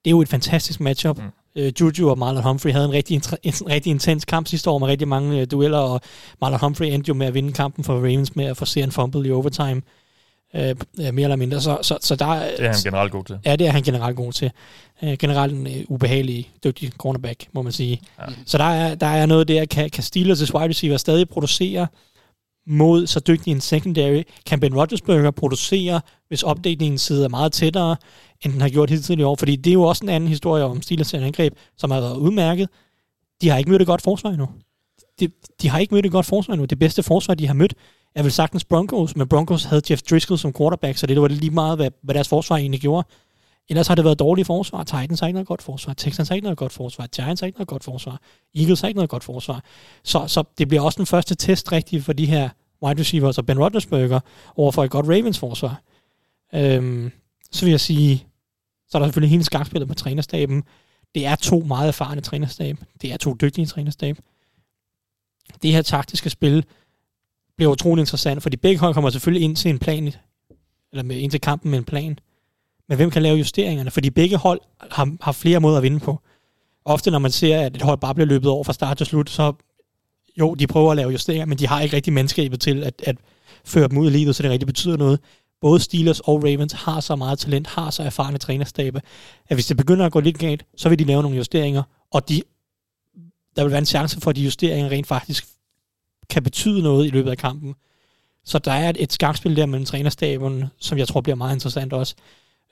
Det 0.05 0.11
er 0.11 0.11
jo 0.11 0.20
et 0.20 0.29
fantastisk 0.29 0.81
matchup. 0.81 1.18
Mm. 1.18 1.25
Øh, 1.57 1.72
Juju 1.81 2.11
og 2.11 2.18
Marlon 2.18 2.42
Humphrey 2.42 2.72
havde 2.72 2.85
en 2.85 2.92
rigtig, 2.92 3.14
en, 3.14 3.22
en 3.42 3.53
rigtig 3.68 3.90
intens 3.90 4.25
kamp 4.25 4.46
sidste 4.46 4.70
år 4.70 4.79
med 4.79 4.88
rigtig 4.88 5.09
mange 5.09 5.40
øh, 5.40 5.46
dueller, 5.51 5.79
og 5.79 6.01
Marlon 6.40 6.61
Humphrey 6.61 6.87
endte 6.87 7.09
jo 7.09 7.14
med 7.14 7.27
at 7.27 7.35
vinde 7.35 7.53
kampen 7.53 7.85
for 7.85 7.94
Ravens 7.94 8.37
med 8.37 8.44
at 8.44 8.57
få 8.57 8.64
en 8.77 8.92
fumble 8.92 9.29
i 9.29 9.33
overtime. 9.33 9.83
Øh, 10.57 10.77
mere 10.99 11.23
eller 11.23 11.37
mindre. 11.37 11.61
Så, 11.61 11.79
så, 11.83 11.99
så 12.01 12.17
der, 12.17 12.27
det 12.27 12.61
er 12.61 12.73
han 12.73 12.75
generelt 12.83 13.12
god 13.12 13.25
til. 13.25 13.38
Ja, 13.45 13.57
det 13.57 13.67
er 13.67 13.71
han 13.71 13.83
generelt 13.83 14.17
god 14.17 14.33
til. 14.33 14.51
Øh, 15.03 15.19
generelt 15.19 15.53
en 15.53 15.67
uh, 15.67 15.73
ubehagelig, 15.88 16.51
dygtig 16.65 16.93
cornerback, 16.99 17.47
må 17.53 17.62
man 17.62 17.73
sige. 17.73 18.01
Ja. 18.19 18.25
Så 18.47 18.59
der 18.59 18.65
er, 18.65 18.95
der 18.95 19.07
er 19.07 19.27
noget 19.27 19.49
der, 19.49 19.65
kan, 19.65 19.91
kan 19.91 20.05
Steelers' 20.05 20.55
wide 20.55 20.69
receiver 20.69 20.97
stadig 20.97 21.29
producere 21.29 21.87
mod 22.67 23.07
så 23.07 23.21
dygtig 23.21 23.51
en 23.51 23.61
secondary? 23.61 24.23
Kan 24.47 24.61
Ben 24.61 24.77
Roethlisberger 24.77 25.31
producere, 25.31 26.01
hvis 26.29 26.43
opdækningen 26.43 26.99
sidder 26.99 27.29
meget 27.29 27.53
tættere, 27.53 27.97
end 28.45 28.53
den 28.53 28.61
har 28.61 28.69
gjort 28.69 28.91
hidtil 28.91 29.19
i 29.19 29.23
år? 29.23 29.37
Fordi 29.37 29.57
det 29.57 29.71
er 29.71 29.75
jo 29.75 29.83
også 29.83 30.05
en 30.05 30.09
anden 30.09 30.29
historie 30.29 30.65
om 30.65 30.81
Steelers' 30.87 31.17
angreb, 31.17 31.55
som 31.77 31.91
har 31.91 32.01
været 32.01 32.17
udmærket. 32.17 32.69
De 33.43 33.49
har 33.49 33.59
ikke 33.59 33.71
mødt 33.71 33.83
et 33.83 33.87
godt 33.87 34.03
forsvar 34.03 34.31
endnu. 34.31 34.49
De, 35.21 35.29
de 35.62 35.69
har 35.69 35.79
ikke 35.79 35.95
mødt 35.95 36.07
et 36.07 36.12
godt 36.12 36.27
forsvar 36.27 36.55
endnu. 36.55 36.65
Det 36.65 36.79
bedste 36.79 37.03
forsvar, 37.03 37.35
de 37.35 37.47
har 37.47 37.55
mødt, 37.55 37.75
er 38.14 38.22
vel 38.22 38.33
sagtens 38.33 38.64
Broncos, 38.64 39.16
men 39.16 39.29
Broncos 39.29 39.64
havde 39.64 39.83
Jeff 39.90 40.03
Driscoll 40.03 40.38
som 40.38 40.53
quarterback, 40.53 40.98
så 40.98 41.07
det 41.07 41.20
var 41.20 41.29
lige 41.29 41.51
meget, 41.51 41.79
hvad, 41.79 41.90
hvad 42.03 42.14
deres 42.14 42.29
forsvar 42.29 42.57
egentlig 42.57 42.81
gjorde. 42.81 43.09
Ellers 43.68 43.87
har 43.87 43.94
det 43.94 44.05
været 44.05 44.18
dårligt 44.18 44.46
forsvar. 44.46 44.85
Titans 44.85 45.20
har 45.20 45.27
ikke 45.27 45.35
noget 45.35 45.46
godt 45.46 45.62
forsvar. 45.62 45.94
Texans 45.94 46.29
har 46.29 46.35
ikke 46.35 46.44
noget 46.44 46.59
godt 46.59 46.72
forsvar. 46.72 47.07
Giants 47.07 47.40
har 47.40 47.46
ikke 47.46 47.59
noget 47.59 47.68
godt 47.68 47.85
forsvar. 47.85 48.20
Eagles 48.55 48.81
har 48.81 48.88
ikke 48.88 48.98
noget 48.98 49.11
godt 49.11 49.25
forsvar. 49.25 49.64
Så, 50.05 50.27
så 50.27 50.44
det 50.59 50.68
bliver 50.68 50.83
også 50.83 50.96
den 50.96 51.07
første 51.07 51.35
test 51.35 51.72
rigtig 51.72 52.05
for 52.05 52.12
de 52.12 52.27
her 52.27 52.48
wide 52.83 53.01
receivers 53.01 53.38
og 53.38 53.46
Ben 53.46 53.59
Roethlisberger 53.59 54.20
overfor 54.57 54.85
et 54.85 54.90
godt 54.90 55.07
Ravens 55.07 55.38
forsvar. 55.38 55.83
Øhm, 56.55 57.11
så 57.53 57.64
vil 57.64 57.70
jeg 57.70 57.81
sige, 57.81 58.27
så 58.88 58.98
er 58.98 59.01
der 59.01 59.07
selvfølgelig 59.07 59.31
hele 59.31 59.44
skakspillet 59.44 59.88
på 59.88 59.94
trænerstaben. 59.94 60.62
Det 61.14 61.27
er 61.27 61.35
to 61.35 61.61
meget 61.61 61.88
erfarne 61.88 62.20
trænerstab. 62.20 62.79
Det 63.03 63.12
er 63.12 63.16
to 63.16 63.35
dygtige 63.40 63.66
trænerstab. 63.66 64.18
Det 65.62 65.72
her 65.72 65.83
taktiske 65.83 66.31
spil 66.31 66.64
bliver 67.62 67.72
utrolig 67.72 68.03
interessant, 68.03 68.42
fordi 68.42 68.57
begge 68.57 68.81
hold 68.81 68.94
kommer 68.94 69.11
selvfølgelig 69.11 69.44
ind 69.44 69.57
til 69.57 69.70
en 69.70 69.79
plan, 69.79 70.12
eller 70.92 71.03
med, 71.03 71.16
ind 71.16 71.31
til 71.31 71.40
kampen 71.40 71.70
med 71.70 71.79
en 71.79 71.85
plan. 71.85 72.18
Men 72.88 72.96
hvem 72.96 73.11
kan 73.11 73.22
lave 73.22 73.37
justeringerne? 73.37 73.90
Fordi 73.90 74.11
begge 74.11 74.37
hold 74.37 74.61
har, 74.90 75.16
har 75.20 75.33
flere 75.33 75.61
måder 75.61 75.77
at 75.77 75.83
vinde 75.83 76.01
på. 76.01 76.20
Ofte 76.85 77.11
når 77.11 77.18
man 77.18 77.31
ser, 77.31 77.61
at 77.61 77.77
et 77.77 77.83
hold 77.83 77.98
bare 77.98 78.14
bliver 78.14 78.27
løbet 78.27 78.51
over 78.51 78.64
fra 78.64 78.72
start 78.72 78.96
til 78.96 79.07
slut, 79.07 79.31
så 79.31 79.53
jo, 80.38 80.55
de 80.55 80.66
prøver 80.66 80.90
at 80.90 80.96
lave 80.96 81.11
justeringer, 81.11 81.46
men 81.46 81.59
de 81.59 81.66
har 81.66 81.81
ikke 81.81 81.96
rigtig 81.96 82.12
mandskabet 82.12 82.61
til 82.61 82.85
at, 82.85 83.03
at 83.05 83.16
føre 83.64 83.88
dem 83.88 83.98
ud 83.98 84.07
i 84.07 84.11
livet, 84.11 84.37
så 84.37 84.42
det 84.42 84.51
rigtig 84.51 84.66
betyder 84.66 84.96
noget. 84.96 85.20
Både 85.61 85.81
Steelers 85.81 86.20
og 86.20 86.44
Ravens 86.44 86.72
har 86.72 87.01
så 87.01 87.16
meget 87.16 87.38
talent, 87.38 87.66
har 87.66 87.90
så 87.90 88.03
erfarne 88.03 88.38
trænerstabe, 88.38 89.01
at 89.48 89.57
hvis 89.57 89.66
det 89.66 89.77
begynder 89.77 90.07
at 90.07 90.12
gå 90.12 90.20
lidt 90.20 90.38
galt, 90.38 90.64
så 90.77 90.88
vil 90.88 90.98
de 90.98 91.05
lave 91.05 91.22
nogle 91.22 91.37
justeringer, 91.37 91.83
og 92.11 92.29
de, 92.29 92.42
der 93.57 93.62
vil 93.62 93.70
være 93.70 93.79
en 93.79 93.87
chance 93.87 94.20
for, 94.20 94.31
at 94.31 94.37
de 94.37 94.44
justeringer 94.44 94.90
rent 94.90 95.07
faktisk 95.07 95.46
kan 96.33 96.42
betyde 96.42 96.83
noget 96.83 97.07
i 97.07 97.11
løbet 97.11 97.31
af 97.31 97.38
kampen. 97.38 97.75
Så 98.45 98.59
der 98.59 98.73
er 98.73 98.90
et, 98.90 98.97
et 99.01 99.12
skakspil 99.12 99.57
der 99.57 99.66
mellem 99.66 99.85
trænerstaben, 99.85 100.64
som 100.81 100.99
jeg 100.99 101.09
tror 101.09 101.21
bliver 101.21 101.37
meget 101.37 101.57
interessant 101.57 101.92
også. 101.92 102.14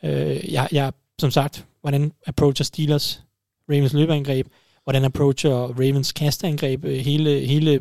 Øh, 0.04 0.52
jeg, 0.52 0.68
jeg, 0.72 0.92
som 1.18 1.30
sagt, 1.30 1.66
hvordan 1.80 2.12
approacher 2.26 2.64
Steelers 2.64 3.22
Ravens 3.70 3.92
løbeangreb, 3.92 4.46
hvordan 4.84 5.04
approacher 5.04 5.50
Ravens 5.52 6.12
kasteangreb, 6.12 6.84
øh, 6.84 6.98
hele, 6.98 7.40
hele 7.40 7.80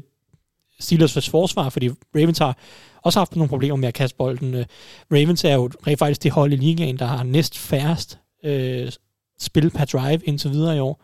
Steelers 0.79 1.29
forsvar, 1.29 1.69
fordi 1.69 1.89
Ravens 2.15 2.37
har 2.37 2.57
også 3.01 3.19
haft 3.19 3.35
nogle 3.35 3.49
problemer 3.49 3.75
med 3.75 3.87
at 3.87 3.93
kaste 3.93 4.17
bolden. 4.17 4.53
Øh, 4.53 4.65
Ravens 5.11 5.43
er 5.43 5.53
jo 5.53 5.69
rent 5.87 5.99
faktisk 5.99 6.23
det 6.23 6.31
hold 6.31 6.53
i 6.53 6.55
ligaen, 6.55 6.99
der 6.99 7.05
har 7.05 7.23
næst 7.23 7.57
færrest 7.57 8.19
øh, 8.43 8.91
spil 9.39 9.69
per 9.69 9.85
drive 9.85 10.21
indtil 10.23 10.51
videre 10.51 10.75
i 10.75 10.79
år. 10.79 11.01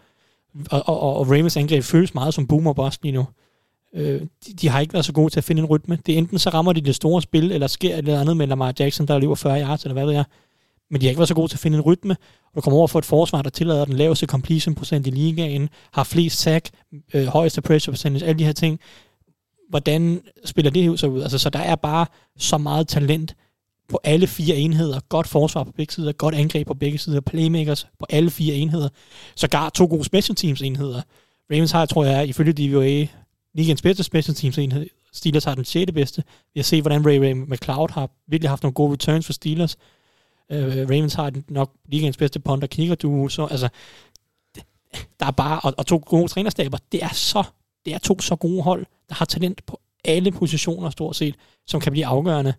Og, 0.72 0.84
og, 0.90 1.16
og 1.18 1.28
Ravens 1.28 1.58
angreb 1.58 1.84
føles 1.84 2.14
meget 2.14 2.34
som 2.34 2.48
boomer 2.48 2.74
bust 2.74 3.04
lige 3.04 3.12
nu. 3.12 3.26
Øh, 3.96 4.22
de, 4.22 4.54
de 4.54 4.70
har 4.70 4.80
ikke 4.80 4.94
været 4.94 5.06
så 5.06 5.14
gode 5.14 5.30
til 5.34 5.40
at 5.40 5.44
finde 5.44 5.60
en 5.60 5.66
rytme. 5.66 6.00
Det 6.06 6.14
er 6.14 6.18
enten 6.18 6.40
så 6.40 6.50
rammer 6.50 6.74
de 6.74 6.82
det 6.82 6.96
store 6.96 7.22
spil, 7.22 7.52
eller 7.52 7.68
sker 7.68 7.94
et 7.94 7.98
eller 7.98 8.22
andet 8.22 8.38
med 8.38 8.48
Lamar 8.48 8.74
Jackson, 8.80 9.08
der 9.08 9.20
løber 9.20 9.36
40 9.36 9.62
yards, 9.62 9.84
eller 9.84 9.94
hvad 9.94 10.06
ved 10.06 10.14
jeg. 10.14 10.26
Men 10.92 11.02
de 11.02 11.06
har 11.06 11.10
ikke 11.10 11.20
været 11.20 11.28
så 11.28 11.36
gode 11.36 11.48
til 11.48 11.56
at 11.56 11.60
finde 11.60 11.78
en 11.78 11.84
rytme. 11.84 12.16
Og 12.46 12.56
du 12.56 12.62
kommer 12.62 12.78
over 12.78 12.88
for 12.88 13.00
et 13.00 13.06
forsvar, 13.06 13.42
der 13.42 13.50
tillader 13.50 13.86
den 13.86 13.96
laveste 13.96 14.26
completion 14.26 14.76
procent 14.76 15.08
i 15.08 15.10
ligaen, 15.10 15.70
har 15.92 16.04
flest 16.04 16.40
sack, 16.40 16.70
øh, 17.14 17.26
højeste 17.26 17.62
pressure 17.62 17.92
percentage, 17.92 18.26
alle 18.26 18.40
de 18.40 18.46
her 18.46 18.54
ting. 18.54 18.80
Hvordan 19.70 20.22
spiller 20.46 20.72
det 20.72 21.00
så 21.00 21.08
ud? 21.08 21.22
Altså, 21.22 21.38
så 21.38 21.50
der 21.50 21.60
er 21.60 21.76
bare 21.76 22.06
så 22.38 22.58
meget 22.58 22.88
talent 22.88 23.36
på 23.90 24.00
alle 24.04 24.28
fire 24.28 24.56
enheder. 24.56 25.00
Godt 25.10 25.28
forsvar 25.28 25.64
på 25.64 25.72
begge 25.72 25.94
sider, 25.94 26.12
godt 26.12 26.36
angreb 26.36 26.68
på 26.68 26.74
begge 26.74 26.98
sider, 26.98 27.22
playmakers 27.22 27.88
på 28.00 28.06
alle 28.10 28.30
fire 28.30 28.56
enheder. 28.56 28.90
Så 29.36 29.48
gar 29.48 29.70
to 29.70 29.86
gode 29.86 30.04
special 30.04 30.36
teams 30.36 30.62
enheder. 30.62 31.02
Ravens 31.52 31.72
har, 31.72 31.86
tror 31.86 32.06
jeg, 32.06 32.28
ifølge 32.28 32.54
DVA 32.54 33.08
ligens 33.56 33.82
bedste 33.82 34.04
special 34.04 34.36
teams 34.36 34.58
enhed. 34.58 34.88
Steelers 35.13 35.44
har 35.44 35.56
den 35.56 35.65
6. 35.65 35.91
bedste. 35.91 36.24
Vi 36.54 36.60
har 36.60 36.63
set, 36.63 36.82
hvordan 36.82 37.06
Ray 37.06 37.18
Ray 37.18 37.32
McLeod 37.32 37.91
har 37.91 38.10
virkelig 38.28 38.50
haft 38.50 38.63
nogle 38.63 38.74
gode 38.74 38.91
returns 38.91 39.26
for 39.26 39.34
Steelers. 39.34 39.78
Uh, 40.50 40.58
Ravens 40.58 41.13
har 41.13 41.32
nok 41.48 41.72
ligens 41.86 42.18
bedste 42.18 42.39
punter 42.39 42.68
kicker 42.68 42.96
duo. 42.96 43.30
Så 43.30 43.46
altså, 43.46 43.70
der 45.20 45.26
er 45.26 45.32
bare, 45.32 45.60
og, 45.63 45.74
og 45.78 45.86
to 45.86 46.04
gode 46.06 46.28
trænerstaber, 46.28 46.78
det 46.91 47.04
er 47.04 47.13
så, 47.13 47.44
det 47.86 47.94
er 47.94 47.98
to 47.98 48.20
så 48.20 48.36
gode 48.36 48.62
hold, 48.62 48.86
der 49.10 49.15
har 49.15 49.26
talent 49.26 49.65
på 49.65 49.80
alle 50.04 50.32
positioner 50.32 50.89
stort 50.89 51.15
set, 51.15 51.36
som 51.68 51.82
kan 51.82 51.91
blive 51.91 52.06
afgørende. 52.06 52.54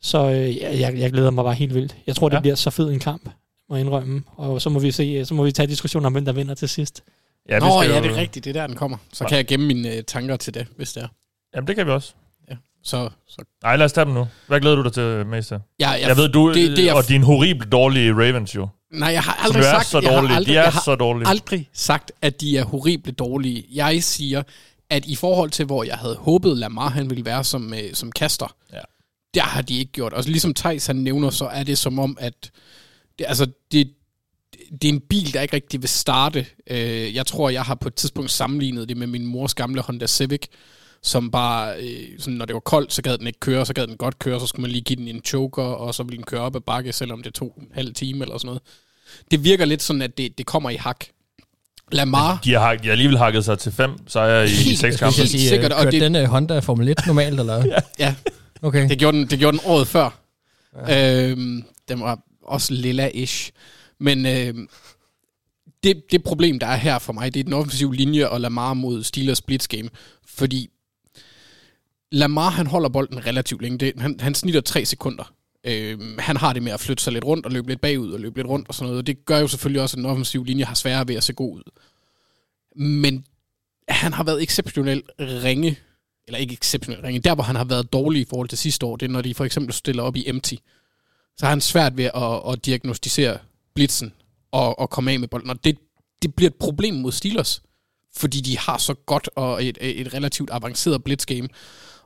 Så 0.00 0.30
øh, 0.30 0.56
jeg, 0.56 0.98
jeg 0.98 1.12
glæder 1.12 1.30
mig 1.30 1.44
bare 1.44 1.54
helt 1.54 1.74
vildt. 1.74 1.96
Jeg 2.06 2.16
tror, 2.16 2.28
ja. 2.30 2.34
det 2.34 2.42
bliver 2.42 2.54
så 2.54 2.70
fed 2.70 2.90
en 2.90 3.00
kamp, 3.00 3.30
må 3.68 3.76
jeg 3.76 3.84
indrømme. 3.84 4.22
Og 4.36 4.62
så 4.62 4.70
må 4.70 4.78
vi 4.78 4.90
se, 4.90 5.24
så 5.24 5.34
må 5.34 5.44
vi 5.44 5.52
tage 5.52 5.66
diskussionen 5.66 6.06
om, 6.06 6.12
hvem 6.12 6.24
der 6.24 6.32
vinder 6.32 6.54
til 6.54 6.68
sidst. 6.68 7.04
Ja, 7.48 7.58
Nå, 7.58 7.82
ja, 7.82 8.00
det 8.00 8.10
er 8.10 8.16
rigtigt. 8.16 8.44
Det 8.44 8.56
er 8.56 8.60
der, 8.60 8.66
den 8.66 8.76
kommer. 8.76 8.96
Så 9.12 9.24
ja. 9.24 9.28
kan 9.28 9.36
jeg 9.36 9.46
gemme 9.46 9.66
mine 9.66 9.88
uh, 9.88 9.94
tanker 10.06 10.36
til 10.36 10.54
det, 10.54 10.66
hvis 10.76 10.92
det 10.92 11.02
er. 11.02 11.08
Jamen, 11.54 11.68
det 11.68 11.76
kan 11.76 11.86
vi 11.86 11.90
også. 11.90 12.12
Ja, 12.50 12.56
så... 12.82 13.10
så. 13.28 13.44
Nej, 13.62 13.76
lad 13.76 13.84
os 13.84 13.92
tage 13.92 14.04
dem 14.04 14.14
nu. 14.14 14.28
Hvad 14.46 14.60
glæder 14.60 14.76
du 14.76 14.82
dig 14.82 14.92
til 14.92 15.26
mest 15.26 15.52
Ja, 15.52 15.60
jeg, 15.80 16.00
jeg 16.00 16.16
ved, 16.16 16.28
du 16.28 16.54
det, 16.54 16.76
det 16.76 16.88
er, 16.88 16.94
og 16.94 17.08
din 17.08 17.22
horrible 17.22 17.70
dårlige 17.70 18.12
Ravens 18.12 18.54
jo. 18.54 18.68
Nej, 18.92 19.08
jeg 19.08 19.22
har 19.22 19.44
aldrig 19.44 19.64
sagt... 19.64 19.86
så 19.86 20.00
dårlige. 20.00 20.12
Jeg 20.12 20.28
har 20.28 20.36
aldrig, 20.36 20.46
de 20.46 20.58
er 20.58 20.62
jeg 20.62 20.72
har 20.72 20.80
så 20.80 20.94
dårlige. 20.94 21.28
aldrig 21.28 21.68
sagt, 21.72 22.12
at 22.22 22.40
de 22.40 22.58
er 22.58 22.64
horrible 22.64 23.12
dårlige. 23.12 23.64
Jeg 23.74 24.02
siger, 24.02 24.42
at 24.90 25.06
i 25.06 25.16
forhold 25.16 25.50
til, 25.50 25.64
hvor 25.64 25.84
jeg 25.84 25.96
havde 25.96 26.16
håbet, 26.16 26.56
Lamar 26.56 26.88
han 26.88 27.10
ville 27.10 27.24
være 27.24 27.44
som, 27.44 27.72
uh, 27.72 27.78
som 27.94 28.12
kaster, 28.12 28.54
ja. 28.72 28.80
der 29.34 29.42
har 29.42 29.62
de 29.62 29.78
ikke 29.78 29.92
gjort. 29.92 30.12
Og 30.12 30.24
ligesom 30.24 30.54
Thijs 30.54 30.86
han 30.86 30.96
nævner, 30.96 31.30
så 31.30 31.44
er 31.44 31.62
det 31.62 31.78
som 31.78 31.98
om, 31.98 32.16
at 32.20 32.50
det, 33.18 33.24
altså, 33.28 33.46
det, 33.72 33.90
det 34.82 34.88
er 34.88 34.92
en 34.92 35.00
bil, 35.00 35.34
der 35.34 35.40
ikke 35.40 35.56
rigtig 35.56 35.82
vil 35.82 35.88
starte. 35.88 36.46
Øh, 36.70 37.14
jeg 37.14 37.26
tror, 37.26 37.50
jeg 37.50 37.62
har 37.62 37.74
på 37.74 37.88
et 37.88 37.94
tidspunkt 37.94 38.30
sammenlignet 38.30 38.88
det 38.88 38.96
med 38.96 39.06
min 39.06 39.26
mors 39.26 39.54
gamle 39.54 39.82
Honda 39.82 40.06
Civic, 40.06 40.42
som 41.02 41.30
bare, 41.30 41.74
øh, 41.78 42.18
sådan, 42.18 42.34
når 42.34 42.44
det 42.44 42.54
var 42.54 42.60
koldt, 42.60 42.92
så 42.92 43.02
gad 43.02 43.18
den 43.18 43.26
ikke 43.26 43.40
køre, 43.40 43.66
så 43.66 43.74
gad 43.74 43.86
den 43.86 43.96
godt 43.96 44.18
køre, 44.18 44.40
så 44.40 44.46
skulle 44.46 44.62
man 44.62 44.70
lige 44.70 44.82
give 44.82 44.96
den 44.96 45.08
en 45.08 45.20
choker, 45.24 45.62
og 45.62 45.94
så 45.94 46.02
ville 46.02 46.16
den 46.16 46.24
køre 46.24 46.40
op 46.40 46.56
ad 46.56 46.60
bakke, 46.60 46.92
selvom 46.92 47.22
det 47.22 47.34
tog 47.34 47.54
en 47.58 47.66
halv 47.74 47.94
time 47.94 48.24
eller 48.24 48.38
sådan 48.38 48.46
noget. 48.46 48.62
Det 49.30 49.44
virker 49.44 49.64
lidt 49.64 49.82
sådan, 49.82 50.02
at 50.02 50.18
det, 50.18 50.38
det 50.38 50.46
kommer 50.46 50.70
i 50.70 50.76
hak. 50.76 51.04
Lamar... 51.92 52.38
De 52.44 52.52
har, 52.52 52.74
de 52.74 52.84
har 52.84 52.92
alligevel 52.92 53.18
hakket 53.18 53.44
sig 53.44 53.58
til 53.58 53.72
fem 53.72 53.90
sejre 54.08 54.44
i, 54.44 54.72
i 54.72 54.76
seks 54.76 54.96
kampe. 54.96 55.16
Helt 55.16 55.30
sikkert. 55.30 55.72
Og 55.72 55.92
det, 55.92 56.00
den 56.00 56.16
uh, 56.16 56.22
Honda 56.22 56.58
Formel 56.58 56.88
1 56.88 57.06
normalt, 57.06 57.40
eller? 57.40 57.64
ja. 57.74 57.78
ja. 57.98 58.14
Okay. 58.62 58.88
Det 58.88 58.98
gjorde, 58.98 59.18
den, 59.18 59.26
det 59.26 59.38
gjorde 59.38 59.58
den 59.58 59.66
året 59.66 59.88
før. 59.88 60.18
Ja. 60.88 61.30
Øhm, 61.30 61.64
den 61.88 62.00
var 62.00 62.18
også 62.42 62.72
lilla-ish. 62.72 63.50
Men 64.00 64.26
øh, 64.26 64.68
det, 65.82 66.02
det 66.10 66.24
problem, 66.24 66.58
der 66.58 66.66
er 66.66 66.76
her 66.76 66.98
for 66.98 67.12
mig, 67.12 67.34
det 67.34 67.40
er 67.40 67.44
den 67.44 67.52
offensive 67.52 67.94
linje 67.94 68.28
og 68.28 68.40
Lamar 68.40 68.74
mod 68.74 69.02
Steelers 69.04 69.42
blitz 69.42 69.66
game. 69.68 69.88
Fordi 70.26 70.70
Lamar, 72.12 72.50
han 72.50 72.66
holder 72.66 72.88
bolden 72.88 73.26
relativt 73.26 73.62
længe. 73.62 73.78
Det, 73.78 73.92
han, 73.98 74.20
han 74.20 74.34
snitter 74.34 74.60
tre 74.60 74.84
sekunder. 74.84 75.32
Øh, 75.64 76.18
han 76.18 76.36
har 76.36 76.52
det 76.52 76.62
med 76.62 76.72
at 76.72 76.80
flytte 76.80 77.02
sig 77.02 77.12
lidt 77.12 77.24
rundt 77.24 77.46
og 77.46 77.52
løbe 77.52 77.68
lidt 77.68 77.80
bagud 77.80 78.12
og 78.12 78.20
løbe 78.20 78.38
lidt 78.38 78.46
rundt 78.46 78.68
og 78.68 78.74
sådan 78.74 78.86
noget. 78.86 78.98
Og 78.98 79.06
det 79.06 79.24
gør 79.24 79.38
jo 79.38 79.48
selvfølgelig 79.48 79.82
også, 79.82 79.94
at 79.94 79.98
den 79.98 80.06
offensive 80.06 80.46
linje 80.46 80.64
har 80.64 80.74
sværere 80.74 81.08
ved 81.08 81.14
at 81.14 81.24
se 81.24 81.32
god 81.32 81.56
ud. 81.56 81.62
Men 82.76 83.24
han 83.88 84.12
har 84.12 84.24
været 84.24 84.42
exceptionelt 84.42 85.10
ringe, 85.20 85.78
eller 86.26 86.38
ikke 86.38 86.52
exceptionelt 86.52 87.04
ringe, 87.04 87.20
der 87.20 87.34
hvor 87.34 87.44
han 87.44 87.56
har 87.56 87.64
været 87.64 87.92
dårlig 87.92 88.22
i 88.22 88.26
forhold 88.30 88.48
til 88.48 88.58
sidste 88.58 88.86
år, 88.86 88.96
det 88.96 89.06
er 89.06 89.10
når 89.10 89.22
de 89.22 89.34
for 89.34 89.44
eksempel 89.44 89.74
stiller 89.74 90.02
op 90.02 90.16
i 90.16 90.28
empty. 90.28 90.54
Så 91.36 91.46
har 91.46 91.50
han 91.50 91.60
svært 91.60 91.96
ved 91.96 92.04
at, 92.04 92.52
at 92.52 92.66
diagnostisere 92.66 93.38
blitzen 93.76 94.12
og, 94.52 94.78
og 94.78 94.90
komme 94.90 95.12
af 95.12 95.20
med 95.20 95.28
bolden. 95.28 95.50
Og 95.50 95.64
det, 95.64 95.78
det 96.22 96.34
bliver 96.34 96.50
et 96.50 96.54
problem 96.54 96.94
mod 96.94 97.12
Steelers, 97.12 97.62
fordi 98.16 98.40
de 98.40 98.58
har 98.58 98.78
så 98.78 98.94
godt 98.94 99.28
og 99.36 99.64
et, 99.64 99.78
et 99.80 100.14
relativt 100.14 100.50
avanceret 100.52 101.04
blitzgame. 101.04 101.48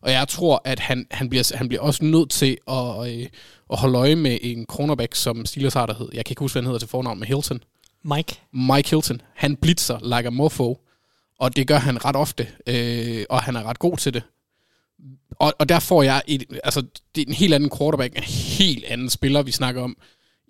Og 0.01 0.11
jeg 0.13 0.29
tror, 0.29 0.63
at 0.65 0.81
han, 0.81 1.07
han, 1.11 1.29
bliver, 1.29 1.57
han 1.57 1.69
bliver 1.69 1.83
også 1.83 2.05
nødt 2.05 2.31
til 2.31 2.59
at, 2.69 3.13
øh, 3.13 3.27
at 3.73 3.79
holde 3.79 3.99
øje 3.99 4.17
med 4.17 4.39
en 4.43 4.67
cornerback, 4.67 5.15
som 5.15 5.47
Steelers 5.47 5.75
har, 5.75 5.87
der 5.87 5.95
hed. 5.95 6.09
Jeg 6.13 6.25
kan 6.25 6.33
ikke 6.33 6.41
huske, 6.41 6.55
hvad 6.55 6.63
han 6.63 6.67
hedder 6.67 6.79
til 6.79 6.89
fornavn, 6.89 7.19
med 7.19 7.27
Hilton. 7.27 7.61
Mike. 8.05 8.41
Mike 8.53 8.91
Hilton. 8.91 9.21
Han 9.35 9.57
blitzer 9.57 10.17
like 10.17 10.27
a 10.27 10.31
mofo, 10.31 10.79
og 11.39 11.57
det 11.57 11.67
gør 11.67 11.79
han 11.79 12.05
ret 12.05 12.17
ofte, 12.17 12.49
øh, 12.67 13.25
og 13.31 13.43
han 13.43 13.57
er 13.57 13.63
ret 13.63 13.79
god 13.79 13.97
til 13.97 14.15
det. 14.15 14.23
Og, 15.31 15.55
og 15.59 15.69
der 15.69 15.79
får 15.79 16.03
jeg 16.03 16.23
et, 16.27 16.45
altså, 16.65 16.81
det 17.15 17.23
er 17.23 17.27
en 17.29 17.35
helt 17.35 17.55
anden 17.55 17.71
quarterback, 17.79 18.17
en 18.17 18.23
helt 18.23 18.85
anden 18.85 19.11
spiller, 19.11 19.43
vi 19.43 19.53
snakker 19.53 19.83
om. 19.83 19.97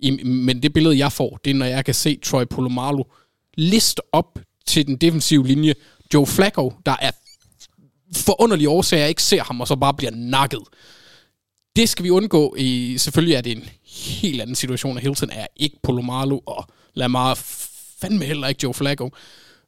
I, 0.02 0.24
men 0.24 0.62
det 0.62 0.72
billede, 0.72 0.98
jeg 0.98 1.12
får, 1.12 1.40
det 1.44 1.50
er, 1.50 1.54
når 1.54 1.66
jeg 1.66 1.84
kan 1.84 1.94
se 1.94 2.18
Troy 2.22 2.44
Polamalu 2.50 3.02
list 3.56 4.00
op 4.12 4.38
til 4.66 4.86
den 4.86 4.96
defensive 4.96 5.46
linje. 5.46 5.74
Joe 6.14 6.26
Flacco, 6.26 6.72
der 6.86 6.96
er 7.00 7.10
forunderlige 8.16 8.68
årsager, 8.68 9.00
jeg 9.00 9.08
ikke 9.08 9.22
ser 9.22 9.42
ham, 9.42 9.60
og 9.60 9.68
så 9.68 9.76
bare 9.76 9.94
bliver 9.94 10.10
nakket. 10.14 10.62
Det 11.76 11.88
skal 11.88 12.04
vi 12.04 12.10
undgå. 12.10 12.54
I, 12.58 12.98
selvfølgelig 12.98 13.34
er 13.34 13.40
det 13.40 13.56
en 13.56 13.68
helt 13.84 14.40
anden 14.40 14.56
situation, 14.56 14.96
og 14.96 15.02
Hilton 15.02 15.30
er 15.30 15.46
ikke 15.56 15.76
Polamalu, 15.82 16.40
og 16.46 16.66
Lamar 16.94 17.34
fandme 18.00 18.24
heller 18.24 18.48
ikke 18.48 18.60
Joe 18.62 18.74
Flacco. 18.74 19.10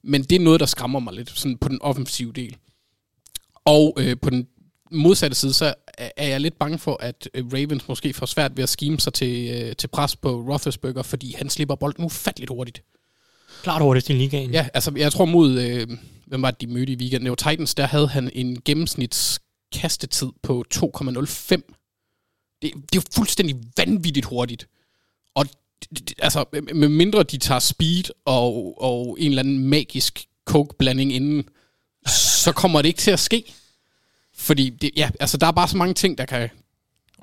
Men 0.04 0.22
det 0.22 0.36
er 0.36 0.40
noget, 0.40 0.60
der 0.60 0.66
skræmmer 0.66 1.00
mig 1.00 1.14
lidt, 1.14 1.30
sådan 1.30 1.58
på 1.58 1.68
den 1.68 1.82
offensive 1.82 2.32
del. 2.32 2.56
Og 3.64 3.96
øh, 4.00 4.16
på 4.22 4.30
den 4.30 4.46
modsatte 4.92 5.36
side, 5.36 5.52
så 5.52 5.74
er 6.16 6.28
jeg 6.28 6.40
lidt 6.40 6.58
bange 6.58 6.78
for, 6.78 6.96
at 7.00 7.28
øh, 7.34 7.44
Ravens 7.52 7.88
måske 7.88 8.12
får 8.12 8.26
svært 8.26 8.56
ved 8.56 8.62
at 8.62 8.68
skime 8.68 9.00
sig 9.00 9.12
til, 9.12 9.50
øh, 9.50 9.76
til 9.76 9.88
pres 9.88 10.16
på 10.16 10.40
Roethlisberger, 10.48 11.02
fordi 11.02 11.34
han 11.38 11.50
slipper 11.50 11.74
bolden 11.74 12.04
ufatteligt 12.04 12.50
hurtigt. 12.50 12.82
Klart 13.62 13.82
hurtigst 13.82 14.10
i 14.10 14.12
ligaen. 14.12 14.50
Ja, 14.50 14.68
altså 14.74 14.92
jeg 14.96 15.12
tror 15.12 15.24
mod, 15.24 15.60
øh, 15.60 15.88
hvem 16.26 16.42
var 16.42 16.50
det, 16.50 16.60
de 16.60 16.66
mødte 16.66 16.92
i 16.92 16.96
weekenden? 16.96 17.24
Det 17.24 17.30
var 17.30 17.50
Titans, 17.50 17.74
der 17.74 17.86
havde 17.86 18.08
han 18.08 18.30
en 18.34 18.62
gennemsnits 18.64 19.40
kastetid 19.72 20.28
på 20.42 20.64
2,05. 20.74 20.80
Det, 22.62 22.72
det 22.74 22.74
er 22.74 22.96
jo 22.96 23.02
fuldstændig 23.14 23.56
vanvittigt 23.76 24.26
hurtigt. 24.26 24.68
Og 25.34 25.46
altså, 26.18 26.44
med 26.74 26.88
mindre 26.88 27.22
de 27.22 27.38
tager 27.38 27.58
speed 27.58 28.04
og, 28.24 28.82
og 28.82 29.16
en 29.20 29.28
eller 29.28 29.42
anden 29.42 29.58
magisk 29.58 30.26
coke-blanding 30.44 31.12
inden, 31.12 31.44
så 32.42 32.52
kommer 32.52 32.82
det 32.82 32.88
ikke 32.88 33.00
til 33.00 33.10
at 33.10 33.20
ske. 33.20 33.54
Fordi 34.42 34.70
det, 34.70 34.90
ja, 34.96 35.10
altså, 35.20 35.36
der 35.36 35.46
er 35.46 35.50
bare 35.52 35.68
så 35.68 35.76
mange 35.76 35.94
ting, 35.94 36.18
der 36.18 36.24
kan 36.24 36.48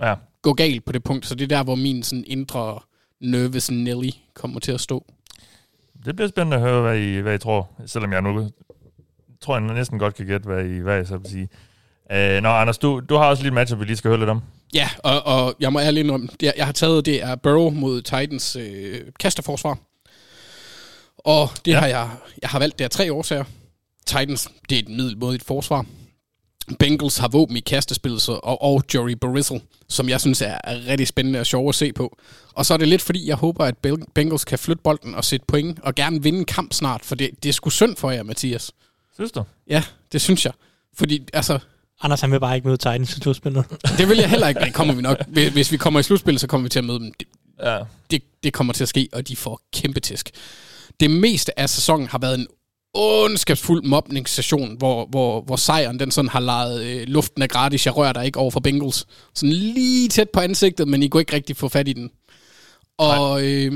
Ja. 0.02 0.16
gå 0.42 0.54
galt 0.54 0.86
på 0.86 0.92
det 0.92 1.04
punkt, 1.04 1.26
så 1.26 1.36
det 1.36 1.44
er 1.52 1.58
der, 1.58 1.64
hvor 1.64 1.76
min 1.76 2.04
sådan, 2.04 2.24
indre 2.28 2.80
nervous 3.22 3.72
Nelly 3.72 4.10
kommer 4.34 4.60
til 4.60 4.72
at 4.72 4.82
stå. 4.82 5.06
Det 6.06 6.16
bliver 6.16 6.30
spændende 6.30 6.58
at 6.58 6.62
høre, 6.64 6.82
hvad 6.82 6.98
I, 7.00 7.20
hvad 7.20 7.36
I 7.36 7.38
tror, 7.38 7.70
selvom 7.86 8.12
jeg 8.14 8.22
nu 8.22 8.50
tror, 9.42 9.58
jeg 9.60 9.74
næsten 9.74 10.00
godt 10.00 10.16
kan 10.16 10.26
gætte, 10.26 10.46
hvad 10.46 10.66
I, 10.66 10.80
hvad 10.80 11.02
I 11.02 11.06
så 11.06 11.18
vil 11.18 11.32
sige. 11.32 11.50
Øh, 12.12 12.42
nå, 12.42 12.50
Anders, 12.50 12.78
du, 12.78 13.00
du 13.10 13.16
har 13.16 13.26
også 13.26 13.44
lige 13.44 13.48
et 13.48 13.54
match, 13.54 13.80
vi 13.80 13.86
lige 13.86 13.96
skal 13.98 14.10
høre 14.10 14.20
lidt 14.20 14.30
om. 14.30 14.42
Ja, 14.74 14.90
og, 15.04 15.26
og 15.26 15.56
jeg 15.60 15.74
må 15.74 15.80
ærligt 15.80 16.04
indrømme, 16.04 16.28
det, 16.40 16.54
jeg 16.58 16.66
har 16.66 16.74
taget, 16.74 17.06
det 17.06 17.24
er 17.24 17.36
Burrow 17.36 17.70
mod 17.70 18.02
Titans 18.02 18.56
øh, 18.56 19.02
kasterforsvar. 19.20 19.78
Og 21.18 21.50
det 21.66 21.72
Ja. 21.72 21.80
har 21.80 21.88
jeg, 21.88 22.10
jeg 22.42 22.50
har 22.50 22.60
valgt 22.60 22.80
det 22.80 22.86
af 22.86 22.92
tre 22.92 23.14
årsager. 23.14 23.44
Titans, 24.06 24.50
det 24.70 24.76
er 24.76 24.80
et 24.80 24.90
middelmådigt 24.90 25.44
forsvar. 25.44 25.86
Bengals 26.80 27.18
har 27.18 27.28
våben 27.28 27.58
i 27.58 27.60
kastespillet, 27.60 28.22
så- 28.22 28.32
og, 28.44 28.62
og 28.62 28.84
Jory 28.94 29.12
Barisel, 29.12 29.62
som 29.90 30.10
jeg 30.10 30.22
synes 30.22 30.42
er, 30.42 30.58
er 30.64 30.88
rigtig 30.88 31.08
spændende 31.08 31.40
og 31.40 31.46
sjov 31.46 31.70
at 31.70 31.76
se 31.76 31.94
på. 31.94 32.18
Og 32.54 32.66
så 32.66 32.74
er 32.74 32.78
det 32.78 32.88
lidt 32.88 33.02
fordi, 33.02 33.28
jeg 33.28 33.36
håber, 33.36 33.66
at 33.66 33.76
Bengals 34.16 34.46
kan 34.46 34.60
flytte 34.60 34.82
bolden 34.84 35.16
og 35.16 35.26
sætte 35.26 35.46
point, 35.48 35.80
og 35.84 35.96
gerne 35.96 36.24
vinde 36.24 36.40
en 36.40 36.46
kamp 36.46 36.74
snart, 36.74 37.06
for 37.06 37.16
det, 37.16 37.30
det 37.44 37.50
er 37.50 37.54
sgu 37.54 37.70
synd 37.70 37.96
for 37.96 38.12
jer, 38.12 38.24
Mathias. 38.24 38.72
Synes 39.14 39.32
du? 39.32 39.44
Ja, 39.68 39.84
det 40.12 40.22
synes 40.22 40.46
jeg. 40.46 40.54
Fordi, 40.98 41.22
altså, 41.34 41.60
Anders 42.02 42.22
han 42.22 42.32
vil 42.32 42.40
bare 42.40 42.56
ikke 42.56 42.68
møde 42.68 42.78
Titans 42.78 43.18
i 43.18 43.20
slutspillet. 43.20 43.66
det 43.98 44.10
vil 44.10 44.18
jeg 44.18 44.30
heller 44.30 44.48
ikke, 44.48 44.60
men 44.60 44.66
det 44.68 44.76
kommer 44.76 44.94
vi 44.94 45.02
nok. 45.02 45.18
Hvis 45.28 45.54
hvis 45.54 45.72
vi 45.72 45.78
kommer 45.78 46.00
i 46.00 46.04
slutspillet, 46.04 46.42
så 46.42 46.48
kommer 46.48 46.64
vi 46.66 46.70
til 46.70 46.80
at 46.80 46.86
møde 46.86 47.00
dem. 47.00 47.12
Det, 47.20 47.28
Ja. 47.64 47.80
det, 48.12 48.24
det 48.44 48.54
kommer 48.54 48.74
til 48.74 48.84
at 48.84 48.90
ske, 48.90 49.10
og 49.14 49.28
de 49.28 49.36
får 49.36 49.62
kæmpe 49.74 50.00
tæsk. 50.00 50.30
Det 51.00 51.12
meste 51.12 51.60
af 51.60 51.70
sæsonen 51.70 52.08
har 52.08 52.18
været 52.18 52.40
en 52.40 52.48
ondskabsfuld 52.94 53.84
mobningssession, 53.84 54.78
hvor, 54.78 55.06
hvor, 55.06 55.42
hvor 55.42 55.56
sejren 55.56 56.00
den 56.00 56.12
sådan 56.12 56.30
har 56.30 56.40
lejet 56.40 56.84
øh, 56.84 57.08
luften 57.08 57.42
af 57.42 57.50
gratis, 57.50 57.86
jeg 57.86 57.98
rører 57.98 58.14
der 58.14 58.22
ikke 58.22 58.40
over 58.40 58.52
for 58.52 58.60
Bengals. 58.60 59.08
Sådan 59.36 59.54
lige 59.54 60.10
tæt 60.10 60.30
på 60.30 60.40
ansigtet, 60.40 60.88
men 60.88 61.04
I 61.04 61.08
kunne 61.08 61.22
ikke 61.22 61.34
rigtig 61.34 61.58
få 61.58 61.70
fat 61.70 61.88
i 61.88 61.94
den. 61.94 62.12
Og 62.98 63.42
øh, 63.44 63.72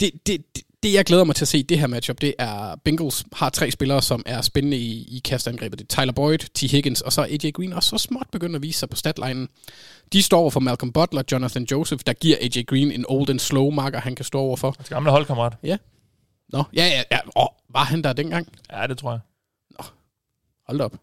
det, 0.00 0.10
det, 0.26 0.42
det, 0.56 0.64
det, 0.82 0.92
jeg 0.92 1.04
glæder 1.04 1.24
mig 1.24 1.36
til 1.36 1.44
at 1.44 1.48
se 1.48 1.62
det 1.62 1.78
her 1.78 1.86
matchup, 1.86 2.20
det 2.20 2.34
er, 2.38 2.76
Bengals 2.84 3.24
har 3.32 3.50
tre 3.50 3.70
spillere, 3.70 4.02
som 4.02 4.22
er 4.26 4.40
spændende 4.40 4.76
i, 4.76 5.16
i 5.16 5.20
kastangrebet. 5.24 5.78
Det 5.78 5.84
er 5.92 6.00
Tyler 6.00 6.12
Boyd, 6.12 6.38
T. 6.38 6.60
Higgins, 6.60 7.00
og 7.00 7.12
så 7.12 7.20
er 7.20 7.26
AJ 7.26 7.50
Green 7.50 7.72
også 7.72 7.88
så 7.88 7.98
småt 7.98 8.26
begyndt 8.32 8.56
at 8.56 8.62
vise 8.62 8.78
sig 8.78 8.90
på 8.90 8.96
statlinen. 8.96 9.48
De 10.12 10.22
står 10.22 10.40
over 10.40 10.50
for 10.50 10.60
Malcolm 10.60 10.92
Butler, 10.92 11.22
Jonathan 11.32 11.66
Joseph, 11.70 12.02
der 12.06 12.12
giver 12.12 12.36
AJ 12.40 12.62
Green 12.66 12.92
en 12.92 13.04
old 13.08 13.30
and 13.30 13.38
slow 13.38 13.70
marker, 13.70 14.00
han 14.00 14.14
kan 14.14 14.24
stå 14.24 14.38
over 14.38 14.56
for. 14.56 14.74
Hans 14.78 14.88
gamle 14.88 15.10
holdkammerat. 15.10 15.52
Nå, 16.52 16.64
ja, 16.74 16.84
ja, 16.86 17.02
ja. 17.10 17.18
Åh, 17.36 17.46
var 17.68 17.84
han 17.84 18.02
der 18.04 18.12
dengang? 18.12 18.48
Ja, 18.72 18.86
det 18.86 18.98
tror 18.98 19.10
jeg. 19.10 19.20
Hold 20.66 20.78
da 20.78 20.84
op. 20.84 20.94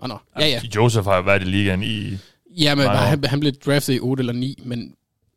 Nå, 0.00 0.06
nå. 0.06 0.18
Ja, 0.40 0.46
ja. 0.46 0.60
Joseph 0.76 1.06
har 1.06 1.20
været 1.22 1.42
i 1.42 1.44
ligaen 1.44 1.82
i... 1.82 2.16
Ja, 2.56 2.74
men 2.74 2.84
Mange 2.84 3.00
år. 3.00 3.04
han, 3.04 3.24
han 3.24 3.40
blev 3.40 3.52
draftet 3.52 3.94
i 3.94 4.00
8 4.00 4.20
eller 4.20 4.32
9, 4.32 4.62
men... 4.64 4.94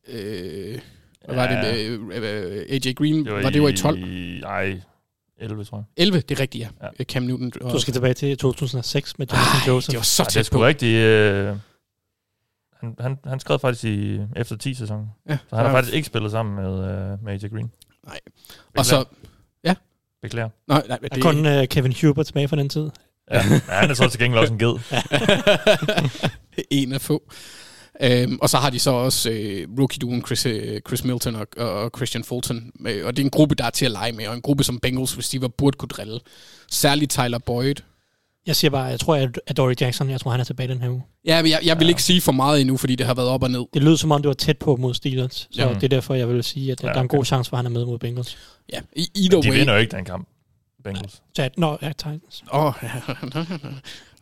Øh, 0.08 0.80
hvad 1.26 1.36
var 1.36 1.44
Ja. 1.52 1.72
det? 1.74 1.86
Øh, 1.86 2.00
øh, 2.12 2.66
AJ 2.70 2.94
Green, 2.94 3.26
Det 3.26 3.34
var, 3.34 3.42
var 3.42 3.50
det 3.50 3.62
var 3.62 3.70
i 3.70 3.78
12? 3.78 4.00
Nej, 4.42 4.82
11, 5.38 5.64
tror 5.66 5.78
jeg. 5.78 5.86
11, 5.98 6.22
det 6.22 6.38
er 6.38 6.42
rigtigt, 6.42 6.62
ja. 6.62 6.70
Ja. 6.82 6.88
ja. 7.00 7.04
Cam 7.04 7.24
Newton. 7.24 7.50
Du 7.50 7.80
skal 7.80 7.94
tilbage 7.94 8.14
til 8.14 8.38
2006 8.38 9.20
med 9.20 9.28
Jonathan 9.28 9.62
Ej, 9.62 9.68
Joseph. 9.68 9.92
det 9.92 9.98
var 9.98 10.04
så 10.04 10.22
Ja, 10.24 10.26
det 10.26 10.30
er 10.30 10.40
tæt 10.40 10.46
sgu 10.46 10.58
på. 10.58 10.66
rigtig... 10.66 10.96
Øh, 10.96 11.56
han, 12.80 12.96
han, 13.00 13.18
han 13.26 13.40
skrev 13.40 13.60
faktisk 13.60 13.84
i 13.86 14.20
efter 14.36 14.58
10 14.58 14.74
sæsonen. 14.74 15.08
Ja. 15.30 15.38
Så 15.50 15.56
han 15.56 15.66
har 15.66 15.72
faktisk 15.74 15.96
ikke 15.96 16.06
spillet 16.08 16.32
sammen 16.32 16.56
med, 16.56 16.74
øh, 16.74 17.24
med 17.24 17.34
AJ 17.34 17.50
Green. 17.50 17.72
Nej. 18.06 18.20
Og 18.78 18.86
så... 18.86 19.06
Beklager. 20.22 20.50
Nej, 20.68 20.84
nej, 20.88 20.98
det, 20.98 21.18
er 21.18 21.22
kun 21.22 21.46
uh, 21.46 21.66
Kevin 21.66 21.96
Huber 22.02 22.24
tilbage 22.24 22.48
fra 22.48 22.56
den 22.56 22.70
tid. 22.70 22.90
Ja, 23.32 23.38
ja 23.38 23.60
han 23.68 23.90
er 23.90 23.94
så 23.94 24.10
til 24.10 24.20
gengæld 24.20 24.40
også 24.40 24.54
en 24.54 24.60
ged. 24.60 24.76
en 26.82 26.94
af 26.94 27.02
få. 27.02 27.32
Øhm, 28.02 28.38
og 28.42 28.50
så 28.50 28.58
har 28.58 28.70
de 28.70 28.80
så 28.80 28.92
også 28.92 29.30
øh, 29.30 29.68
rookie-duen 29.80 30.26
Chris, 30.26 30.46
øh, 30.46 30.82
Chris 30.88 31.04
Milton 31.04 31.36
og, 31.36 31.48
og 31.58 31.92
Christian 31.98 32.24
Fulton. 32.24 32.72
Øh, 32.88 33.06
og 33.06 33.18
det 33.18 33.22
er 33.22 33.26
en 33.26 33.32
gruppe, 33.32 33.56
der 33.56 33.64
er 33.64 33.70
til 33.70 33.86
at 33.86 33.92
lege 33.92 34.12
med, 34.12 34.28
og 34.28 34.36
en 34.36 34.42
gruppe, 34.42 34.64
som 34.64 34.80
Bengals 34.80 35.18
receiver 35.18 35.48
burde 35.48 35.78
kunne 35.78 35.90
drille. 35.90 36.20
Særligt 36.72 37.12
Tyler 37.12 37.38
Boyd. 37.38 37.76
Jeg 38.48 38.56
siger 38.56 38.72
bare, 38.72 38.84
jeg 38.84 39.00
tror, 39.00 39.16
at 39.48 39.58
Dory 39.58 39.74
Jackson, 39.82 40.10
jeg 40.10 40.20
tror, 40.20 40.32
han 40.32 40.40
er 40.40 40.44
tilbage 40.44 40.68
den 40.68 40.82
her 40.82 40.90
uge. 40.90 41.04
Ja, 41.26 41.42
men 41.42 41.52
jeg, 41.52 41.60
jeg 41.66 41.80
vil 41.80 41.90
ikke 41.90 42.04
sige 42.04 42.22
for 42.22 42.32
meget 42.32 42.62
endnu, 42.62 42.78
fordi 42.78 42.96
det 42.96 43.06
har 43.06 43.14
været 43.14 43.30
op 43.30 43.44
og 43.44 43.52
ned. 43.52 43.66
Det 43.74 43.84
lød 43.84 43.98
som 43.98 44.12
om, 44.12 44.22
det 44.22 44.28
var 44.28 44.34
tæt 44.34 44.58
på 44.58 44.76
mod 44.76 44.94
Steelers. 44.94 45.34
Så 45.36 45.48
Jamen. 45.62 45.76
det 45.76 45.84
er 45.84 45.88
derfor, 45.88 46.14
jeg 46.14 46.30
vil 46.30 46.44
sige, 46.44 46.72
at 46.72 46.84
Ja, 46.84 46.88
ja, 46.88 46.94
der 46.94 46.98
er 47.00 47.02
en 47.02 47.08
god 47.08 47.20
okay. 47.20 47.26
chance 47.28 47.50
for, 47.50 47.58
at 47.58 47.64
han 47.64 47.66
er 47.66 47.70
med 47.80 47.86
mod 47.86 48.00
Bengals. 48.00 48.38
Ja, 48.74 48.80
i- 48.96 49.08
either 49.16 49.42
De 49.42 49.50
way. 49.50 49.58
vinder 49.58 49.74
jo 49.74 49.80
ikke 49.80 49.96
den 49.96 50.06
kamp. 50.06 50.28
Bengals. 50.84 51.22
Så, 51.36 51.50
nå, 51.58 51.78
ja, 51.82 51.88
Titans. 51.88 52.44
Åh, 52.54 52.74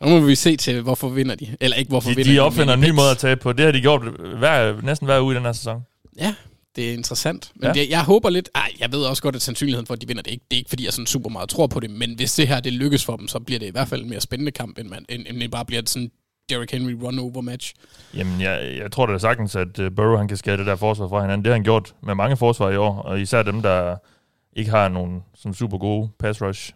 nu 0.02 0.08
må 0.08 0.20
vi 0.20 0.34
se 0.34 0.56
til, 0.56 0.80
hvorfor 0.82 1.08
vinder 1.08 1.34
de. 1.34 1.56
Eller 1.60 1.76
ikke, 1.76 1.88
hvorfor 1.88 2.10
De, 2.10 2.16
vinder 2.16 2.32
de 2.32 2.38
opfinder 2.38 2.74
en 2.74 2.80
ny 2.80 2.84
men- 2.86 2.94
måde 2.94 3.10
at 3.10 3.18
tabe 3.18 3.40
på. 3.40 3.52
Det 3.52 3.64
har 3.64 3.72
de 3.72 3.80
gjort 3.80 4.02
hver, 4.38 4.82
næsten 4.82 5.06
hver 5.06 5.20
uge 5.20 5.34
i 5.34 5.36
den 5.36 5.44
her 5.44 5.52
sæson. 5.52 5.82
Ja, 6.18 6.34
det 6.76 6.88
er 6.88 6.92
interessant. 6.92 7.52
Men 7.54 7.64
Ja. 7.64 7.72
det, 7.72 7.90
jeg 7.90 8.04
håber 8.04 8.30
lidt... 8.30 8.48
Ej, 8.54 8.72
jeg 8.80 8.92
ved 8.92 9.04
også 9.04 9.22
godt, 9.22 9.36
at 9.36 9.42
sandsynligheden 9.42 9.86
for, 9.86 9.94
at 9.94 10.00
de 10.02 10.06
vinder, 10.06 10.22
det 10.22 10.30
ikke, 10.30 10.44
det 10.50 10.56
er 10.56 10.58
ikke 10.58 10.68
fordi, 10.68 10.84
jeg 10.84 10.92
sådan 10.92 11.06
super 11.06 11.30
meget 11.30 11.48
tror 11.48 11.66
på 11.66 11.80
det, 11.80 11.90
men 11.90 12.14
hvis 12.16 12.34
det 12.34 12.48
her 12.48 12.60
det 12.60 12.72
lykkes 12.72 13.04
for 13.04 13.16
dem, 13.16 13.28
så 13.28 13.38
bliver 13.40 13.58
det 13.58 13.66
i 13.66 13.70
hvert 13.70 13.88
fald 13.88 14.02
en 14.02 14.08
mere 14.10 14.20
spændende 14.20 14.52
kamp, 14.52 14.78
end, 14.78 14.88
man, 14.88 15.04
end, 15.08 15.24
end 15.28 15.40
det 15.40 15.50
bare 15.50 15.64
bliver 15.64 15.82
et 15.82 15.88
sådan 15.90 16.10
Derrick 16.50 16.72
Henry 16.72 16.92
run-over 16.92 17.40
match. 17.40 17.74
Jamen, 18.14 18.40
jeg, 18.40 18.76
jeg 18.82 18.92
tror 18.92 19.06
da 19.06 19.18
sagtens, 19.18 19.56
at 19.56 19.78
uh, 19.78 19.88
Burrow 19.96 20.16
han 20.16 20.28
kan 20.28 20.36
skære 20.36 20.56
det 20.56 20.66
der 20.66 20.76
forsvar 20.76 21.08
fra 21.08 21.20
hinanden. 21.20 21.44
Det 21.44 21.50
har 21.50 21.54
han 21.54 21.64
gjort 21.64 21.94
med 22.02 22.14
mange 22.14 22.36
forsvar 22.36 22.70
i 22.70 22.76
år, 22.76 22.96
og 23.02 23.20
især 23.20 23.42
dem, 23.42 23.62
der 23.62 23.96
ikke 24.52 24.70
har 24.70 24.88
nogen 24.88 25.20
sådan 25.34 25.54
super 25.54 25.78
gode 25.78 26.08
pass 26.18 26.42
rush 26.42 26.72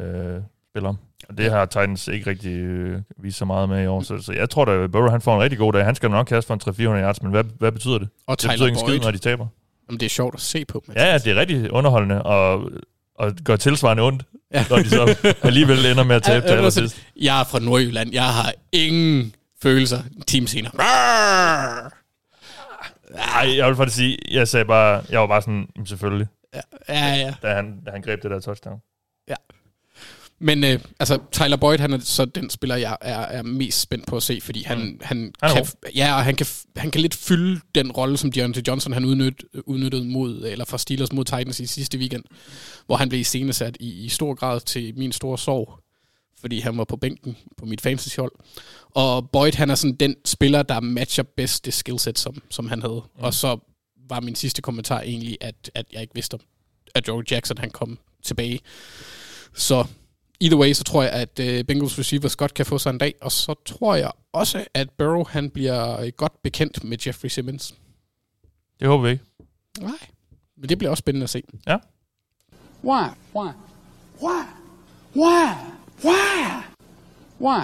øh, 0.00 0.40
spillere. 0.70 0.96
Og 1.28 1.38
det 1.38 1.50
har 1.50 1.64
Titans 1.66 2.08
ikke 2.08 2.30
rigtig 2.30 2.52
øh, 2.56 3.02
vist 3.18 3.38
så 3.38 3.44
meget 3.44 3.68
med 3.68 3.84
i 3.84 3.86
år. 3.86 4.02
Så, 4.02 4.18
så 4.22 4.32
jeg 4.32 4.50
tror 4.50 4.64
da, 4.64 4.86
Burrow 4.86 5.10
han 5.10 5.20
får 5.20 5.34
en 5.36 5.42
rigtig 5.42 5.58
god 5.58 5.72
dag. 5.72 5.84
Han 5.84 5.94
skal 5.94 6.10
nok 6.10 6.26
kaste 6.26 6.46
for 6.46 6.54
en 6.54 6.60
300-400 6.98 7.02
yards, 7.02 7.22
men 7.22 7.30
hvad, 7.30 7.44
hvad 7.58 7.72
betyder 7.72 7.98
det? 7.98 8.08
Og 8.26 8.36
Det 8.42 8.48
betyder 8.48 8.52
Tyler 8.56 8.66
ikke 8.66 8.80
en 8.80 8.88
skid, 8.88 9.00
når 9.00 9.10
de 9.10 9.18
taber. 9.18 9.46
Jamen, 9.88 10.00
det 10.00 10.06
er 10.06 10.10
sjovt 10.10 10.34
at 10.34 10.40
se 10.40 10.64
på. 10.64 10.84
Ja, 10.94 11.04
ja, 11.12 11.18
det 11.18 11.26
er 11.32 11.36
rigtig 11.36 11.72
underholdende, 11.72 12.22
og, 12.22 12.70
og 13.14 13.32
gør 13.44 13.56
tilsvarende 13.56 14.02
ondt, 14.02 14.24
Ja. 14.54 14.64
når 14.70 14.76
de 14.76 14.88
så 14.90 15.34
alligevel 15.42 15.86
ender 15.86 16.04
med 16.04 16.16
at 16.16 16.22
tabe 16.22 16.34
Ja, 16.34 16.40
til 16.40 16.50
ja, 16.50 16.56
allersidst. 16.56 17.06
Jeg 17.16 17.40
er 17.40 17.44
fra 17.44 17.58
Nordjylland. 17.58 18.12
Jeg 18.12 18.24
har 18.24 18.52
ingen 18.72 19.34
følelser. 19.62 20.02
Team 20.26 20.46
senere. 20.46 20.72
Rar! 20.78 21.92
Nej, 23.14 23.56
jeg 23.56 23.66
vil 23.68 23.76
faktisk 23.76 23.96
sige, 23.96 24.18
jeg 24.30 24.48
sagde 24.48 24.64
bare, 24.64 25.02
jeg 25.10 25.20
var 25.20 25.26
bare 25.26 25.42
sådan, 25.42 25.68
"Jamen, 25.76 25.86
selvfølgelig, 25.86 26.26
Ja, 26.54 26.60
ja. 26.88 27.34
da 27.42 27.54
han, 27.54 27.80
da 27.86 27.90
han 27.90 28.02
greb 28.02 28.22
det 28.22 28.30
der 28.30 28.40
touchdown. 28.40 28.80
Men 30.38 30.64
øh, 30.64 30.80
altså, 31.00 31.18
Tyler 31.32 31.56
Boyd, 31.56 31.78
han 31.78 31.92
er 31.92 31.98
så 31.98 32.24
den 32.24 32.50
spiller, 32.50 32.76
jeg 32.76 32.96
er, 33.00 33.18
er 33.18 33.42
mest 33.42 33.80
spændt 33.80 34.06
på 34.06 34.16
at 34.16 34.22
se, 34.22 34.40
fordi 34.40 34.62
han, 34.62 34.78
mm. 34.78 35.00
han, 35.02 35.32
kan, 35.42 35.66
ja, 35.94 36.14
og 36.14 36.24
han 36.24 36.34
kan, 36.34 36.46
han 36.76 36.90
kan 36.90 37.00
lidt 37.00 37.14
fylde 37.14 37.60
den 37.74 37.92
rolle, 37.92 38.16
som 38.16 38.32
Deontay 38.32 38.62
Johnson 38.68 38.92
han 38.92 39.04
udnyt, 39.04 39.44
udnyttede 39.66 40.04
mod, 40.04 40.44
eller 40.44 40.64
for 40.64 40.76
Steelers 40.76 41.12
mod 41.12 41.24
Titans 41.24 41.60
i 41.60 41.66
sidste 41.66 41.98
weekend, 41.98 42.24
hvor 42.86 42.96
han 42.96 43.08
blev 43.08 43.20
iscenesat 43.20 43.76
i, 43.80 44.04
i 44.04 44.08
stor 44.08 44.34
grad 44.34 44.60
til 44.60 44.98
min 44.98 45.12
store 45.12 45.38
sorg, 45.38 45.78
fordi 46.40 46.60
han 46.60 46.78
var 46.78 46.84
på 46.84 46.96
bænken 46.96 47.36
på 47.58 47.66
mit 47.66 47.80
fantasyhold. 47.80 48.32
Og 48.90 49.30
Boyd, 49.30 49.52
han 49.52 49.70
er 49.70 49.74
sådan 49.74 49.96
den 49.96 50.16
spiller, 50.24 50.62
der 50.62 50.80
matcher 50.80 51.24
bedst 51.36 51.64
det 51.64 51.74
skillset, 51.74 52.18
som, 52.18 52.42
som 52.50 52.68
han 52.68 52.82
havde. 52.82 53.02
Mm. 53.16 53.24
Og 53.24 53.34
så 53.34 53.58
var 54.08 54.20
min 54.20 54.34
sidste 54.34 54.62
kommentar 54.62 55.00
egentlig, 55.00 55.38
at, 55.40 55.70
at 55.74 55.86
jeg 55.92 56.00
ikke 56.00 56.14
vidste 56.14 56.34
om, 56.34 56.40
at 56.94 57.08
Joe 57.08 57.24
Jackson 57.30 57.58
han 57.58 57.70
kom 57.70 57.98
tilbage. 58.22 58.60
Så 59.54 59.84
either 60.40 60.58
way, 60.58 60.72
så 60.72 60.84
tror 60.84 61.02
jeg, 61.02 61.12
at 61.12 61.40
uh, 61.40 61.66
Bengals 61.66 61.98
receivers 61.98 62.36
godt 62.36 62.54
kan 62.54 62.66
få 62.66 62.78
sig 62.78 62.90
en 62.90 62.98
dag, 62.98 63.14
og 63.22 63.32
så 63.32 63.54
tror 63.66 63.94
jeg 63.94 64.10
også, 64.32 64.64
at 64.74 64.90
Burrow 64.90 65.24
han 65.24 65.50
bliver 65.50 66.00
øh, 66.00 66.12
godt 66.16 66.42
bekendt 66.42 66.84
med 66.84 66.98
Jeffrey 67.06 67.28
Simmons. 67.28 67.74
Det 68.80 68.88
håber 68.88 69.04
vi 69.04 69.10
ikke. 69.10 69.24
Nej, 69.80 69.98
men 70.56 70.68
det 70.68 70.78
bliver 70.78 70.90
også 70.90 71.00
spændende 71.00 71.24
at 71.24 71.30
se. 71.30 71.42
Ja. 71.66 71.76
Why? 72.84 73.04
Why? 73.34 73.50
Why? 74.22 74.42
Why? 75.16 75.54
Why? 76.04 76.62
Why? 77.40 77.60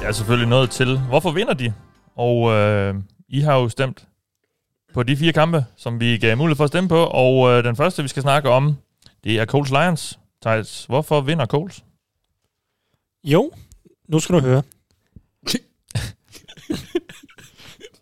Jeg 0.00 0.08
er 0.08 0.12
selvfølgelig 0.12 0.48
nået 0.48 0.70
til, 0.70 0.98
hvorfor 0.98 1.30
vinder 1.30 1.54
de? 1.54 1.72
Og 2.16 2.50
øh, 2.50 2.94
I 3.28 3.40
har 3.40 3.54
jo 3.54 3.68
stemt 3.68 4.04
på 4.94 5.02
de 5.02 5.16
fire 5.16 5.32
kampe, 5.32 5.64
som 5.76 6.00
vi 6.00 6.18
gav 6.18 6.36
mulighed 6.36 6.56
for 6.56 6.64
at 6.64 6.70
stemme 6.70 6.88
på. 6.88 7.04
Og 7.04 7.50
øh, 7.50 7.64
den 7.64 7.76
første, 7.76 8.02
vi 8.02 8.08
skal 8.08 8.22
snakke 8.22 8.50
om, 8.50 8.76
det 9.24 9.40
er 9.40 9.44
Coles 9.44 9.70
Lions. 9.70 10.18
Thijs, 10.42 10.84
hvorfor 10.84 11.20
vinder 11.20 11.46
Coles? 11.46 11.84
Jo, 13.24 13.52
nu 14.08 14.18
skal 14.18 14.34
du 14.34 14.40
høre. 14.40 14.62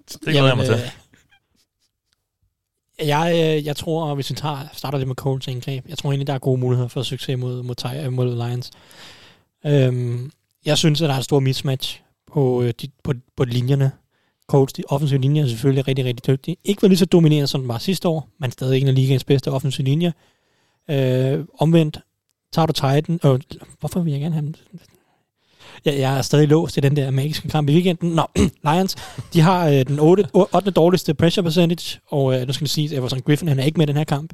Det 0.09 0.21
glæder 0.23 0.47
jeg 0.47 0.57
mig 0.57 0.67
til. 0.67 0.75
Øh, 0.75 0.81
jeg, 3.09 3.33
øh, 3.35 3.67
jeg 3.67 3.77
tror, 3.77 4.15
hvis 4.15 4.31
vi 4.31 4.35
tager, 4.35 4.59
starter 4.73 4.99
det 4.99 5.09
med 5.09 5.17
Coles 5.17 5.47
indgreb, 5.47 5.89
jeg 5.89 5.99
tror 5.99 6.11
egentlig, 6.11 6.27
der 6.27 6.33
er 6.33 6.39
gode 6.39 6.61
muligheder 6.61 6.89
for 6.89 7.03
succes 7.03 7.39
mod, 7.39 7.63
mod, 7.63 7.75
Ty- 7.75 8.09
mod 8.11 8.49
Lions. 8.49 8.71
Øhm, 9.67 10.33
jeg 10.65 10.79
synes, 10.79 11.03
at 11.03 11.09
der 11.09 11.15
er 11.15 11.19
et 11.19 11.25
stort 11.25 11.43
mismatch 11.43 12.01
på, 12.33 12.63
øh, 12.63 12.73
de, 12.81 12.89
på, 13.05 13.13
på 13.37 13.45
linjerne. 13.45 13.91
Colts, 14.47 14.73
de 14.73 14.83
offensive 14.89 15.21
linjer 15.21 15.43
er 15.45 15.49
selvfølgelig 15.49 15.89
rigtig, 15.89 16.05
rigtig 16.05 16.27
dygtige. 16.27 16.57
Ikke 16.65 16.83
var 16.83 16.89
lige 16.89 16.99
så 16.99 17.07
dominerende, 17.07 17.47
som 17.47 17.61
den 17.61 17.69
var 17.69 17.79
sidste 17.79 18.09
år, 18.09 18.29
men 18.39 18.53
stadig 18.53 18.81
en 18.81 18.89
af 18.89 18.95
ligaens 18.95 19.25
bedste 19.25 19.51
offensive 19.51 19.85
linjer. 19.85 20.13
Øh, 20.91 21.45
omvendt, 21.59 21.99
tager 22.53 22.67
du 22.67 22.73
Titan, 22.73 23.21
øh, 23.25 23.41
hvorfor 23.81 24.01
vil 24.01 24.11
jeg 24.13 24.21
gerne 24.21 24.35
have 24.35 24.47
dem? 24.47 24.55
Jeg, 25.85 25.99
jeg 25.99 26.19
er 26.19 26.23
stadig 26.23 26.49
låst 26.49 26.77
i 26.77 26.81
den 26.81 26.97
der 26.97 27.11
magiske 27.11 27.49
kamp 27.49 27.69
i 27.69 27.73
weekenden. 27.73 28.11
Nå, 28.11 28.27
Lions, 28.73 28.97
de 29.33 29.41
har 29.41 29.69
øh, 29.69 29.87
den 29.87 29.99
8, 29.99 30.25
8. 30.33 30.71
dårligste 30.71 31.15
pressure 31.15 31.43
percentage, 31.43 32.01
og 32.07 32.41
øh, 32.41 32.47
nu 32.47 32.53
skal 32.53 32.65
jeg 32.65 32.69
sige, 32.71 32.91
at 32.91 32.99
Everson 32.99 33.21
Griffin 33.21 33.49
han 33.49 33.59
er 33.59 33.65
ikke 33.65 33.79
med 33.79 33.87
i 33.87 33.89
den 33.89 33.97
her 33.97 34.05
kamp 34.05 34.33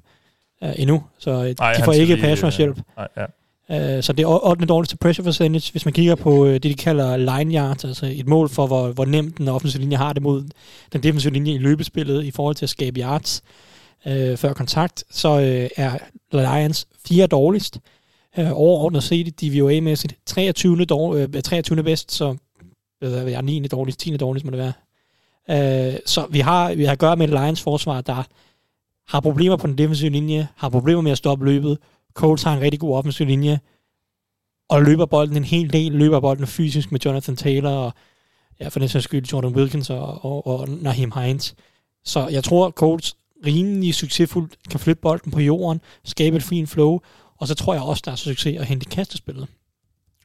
øh, 0.65 0.73
endnu, 0.77 1.03
så 1.19 1.31
øh, 1.31 1.55
Ej, 1.59 1.73
de 1.73 1.85
får 1.85 1.93
ikke 1.93 2.15
lige, 2.15 2.23
pass 2.23 2.45
rush 2.45 2.59
hjælp. 2.59 2.79
øh, 2.79 2.83
Nej, 2.97 3.09
ja. 3.17 3.25
Øh, 3.71 4.03
så 4.03 4.13
det 4.13 4.23
er 4.23 4.47
8. 4.47 4.67
dårligste 4.67 4.97
pressure 4.97 5.25
percentage. 5.25 5.73
Hvis 5.73 5.85
man 5.85 5.95
kigger 5.95 6.15
på 6.15 6.47
øh, 6.47 6.53
det, 6.53 6.63
de 6.63 6.75
kalder 6.75 7.17
line 7.17 7.55
yards, 7.55 7.85
altså 7.85 8.07
et 8.07 8.29
mål 8.29 8.49
for, 8.49 8.67
hvor, 8.67 8.89
hvor 8.89 9.05
nemt 9.05 9.39
den 9.39 9.49
offensive 9.49 9.81
linje 9.81 9.97
har 9.97 10.13
det 10.13 10.23
mod 10.23 10.45
den 10.93 11.03
defensive 11.03 11.33
linje 11.33 11.53
i 11.53 11.59
løbespillet 11.59 12.25
i 12.25 12.31
forhold 12.31 12.55
til 12.55 12.67
at 12.67 12.71
skabe 12.71 13.01
yards 13.01 13.43
øh, 14.07 14.37
før 14.37 14.53
kontakt, 14.53 15.05
så 15.11 15.41
øh, 15.41 15.71
er 15.77 15.99
Lions 16.33 16.87
fire 17.07 17.27
dårligst. 17.27 17.79
Øh, 18.39 18.51
overordnet 18.53 19.03
set 19.03 19.41
DVOA-mæssigt 19.41 20.17
23. 20.27 20.85
Dår, 20.85 21.15
øh, 21.15 21.43
23. 21.43 21.83
bedst, 21.83 22.13
så 22.13 22.37
hvad 22.99 23.11
ved 23.11 23.33
jeg, 23.33 23.43
9. 23.43 23.67
dårligst, 23.67 24.01
10. 24.01 24.17
dårligst 24.17 24.45
må 24.45 24.51
det 24.51 24.59
være. 24.59 24.73
Øh, 25.51 25.99
så 26.07 26.27
vi 26.31 26.41
har, 26.41 26.75
vi 26.75 26.85
har 26.85 26.93
at 26.93 26.99
gøre 26.99 27.17
med 27.17 27.29
et 27.29 27.31
Lions 27.31 27.63
forsvar, 27.63 28.01
der 28.01 28.23
har 29.09 29.21
problemer 29.21 29.57
på 29.57 29.67
den 29.67 29.79
defensive 29.79 30.11
linje, 30.11 30.49
har 30.57 30.69
problemer 30.69 31.03
med 31.03 31.13
at 31.13 31.19
stoppe 31.19 31.45
løbet. 31.45 31.79
Coles 32.15 32.43
har 32.43 32.55
en 32.57 32.61
rigtig 32.61 32.81
god 32.81 32.97
offensiv 32.97 33.27
linje, 33.27 33.61
og 34.69 34.83
løber 34.83 35.07
bolden 35.07 35.37
en 35.37 35.45
hel 35.45 35.73
del, 35.73 35.93
løber 35.93 36.21
bolden 36.21 36.47
fysisk 36.47 36.93
med 36.93 37.01
Jonathan 37.01 37.37
Taylor, 37.37 37.71
og 37.71 37.93
ja, 38.61 38.69
for 38.69 38.79
den 38.79 38.89
sags 38.89 39.05
skyld 39.05 39.27
Jordan 39.33 39.57
Wilkins 39.57 39.91
og, 39.91 40.25
og, 40.25 40.47
og 40.47 40.69
Naheem 40.69 41.13
Hines. 41.17 41.55
Så 42.05 42.29
jeg 42.29 42.45
tror, 42.45 42.71
Colts 42.71 43.17
rimelig 43.47 43.95
succesfuldt 43.95 44.57
kan 44.71 44.81
flytte 44.81 45.03
bolden 45.03 45.33
på 45.33 45.41
jorden, 45.41 45.81
skabe 46.05 46.37
et 46.37 46.43
fint 46.43 46.69
flow, 46.69 47.01
og 47.39 47.49
så 47.49 47.55
tror 47.55 47.75
jeg 47.75 47.83
også, 47.83 48.03
der 48.05 48.13
er 48.13 48.17
succes 48.17 48.61
at 48.61 48.67
hente 48.67 48.87
kastespillet. 48.87 49.49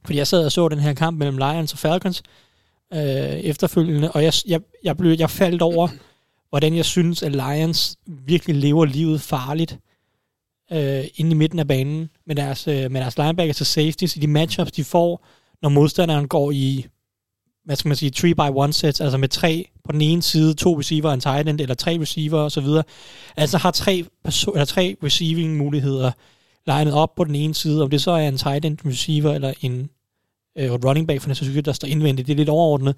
Fordi 0.05 0.17
jeg 0.17 0.27
sad 0.27 0.45
og 0.45 0.51
så 0.51 0.67
den 0.67 0.79
her 0.79 0.93
kamp 0.93 1.17
mellem 1.17 1.37
Lions 1.37 1.73
og 1.73 1.79
Falcons 1.79 2.23
øh, 2.93 2.99
efterfølgende, 2.99 4.11
og 4.11 4.23
jeg, 4.23 4.33
jeg, 4.47 4.61
jeg, 4.83 4.97
blev, 4.97 5.15
jeg 5.19 5.29
faldt 5.29 5.61
over, 5.61 5.87
hvordan 6.49 6.75
jeg 6.75 6.85
synes, 6.85 7.23
at 7.23 7.31
Lions 7.31 7.97
virkelig 8.05 8.55
lever 8.55 8.85
livet 8.85 9.21
farligt 9.21 9.79
øh, 10.71 11.03
inde 11.15 11.31
i 11.31 11.33
midten 11.33 11.59
af 11.59 11.67
banen 11.67 12.09
med 12.27 12.35
deres, 12.35 12.67
øh, 12.67 12.91
med 12.91 13.01
deres 13.01 13.17
linebackers 13.17 13.57
til 13.57 13.65
safeties 13.65 14.15
i 14.15 14.19
de 14.19 14.27
matchups, 14.27 14.71
de 14.71 14.83
får, 14.83 15.25
når 15.61 15.69
modstanderen 15.69 16.27
går 16.27 16.51
i, 16.51 16.85
hvad 17.65 17.75
skal 17.75 17.89
man 17.89 17.95
sige, 17.95 18.11
3 18.11 18.33
by 18.33 18.59
1 18.69 18.75
sets, 18.75 19.01
altså 19.01 19.17
med 19.17 19.27
tre 19.27 19.69
på 19.83 19.91
den 19.91 20.01
ene 20.01 20.21
side, 20.21 20.53
to 20.53 20.79
receiver, 20.79 21.11
en 21.11 21.19
tight 21.19 21.49
end, 21.49 21.61
eller 21.61 21.75
tre 21.75 21.97
receiver 22.01 22.39
osv. 22.39 22.67
Altså 23.37 23.57
har 23.57 23.71
tre, 23.71 24.05
perso- 24.27 24.51
eller 24.51 24.65
tre 24.65 24.95
receiving 25.03 25.57
muligheder 25.57 26.11
legnet 26.67 26.93
op 26.93 27.15
på 27.15 27.23
den 27.23 27.35
ene 27.35 27.53
side, 27.53 27.83
om 27.83 27.89
det 27.89 28.01
så 28.01 28.11
er 28.11 28.27
en 28.27 28.37
tight 28.37 28.65
end 28.65 28.77
receiver, 28.85 29.33
eller 29.33 29.53
en 29.61 29.89
øh, 30.57 30.71
running 30.71 31.07
back, 31.07 31.21
for 31.21 31.27
den 31.27 31.35
skyld, 31.35 31.63
der 31.63 31.71
står 31.71 31.87
indvendigt, 31.87 32.27
det 32.27 32.33
er 32.33 32.37
lidt 32.37 32.49
overordnet. 32.49 32.95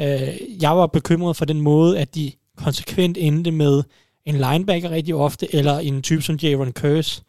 Øh, 0.00 0.62
jeg 0.62 0.76
var 0.76 0.86
bekymret 0.86 1.36
for 1.36 1.44
den 1.44 1.60
måde, 1.60 1.98
at 1.98 2.14
de 2.14 2.32
konsekvent 2.56 3.18
endte 3.20 3.50
med 3.50 3.82
en 4.28 4.34
linebacker 4.34 4.90
rigtig 4.90 5.14
ofte, 5.14 5.54
eller 5.54 5.78
en 5.78 6.02
type 6.02 6.22
som 6.22 6.36
Jaron 6.36 6.72
Curse 6.72 7.22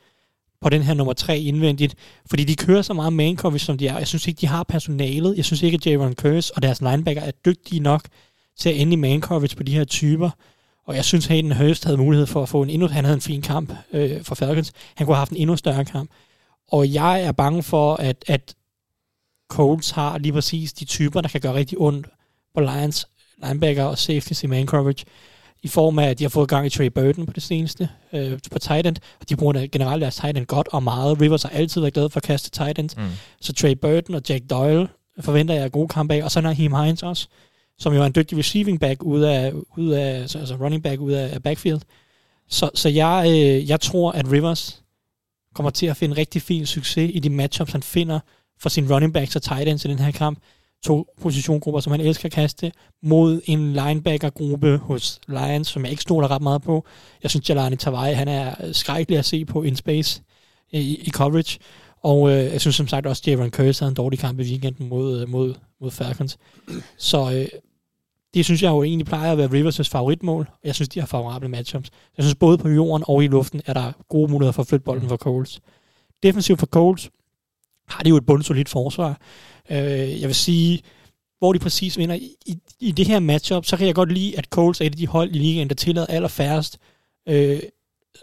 på 0.61 0.69
den 0.69 0.81
her 0.81 0.93
nummer 0.93 1.13
tre 1.13 1.39
indvendigt, 1.39 1.95
fordi 2.29 2.43
de 2.43 2.55
kører 2.55 2.81
så 2.81 2.93
meget 2.93 3.13
man 3.13 3.37
coverage, 3.37 3.65
som 3.65 3.77
de 3.77 3.87
er. 3.87 3.97
Jeg 3.97 4.07
synes 4.07 4.27
ikke, 4.27 4.41
de 4.41 4.47
har 4.47 4.63
personalet. 4.63 5.37
Jeg 5.37 5.45
synes 5.45 5.61
ikke, 5.61 5.75
at 5.75 5.85
Jaron 5.87 6.13
Curse 6.13 6.55
og 6.55 6.61
deres 6.61 6.81
linebacker 6.81 7.21
er 7.21 7.31
dygtige 7.31 7.79
nok 7.79 8.01
til 8.57 8.69
at 8.69 8.81
ende 8.81 8.93
i 8.93 8.95
man 8.95 9.21
coverage 9.21 9.55
på 9.55 9.63
de 9.63 9.73
her 9.73 9.83
typer. 9.83 10.29
Og 10.87 10.95
jeg 10.95 11.05
synes, 11.05 11.25
Hayden 11.25 11.51
Hurst 11.51 11.85
havde 11.85 11.97
mulighed 11.97 12.27
for 12.27 12.43
at 12.43 12.49
få 12.49 12.61
en 12.61 12.69
endnu... 12.69 12.87
Han 12.87 13.05
havde 13.05 13.15
en 13.15 13.21
fin 13.21 13.41
kamp 13.41 13.73
øh, 13.93 14.23
for 14.23 14.35
Falcons. 14.35 14.71
Han 14.95 15.07
kunne 15.07 15.15
have 15.15 15.21
haft 15.21 15.31
en 15.31 15.37
endnu 15.37 15.55
større 15.55 15.85
kamp. 15.85 16.11
Og 16.71 16.93
jeg 16.93 17.23
er 17.23 17.31
bange 17.31 17.63
for, 17.63 17.95
at, 17.95 18.25
at 18.27 18.55
Colts 19.49 19.91
har 19.91 20.17
lige 20.17 20.33
præcis 20.33 20.73
de 20.73 20.85
typer, 20.85 21.21
der 21.21 21.29
kan 21.29 21.41
gøre 21.41 21.53
rigtig 21.53 21.77
ondt 21.77 22.07
på 22.55 22.61
Lions 22.61 23.07
linebacker 23.43 23.83
og 23.83 23.97
safeties 23.97 24.43
i 24.43 24.47
man 24.47 24.65
coverage 24.67 25.05
i 25.63 25.67
form 25.67 25.99
af, 25.99 26.09
at 26.09 26.19
de 26.19 26.23
har 26.23 26.29
fået 26.29 26.49
gang 26.49 26.65
i 26.65 26.69
Trey 26.69 26.85
Burton 26.85 27.25
på 27.25 27.33
det 27.33 27.43
seneste 27.43 27.89
øh, 28.13 28.39
på 28.51 28.59
tight 28.59 28.87
end, 28.87 28.97
og 29.19 29.29
de 29.29 29.35
bruger 29.35 29.67
generelt 29.71 30.01
deres 30.01 30.15
tight 30.15 30.37
end 30.37 30.45
godt 30.45 30.67
og 30.71 30.83
meget. 30.83 31.21
Rivers 31.21 31.43
har 31.43 31.49
altid 31.49 31.81
været 31.81 31.93
glad 31.93 32.09
for 32.09 32.17
at 32.17 32.23
kaste 32.23 32.49
tight 32.49 32.79
end. 32.79 32.89
Mm. 32.97 33.09
Så 33.41 33.53
Trey 33.53 33.73
Burton 33.73 34.15
og 34.15 34.21
Jack 34.29 34.49
Doyle 34.49 34.87
forventer 35.19 35.55
jeg 35.55 35.71
gode 35.71 35.87
kampe 35.87 36.13
af, 36.13 36.23
og 36.23 36.31
så 36.31 36.41
Naheem 36.41 36.73
Hines 36.73 37.03
også, 37.03 37.27
som 37.79 37.93
jo 37.93 38.01
er 38.01 38.05
en 38.05 38.15
dygtig 38.15 38.37
receiving 38.37 38.79
back 38.79 39.03
ud 39.03 39.21
af, 39.21 39.53
ud 39.77 39.89
af 39.89 40.21
altså 40.21 40.39
altså 40.39 40.55
running 40.55 40.83
back 40.83 41.01
ud 41.01 41.11
af, 41.11 41.33
af 41.33 41.43
backfield. 41.43 41.81
Så, 42.49 42.69
så 42.73 42.89
jeg, 42.89 43.25
øh, 43.27 43.69
jeg 43.69 43.81
tror, 43.81 44.11
at 44.11 44.31
Rivers 44.31 44.81
kommer 45.55 45.69
til 45.69 45.85
at 45.85 45.97
finde 45.97 46.17
rigtig 46.17 46.41
fin 46.41 46.65
succes 46.65 47.11
i 47.13 47.19
de 47.19 47.29
matchups, 47.29 47.71
han 47.71 47.83
finder 47.83 48.19
for 48.59 48.69
sin 48.69 48.93
running 48.93 49.13
backs 49.13 49.35
og 49.35 49.41
tight 49.41 49.67
ends 49.69 49.85
i 49.85 49.87
den 49.87 49.99
her 49.99 50.11
kamp. 50.11 50.39
To 50.83 51.05
positiongrupper, 51.21 51.79
som 51.79 51.91
han 51.91 52.01
elsker 52.01 52.25
at 52.25 52.31
kaste, 52.31 52.71
mod 53.03 53.41
en 53.45 53.73
linebacker-gruppe 53.73 54.77
hos 54.77 55.19
Lions, 55.27 55.67
som 55.67 55.83
jeg 55.83 55.91
ikke 55.91 56.01
stoler 56.01 56.31
ret 56.31 56.41
meget 56.41 56.61
på. 56.61 56.85
Jeg 57.23 57.31
synes, 57.31 57.49
Jalani 57.49 57.75
Tavai, 57.75 58.13
han 58.13 58.27
er 58.27 58.71
skrækkelig 58.71 59.19
at 59.19 59.25
se 59.25 59.45
på 59.45 59.63
in 59.63 59.75
space 59.75 60.21
i, 60.71 60.95
i 60.95 61.09
coverage. 61.09 61.59
Og 62.01 62.31
øh, 62.31 62.43
jeg 62.43 62.61
synes 62.61 62.75
som 62.75 62.87
sagt 62.87 63.05
også, 63.05 63.21
at 63.23 63.27
Javon 63.27 63.49
Curse 63.49 63.81
havde 63.81 63.91
en 63.91 63.95
dårlig 63.95 64.19
kamp 64.19 64.39
i 64.39 64.43
weekenden 64.43 64.89
mod, 64.89 65.21
øh, 65.21 65.29
mod, 65.29 65.53
mod 65.81 65.91
Falcons. 65.91 66.37
Så 66.97 67.31
øh, 67.31 67.59
det 68.33 68.45
synes 68.45 68.63
jeg 68.63 68.69
jo 68.69 68.83
egentlig 68.83 69.05
plejer 69.05 69.31
at 69.31 69.37
være 69.37 69.47
Rivers' 69.47 69.89
favoritmål. 69.91 70.49
Jeg 70.63 70.75
synes, 70.75 70.89
de 70.89 70.99
har 70.99 71.07
favorable 71.07 71.49
matchups. 71.49 71.89
Jeg 72.17 72.23
synes, 72.23 72.35
både 72.35 72.57
på 72.57 72.69
jorden 72.69 73.03
og 73.07 73.23
i 73.23 73.27
luften 73.27 73.61
er 73.65 73.73
der 73.73 73.91
gode 74.09 74.31
muligheder 74.31 74.51
for 74.51 74.61
at 74.61 74.67
flytte 74.67 74.83
bolden 74.83 75.09
for 75.09 75.17
Coles. 75.17 75.59
Defensivt 76.23 76.59
for 76.59 76.67
Coles 76.67 77.09
har 77.87 78.03
de 78.03 78.09
jo 78.09 78.17
et 78.17 78.25
bundsolidt 78.25 78.69
forsvar. 78.69 79.17
Øh, 79.71 80.21
jeg 80.21 80.27
vil 80.27 80.35
sige, 80.35 80.81
hvor 81.39 81.53
de 81.53 81.59
præcis 81.59 81.97
vinder 81.97 82.15
i, 82.15 82.35
i, 82.45 82.57
i 82.79 82.91
det 82.91 83.07
her 83.07 83.19
matchup, 83.19 83.65
så 83.65 83.77
kan 83.77 83.87
jeg 83.87 83.95
godt 83.95 84.11
lide, 84.11 84.37
at 84.37 84.45
Coles 84.45 84.81
er 84.81 84.85
et 84.85 84.91
af 84.91 84.97
de 84.97 85.07
hold 85.07 85.35
i 85.35 85.37
ligaen, 85.37 85.67
der 85.67 85.75
tillader 85.75 86.07
allerfærrest 86.07 86.77
øh, 87.29 87.59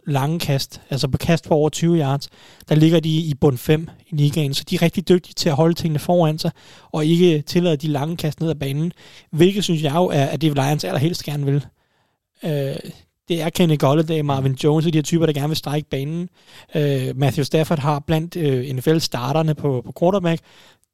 lange 0.07 0.39
kast, 0.39 0.81
altså 0.91 1.09
på 1.09 1.19
kast 1.19 1.49
på 1.49 1.55
over 1.55 1.69
20 1.69 1.99
yards, 1.99 2.29
der 2.69 2.75
ligger 2.75 3.01
de 3.01 3.09
i 3.09 3.35
bund 3.41 3.59
5 3.59 3.89
i 4.09 4.17
ligaen, 4.17 4.55
så 4.55 4.65
de 4.71 4.75
er 4.75 4.83
rigtig 4.83 5.09
dygtige 5.09 5.35
til 5.35 5.49
at 5.49 5.55
holde 5.55 5.75
tingene 5.75 5.99
foran 5.99 6.39
sig, 6.39 6.51
og 6.93 7.07
ikke 7.07 7.43
tillade 7.43 7.77
de 7.77 7.87
lange 7.87 8.17
kast 8.17 8.41
ned 8.41 8.51
ad 8.51 8.55
banen, 8.55 8.93
hvilket 9.31 9.65
synes 9.65 9.83
jeg 9.83 9.95
jo 9.95 10.05
er, 10.05 10.25
at 10.25 10.41
det 10.41 10.55
Lions 10.55 10.85
allerhelst 10.85 11.25
gerne 11.25 11.45
vil. 11.45 11.67
Øh, 12.45 12.91
det 13.29 13.43
er 13.43 13.51
Kenny 13.51 13.79
Golladay, 13.79 14.21
Marvin 14.21 14.53
Jones 14.53 14.87
og 14.87 14.93
de 14.93 14.99
her 14.99 15.03
typer, 15.03 15.27
der 15.27 15.33
gerne 15.33 15.49
vil 15.49 15.57
strække 15.57 15.89
banen. 15.89 16.29
Øh, 16.75 17.17
Matthew 17.17 17.45
Stafford 17.45 17.79
har 17.79 17.99
blandt 17.99 18.37
øh, 18.37 18.75
NFL-starterne 18.77 19.55
på, 19.55 19.83
på 19.85 19.93
quarterback 20.01 20.43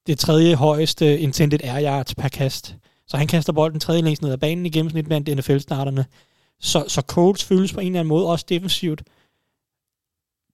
det 0.07 0.19
tredje 0.19 0.55
højeste 0.55 1.19
intended 1.19 1.59
air 1.63 1.85
yards 1.85 2.15
per 2.15 2.29
kast. 2.29 2.77
Så 3.07 3.17
han 3.17 3.27
kaster 3.27 3.53
bolden 3.53 3.81
tredje 3.81 4.03
længst 4.03 4.23
ned 4.23 4.33
ad 4.33 4.39
banen 4.39 4.67
i 4.67 4.71
gennemsnit 4.71 5.05
blandt 5.05 5.37
NFL-starterne. 5.37 6.05
Så, 6.61 6.85
så 6.89 7.01
Colts 7.01 7.45
føles 7.45 7.73
på 7.73 7.81
en 7.81 7.87
eller 7.87 8.01
anden 8.01 8.09
måde 8.09 8.27
også 8.27 8.47
defensivt 8.49 9.03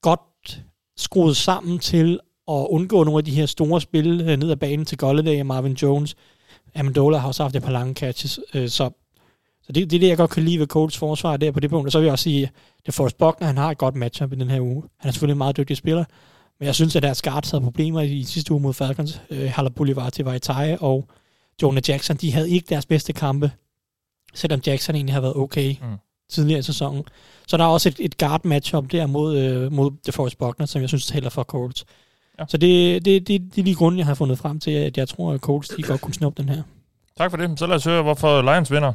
godt 0.03 0.65
skruet 0.97 1.37
sammen 1.37 1.79
til 1.79 2.21
at 2.49 2.67
undgå 2.71 3.05
nogle 3.05 3.19
af 3.19 3.25
de 3.25 3.31
her 3.31 3.47
store 3.47 3.81
spil 3.81 4.21
øh, 4.21 4.37
ned 4.37 4.51
ad 4.51 4.57
banen 4.57 4.87
til 4.87 4.99
Golladay 4.99 5.41
og 5.41 5.47
Marvin 5.47 5.73
Jones. 5.73 6.17
Amendola 6.75 7.19
har 7.19 7.29
også 7.29 7.43
haft 7.43 7.57
et 7.57 7.63
par 7.63 7.73
lange 7.73 7.95
catches, 7.95 8.41
øh, 8.55 8.69
så, 8.69 8.91
så 9.63 9.73
det, 9.73 9.91
det 9.91 9.97
er 9.97 10.01
det, 10.01 10.09
jeg 10.09 10.17
godt 10.17 10.31
kan 10.31 10.45
lide 10.45 10.59
ved 10.59 10.67
Colts 10.67 10.99
forsvar 10.99 11.37
der 11.37 11.51
på 11.53 11.61
det 11.61 11.71
punkt. 11.71 11.87
Og 11.87 11.93
så 11.93 11.99
vil 11.99 12.05
jeg 12.05 12.13
også 12.13 12.23
sige, 12.23 12.51
at 12.87 12.95
Forrest 12.95 13.19
Buckner, 13.19 13.47
han 13.47 13.57
har 13.57 13.71
et 13.71 13.79
godt 13.79 13.95
matchup 13.95 14.33
i 14.33 14.37
den 14.37 14.51
her 14.51 14.61
uge. 14.61 14.83
Han 14.99 15.09
er 15.09 15.13
selvfølgelig 15.13 15.35
en 15.35 15.39
meget 15.39 15.57
dygtig 15.57 15.77
spiller, 15.77 16.05
men 16.61 16.67
jeg 16.67 16.75
synes, 16.75 16.97
at 16.97 17.03
deres 17.03 17.23
guards 17.23 17.51
havde 17.51 17.65
problemer 17.65 18.01
i, 18.01 18.13
i 18.13 18.25
sidste 18.25 18.53
uge 18.53 18.61
mod 18.61 18.75
Falcons. 18.75 19.23
Øh, 19.31 19.51
Haller 19.55 19.71
Boulevard 19.71 20.13
til 20.13 20.25
Vaitai 20.25 20.77
og 20.81 21.09
Jonah 21.63 21.83
Jackson, 21.89 22.17
de 22.17 22.33
havde 22.33 22.51
ikke 22.51 22.67
deres 22.69 22.87
bedste 22.87 23.13
kampe, 23.13 23.51
selvom 24.35 24.61
Jackson 24.67 24.95
egentlig 24.95 25.15
har 25.15 25.21
været 25.21 25.37
okay 25.37 25.71
mm. 25.83 25.97
tidligere 26.31 26.59
i 26.59 26.63
sæsonen. 26.63 27.05
Så 27.49 27.57
der 27.57 27.65
er 27.65 27.69
også 27.69 27.89
et, 27.89 27.97
et 27.99 28.19
guard 28.19 28.45
matchup 28.45 28.93
der 28.93 29.07
mod, 29.07 29.39
øh, 29.39 29.73
mod 29.73 29.91
DeForest 30.07 30.39
Buckner, 30.39 30.67
som 30.67 30.81
jeg 30.81 30.89
synes 30.89 31.07
taler 31.07 31.31
for 31.31 31.43
Colts. 31.43 31.85
Ja. 32.39 32.45
Så 32.49 32.57
det, 32.57 33.05
det, 33.05 33.29
det, 33.29 33.41
det 33.55 33.61
er 33.61 33.65
de 33.65 33.75
grunde, 33.75 33.99
jeg 33.99 34.07
har 34.07 34.15
fundet 34.15 34.39
frem 34.39 34.61
til, 34.61 34.71
at 34.71 34.99
jeg 34.99 35.09
tror, 35.09 35.33
at 35.33 35.41
Colts 35.41 35.69
de 35.69 35.83
godt 35.83 36.01
kunne 36.01 36.15
snuppe 36.15 36.43
den 36.43 36.49
her. 36.49 36.63
Tak 37.17 37.31
for 37.31 37.37
det. 37.37 37.59
Så 37.59 37.67
lad 37.67 37.77
os 37.77 37.85
høre, 37.85 38.03
hvorfor 38.03 38.43
Lions 38.43 38.71
vinder. 38.71 38.93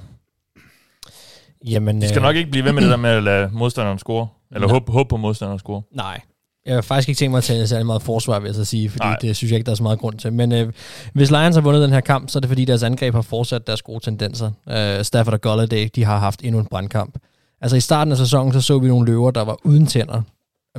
Jamen, 1.65 2.01
De 2.01 2.09
skal 2.09 2.19
øh, 2.19 2.23
nok 2.23 2.35
ikke 2.35 2.51
blive 2.51 2.65
ved 2.65 2.73
med 2.73 2.81
det 2.81 2.89
der 2.91 2.97
med 2.97 3.09
at 3.09 3.23
lade 3.23 3.49
modstanderen 3.53 3.99
score. 3.99 4.27
Eller 4.51 4.67
håbe 4.67 4.91
håb 4.91 5.09
på 5.09 5.17
modstanderen 5.17 5.59
score. 5.59 5.81
Nej. 5.91 6.21
Jeg 6.65 6.73
har 6.75 6.81
faktisk 6.81 7.09
ikke 7.09 7.19
tænkt 7.19 7.31
mig 7.31 7.37
at 7.37 7.43
tage 7.43 7.67
særlig 7.67 7.85
meget 7.85 8.01
forsvar, 8.01 8.39
vil 8.39 8.47
jeg 8.47 8.55
så 8.55 8.65
sige, 8.65 8.89
fordi 8.89 9.05
Nej. 9.05 9.17
Det 9.21 9.35
synes 9.35 9.51
jeg 9.51 9.57
ikke, 9.57 9.65
der 9.65 9.71
er 9.71 9.75
så 9.75 9.83
meget 9.83 9.99
grund 9.99 10.17
til. 10.17 10.33
Men 10.33 10.51
øh, 10.51 10.73
hvis 11.13 11.31
Lions 11.31 11.55
har 11.55 11.61
vundet 11.61 11.81
den 11.81 11.91
her 11.91 11.99
kamp, 11.99 12.29
så 12.29 12.39
er 12.39 12.41
det 12.41 12.47
fordi, 12.47 12.65
deres 12.65 12.83
angreb 12.83 13.13
har 13.13 13.21
fortsat 13.21 13.67
deres 13.67 13.81
gode 13.81 13.99
tendenser. 14.03 14.51
Øh, 14.69 15.03
Stafford 15.03 15.33
og 15.33 15.41
Golladay, 15.41 15.89
de 15.95 16.03
har 16.03 16.17
haft 16.17 16.41
endnu 16.43 16.59
en 16.59 16.65
brandkamp. 16.65 17.17
Altså 17.61 17.77
i 17.77 17.79
starten 17.79 18.11
af 18.11 18.17
sæsonen, 18.17 18.53
så 18.53 18.61
så 18.61 18.79
vi 18.79 18.87
nogle 18.87 19.05
løver, 19.05 19.31
der 19.31 19.41
var 19.41 19.57
uden 19.63 19.85
tænder. 19.87 20.21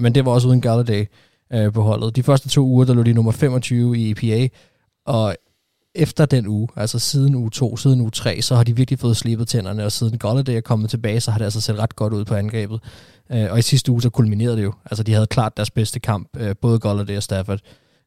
Men 0.00 0.14
det 0.14 0.24
var 0.24 0.32
også 0.32 0.48
uden 0.48 0.60
Golladay 0.60 1.06
øh, 1.52 1.72
på 1.72 1.82
holdet. 1.82 2.16
De 2.16 2.22
første 2.22 2.48
to 2.48 2.64
uger, 2.66 2.84
der 2.84 2.94
lå 2.94 3.02
de 3.02 3.12
nummer 3.12 3.32
25 3.32 3.98
i 3.98 4.10
EPA. 4.10 4.48
Og 5.06 5.36
efter 5.94 6.26
den 6.26 6.46
uge, 6.46 6.68
altså 6.76 6.98
siden 6.98 7.34
uge 7.34 7.50
2, 7.50 7.76
siden 7.76 8.00
uge 8.00 8.10
3, 8.10 8.42
så 8.42 8.54
har 8.54 8.64
de 8.64 8.76
virkelig 8.76 8.98
fået 8.98 9.16
slebet 9.16 9.48
tænderne, 9.48 9.84
og 9.84 9.92
siden 9.92 10.18
Golladay 10.18 10.52
er 10.52 10.60
kommet 10.60 10.90
tilbage, 10.90 11.20
så 11.20 11.30
har 11.30 11.38
det 11.38 11.44
altså 11.44 11.60
set 11.60 11.78
ret 11.78 11.96
godt 11.96 12.12
ud 12.12 12.24
på 12.24 12.34
angrebet. 12.34 12.80
Øh, 13.32 13.52
og 13.52 13.58
i 13.58 13.62
sidste 13.62 13.92
uge, 13.92 14.02
så 14.02 14.10
kulminerede 14.10 14.56
det 14.56 14.62
jo. 14.62 14.72
Altså, 14.84 15.02
de 15.02 15.12
havde 15.12 15.26
klart 15.26 15.56
deres 15.56 15.70
bedste 15.70 16.00
kamp, 16.00 16.28
øh, 16.36 16.54
både 16.60 16.78
Golladay 16.78 17.16
og 17.16 17.22
Stafford. 17.22 17.60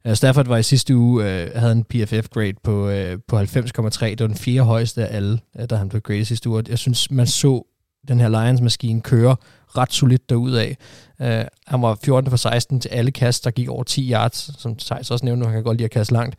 Øh, 0.07 0.15
Stafford 0.15 0.47
var 0.47 0.57
i 0.57 0.63
sidste 0.63 0.95
uge, 0.95 1.23
øh, 1.25 1.51
havde 1.55 1.71
en 1.71 1.83
PFF-grade 1.83 2.53
på, 2.63 2.89
øh, 2.89 3.19
på 3.27 3.37
90,3. 3.37 4.09
Det 4.09 4.19
var 4.19 4.27
den 4.27 4.37
fjerde 4.37 4.65
højeste 4.65 5.07
af 5.07 5.15
alle, 5.15 5.39
øh, 5.59 5.69
da 5.69 5.75
han 5.75 5.89
blev 5.89 6.01
graded 6.01 6.25
sidste 6.25 6.49
uge. 6.49 6.63
Jeg 6.69 6.77
synes, 6.79 7.11
man 7.11 7.27
så 7.27 7.63
den 8.07 8.19
her 8.19 8.29
Lions-maskine 8.29 9.01
køre 9.01 9.35
ret 9.77 9.93
solidt 9.93 10.29
derudad. 10.29 10.75
Uh, 11.19 11.25
han 11.67 11.81
var 11.81 11.97
14 12.03 12.29
for 12.29 12.37
16 12.37 12.79
til 12.79 12.89
alle 12.89 13.11
kast, 13.11 13.45
der 13.45 13.51
gik 13.51 13.69
over 13.69 13.83
10 13.83 14.11
yards, 14.11 14.61
som 14.61 14.75
Thijs 14.75 15.11
også 15.11 15.25
nævnte, 15.25 15.45
han 15.45 15.53
kan 15.53 15.63
godt 15.63 15.77
lide 15.77 15.85
at 15.85 15.91
kaste 15.91 16.13
langt. 16.13 16.35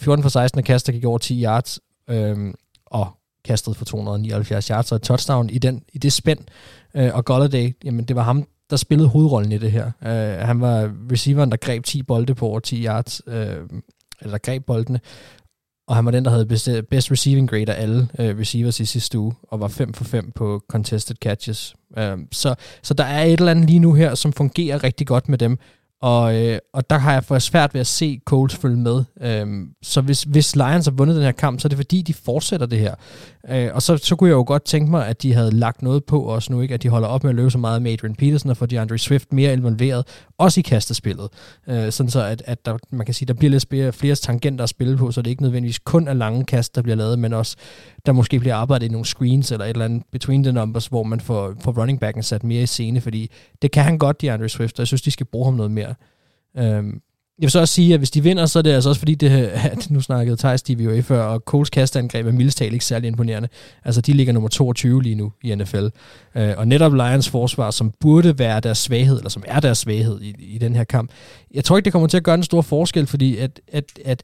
14 0.00 0.22
for 0.22 0.28
16 0.28 0.58
af 0.58 0.64
kast, 0.64 0.86
der 0.86 0.92
gik 0.92 1.04
over 1.04 1.18
10 1.18 1.42
yards, 1.42 1.80
øhm, 2.10 2.54
og 2.86 3.08
kastet 3.44 3.76
for 3.76 3.84
279 3.84 4.68
yards 4.68 4.92
og 4.92 4.96
et 4.96 5.02
touchdown 5.02 5.50
i, 5.50 5.58
den, 5.58 5.82
i 5.92 5.98
det 5.98 6.12
spænd. 6.12 6.38
Øh, 6.94 7.14
og 7.14 7.24
Golladay, 7.24 7.76
jamen 7.84 8.04
det 8.04 8.16
var 8.16 8.22
ham, 8.22 8.44
der 8.70 8.76
spillede 8.76 9.08
hovedrollen 9.08 9.52
i 9.52 9.58
det 9.58 9.72
her. 9.72 9.86
Øh, 9.86 10.46
han 10.46 10.60
var 10.60 10.92
receiveren, 11.12 11.50
der 11.50 11.56
greb 11.56 11.84
10 11.84 12.02
bolde 12.02 12.34
på 12.34 12.46
over 12.46 12.60
10 12.60 12.84
yards, 12.84 13.22
øh, 13.26 13.56
eller 14.20 14.30
der 14.30 14.38
greb 14.38 14.66
boldene, 14.66 15.00
og 15.88 15.96
han 15.96 16.04
var 16.04 16.10
den, 16.10 16.24
der 16.24 16.30
havde 16.30 16.46
best, 16.46 16.68
best 16.90 17.10
receiving 17.10 17.50
grade 17.50 17.74
af 17.74 17.82
alle 17.82 18.08
øh, 18.18 18.38
receivers 18.38 18.80
i 18.80 18.84
sidste 18.84 19.18
uge, 19.18 19.34
og 19.42 19.60
var 19.60 19.68
5 19.68 19.94
for 19.94 20.04
5 20.04 20.32
på 20.32 20.62
contested 20.68 21.16
catches. 21.16 21.74
Øh, 21.98 22.18
så, 22.32 22.54
så 22.82 22.94
der 22.94 23.04
er 23.04 23.24
et 23.24 23.32
eller 23.32 23.50
andet 23.50 23.66
lige 23.66 23.78
nu 23.78 23.92
her, 23.92 24.14
som 24.14 24.32
fungerer 24.32 24.84
rigtig 24.84 25.06
godt 25.06 25.28
med 25.28 25.38
dem, 25.38 25.58
og, 26.02 26.36
øh, 26.42 26.58
og 26.72 26.90
der 26.90 26.98
har 26.98 27.12
jeg 27.12 27.24
for 27.24 27.38
svært 27.38 27.74
ved 27.74 27.80
at 27.80 27.86
se 27.86 28.20
Colts 28.24 28.56
følge 28.56 28.76
med. 28.76 29.04
Øhm, 29.20 29.70
så 29.82 30.00
hvis, 30.00 30.22
hvis 30.22 30.56
Lions 30.56 30.86
har 30.86 30.92
vundet 30.92 31.16
den 31.16 31.24
her 31.24 31.32
kamp, 31.32 31.60
så 31.60 31.66
er 31.66 31.68
det 31.68 31.78
fordi, 31.78 32.02
de 32.02 32.14
fortsætter 32.14 32.66
det 32.66 32.78
her. 32.78 32.94
Øh, 33.48 33.70
og 33.74 33.82
så, 33.82 33.96
så 33.96 34.16
kunne 34.16 34.30
jeg 34.30 34.34
jo 34.34 34.44
godt 34.46 34.64
tænke 34.64 34.90
mig, 34.90 35.06
at 35.06 35.22
de 35.22 35.34
havde 35.34 35.50
lagt 35.50 35.82
noget 35.82 36.04
på 36.04 36.32
os 36.32 36.50
nu, 36.50 36.60
ikke? 36.60 36.74
at 36.74 36.82
de 36.82 36.88
holder 36.88 37.08
op 37.08 37.24
med 37.24 37.30
at 37.30 37.34
løbe 37.36 37.50
så 37.50 37.58
meget 37.58 37.82
med 37.82 37.92
Adrian 37.92 38.14
Peterson 38.14 38.50
og 38.50 38.56
får 38.56 38.66
DeAndre 38.66 38.98
Swift 38.98 39.32
mere 39.32 39.52
involveret, 39.52 40.06
også 40.38 40.60
i 40.60 40.62
kastespillet. 40.62 41.28
Øh, 41.68 41.92
sådan 41.92 42.10
så, 42.10 42.24
at, 42.24 42.42
at 42.46 42.66
der, 42.66 42.78
man 42.90 43.06
kan 43.06 43.14
sige, 43.14 43.26
der 43.26 43.34
bliver 43.34 43.50
lidt 43.50 43.66
flere, 43.70 43.92
flere 43.92 44.14
tangenter 44.14 44.62
at 44.62 44.68
spille 44.68 44.96
på, 44.96 45.12
så 45.12 45.22
det 45.22 45.30
ikke 45.30 45.42
nødvendigvis 45.42 45.78
kun 45.78 46.08
er 46.08 46.14
lange 46.14 46.44
kast, 46.44 46.74
der 46.74 46.82
bliver 46.82 46.96
lavet, 46.96 47.18
men 47.18 47.32
også 47.32 47.56
der 48.06 48.12
måske 48.12 48.40
bliver 48.40 48.56
arbejdet 48.56 48.86
i 48.86 48.90
nogle 48.90 49.06
screens 49.06 49.52
eller 49.52 49.64
et 49.64 49.70
eller 49.70 49.84
andet 49.84 50.02
between 50.12 50.42
the 50.42 50.52
numbers, 50.52 50.86
hvor 50.86 51.02
man 51.02 51.20
får, 51.20 51.54
får 51.60 51.80
running 51.80 52.00
backen 52.00 52.22
sat 52.22 52.44
mere 52.44 52.62
i 52.62 52.66
scene, 52.66 53.00
fordi 53.00 53.30
det 53.62 53.70
kan 53.70 53.82
han 53.82 53.98
godt, 53.98 54.22
DeAndre 54.22 54.48
Swift, 54.48 54.78
og 54.78 54.80
jeg 54.80 54.86
synes, 54.86 55.02
de 55.02 55.10
skal 55.10 55.26
bruge 55.26 55.44
ham 55.44 55.54
noget 55.54 55.70
mere. 55.70 55.94
Øhm, 56.58 57.00
jeg 57.38 57.42
vil 57.42 57.50
så 57.50 57.60
også 57.60 57.74
sige, 57.74 57.94
at 57.94 58.00
hvis 58.00 58.10
de 58.10 58.22
vinder, 58.22 58.46
så 58.46 58.58
er 58.58 58.62
det 58.62 58.72
altså 58.72 58.88
også 58.88 58.98
fordi, 58.98 59.14
det, 59.14 59.30
at 59.72 59.90
nu 59.90 60.00
snakkede 60.00 60.36
Thijs 60.36 60.62
DVOA 60.62 61.00
før, 61.00 61.22
og 61.22 61.40
Coles 61.40 61.70
kastangreb 61.70 62.26
er 62.26 62.32
mildest 62.32 62.60
ikke 62.60 62.84
særlig 62.84 63.08
imponerende. 63.08 63.48
Altså, 63.84 64.00
de 64.00 64.12
ligger 64.12 64.32
nummer 64.32 64.48
22 64.48 65.02
lige 65.02 65.14
nu 65.14 65.32
i 65.42 65.54
NFL. 65.54 65.86
Øh, 66.34 66.54
og 66.56 66.68
netop 66.68 66.92
Lions 66.92 67.28
forsvar, 67.28 67.70
som 67.70 67.92
burde 68.00 68.38
være 68.38 68.60
deres 68.60 68.78
svaghed, 68.78 69.16
eller 69.16 69.30
som 69.30 69.42
er 69.46 69.60
deres 69.60 69.78
svaghed 69.78 70.20
i, 70.20 70.34
i 70.38 70.58
den 70.58 70.74
her 70.74 70.84
kamp, 70.84 71.10
jeg 71.54 71.64
tror 71.64 71.76
ikke, 71.76 71.84
det 71.84 71.92
kommer 71.92 72.08
til 72.08 72.16
at 72.16 72.24
gøre 72.24 72.34
en 72.34 72.42
stor 72.42 72.62
forskel, 72.62 73.06
fordi 73.06 73.36
at, 73.36 73.60
at, 73.72 73.84
at 74.04 74.22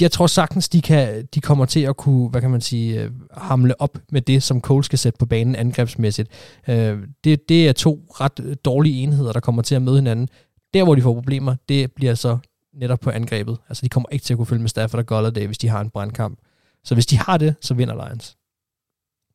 jeg 0.00 0.10
tror 0.10 0.26
sagtens, 0.26 0.68
de, 0.68 0.82
kan, 0.82 1.28
de 1.34 1.40
kommer 1.40 1.64
til 1.64 1.80
at 1.80 1.96
kunne, 1.96 2.28
hvad 2.28 2.40
kan 2.40 2.50
man 2.50 2.60
sige, 2.60 3.02
øh, 3.02 3.10
hamle 3.36 3.80
op 3.80 3.98
med 4.12 4.20
det, 4.20 4.42
som 4.42 4.60
Cole 4.60 4.84
skal 4.84 4.98
sætte 4.98 5.18
på 5.18 5.26
banen 5.26 5.56
angrebsmæssigt. 5.56 6.28
Øh, 6.68 6.98
det, 7.24 7.48
det 7.48 7.68
er 7.68 7.72
to 7.72 8.06
ret 8.10 8.58
dårlige 8.64 9.02
enheder, 9.02 9.32
der 9.32 9.40
kommer 9.40 9.62
til 9.62 9.74
at 9.74 9.82
møde 9.82 9.96
hinanden. 9.96 10.28
Der, 10.74 10.84
hvor 10.84 10.94
de 10.94 11.02
får 11.02 11.14
problemer, 11.14 11.56
det 11.68 11.92
bliver 11.92 12.14
så 12.14 12.38
netop 12.72 13.00
på 13.00 13.10
angrebet. 13.10 13.58
Altså, 13.68 13.82
de 13.82 13.88
kommer 13.88 14.08
ikke 14.12 14.24
til 14.24 14.34
at 14.34 14.36
kunne 14.36 14.46
følge 14.46 14.62
med 14.62 14.68
Stafford 14.68 14.98
og 14.98 15.06
Golladay, 15.06 15.46
hvis 15.46 15.58
de 15.58 15.68
har 15.68 15.80
en 15.80 15.90
brandkamp. 15.90 16.38
Så 16.84 16.94
hvis 16.94 17.06
de 17.06 17.16
har 17.18 17.38
det, 17.38 17.54
så 17.60 17.74
vinder 17.74 18.06
Lions. 18.06 18.36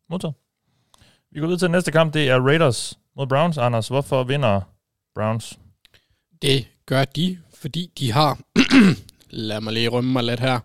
Modtaget. 0.09 0.36
Vi 1.31 1.39
går 1.39 1.47
videre 1.47 1.59
til 1.59 1.71
næste 1.71 1.91
kamp. 1.91 2.13
Det 2.13 2.29
er 2.29 2.39
Raiders 2.39 2.99
mod 3.15 3.27
Browns. 3.27 3.57
Anders, 3.57 3.88
hvorfor 3.88 4.23
vinder 4.23 4.61
Browns? 5.15 5.59
Det 6.41 6.67
gør 6.86 7.05
de, 7.05 7.39
fordi 7.53 7.91
de 7.99 8.11
har... 8.11 8.39
Lad 9.29 9.61
mig 9.61 9.73
lige 9.73 9.89
rømme 9.89 10.11
mig 10.11 10.23
lidt 10.23 10.39
her. 10.39 10.59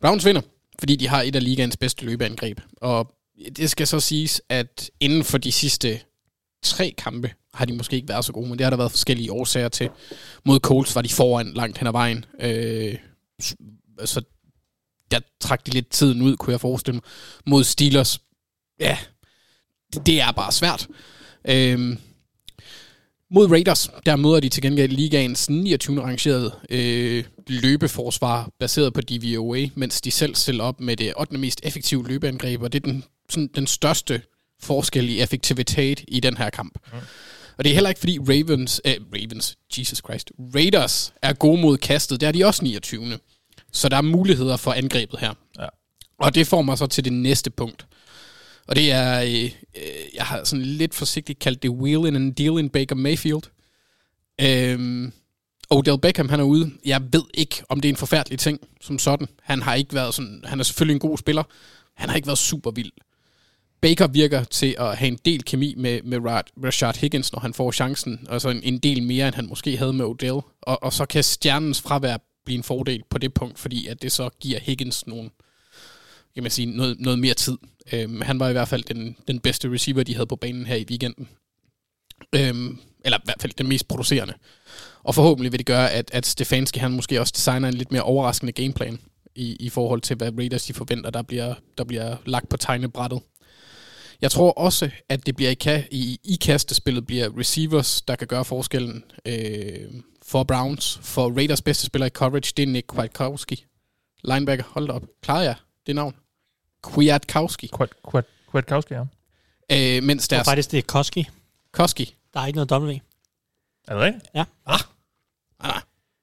Browns 0.00 0.26
vinder, 0.26 0.40
fordi 0.78 0.96
de 0.96 1.08
har 1.08 1.22
et 1.22 1.36
af 1.36 1.44
ligaens 1.44 1.76
bedste 1.76 2.04
løbeangreb. 2.04 2.60
Og 2.76 3.14
det 3.56 3.70
skal 3.70 3.86
så 3.86 4.00
siges, 4.00 4.42
at 4.48 4.90
inden 5.00 5.24
for 5.24 5.38
de 5.38 5.52
sidste 5.52 6.00
tre 6.62 6.94
kampe 6.98 7.34
har 7.54 7.64
de 7.64 7.72
måske 7.72 7.96
ikke 7.96 8.08
været 8.08 8.24
så 8.24 8.32
gode, 8.32 8.48
men 8.48 8.58
det 8.58 8.64
har 8.64 8.70
der 8.70 8.76
været 8.76 8.90
forskellige 8.90 9.32
årsager 9.32 9.68
til. 9.68 9.90
Mod 10.44 10.60
Colts 10.60 10.94
var 10.94 11.02
de 11.02 11.08
foran 11.08 11.52
langt 11.52 11.78
hen 11.78 11.86
ad 11.86 11.92
vejen. 11.92 12.24
Øh, 12.40 12.96
så 13.40 13.54
altså, 13.98 14.22
der 15.10 15.20
trak 15.40 15.66
de 15.66 15.70
lidt 15.70 15.90
tiden 15.90 16.22
ud, 16.22 16.36
kunne 16.36 16.52
jeg 16.52 16.60
forestille 16.60 16.94
mig. 16.94 17.02
Mod 17.46 17.64
Steelers, 17.64 18.20
ja, 18.80 18.98
det, 19.94 20.06
det 20.06 20.20
er 20.20 20.32
bare 20.32 20.52
svært. 20.52 20.88
Øh, 21.48 21.96
mod 23.30 23.50
Raiders, 23.50 23.90
der 24.06 24.16
møder 24.16 24.40
de 24.40 24.48
til 24.48 24.62
gengæld 24.62 24.92
ligaens 24.92 25.50
29. 25.50 26.02
rangerede 26.02 26.52
øh, 26.70 27.24
løbeforsvar, 27.46 28.50
baseret 28.58 28.94
på 28.94 29.00
DVOA, 29.00 29.66
mens 29.74 30.00
de 30.00 30.10
selv 30.10 30.34
stiller 30.34 30.64
op 30.64 30.80
med 30.80 30.96
det 30.96 31.12
8. 31.16 31.38
mest 31.38 31.60
effektive 31.62 32.08
løbeangreb, 32.08 32.62
og 32.62 32.72
det 32.72 32.86
er 32.86 32.92
den, 32.92 33.04
sådan, 33.28 33.50
den 33.54 33.66
største 33.66 34.22
forskel 34.62 35.08
i 35.08 35.20
effektivitet 35.20 36.04
i 36.08 36.20
den 36.20 36.36
her 36.36 36.50
kamp. 36.50 36.78
Mm. 36.92 36.98
Og 37.58 37.64
det 37.64 37.70
er 37.70 37.74
heller 37.74 37.90
ikke 37.90 37.98
fordi 37.98 38.18
Ravens, 38.18 38.80
äh, 38.84 38.94
Ravens, 39.14 39.58
Jesus 39.78 39.98
Christ, 39.98 40.32
Raiders 40.54 41.12
er 41.22 41.32
gode 41.32 41.60
mod 41.60 41.78
kastet, 41.78 42.20
der 42.20 42.28
er 42.28 42.32
de 42.32 42.44
også 42.44 42.64
29. 42.64 43.18
Så 43.72 43.88
der 43.88 43.96
er 43.96 44.02
muligheder 44.02 44.56
for 44.56 44.72
angrebet 44.72 45.20
her. 45.20 45.34
Ja. 45.58 45.66
Og 46.18 46.34
det 46.34 46.46
får 46.46 46.62
mig 46.62 46.78
så 46.78 46.86
til 46.86 47.04
det 47.04 47.12
næste 47.12 47.50
punkt. 47.50 47.86
Og 48.68 48.76
det 48.76 48.92
er, 48.92 49.22
øh, 49.22 49.50
jeg 50.14 50.24
har 50.24 50.44
sådan 50.44 50.64
lidt 50.64 50.94
forsigtigt 50.94 51.38
kaldt 51.38 51.62
det 51.62 51.70
wheeling 51.70 52.16
and 52.16 52.34
dealing 52.34 52.72
Baker 52.72 52.94
Mayfield. 52.94 53.42
Øhm, 54.40 55.12
Odell 55.70 55.98
Beckham, 55.98 56.28
han 56.28 56.40
er 56.40 56.44
ude. 56.44 56.70
Jeg 56.84 57.02
ved 57.12 57.24
ikke, 57.34 57.62
om 57.68 57.80
det 57.80 57.88
er 57.88 57.92
en 57.92 57.96
forfærdelig 57.96 58.38
ting 58.38 58.60
som 58.80 58.98
sådan. 58.98 59.28
Han 59.42 59.62
har 59.62 59.74
ikke 59.74 59.94
været 59.94 60.14
sådan, 60.14 60.42
han 60.44 60.60
er 60.60 60.64
selvfølgelig 60.64 60.94
en 60.94 61.00
god 61.00 61.18
spiller. 61.18 61.42
Han 61.94 62.08
har 62.08 62.16
ikke 62.16 62.26
været 62.26 62.38
super 62.38 62.70
vild. 62.70 62.92
Baker 63.82 64.06
virker 64.06 64.44
til 64.44 64.76
at 64.78 64.96
have 64.96 65.08
en 65.08 65.18
del 65.24 65.44
kemi 65.44 65.74
med, 65.76 66.02
med 66.02 66.18
Ra- 66.18 66.64
Rashard 66.64 66.96
Higgins, 66.98 67.32
når 67.32 67.40
han 67.40 67.54
får 67.54 67.72
chancen, 67.72 68.26
og 68.28 68.40
så 68.40 68.48
en, 68.48 68.62
en 68.62 68.78
del 68.78 69.02
mere, 69.02 69.26
end 69.26 69.34
han 69.34 69.46
måske 69.46 69.76
havde 69.76 69.92
med 69.92 70.04
Odell. 70.04 70.40
Og, 70.62 70.82
og 70.82 70.92
så 70.92 71.06
kan 71.06 71.24
stjernens 71.24 71.80
fravær 71.80 72.16
blive 72.44 72.56
en 72.56 72.62
fordel 72.62 73.02
på 73.10 73.18
det 73.18 73.34
punkt, 73.34 73.58
fordi 73.58 73.86
at 73.86 74.02
det 74.02 74.12
så 74.12 74.30
giver 74.40 74.60
Higgins 74.60 75.06
nogle, 75.06 75.30
kan 76.34 76.42
man 76.42 76.50
sige, 76.50 76.66
noget, 76.66 77.00
noget 77.00 77.18
mere 77.18 77.34
tid. 77.34 77.58
Øhm, 77.92 78.20
han 78.20 78.40
var 78.40 78.48
i 78.48 78.52
hvert 78.52 78.68
fald 78.68 78.82
den, 78.82 79.16
den 79.28 79.40
bedste 79.40 79.72
receiver, 79.72 80.02
de 80.02 80.14
havde 80.14 80.26
på 80.26 80.36
banen 80.36 80.66
her 80.66 80.76
i 80.76 80.86
weekenden. 80.90 81.28
Øhm, 82.34 82.78
eller 83.04 83.18
i 83.18 83.24
hvert 83.24 83.42
fald 83.42 83.52
den 83.52 83.68
mest 83.68 83.88
producerende. 83.88 84.34
Og 85.02 85.14
forhåbentlig 85.14 85.52
vil 85.52 85.58
det 85.58 85.66
gøre, 85.66 85.90
at, 85.90 86.10
at 86.12 86.26
Stefanski 86.26 86.78
han 86.78 86.92
måske 86.92 87.20
også 87.20 87.32
designer 87.36 87.68
en 87.68 87.74
lidt 87.74 87.92
mere 87.92 88.02
overraskende 88.02 88.52
gameplan 88.52 88.98
i, 89.34 89.56
i 89.60 89.68
forhold 89.68 90.00
til, 90.00 90.16
hvad 90.16 90.32
Raiders 90.38 90.64
de 90.64 90.74
forventer, 90.74 91.10
der 91.10 91.22
bliver, 91.22 91.54
der 91.78 91.84
bliver 91.84 92.16
lagt 92.26 92.48
på 92.48 92.56
tegnebrættet. 92.56 93.20
Jeg 94.22 94.30
tror 94.30 94.52
også, 94.52 94.90
at 95.08 95.26
det 95.26 95.36
bliver 95.36 95.50
i, 95.50 95.56
ka- 95.64 95.88
i, 95.90 96.20
i 96.24 96.34
kastespillet 96.40 97.06
bliver 97.06 97.38
receivers, 97.38 98.02
der 98.02 98.16
kan 98.16 98.26
gøre 98.26 98.44
forskellen 98.44 99.04
øh, 99.26 99.90
for 100.22 100.44
Browns. 100.44 100.98
For 101.02 101.36
Raiders 101.36 101.62
bedste 101.62 101.86
spiller 101.86 102.06
i 102.06 102.10
coverage, 102.10 102.52
det 102.56 102.62
er 102.62 102.66
Nick 102.66 102.86
Kwiatkowski. 102.86 103.64
Linebacker, 104.24 104.64
hold 104.68 104.86
da 104.86 104.92
op. 104.92 105.02
Klarede 105.22 105.44
jeg 105.44 105.54
det 105.86 105.94
navn? 105.94 106.14
Kwiatkowski. 106.82 107.70
Kwiatkowski, 108.50 108.94
ja. 108.94 109.00
Øh, 109.72 110.02
mens 110.02 110.30
Jeg 110.30 110.36
deres... 110.36 110.44
faktisk, 110.48 110.70
det 110.70 110.78
er 110.78 110.82
Koski. 110.82 111.28
Koski. 111.72 112.14
Der 112.34 112.40
er 112.40 112.46
ikke 112.46 112.64
noget 112.64 112.82
W. 112.82 112.98
Er 113.88 113.94
det 113.94 114.02
rigtigt? 114.02 114.24
Ja. 114.34 114.44
Ah. 114.66 115.80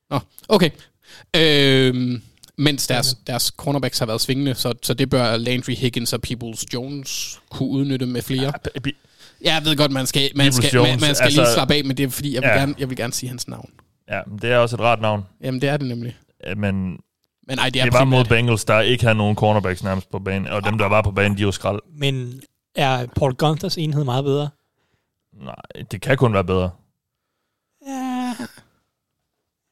Nå, 0.09 0.19
okay. 0.49 0.69
Øhm, 1.35 2.21
mens 2.59 2.87
deres, 2.87 3.17
deres 3.27 3.43
cornerbacks 3.57 3.99
har 3.99 4.05
været 4.05 4.21
svingende, 4.21 4.55
så, 4.55 4.73
så 4.83 4.93
det 4.93 5.09
bør 5.09 5.37
Landry 5.37 5.73
Higgins 5.73 6.13
og 6.13 6.21
Peoples 6.21 6.73
Jones 6.73 7.39
kunne 7.49 7.69
udnytte 7.69 8.05
med 8.05 8.21
flere. 8.21 8.53
Ja, 9.45 9.53
jeg 9.53 9.61
ved 9.65 9.75
godt, 9.77 9.91
man 9.91 10.05
skal, 10.07 10.31
man 10.35 10.51
skal, 10.53 10.69
man, 10.77 10.85
Jones, 10.87 11.01
man 11.01 11.15
skal 11.15 11.25
altså- 11.25 11.41
lige 11.41 11.53
slappe 11.53 11.73
af, 11.73 11.83
men 11.85 11.97
det 11.97 12.03
er 12.03 12.09
fordi, 12.09 12.33
jeg 12.35 12.41
vil, 12.41 12.47
Ja. 12.47 12.57
gerne, 12.59 12.75
jeg 12.79 12.89
vil 12.89 12.97
gerne 12.97 13.13
sige 13.13 13.29
hans 13.29 13.47
navn. 13.47 13.69
Ja, 14.09 14.21
men 14.27 14.39
det 14.39 14.51
er 14.51 14.57
også 14.57 14.75
et 14.75 14.79
rart 14.79 15.01
navn. 15.01 15.23
Jamen, 15.43 15.61
det 15.61 15.69
er 15.69 15.77
det 15.77 15.87
nemlig. 15.87 16.17
Men 16.57 16.75
Men 17.47 17.59
ej, 17.59 17.69
det 17.69 17.79
er 17.79 17.83
det 17.85 17.93
var 17.93 18.03
mod 18.05 18.23
primært- 18.23 18.29
Bengals, 18.29 18.65
der 18.65 18.79
ikke 18.81 19.03
havde 19.03 19.17
nogen 19.17 19.35
cornerbacks 19.35 19.83
nærmest 19.83 20.11
på 20.11 20.19
banen, 20.19 20.47
og 20.47 20.63
dem, 20.65 20.77
der 20.77 20.85
var 20.85 21.01
på 21.01 21.11
banen, 21.11 21.37
de 21.37 21.45
var 21.45 21.51
skrald. 21.51 21.79
Men 21.93 22.41
er 22.75 23.05
Paul 23.15 23.33
Gunthers 23.33 23.77
enhed 23.77 24.03
meget 24.03 24.23
bedre? 24.23 24.49
Nej, 25.43 25.55
det 25.91 26.01
kan 26.01 26.17
kun 26.17 26.33
være 26.33 26.43
bedre. 26.43 26.69
Ja. 27.87 28.33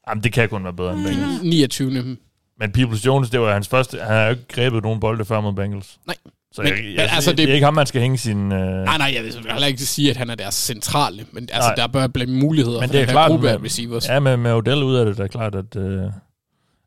Jamen, 0.09 0.23
det 0.23 0.33
kan 0.33 0.49
kun 0.49 0.63
være 0.63 0.73
bedre 0.73 0.93
end 0.93 1.03
Bengals. 1.07 1.41
29. 1.43 2.17
Men 2.59 2.71
Peoples 2.71 3.05
Jones, 3.05 3.29
det 3.29 3.39
var 3.41 3.53
hans 3.53 3.67
første... 3.67 3.97
Han 3.99 4.15
har 4.15 4.23
jo 4.23 4.29
ikke 4.29 4.47
grebet 4.47 4.83
nogen 4.83 4.99
bolde 4.99 5.25
før 5.25 5.41
mod 5.41 5.53
Bengals. 5.53 5.99
Nej. 6.07 6.15
Så 6.51 6.61
Men- 6.61 6.73
jeg, 6.73 6.83
men 6.83 6.93
jeg, 6.93 7.01
altså, 7.01 7.15
altså, 7.15 7.29
det, 7.31 7.37
det, 7.37 7.49
er 7.49 7.53
ikke 7.53 7.65
ham, 7.65 7.73
man 7.73 7.85
skal 7.85 8.01
hænge 8.01 8.17
sin... 8.17 8.51
Øh... 8.51 8.59
Nej, 8.59 8.97
nej, 8.97 9.11
jeg 9.15 9.23
vil 9.23 9.33
heller 9.51 9.67
ikke 9.67 9.81
sige, 9.85 10.09
at 10.09 10.17
han 10.17 10.29
er 10.29 10.35
deres 10.35 10.55
centrale, 10.55 11.25
men 11.31 11.49
altså, 11.51 11.69
Nej. 11.69 11.75
der 11.75 11.87
bør 11.87 12.07
blive 12.07 12.29
muligheder 12.39 12.79
Men 12.79 12.89
for 12.89 12.91
det 12.91 13.01
er 13.01 13.05
den 13.05 13.09
her 13.09 13.13
klart, 13.13 13.29
gruppe 13.31 13.49
af 13.49 13.57
receivers. 13.63 14.07
ja, 14.07 14.19
med, 14.19 14.37
med 14.37 14.53
Odell 14.53 14.83
ud 14.83 14.95
af 14.95 15.05
det, 15.05 15.17
der 15.17 15.23
er 15.23 15.27
klart, 15.27 15.55
at, 15.55 15.75
øh, 15.75 16.03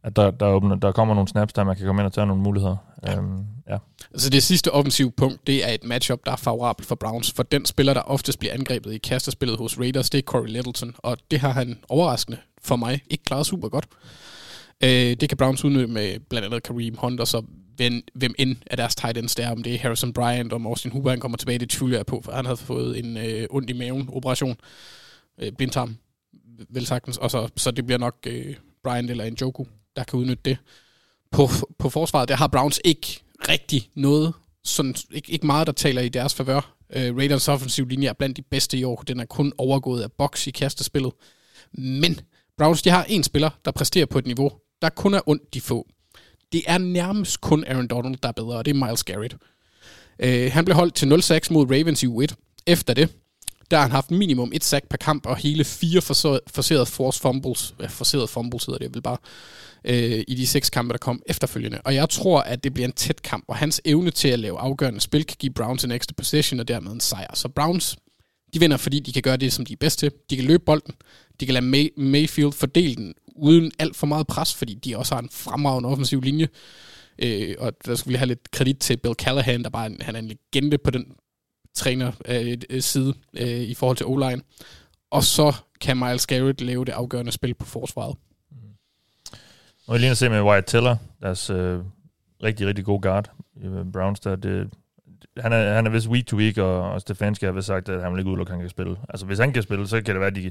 at 0.04 0.16
der, 0.16 0.30
der, 0.30 0.46
åbner, 0.46 0.76
der 0.76 0.92
kommer 0.92 1.14
nogle 1.14 1.28
snaps, 1.28 1.52
der 1.52 1.64
man 1.64 1.76
kan 1.76 1.86
komme 1.86 2.02
ind 2.02 2.06
og 2.06 2.12
tage 2.12 2.26
nogle 2.26 2.42
muligheder. 2.42 2.76
Ja. 3.06 3.16
Øhm, 3.16 3.38
ja. 3.70 3.76
Altså 4.12 4.30
det 4.30 4.42
sidste 4.42 4.70
offensive 4.72 5.10
punkt, 5.10 5.46
det 5.46 5.68
er 5.68 5.72
et 5.72 5.84
matchup, 5.84 6.18
der 6.26 6.32
er 6.32 6.36
favorabelt 6.36 6.88
for 6.88 6.94
Browns. 6.94 7.32
For 7.36 7.42
den 7.42 7.66
spiller, 7.66 7.94
der 7.94 8.00
oftest 8.00 8.38
bliver 8.38 8.54
angrebet 8.54 8.92
i 8.92 8.98
kastespillet 8.98 9.58
hos 9.58 9.78
Raiders, 9.78 10.10
det 10.10 10.18
er 10.18 10.22
Corey 10.22 10.46
Littleton. 10.48 10.94
Og 10.98 11.16
det 11.30 11.40
har 11.40 11.50
han 11.52 11.78
overraskende 11.88 12.38
for 12.64 12.76
mig 12.76 13.00
ikke 13.10 13.24
klaret 13.24 13.46
super 13.46 13.68
godt. 13.68 13.84
Øh, 14.84 14.90
det 14.90 15.28
kan 15.28 15.38
Browns 15.38 15.64
udnytte 15.64 15.86
med 15.86 16.18
blandt 16.20 16.46
andet 16.46 16.62
Kareem 16.62 16.96
Hunt, 16.96 17.20
og 17.20 17.28
så 17.28 17.42
hvem, 17.76 18.02
hvem 18.14 18.34
end 18.38 18.56
af 18.66 18.76
deres 18.76 18.94
tight 18.94 19.18
ends 19.18 19.34
der, 19.34 19.50
om 19.50 19.62
det 19.62 19.74
er 19.74 19.78
Harrison 19.78 20.12
Bryant, 20.12 20.52
om 20.52 20.66
Austin 20.66 20.92
Hooper 20.92 21.10
han 21.10 21.20
kommer 21.20 21.38
tilbage, 21.38 21.58
det 21.58 21.70
tvivler 21.70 21.98
jeg 21.98 22.06
på, 22.06 22.20
for 22.24 22.32
han 22.32 22.44
havde 22.44 22.56
fået 22.56 22.98
en 22.98 23.16
øh, 23.16 23.46
ondt 23.50 23.70
i 23.70 23.72
maven 23.72 24.08
operation. 24.12 24.56
Øh, 25.38 25.52
blindtarm, 25.52 25.96
vel 26.68 26.86
sagtens. 26.86 27.16
Og 27.16 27.30
så, 27.30 27.48
så 27.56 27.70
det 27.70 27.86
bliver 27.86 27.98
nok 27.98 28.16
øh, 28.26 28.56
Bryant 28.84 29.10
eller 29.10 29.30
Njoku, 29.30 29.64
der 29.96 30.04
kan 30.04 30.18
udnytte 30.18 30.42
det. 30.44 30.58
På, 31.30 31.48
på 31.78 31.90
forsvaret, 31.90 32.28
der 32.28 32.36
har 32.36 32.46
Browns 32.46 32.80
ikke 32.84 33.20
rigtig 33.48 33.90
noget, 33.94 34.34
sådan, 34.64 34.94
ikke, 35.10 35.32
ikke 35.32 35.46
meget, 35.46 35.66
der 35.66 35.72
taler 35.72 36.02
i 36.02 36.08
deres 36.08 36.34
favør. 36.34 36.74
Øh, 36.92 37.16
Raiders 37.16 37.48
offensiv 37.48 37.86
linje 37.86 38.08
er 38.08 38.12
blandt 38.12 38.36
de 38.36 38.42
bedste 38.42 38.78
i 38.78 38.84
år. 38.84 39.02
Den 39.02 39.20
er 39.20 39.24
kun 39.24 39.52
overgået 39.58 40.02
af 40.02 40.12
box 40.12 40.46
i 40.46 40.50
kastespillet. 40.50 41.12
Men 41.72 42.20
Browns, 42.58 42.82
de 42.82 42.90
har 42.90 43.04
en 43.04 43.22
spiller, 43.22 43.50
der 43.64 43.70
præsterer 43.70 44.06
på 44.06 44.18
et 44.18 44.26
niveau, 44.26 44.52
der 44.82 44.88
kun 44.88 45.14
er 45.14 45.20
ondt 45.28 45.54
de 45.54 45.60
få. 45.60 45.86
Det 46.52 46.62
er 46.66 46.78
nærmest 46.78 47.40
kun 47.40 47.64
Aaron 47.64 47.86
Donald, 47.88 48.16
der 48.22 48.28
er 48.28 48.32
bedre, 48.32 48.56
og 48.56 48.64
det 48.64 48.70
er 48.76 48.86
Miles 48.86 49.04
Garrett. 49.04 49.36
Øh, 50.18 50.52
han 50.52 50.64
blev 50.64 50.76
holdt 50.76 50.94
til 50.94 51.06
0-6 51.06 51.52
mod 51.52 51.66
Ravens 51.70 52.02
i 52.02 52.06
U1. 52.06 52.34
Efter 52.66 52.94
det, 52.94 53.08
der 53.70 53.76
har 53.76 53.82
han 53.82 53.90
haft 53.90 54.10
minimum 54.10 54.50
et 54.54 54.64
sack 54.64 54.88
per 54.88 54.96
kamp, 54.96 55.26
og 55.26 55.36
hele 55.36 55.64
fire 55.64 56.00
forserede 56.02 56.86
force 56.86 57.20
fumbles, 57.20 57.74
ja, 57.80 57.86
forserede 57.86 58.28
fumbles 58.28 58.64
hedder 58.64 58.78
det 58.78 58.94
vel 58.94 59.02
bare, 59.02 59.16
øh, 59.84 60.24
i 60.28 60.34
de 60.34 60.46
seks 60.46 60.70
kampe, 60.70 60.92
der 60.92 60.98
kom 60.98 61.22
efterfølgende. 61.26 61.80
Og 61.84 61.94
jeg 61.94 62.08
tror, 62.10 62.40
at 62.40 62.64
det 62.64 62.74
bliver 62.74 62.88
en 62.88 62.92
tæt 62.92 63.22
kamp, 63.22 63.44
og 63.48 63.56
hans 63.56 63.80
evne 63.84 64.10
til 64.10 64.28
at 64.28 64.38
lave 64.38 64.58
afgørende 64.58 65.00
spil 65.00 65.24
kan 65.24 65.36
give 65.38 65.52
Browns 65.52 65.84
en 65.84 65.90
ekstra 65.90 66.14
position, 66.16 66.60
og 66.60 66.68
dermed 66.68 66.92
en 66.92 67.00
sejr. 67.00 67.34
Så 67.34 67.48
Browns, 67.48 67.96
de 68.54 68.60
vinder, 68.60 68.76
fordi 68.76 69.00
de 69.00 69.12
kan 69.12 69.22
gøre 69.22 69.36
det, 69.36 69.52
som 69.52 69.64
de 69.66 69.72
er 69.72 69.76
bedst 69.80 69.98
til. 69.98 70.12
De 70.30 70.36
kan 70.36 70.44
løbe 70.44 70.62
bolden, 70.66 70.94
de 71.40 71.46
kan 71.46 71.54
lade 71.54 71.66
May- 71.66 72.00
Mayfield 72.02 72.52
fordele 72.52 72.94
den, 72.94 73.14
uden 73.41 73.72
alt 73.78 73.97
for 73.97 74.07
meget 74.07 74.26
pres, 74.26 74.55
fordi 74.55 74.74
de 74.74 74.97
også 74.97 75.14
har 75.14 75.22
en 75.22 75.28
fremragende 75.32 75.88
offensiv 75.88 76.20
linje. 76.20 76.49
Øh, 77.18 77.55
og 77.59 77.72
der 77.86 77.95
skal 77.95 78.12
vi 78.12 78.16
have 78.16 78.28
lidt 78.28 78.51
kredit 78.51 78.78
til 78.78 78.97
Bill 78.97 79.14
Callahan, 79.14 79.62
der 79.62 79.70
bare 79.70 79.84
er 79.84 79.91
en, 79.91 80.03
han 80.03 80.14
er 80.14 80.18
en 80.18 80.28
legende 80.28 80.78
på 80.78 80.91
den 80.91 81.14
træner 81.74 82.12
øh, 82.28 82.59
øh 82.70 82.80
side 82.80 83.14
øh, 83.36 83.61
i 83.61 83.74
forhold 83.74 83.97
til 83.97 84.07
O-line. 84.07 84.43
Og 85.11 85.24
så 85.24 85.53
kan 85.80 85.97
Miles 85.97 86.26
Garrett 86.26 86.61
lave 86.61 86.84
det 86.84 86.93
afgørende 86.93 87.32
spil 87.32 87.55
på 87.55 87.66
forsvaret. 87.66 88.16
Mm. 88.51 88.57
Og 89.86 89.99
lige 89.99 90.11
at 90.11 90.16
se 90.16 90.28
med 90.28 90.43
Wyatt 90.43 90.66
Teller, 90.66 90.97
deres 91.22 91.51
øh, 91.51 91.80
rigtig, 92.43 92.66
rigtig 92.66 92.84
god 92.84 93.01
guard 93.01 93.30
i 93.57 93.66
øh, 93.66 93.93
Browns, 93.93 94.20
der, 94.20 94.36
det, 94.36 94.70
han 95.36 95.53
er, 95.53 95.74
han 95.74 95.86
er 95.86 95.91
vist 95.91 96.09
week 96.09 96.26
to 96.26 96.36
week, 96.36 96.59
og, 96.59 96.91
og 96.91 97.01
Stefanski 97.01 97.45
har 97.45 97.53
vist 97.53 97.66
sagt, 97.66 97.88
at 97.88 98.03
han 98.03 98.12
vil 98.12 98.18
ikke 98.18 98.30
udelukke, 98.30 98.51
at 98.51 98.55
han 98.55 98.61
kan 98.61 98.70
spille. 98.70 98.97
Altså, 99.09 99.26
hvis 99.26 99.38
han 99.38 99.53
kan 99.53 99.62
spille, 99.62 99.88
så 99.88 100.03
kan 100.03 100.14
det 100.14 100.20
være, 100.20 100.30
at 100.30 100.36
de 100.36 100.51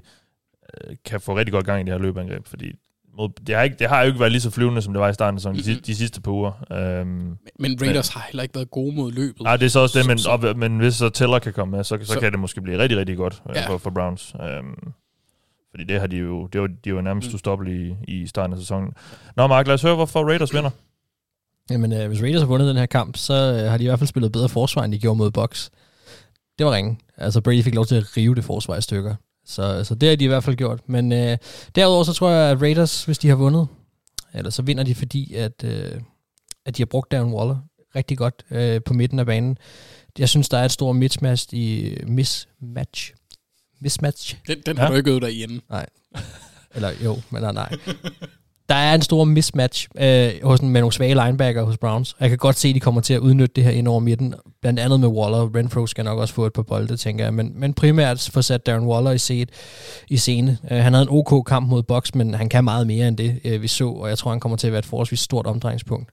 kan 1.05 1.21
få 1.21 1.37
rigtig 1.37 1.53
godt 1.53 1.65
gang 1.65 1.81
i 1.81 1.83
det 1.83 1.93
her 1.93 1.99
løbeangreb, 1.99 2.47
fordi 2.47 2.71
mod, 3.17 3.29
det, 3.47 3.55
har 3.55 3.63
ikke, 3.63 3.75
det 3.79 3.89
har 3.89 4.01
jo 4.01 4.07
ikke 4.07 4.19
været 4.19 4.31
lige 4.31 4.41
så 4.41 4.49
flyvende, 4.49 4.81
som 4.81 4.93
det 4.93 4.99
var 5.01 5.09
i 5.09 5.13
starten 5.13 5.35
af 5.37 5.41
sæsonen, 5.41 5.57
de, 5.59 5.63
sidste- 5.63 5.83
de 5.85 5.95
sidste 5.95 6.21
par 6.21 6.31
uger. 6.31 6.65
Øhm, 6.71 7.37
Men 7.59 7.77
Raiders 7.81 8.09
har 8.09 8.25
heller 8.27 8.43
ikke 8.43 8.55
været 8.55 8.71
gode 8.71 8.95
mod 8.95 9.11
løbet. 9.11 9.41
Nej, 9.41 9.57
det 9.57 9.65
er 9.65 9.69
så 9.69 9.79
også 9.79 9.99
det, 9.99 10.07
men, 10.07 10.17
Så- 10.17 10.29
op, 10.29 10.57
men 10.57 10.77
hvis 10.79 10.95
så 10.95 11.09
Teller 11.09 11.39
kan 11.39 11.53
komme 11.53 11.75
med, 11.77 11.83
så, 11.83 11.97
så, 12.01 12.13
Så- 12.13 12.19
kan 12.19 12.31
det 12.31 12.39
måske 12.39 12.61
blive 12.61 12.77
rigtig, 12.77 12.97
rigtig 12.97 13.17
godt 13.17 13.43
Ja. 13.55 13.61
ja. 13.61 13.67
for, 13.69 13.77
for 13.77 13.89
Browns. 13.89 14.35
Øhm, 14.41 14.75
fordi 15.71 15.83
det 15.83 15.99
har 15.99 16.07
de 16.07 16.17
jo, 16.17 16.47
det 16.47 16.61
var, 16.61 16.69
de 16.85 16.95
var 16.95 17.01
nærmest 17.01 17.27
Mm. 17.27 17.31
mm. 17.31 17.35
ustoppelige 17.35 17.97
i, 18.07 18.13
i 18.21 18.27
starten 18.27 18.53
af 18.53 18.59
sæsonen. 18.59 18.91
Nå, 19.35 19.47
Mark, 19.47 19.67
lad 19.67 19.73
os 19.73 19.81
høre, 19.81 19.95
hvorfor 19.95 20.23
Raiders 20.29 20.53
vinder. 20.53 20.69
Jamen, 21.71 21.93
øh, 21.93 22.07
hvis 22.07 22.21
Raiders 22.21 22.41
har 22.41 22.47
vundet 22.47 22.67
den 22.67 22.77
her 22.77 22.85
kamp, 22.85 23.17
så 23.17 23.33
øh, 23.33 23.71
har 23.71 23.77
de 23.77 23.83
i 23.83 23.87
hvert 23.87 23.99
fald 23.99 24.07
spillet 24.07 24.31
bedre 24.31 24.49
forsvar, 24.49 24.83
end 24.83 24.93
de 24.93 24.99
gjorde 24.99 25.17
mod 25.17 25.31
Bucks. 25.31 25.69
Det 26.57 26.65
var 26.65 26.71
ringen. 26.75 26.99
Altså, 27.17 27.41
Brady 27.41 27.63
fik 27.63 27.75
lov 27.75 27.85
til 27.85 27.95
at 27.95 28.17
rive 28.17 28.35
det 28.35 28.43
forsvar 28.43 28.75
i 28.77 28.81
stykker. 28.81 29.15
Så, 29.49 29.83
så 29.83 29.95
det 29.95 30.09
har 30.09 30.15
de 30.15 30.23
i 30.23 30.27
hvert 30.27 30.43
fald 30.43 30.55
gjort. 30.55 30.79
Men 30.89 31.11
øh, 31.11 31.37
derudover 31.75 32.03
så 32.03 32.13
tror 32.13 32.29
jeg, 32.29 32.51
at 32.51 32.61
Raiders, 32.61 33.05
hvis 33.05 33.17
de 33.17 33.27
har 33.29 33.35
vundet, 33.35 33.67
eller 34.33 34.51
så 34.51 34.61
vinder 34.61 34.83
de, 34.83 34.95
fordi 34.95 35.33
at, 35.33 35.63
øh, 35.63 36.01
at 36.65 36.77
de 36.77 36.81
har 36.81 36.85
brugt 36.85 37.11
Darren 37.11 37.33
Waller 37.33 37.57
rigtig 37.95 38.17
godt 38.17 38.43
øh, 38.51 38.81
på 38.85 38.93
midten 38.93 39.19
af 39.19 39.25
banen. 39.25 39.57
Jeg 40.19 40.29
synes, 40.29 40.49
der 40.49 40.57
er 40.57 40.65
et 40.65 40.71
stort 40.71 40.95
mismatch 40.95 41.47
i 41.53 41.97
mismatch. 42.07 43.13
Mismatch. 43.81 44.35
Den, 44.47 44.61
den 44.65 44.77
har 44.77 44.85
Ja. 44.85 44.91
du 44.91 44.95
ikke 44.97 45.09
øvet 45.09 45.21
dig 45.21 45.31
hjemme. 45.31 45.61
Nej. 45.69 45.85
Eller 46.75 46.91
jo, 47.03 47.21
men 47.29 47.41
nej, 47.41 47.51
nej. 47.51 47.75
Der 48.69 48.75
er 48.75 48.95
en 48.95 49.01
stor 49.01 49.23
mismatch 49.23 49.87
øh, 49.97 50.29
hos, 50.43 50.61
med 50.61 50.81
nogle 50.81 50.93
svage 50.93 51.25
linebacker 51.25 51.63
hos 51.63 51.77
Browns. 51.77 52.15
Jeg 52.19 52.29
kan 52.29 52.37
godt 52.37 52.59
se, 52.59 52.69
at 52.69 52.75
de 52.75 52.79
kommer 52.79 53.01
til 53.01 53.13
at 53.13 53.19
udnytte 53.19 53.53
det 53.55 53.63
her 53.63 53.71
ind 53.71 53.87
over 53.87 53.99
midten. 53.99 54.33
Blandt 54.61 54.79
andet 54.79 54.99
med 54.99 55.07
Waller. 55.07 55.55
Renfro 55.55 55.87
skal 55.87 56.05
nok 56.05 56.19
også 56.19 56.33
få 56.33 56.45
et 56.45 56.53
par 56.53 56.61
bolde, 56.61 56.97
tænker 56.97 57.23
jeg. 57.23 57.33
Men, 57.33 57.51
men 57.55 57.73
primært 57.73 58.29
få 58.33 58.41
sat 58.41 58.65
Darren 58.65 58.85
Waller 58.85 59.11
i, 59.11 59.17
set, 59.17 59.49
i 60.09 60.17
scene. 60.17 60.57
Øh, 60.71 60.77
han 60.77 60.93
havde 60.93 61.03
en 61.03 61.09
OK 61.11 61.45
kamp 61.45 61.69
mod 61.69 61.83
Bucks, 61.83 62.15
men 62.15 62.33
han 62.33 62.49
kan 62.49 62.63
meget 62.63 62.87
mere 62.87 63.07
end 63.07 63.17
det, 63.17 63.39
øh, 63.45 63.61
vi 63.61 63.67
så. 63.67 63.89
Og 63.89 64.09
jeg 64.09 64.17
tror, 64.17 64.31
han 64.31 64.39
kommer 64.39 64.57
til 64.57 64.67
at 64.67 64.73
være 64.73 64.79
et 64.79 64.85
forholdsvis 64.85 65.19
stort 65.19 65.47
omdrejningspunkt. 65.47 66.09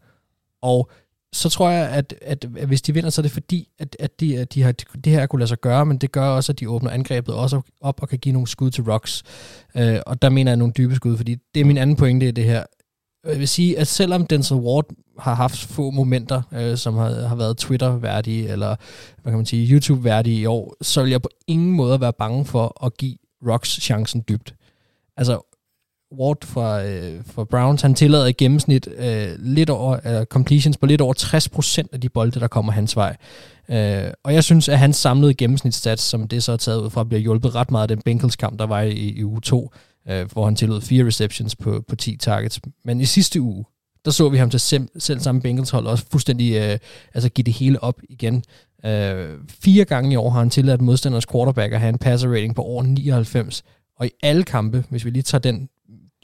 Og 0.63 0.91
så 1.37 1.49
tror 1.49 1.71
jeg, 1.71 1.89
at, 1.89 2.15
at, 2.23 2.47
at 2.57 2.69
hvis 2.69 2.83
de 2.83 2.95
vinder, 2.95 3.11
så 3.11 3.21
er 3.21 3.23
det 3.23 3.33
fordi, 3.33 3.69
at, 3.79 3.97
at, 4.01 4.21
de, 4.21 4.39
at 4.39 4.55
de 4.55 4.63
har 4.63 4.73
det 4.73 5.13
her 5.13 5.27
kunne 5.27 5.41
lade 5.41 5.49
sig 5.49 5.61
gøre, 5.61 5.87
men 5.87 5.99
det 5.99 6.13
gør 6.13 6.29
også, 6.29 6.53
at 6.53 6.61
de 6.61 6.71
åbner 6.71 6.91
angrebet 6.91 7.35
også 7.35 7.61
op 7.81 8.03
og 8.03 8.09
kan 8.09 8.19
give 8.19 8.33
nogle 8.33 8.49
skud 8.49 8.71
til 8.71 8.85
Rocks. 8.85 9.23
Øh, 9.77 9.99
og 10.07 10.23
der 10.23 10.29
mener 10.29 10.51
jeg 10.51 10.57
nogle 10.57 10.73
dybe 10.77 10.95
skud, 10.95 11.17
fordi 11.17 11.37
det 11.55 11.61
er 11.61 11.65
min 11.65 11.79
anden 11.79 11.97
pointe 11.97 12.29
i 12.29 12.31
det 12.31 12.45
her. 12.45 12.65
Jeg 13.27 13.39
vil 13.39 13.49
sige, 13.49 13.79
at 13.79 13.87
selvom 13.87 14.27
Denzel 14.27 14.57
Ward 14.57 14.87
har 15.19 15.35
haft 15.35 15.59
få 15.59 15.91
momenter, 15.91 16.43
øh, 16.53 16.77
som 16.77 16.95
har, 16.95 17.27
har 17.27 17.37
været 17.37 17.57
Twitter-værdige, 17.57 18.49
eller 18.49 18.77
hvad 19.23 19.33
kan 19.33 19.39
man 19.39 19.47
sige, 19.47 19.75
YouTube-værdige 19.75 20.41
i 20.41 20.47
år, 20.47 20.75
så 20.83 21.03
vil 21.03 21.11
jeg 21.11 21.23
på 21.23 21.29
ingen 21.47 21.73
måde 21.73 22.01
være 22.01 22.13
bange 22.13 22.45
for 22.45 22.85
at 22.87 22.97
give 22.97 23.17
Rocks 23.49 23.69
chancen 23.69 24.25
dybt. 24.29 24.55
Altså, 25.17 25.46
Ward 26.13 26.45
fra, 26.45 26.85
øh, 26.85 27.21
fra 27.27 27.45
Browns, 27.45 27.83
han 27.83 27.95
tillader 27.95 28.27
i 28.27 28.33
gennemsnit 28.33 28.89
øh, 28.97 29.29
lidt 29.39 29.71
over, 29.71 30.21
øh, 30.21 30.27
completions 30.27 30.77
på 30.77 30.87
lidt 30.87 31.01
over 31.01 31.15
60% 31.15 31.89
af 31.93 32.01
de 32.01 32.09
bolde, 32.09 32.41
der 32.41 32.49
kommer 32.49 32.73
hans 32.73 32.97
vej. 32.97 33.17
Øh, 33.69 34.11
og 34.23 34.35
jeg 34.35 34.45
synes, 34.45 34.69
at 34.69 34.79
hans 34.79 34.97
samlede 34.97 35.35
gennemsnitsstats, 35.35 36.03
som 36.03 36.29
det 36.29 36.43
så 36.43 36.53
er 36.53 36.57
taget 36.57 36.83
ud 36.83 36.91
fra, 36.91 37.05
bliver 37.05 37.21
hjulpet 37.21 37.55
ret 37.55 37.71
meget 37.71 37.91
af 37.91 37.97
den 37.97 38.03
Bengals-kamp, 38.05 38.59
der 38.59 38.67
var 38.67 38.81
i, 38.81 38.93
i 38.93 39.25
uge 39.25 39.41
2, 39.41 39.71
øh, 40.09 40.33
hvor 40.33 40.45
han 40.45 40.57
tillod 40.57 40.81
fire 40.81 41.07
receptions 41.07 41.57
på, 41.57 41.85
på 41.89 41.97
10 41.97 42.17
targets. 42.17 42.61
Men 42.85 43.01
i 43.01 43.05
sidste 43.05 43.41
uge, 43.41 43.65
der 44.05 44.11
så 44.11 44.29
vi 44.29 44.39
ham 44.39 44.51
til 44.51 44.61
selv, 44.61 44.89
selv 44.99 45.21
samme 45.21 45.41
Bengals 45.41 45.71
hold 45.71 45.87
også 45.87 46.05
fuldstændig 46.11 46.55
øh, 46.57 46.79
altså 47.15 47.29
give 47.29 47.43
det 47.43 47.55
hele 47.55 47.83
op 47.83 48.01
igen. 48.09 48.45
Øh, 48.85 49.29
fire 49.49 49.85
gange 49.85 50.13
i 50.13 50.17
år 50.17 50.31
har 50.31 50.39
han 50.39 50.51
tilladt 50.51 50.81
modstanders 50.81 51.27
quarterback 51.27 51.73
at 51.73 51.81
have 51.81 51.89
en 51.89 51.99
passer 51.99 52.29
rating 52.29 52.55
på 52.55 52.63
over 52.63 52.83
99. 52.83 53.65
Og 53.99 54.07
i 54.07 54.11
alle 54.23 54.43
kampe, 54.43 54.85
hvis 54.91 55.05
vi 55.05 55.11
lige 55.11 55.23
tager 55.23 55.43
den 55.43 55.69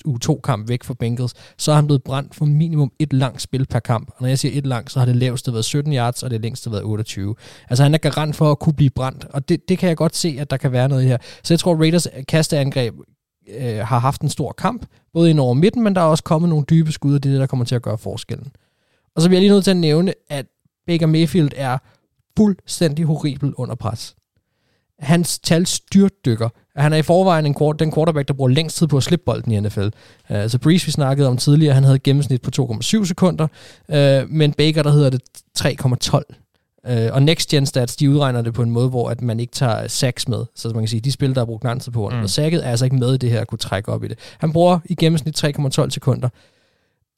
u 0.04 0.18
2-kamp 0.24 0.68
væk 0.68 0.84
fra 0.84 0.94
Bengals, 0.94 1.34
så 1.58 1.70
er 1.70 1.76
han 1.76 1.86
blevet 1.86 2.02
brændt 2.02 2.34
for 2.34 2.44
minimum 2.44 2.92
et 2.98 3.12
langt 3.12 3.42
spil 3.42 3.66
per 3.66 3.78
kamp. 3.78 4.08
Og 4.08 4.16
når 4.20 4.28
jeg 4.28 4.38
siger 4.38 4.58
et 4.58 4.66
langt, 4.66 4.92
så 4.92 4.98
har 4.98 5.06
det 5.06 5.16
laveste 5.16 5.52
været 5.52 5.64
17 5.64 5.92
yards, 5.92 6.22
og 6.22 6.30
det 6.30 6.40
længste 6.40 6.70
været 6.70 6.84
28. 6.84 7.34
Altså 7.70 7.82
han 7.82 7.94
er 7.94 7.98
garant 7.98 8.36
for 8.36 8.50
at 8.50 8.58
kunne 8.58 8.74
blive 8.74 8.90
brændt, 8.90 9.24
og 9.24 9.48
det, 9.48 9.68
det 9.68 9.78
kan 9.78 9.88
jeg 9.88 9.96
godt 9.96 10.16
se, 10.16 10.36
at 10.40 10.50
der 10.50 10.56
kan 10.56 10.72
være 10.72 10.88
noget 10.88 11.04
her. 11.04 11.16
Så 11.42 11.54
jeg 11.54 11.58
tror, 11.58 11.74
Raiders 11.74 12.08
kasteangreb 12.28 12.94
øh, 13.48 13.78
har 13.78 13.98
haft 13.98 14.20
en 14.20 14.28
stor 14.28 14.52
kamp, 14.52 14.86
både 15.12 15.30
ind 15.30 15.40
over 15.40 15.54
midten, 15.54 15.82
men 15.82 15.94
der 15.94 16.00
er 16.00 16.06
også 16.06 16.24
kommet 16.24 16.48
nogle 16.48 16.64
dybe 16.70 16.92
skud, 16.92 17.14
og 17.14 17.22
det 17.22 17.28
er 17.28 17.32
det, 17.32 17.40
der 17.40 17.46
kommer 17.46 17.64
til 17.64 17.74
at 17.74 17.82
gøre 17.82 17.98
forskellen. 17.98 18.52
Og 19.16 19.22
så 19.22 19.28
bliver 19.28 19.38
jeg 19.38 19.42
lige 19.42 19.52
nødt 19.52 19.64
til 19.64 19.70
at 19.70 19.76
nævne, 19.76 20.14
at 20.28 20.46
Baker 20.86 21.06
Mayfield 21.06 21.50
er 21.56 21.78
fuldstændig 22.36 23.04
horribel 23.04 23.54
under 23.54 23.74
pres. 23.74 24.14
Hans 25.02 25.38
tal 25.38 25.66
styrtdykker. 25.66 26.48
Han 26.76 26.92
er 26.92 26.96
i 26.96 27.02
forvejen 27.02 27.46
en, 27.46 27.54
den 27.78 27.92
quarterback, 27.92 28.28
der 28.28 28.34
bruger 28.34 28.50
længst 28.50 28.76
tid 28.76 28.86
på 28.86 28.96
at 28.96 29.02
slippe 29.02 29.24
bolden 29.24 29.52
i 29.52 29.60
NFL. 29.60 29.80
Uh, 30.30 30.36
øh, 30.36 30.48
så 30.48 30.58
Breeze, 30.58 30.86
vi 30.86 30.92
snakkede 30.92 31.28
om 31.28 31.36
tidligere, 31.36 31.74
han 31.74 31.84
havde 31.84 31.98
gennemsnit 31.98 32.42
på 32.42 32.50
2,7 32.72 33.04
sekunder, 33.04 33.46
uh, 33.88 34.30
men 34.30 34.52
Baker, 34.52 34.82
der 34.82 34.90
hedder 34.90 35.10
det 35.10 35.22
3,12 35.58 36.38
Uh, 36.90 37.14
og 37.14 37.22
Next 37.22 37.48
Gen 37.48 37.66
Stats, 37.66 37.96
de 37.96 38.10
udregner 38.10 38.42
det 38.42 38.54
på 38.54 38.62
en 38.62 38.70
måde, 38.70 38.88
hvor 38.88 39.10
at 39.10 39.22
man 39.22 39.40
ikke 39.40 39.52
tager 39.52 39.88
sacks 39.88 40.28
med. 40.28 40.44
Så 40.54 40.68
man 40.68 40.82
kan 40.82 40.88
sige, 40.88 41.00
de 41.00 41.12
spil, 41.12 41.34
der 41.34 41.40
har 41.40 41.46
brugt 41.46 41.64
lang 41.64 41.82
tid 41.82 41.92
på, 41.92 42.08
mm. 42.08 42.22
og 42.22 42.30
sacket 42.30 42.66
er 42.66 42.70
altså 42.70 42.84
ikke 42.84 42.96
med 42.96 43.14
i 43.14 43.16
det 43.16 43.30
her 43.30 43.40
at 43.40 43.46
kunne 43.46 43.58
trække 43.58 43.92
op 43.92 44.04
i 44.04 44.08
det. 44.08 44.18
Han 44.38 44.52
bruger 44.52 44.78
i 44.84 44.94
gennemsnit 44.94 45.44
3,12 45.44 45.90
sekunder. 45.90 46.28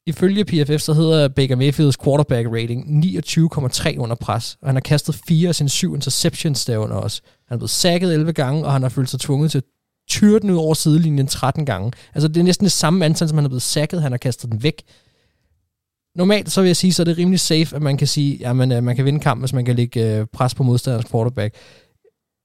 Ifølge 0.07 0.45
PFF, 0.45 0.81
så 0.81 0.93
hedder 0.93 1.29
Baker 1.29 1.57
Mayfields 1.57 1.97
quarterback 1.97 2.49
rating 2.49 3.05
29,3 3.05 3.99
under 3.99 4.17
pres, 4.17 4.57
og 4.63 4.69
han 4.69 4.77
har 4.77 4.81
kastet 4.81 5.21
fire 5.29 5.49
af 5.49 5.55
sine 5.55 5.69
syv 5.69 5.95
interceptions 5.95 6.65
derunder 6.65 6.97
også. 6.97 7.23
Han 7.49 7.55
er 7.55 7.59
blevet 7.59 7.71
sækket 7.71 8.15
11 8.15 8.33
gange, 8.33 8.65
og 8.65 8.73
han 8.73 8.83
har 8.83 8.89
følt 8.89 9.11
sig 9.11 9.21
tvunget 9.21 9.51
til 9.51 9.59
at 9.59 9.65
tyre 10.09 10.39
den 10.39 10.51
ud 10.51 10.57
over 10.57 10.75
sidelinjen 10.75 11.27
13 11.27 11.67
gange. 11.67 11.93
Altså 12.15 12.29
det 12.29 12.37
er 12.37 12.45
næsten 12.45 12.65
det 12.65 12.73
samme 12.73 13.05
antal, 13.05 13.29
som 13.29 13.39
han 13.39 13.45
er 13.45 13.49
blevet 13.49 13.63
sækket, 13.63 14.03
han 14.03 14.13
har 14.13 14.19
kastet 14.19 14.53
den 14.53 14.63
væk. 14.63 14.83
Normalt 16.17 16.51
så 16.51 16.61
vil 16.61 16.69
jeg 16.69 16.77
sige, 16.77 16.93
så 16.93 17.03
er 17.03 17.05
det 17.05 17.19
rimelig 17.19 17.41
safe, 17.41 17.77
at 17.77 17.83
man 17.83 17.97
kan 17.97 18.07
sige, 18.07 18.47
at 18.47 18.57
man, 18.57 18.73
øh, 18.73 18.83
man 18.83 18.97
kan 18.97 19.05
vinde 19.05 19.21
kampen, 19.21 19.43
hvis 19.43 19.53
man 19.53 19.65
kan 19.65 19.77
lægge 19.77 20.19
øh, 20.19 20.27
pres 20.33 20.55
på 20.55 20.63
modstanderens 20.63 21.11
quarterback. 21.11 21.55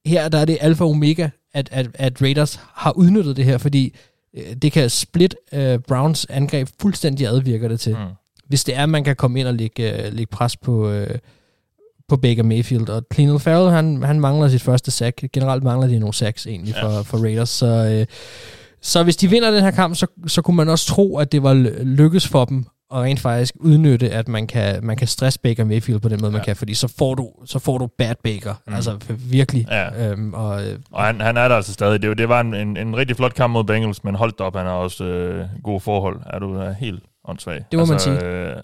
Her 0.05 0.29
der 0.29 0.37
er 0.37 0.45
det 0.45 0.57
alfa 0.61 0.83
og 0.83 0.89
omega, 0.89 1.29
at, 1.53 1.69
at, 1.71 1.87
at 1.93 2.21
Raiders 2.21 2.59
har 2.73 2.91
udnyttet 2.91 3.37
det 3.37 3.45
her, 3.45 3.57
fordi 3.57 3.95
det 4.61 4.71
kan 4.71 4.89
split 4.89 5.35
uh, 5.53 5.75
Browns 5.87 6.27
angreb 6.29 6.67
fuldstændig 6.81 7.27
advirker 7.27 7.67
det 7.67 7.79
til. 7.79 7.91
Mm. 7.91 8.05
Hvis 8.47 8.63
det 8.63 8.75
er, 8.75 8.83
at 8.83 8.89
man 8.89 9.03
kan 9.03 9.15
komme 9.15 9.39
ind 9.39 9.47
og 9.47 9.53
lægge, 9.53 9.93
uh, 9.93 10.13
lægge 10.13 10.31
pres 10.31 10.57
på, 10.57 10.91
uh, 10.91 11.07
på 12.09 12.17
Baker 12.17 12.43
Mayfield. 12.43 12.89
Og 12.89 13.03
Cleanel 13.13 13.39
Farrell, 13.39 13.71
han, 13.71 14.03
han 14.03 14.19
mangler 14.19 14.47
sit 14.47 14.61
første 14.61 14.91
sack. 14.91 15.23
Generelt 15.33 15.63
mangler 15.63 15.87
de 15.87 15.99
nogle 15.99 16.13
sacks 16.13 16.47
egentlig 16.47 16.75
for, 16.81 16.89
ja. 16.89 17.01
for 17.01 17.17
Raiders. 17.17 17.49
Så, 17.49 17.99
uh, 17.99 18.15
så 18.81 19.03
hvis 19.03 19.17
de 19.17 19.29
vinder 19.29 19.51
den 19.51 19.63
her 19.63 19.71
kamp, 19.71 19.95
så, 19.95 20.07
så 20.27 20.41
kunne 20.41 20.57
man 20.57 20.69
også 20.69 20.87
tro, 20.87 21.17
at 21.17 21.31
det 21.31 21.43
var 21.43 21.53
lykkes 21.83 22.27
for 22.27 22.45
dem 22.45 22.65
og 22.89 23.03
rent 23.03 23.19
faktisk 23.19 23.55
udnytte, 23.59 24.09
at 24.09 24.27
man 24.27 24.47
kan, 24.47 24.85
man 24.85 24.97
kan 24.97 25.07
stresse 25.07 25.39
Baker 25.39 25.63
Mayfield 25.63 25.99
på 25.99 26.09
den 26.09 26.21
måde, 26.21 26.31
ja. 26.31 26.37
man 26.37 26.45
kan, 26.45 26.55
fordi 26.55 26.73
så 26.73 26.93
får 26.97 27.15
du, 27.15 27.31
så 27.45 27.59
får 27.59 27.77
du 27.77 27.87
bad 27.87 28.15
Baker, 28.23 28.53
mm. 28.67 28.73
altså 28.73 28.97
virkelig. 29.09 29.67
Ja. 29.69 30.11
Øhm, 30.11 30.33
og 30.33 30.67
øh, 30.67 30.79
og 30.91 31.03
han, 31.03 31.21
han 31.21 31.37
er 31.37 31.47
der 31.47 31.55
altså 31.55 31.73
stadig. 31.73 32.01
Det, 32.01 32.17
det 32.17 32.29
var 32.29 32.41
en, 32.41 32.53
en, 32.53 32.77
en 32.77 32.97
rigtig 32.97 33.15
flot 33.15 33.33
kamp 33.33 33.51
mod 33.51 33.63
Bengals, 33.63 34.03
men 34.03 34.15
holdt 34.15 34.41
op, 34.41 34.55
han 34.55 34.65
har 34.65 34.73
også 34.73 35.03
øh, 35.03 35.45
gode 35.63 35.79
forhold. 35.79 36.21
Er 36.25 36.39
du 36.39 36.55
er 36.55 36.71
helt 36.71 37.03
åndssvag. 37.25 37.65
Det 37.71 37.79
må 37.79 37.93
altså, 37.93 38.09
man 38.09 38.19
sige. 38.19 38.29
Øh, 38.29 38.55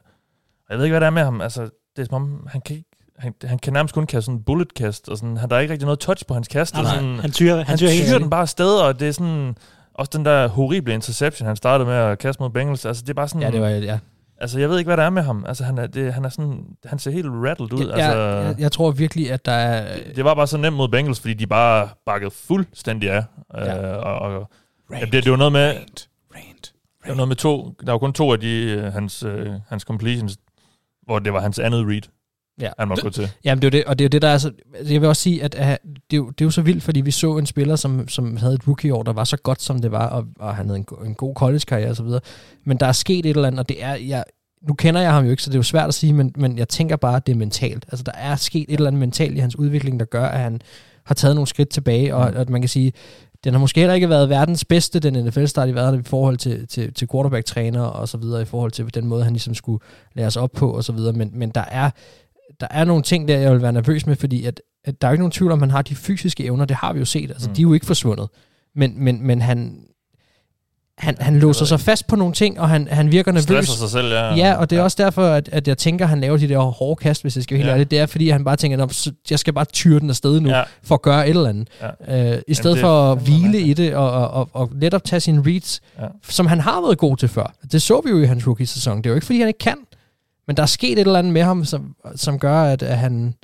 jeg 0.69 0.77
ved 0.77 0.85
ikke, 0.85 0.93
hvad 0.93 1.01
der 1.01 1.07
er 1.07 1.11
med 1.11 1.23
ham. 1.23 1.41
Altså, 1.41 1.61
det 1.61 2.01
er 2.01 2.05
som 2.05 2.15
om, 2.15 2.47
han 2.51 2.61
kan 2.61 2.75
ikke 2.75 2.89
han, 3.17 3.33
han 3.43 3.59
kan 3.59 3.73
nærmest 3.73 3.95
kun 3.95 4.05
kaste 4.05 4.25
sådan 4.25 4.43
bulletkast, 4.43 5.09
og 5.09 5.17
sådan, 5.17 5.37
han, 5.37 5.49
der 5.49 5.55
er 5.55 5.59
ikke 5.59 5.71
rigtig 5.71 5.85
noget 5.85 5.99
touch 5.99 6.25
på 6.27 6.33
hans 6.33 6.47
kast. 6.47 6.73
Nej, 6.73 6.83
nej. 6.83 6.95
Sådan, 6.95 7.19
han 7.19 7.31
tyrer, 7.31 7.55
han, 7.55 7.65
han 7.65 7.77
tyrer, 7.77 8.05
tyrer 8.05 8.19
den 8.19 8.29
bare 8.29 8.41
afsted, 8.41 8.79
og 8.79 8.99
det 8.99 9.07
er 9.07 9.11
sådan, 9.11 9.55
også 9.93 10.11
den 10.17 10.25
der 10.25 10.47
horrible 10.47 10.93
interception, 10.93 11.47
han 11.47 11.55
startede 11.55 11.89
med 11.89 11.95
at 11.95 12.19
kaste 12.19 12.43
mod 12.43 12.49
Bengals, 12.49 12.85
altså 12.85 13.01
det 13.01 13.09
er 13.09 13.13
bare 13.13 13.27
sådan... 13.27 13.41
Ja, 13.41 13.51
det 13.51 13.61
var, 13.61 13.67
ja. 13.67 13.99
Altså, 14.37 14.59
jeg 14.59 14.69
ved 14.69 14.77
ikke, 14.77 14.89
hvad 14.89 14.97
der 14.97 15.03
er 15.03 15.09
med 15.09 15.21
ham. 15.21 15.45
Altså, 15.47 15.63
han 15.63 15.77
er, 15.77 15.87
det, 15.87 16.13
han 16.13 16.25
er 16.25 16.29
sådan, 16.29 16.65
han 16.85 16.99
ser 16.99 17.11
helt 17.11 17.27
rattled 17.29 17.73
ud. 17.73 17.87
Ja, 17.87 17.93
altså, 17.93 18.17
jeg, 18.17 18.55
jeg, 18.59 18.71
tror 18.71 18.91
virkelig, 18.91 19.31
at 19.31 19.45
der 19.45 19.51
er... 19.51 19.97
Det, 19.97 20.15
det 20.15 20.25
var 20.25 20.33
bare 20.33 20.47
så 20.47 20.57
nemt 20.57 20.77
mod 20.77 20.89
Bengals, 20.89 21.19
fordi 21.19 21.33
de 21.33 21.47
bare 21.47 21.89
bakkede 22.05 22.31
fuldstændig 22.31 23.11
af. 23.11 23.23
Ja. 23.53 23.93
Øh, 23.93 24.05
og, 24.05 24.19
og, 24.19 24.49
Rant, 24.91 25.01
ja, 25.01 25.05
det, 25.05 25.23
det 25.23 25.31
var 25.31 25.37
noget 25.37 25.51
med... 25.51 25.67
Rant, 25.67 26.09
rant, 26.35 26.73
det 27.03 27.09
var 27.09 27.15
noget 27.15 27.27
med 27.27 27.35
to... 27.35 27.73
Der 27.85 27.91
var 27.91 27.99
kun 27.99 28.13
to 28.13 28.33
af 28.33 28.39
de, 28.39 28.83
uh, 28.87 28.93
hans, 28.93 29.23
uh, 29.23 29.47
hans 29.69 29.83
completions, 29.83 30.37
hvor 31.03 31.19
det 31.19 31.33
var 31.33 31.39
hans 31.39 31.59
andet 31.59 31.85
read. 31.87 32.01
Ja. 32.61 32.69
Han 32.79 32.89
var 32.89 32.95
gå 33.01 33.09
til. 33.09 33.29
Jamen, 33.43 33.61
det 33.61 33.67
er 33.67 33.71
det, 33.71 33.83
og 33.85 33.99
det 33.99 34.05
er 34.05 34.09
det, 34.09 34.21
der 34.21 34.27
er 34.27 34.37
så... 34.37 34.51
Jeg 34.89 35.01
vil 35.01 35.09
også 35.09 35.21
sige, 35.21 35.43
at 35.43 35.55
uh, 35.55 35.61
det, 35.61 35.77
er 36.13 36.17
jo, 36.17 36.29
det 36.29 36.41
er 36.41 36.45
jo 36.45 36.51
så 36.51 36.61
vildt, 36.61 36.83
fordi 36.83 37.01
vi 37.01 37.11
så 37.11 37.37
en 37.37 37.45
spiller, 37.45 37.75
som, 37.75 38.07
som 38.07 38.37
havde 38.37 38.53
et 38.53 38.67
rookie-år, 38.67 39.03
der 39.03 39.13
var 39.13 39.23
så 39.23 39.37
godt, 39.37 39.61
som 39.61 39.81
det 39.81 39.91
var, 39.91 40.07
og, 40.07 40.25
og 40.39 40.55
han 40.55 40.65
havde 40.65 40.79
en, 40.79 41.07
en 41.07 41.15
god 41.15 41.35
college-karriere 41.35 41.89
og 41.89 41.95
så 41.95 42.03
videre. 42.03 42.21
Men 42.65 42.77
der 42.77 42.85
er 42.85 42.91
sket 42.91 43.25
et 43.25 43.29
eller 43.29 43.47
andet, 43.47 43.59
og 43.59 43.69
det 43.69 43.83
er... 43.83 43.95
Jeg, 43.95 44.23
nu 44.67 44.73
kender 44.73 45.01
jeg 45.01 45.13
ham 45.13 45.25
jo 45.25 45.31
ikke, 45.31 45.43
så 45.43 45.49
det 45.49 45.55
er 45.55 45.59
jo 45.59 45.63
svært 45.63 45.87
at 45.87 45.93
sige, 45.93 46.13
men, 46.13 46.33
men 46.37 46.57
jeg 46.57 46.69
tænker 46.69 46.95
bare, 46.95 47.15
at 47.15 47.27
det 47.27 47.33
er 47.33 47.37
mentalt. 47.37 47.85
Altså, 47.91 48.03
der 48.03 48.11
er 48.11 48.35
sket 48.35 48.65
et 48.69 48.73
eller 48.73 48.87
andet 48.87 48.99
mentalt 48.99 49.37
i 49.37 49.39
hans 49.39 49.59
udvikling, 49.59 49.99
der 49.99 50.05
gør, 50.05 50.25
at 50.25 50.39
han 50.39 50.61
har 51.03 51.15
taget 51.15 51.35
nogle 51.35 51.47
skridt 51.47 51.69
tilbage, 51.69 52.15
og 52.15 52.31
mm. 52.31 52.37
at 52.37 52.49
man 52.49 52.61
kan 52.61 52.69
sige, 52.69 52.93
den 53.43 53.53
har 53.53 53.59
måske 53.59 53.79
heller 53.79 53.93
ikke 53.93 54.09
været 54.09 54.29
verdens 54.29 54.65
bedste, 54.65 54.99
den 54.99 55.25
NFL-start 55.25 55.69
i 55.69 55.75
verden, 55.75 55.99
i 55.99 56.03
forhold 56.03 56.37
til, 56.37 56.67
til, 56.67 56.93
til 56.93 57.07
quarterback-træner 57.11 57.81
og 57.81 58.09
så 58.09 58.17
videre, 58.17 58.41
i 58.41 58.45
forhold 58.45 58.71
til 58.71 58.93
den 58.93 59.07
måde, 59.07 59.23
han 59.23 59.33
ligesom 59.33 59.53
skulle 59.53 59.83
lære 60.13 60.27
os 60.27 60.37
op 60.37 60.51
på 60.51 60.71
og 60.71 60.83
så 60.83 60.93
videre, 60.93 61.13
men, 61.13 61.31
men 61.33 61.49
der 61.49 61.63
er 61.71 61.89
der 62.59 62.67
er 62.69 62.83
nogle 62.83 63.03
ting 63.03 63.27
der, 63.27 63.37
jeg 63.37 63.51
vil 63.51 63.61
være 63.61 63.73
nervøs 63.73 64.07
med, 64.07 64.15
fordi 64.15 64.45
at, 64.45 64.61
at 64.85 65.01
der 65.01 65.07
er 65.07 65.11
ikke 65.11 65.21
nogen 65.21 65.31
tvivl 65.31 65.51
om, 65.51 65.59
han 65.59 65.71
har 65.71 65.81
de 65.81 65.95
fysiske 65.95 66.43
evner, 66.43 66.65
det 66.65 66.77
har 66.77 66.93
vi 66.93 66.99
jo 66.99 67.05
set, 67.05 67.31
altså 67.31 67.49
mm. 67.49 67.55
de 67.55 67.61
er 67.61 67.63
jo 67.63 67.73
ikke 67.73 67.85
forsvundet, 67.85 68.27
men, 68.75 69.03
men, 69.03 69.27
men 69.27 69.41
han, 69.41 69.79
han, 70.97 71.15
han 71.19 71.39
låser 71.39 71.65
sig 71.65 71.79
fast 71.79 72.07
på 72.07 72.15
nogle 72.15 72.33
ting, 72.33 72.59
og 72.59 72.69
han, 72.69 72.87
han 72.91 73.11
virker 73.11 73.31
nervøs. 73.31 73.43
Stresser 73.43 73.73
sig 73.73 73.89
selv, 73.89 74.07
ja. 74.07 74.35
Ja, 74.35 74.53
og 74.53 74.69
det 74.69 74.75
er 74.75 74.79
ja. 74.79 74.83
også 74.83 75.03
derfor, 75.03 75.27
at, 75.27 75.49
at 75.51 75.67
jeg 75.67 75.77
tænker, 75.77 76.05
at 76.05 76.09
han 76.09 76.21
laver 76.21 76.37
de 76.37 76.49
der 76.49 76.59
hårde 76.59 76.99
kast, 76.99 77.21
hvis 77.21 77.35
jeg 77.35 77.43
skal 77.43 77.57
helt 77.57 77.67
ja. 77.67 77.73
ærligt. 77.73 77.91
Det 77.91 77.99
er, 77.99 78.05
fordi 78.05 78.29
han 78.29 78.43
bare 78.43 78.55
tænker, 78.55 78.83
at 78.83 79.11
jeg 79.29 79.39
skal 79.39 79.53
bare 79.53 79.65
tyre 79.65 79.99
den 79.99 80.09
afsted 80.09 80.39
nu, 80.39 80.49
ja. 80.49 80.63
for 80.83 80.95
at 80.95 81.01
gøre 81.01 81.29
et 81.29 81.29
eller 81.29 81.49
andet. 81.49 81.67
Ja. 82.07 82.35
Uh, 82.35 82.39
I 82.47 82.53
stedet 82.53 82.75
Jamen, 82.75 82.81
for 82.81 83.11
at 83.11 83.19
hvile 83.19 83.59
i 83.59 83.73
det, 83.73 83.95
og, 83.95 84.11
og, 84.11 84.29
og, 84.29 84.49
og 84.53 84.69
netop 84.73 85.03
tage 85.03 85.19
sine 85.19 85.43
reads, 85.45 85.81
ja. 85.99 86.05
som 86.29 86.45
han 86.45 86.59
har 86.59 86.81
været 86.81 86.97
god 86.97 87.17
til 87.17 87.29
før. 87.29 87.53
Det 87.71 87.81
så 87.81 88.01
vi 88.05 88.09
jo 88.09 88.21
i 88.21 88.25
hans 88.25 88.47
rookie-sæson. 88.47 88.97
Det 88.97 89.05
er 89.05 89.09
jo 89.09 89.15
ikke, 89.15 89.25
fordi 89.25 89.39
han 89.39 89.47
ikke 89.47 89.59
kan, 89.59 89.77
men 90.47 90.57
der 90.57 90.63
er 90.63 90.67
sket 90.67 90.91
et 90.91 90.99
eller 90.99 91.19
andet 91.19 91.33
med 91.33 91.43
ham, 91.43 91.65
som, 91.65 91.95
som 92.15 92.39
gør, 92.39 92.63
at, 92.63 92.83
at 92.83 92.97
han, 92.97 93.35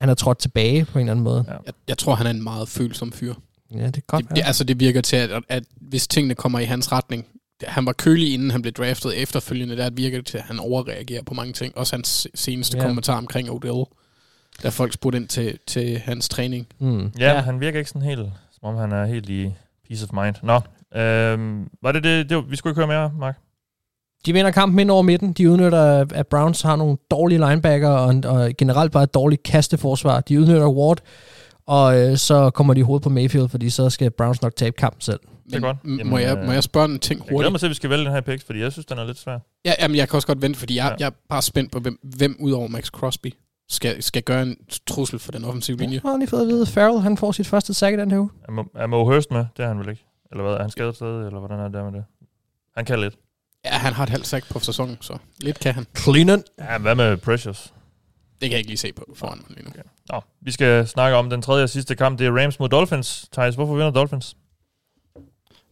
han 0.00 0.10
er 0.10 0.14
trådt 0.14 0.38
tilbage 0.38 0.84
på 0.84 0.98
en 0.98 1.00
eller 1.00 1.12
anden 1.12 1.24
måde. 1.24 1.44
Ja. 1.48 1.52
Jeg, 1.66 1.74
jeg 1.88 1.98
tror, 1.98 2.14
han 2.14 2.26
er 2.26 2.30
en 2.30 2.42
meget 2.42 2.68
følsom 2.68 3.12
fyr. 3.12 3.34
Ja, 3.74 3.86
det 3.86 3.96
er 3.96 4.00
godt. 4.06 4.28
Det, 4.28 4.36
det, 4.36 4.42
altså, 4.46 4.64
det 4.64 4.80
virker 4.80 5.00
til, 5.00 5.16
at, 5.16 5.30
at, 5.30 5.42
at 5.48 5.64
hvis 5.80 6.08
tingene 6.08 6.34
kommer 6.34 6.58
i 6.58 6.64
hans 6.64 6.92
retning, 6.92 7.26
han 7.66 7.86
var 7.86 7.92
kølig, 7.92 8.34
inden 8.34 8.50
han 8.50 8.62
blev 8.62 8.72
draftet 8.72 9.22
efterfølgende, 9.22 9.76
der 9.76 9.90
virker 9.90 10.18
det 10.18 10.26
til, 10.26 10.38
at 10.38 10.44
han 10.44 10.58
overreagerer 10.60 11.22
på 11.22 11.34
mange 11.34 11.52
ting. 11.52 11.78
Også 11.78 11.96
hans 11.96 12.28
seneste 12.34 12.78
ja. 12.78 12.84
kommentar 12.84 13.18
omkring 13.18 13.50
Odell, 13.50 13.84
da 14.62 14.68
folk 14.68 14.92
spurgte 14.92 15.18
ind 15.18 15.28
til, 15.28 15.58
til 15.66 15.98
hans 15.98 16.28
træning. 16.28 16.66
Mm. 16.78 17.12
Ja, 17.18 17.32
ja, 17.32 17.40
han 17.40 17.60
virker 17.60 17.78
ikke 17.78 17.90
sådan 17.90 18.02
helt, 18.02 18.20
som 18.52 18.68
om 18.68 18.76
han 18.76 18.92
er 18.92 19.06
helt 19.06 19.28
i 19.28 19.54
peace 19.88 20.04
of 20.04 20.24
mind. 20.24 20.34
Nå, 20.42 20.60
øhm, 21.00 21.68
var 21.82 21.92
det 21.92 22.04
det, 22.04 22.30
det 22.30 22.50
vi 22.50 22.56
skulle 22.56 22.70
ikke 22.70 22.78
høre 22.78 22.86
mere, 22.86 23.12
Mark? 23.18 23.38
De 24.26 24.32
vinder 24.32 24.50
kampen 24.50 24.78
ind 24.78 24.90
over 24.90 25.02
midten. 25.02 25.32
De 25.32 25.50
udnytter, 25.50 26.06
at 26.14 26.26
Browns 26.26 26.62
har 26.62 26.76
nogle 26.76 26.96
dårlige 27.10 27.48
linebacker 27.48 27.88
og, 27.88 28.14
og 28.24 28.50
generelt 28.58 28.92
bare 28.92 29.02
et 29.02 29.14
dårligt 29.14 29.42
kasteforsvar. 29.42 30.20
De 30.20 30.40
udnytter 30.40 30.68
Ward, 30.68 31.00
og 31.66 32.00
øh, 32.00 32.16
så 32.16 32.50
kommer 32.50 32.74
de 32.74 32.80
i 32.80 32.82
hovedet 32.82 33.02
på 33.02 33.08
Mayfield, 33.08 33.48
fordi 33.48 33.70
så 33.70 33.90
skal 33.90 34.10
Browns 34.10 34.42
nok 34.42 34.56
tabe 34.56 34.76
kampen 34.76 35.00
selv. 35.00 35.20
Det 35.46 35.54
er 35.54 35.60
godt. 35.60 35.76
Jamen, 35.84 36.08
må, 36.08 36.18
jeg, 36.18 36.38
må 36.46 36.52
jeg 36.52 36.62
spørge 36.62 36.84
en 36.84 36.98
ting 36.98 37.20
hurtigt? 37.20 37.32
Jeg 37.32 37.38
glæder 37.38 37.50
mig 37.50 37.60
til, 37.60 37.66
at 37.66 37.70
vi 37.70 37.74
skal 37.74 37.90
vælge 37.90 38.04
den 38.04 38.12
her 38.12 38.20
pick, 38.20 38.46
fordi 38.46 38.60
jeg 38.60 38.72
synes, 38.72 38.86
den 38.86 38.98
er 38.98 39.04
lidt 39.04 39.18
svær. 39.18 39.38
Ja, 39.64 39.72
jamen, 39.80 39.96
jeg 39.96 40.08
kan 40.08 40.16
også 40.16 40.26
godt 40.26 40.42
vente, 40.42 40.58
fordi 40.58 40.76
jeg, 40.76 40.84
ja. 40.84 41.04
jeg 41.04 41.06
er 41.06 41.16
bare 41.28 41.42
spændt 41.42 41.72
på, 41.72 41.80
hvem, 41.80 41.98
hvem 42.02 42.36
ud 42.40 42.52
over 42.52 42.68
Max 42.68 42.86
Crosby 42.86 43.34
skal, 43.68 44.02
skal 44.02 44.22
gøre 44.22 44.42
en 44.42 44.56
trussel 44.86 45.18
for 45.18 45.32
den 45.32 45.44
offensive 45.44 45.76
linje. 45.76 46.00
Ja, 46.04 46.10
har 46.10 46.18
lige 46.18 46.28
fået 46.28 46.40
at 46.40 46.48
vide, 46.48 46.66
Farrell 46.66 47.00
han 47.00 47.16
får 47.16 47.32
sit 47.32 47.46
første 47.46 47.74
sack 47.74 47.94
i 47.94 47.96
den 47.96 48.10
her 48.10 48.18
uge. 48.18 48.30
Er 48.74 48.86
Mo 48.86 49.04
Hurst 49.04 49.30
med? 49.30 49.44
Det 49.56 49.62
er 49.62 49.68
han 49.68 49.78
vel 49.78 49.88
ikke? 49.88 50.04
Eller 50.30 50.44
hvad? 50.44 50.52
Er 50.52 50.60
han 50.60 50.70
skadet 50.70 50.94
stadig, 50.94 51.26
eller 51.26 51.38
hvordan 51.38 51.58
er 51.58 51.64
det 51.64 51.72
der 51.72 51.84
med 51.84 51.92
det? 51.92 52.04
Han 52.76 52.84
kan 52.84 52.98
lidt. 53.00 53.14
Ja, 53.64 53.70
han 53.70 53.92
har 53.92 54.02
et 54.02 54.10
halvt 54.10 54.26
sack 54.26 54.48
på 54.48 54.58
sæsonen, 54.58 54.98
så 55.00 55.18
lidt 55.40 55.58
kan 55.58 55.74
han. 55.74 55.86
Cleanen. 55.98 56.42
Ja, 56.58 56.78
hvad 56.78 56.94
med 56.94 57.16
Precious? 57.16 57.72
Det 58.40 58.50
kan 58.50 58.50
jeg 58.50 58.58
ikke 58.58 58.70
lige 58.70 58.78
se 58.78 58.92
på 58.92 59.04
foran 59.14 59.38
mig 59.38 59.56
lige 59.56 59.64
nu. 59.64 59.70
Okay. 59.70 59.82
Nå, 60.10 60.20
vi 60.40 60.50
skal 60.50 60.88
snakke 60.88 61.16
om 61.16 61.30
den 61.30 61.42
tredje 61.42 61.62
og 61.62 61.70
sidste 61.70 61.94
kamp. 61.94 62.18
Det 62.18 62.26
er 62.26 62.42
Rams 62.42 62.58
mod 62.60 62.68
Dolphins. 62.68 63.26
Thijs, 63.32 63.54
hvorfor 63.54 63.74
vinder 63.74 63.90
Dolphins? 63.90 64.36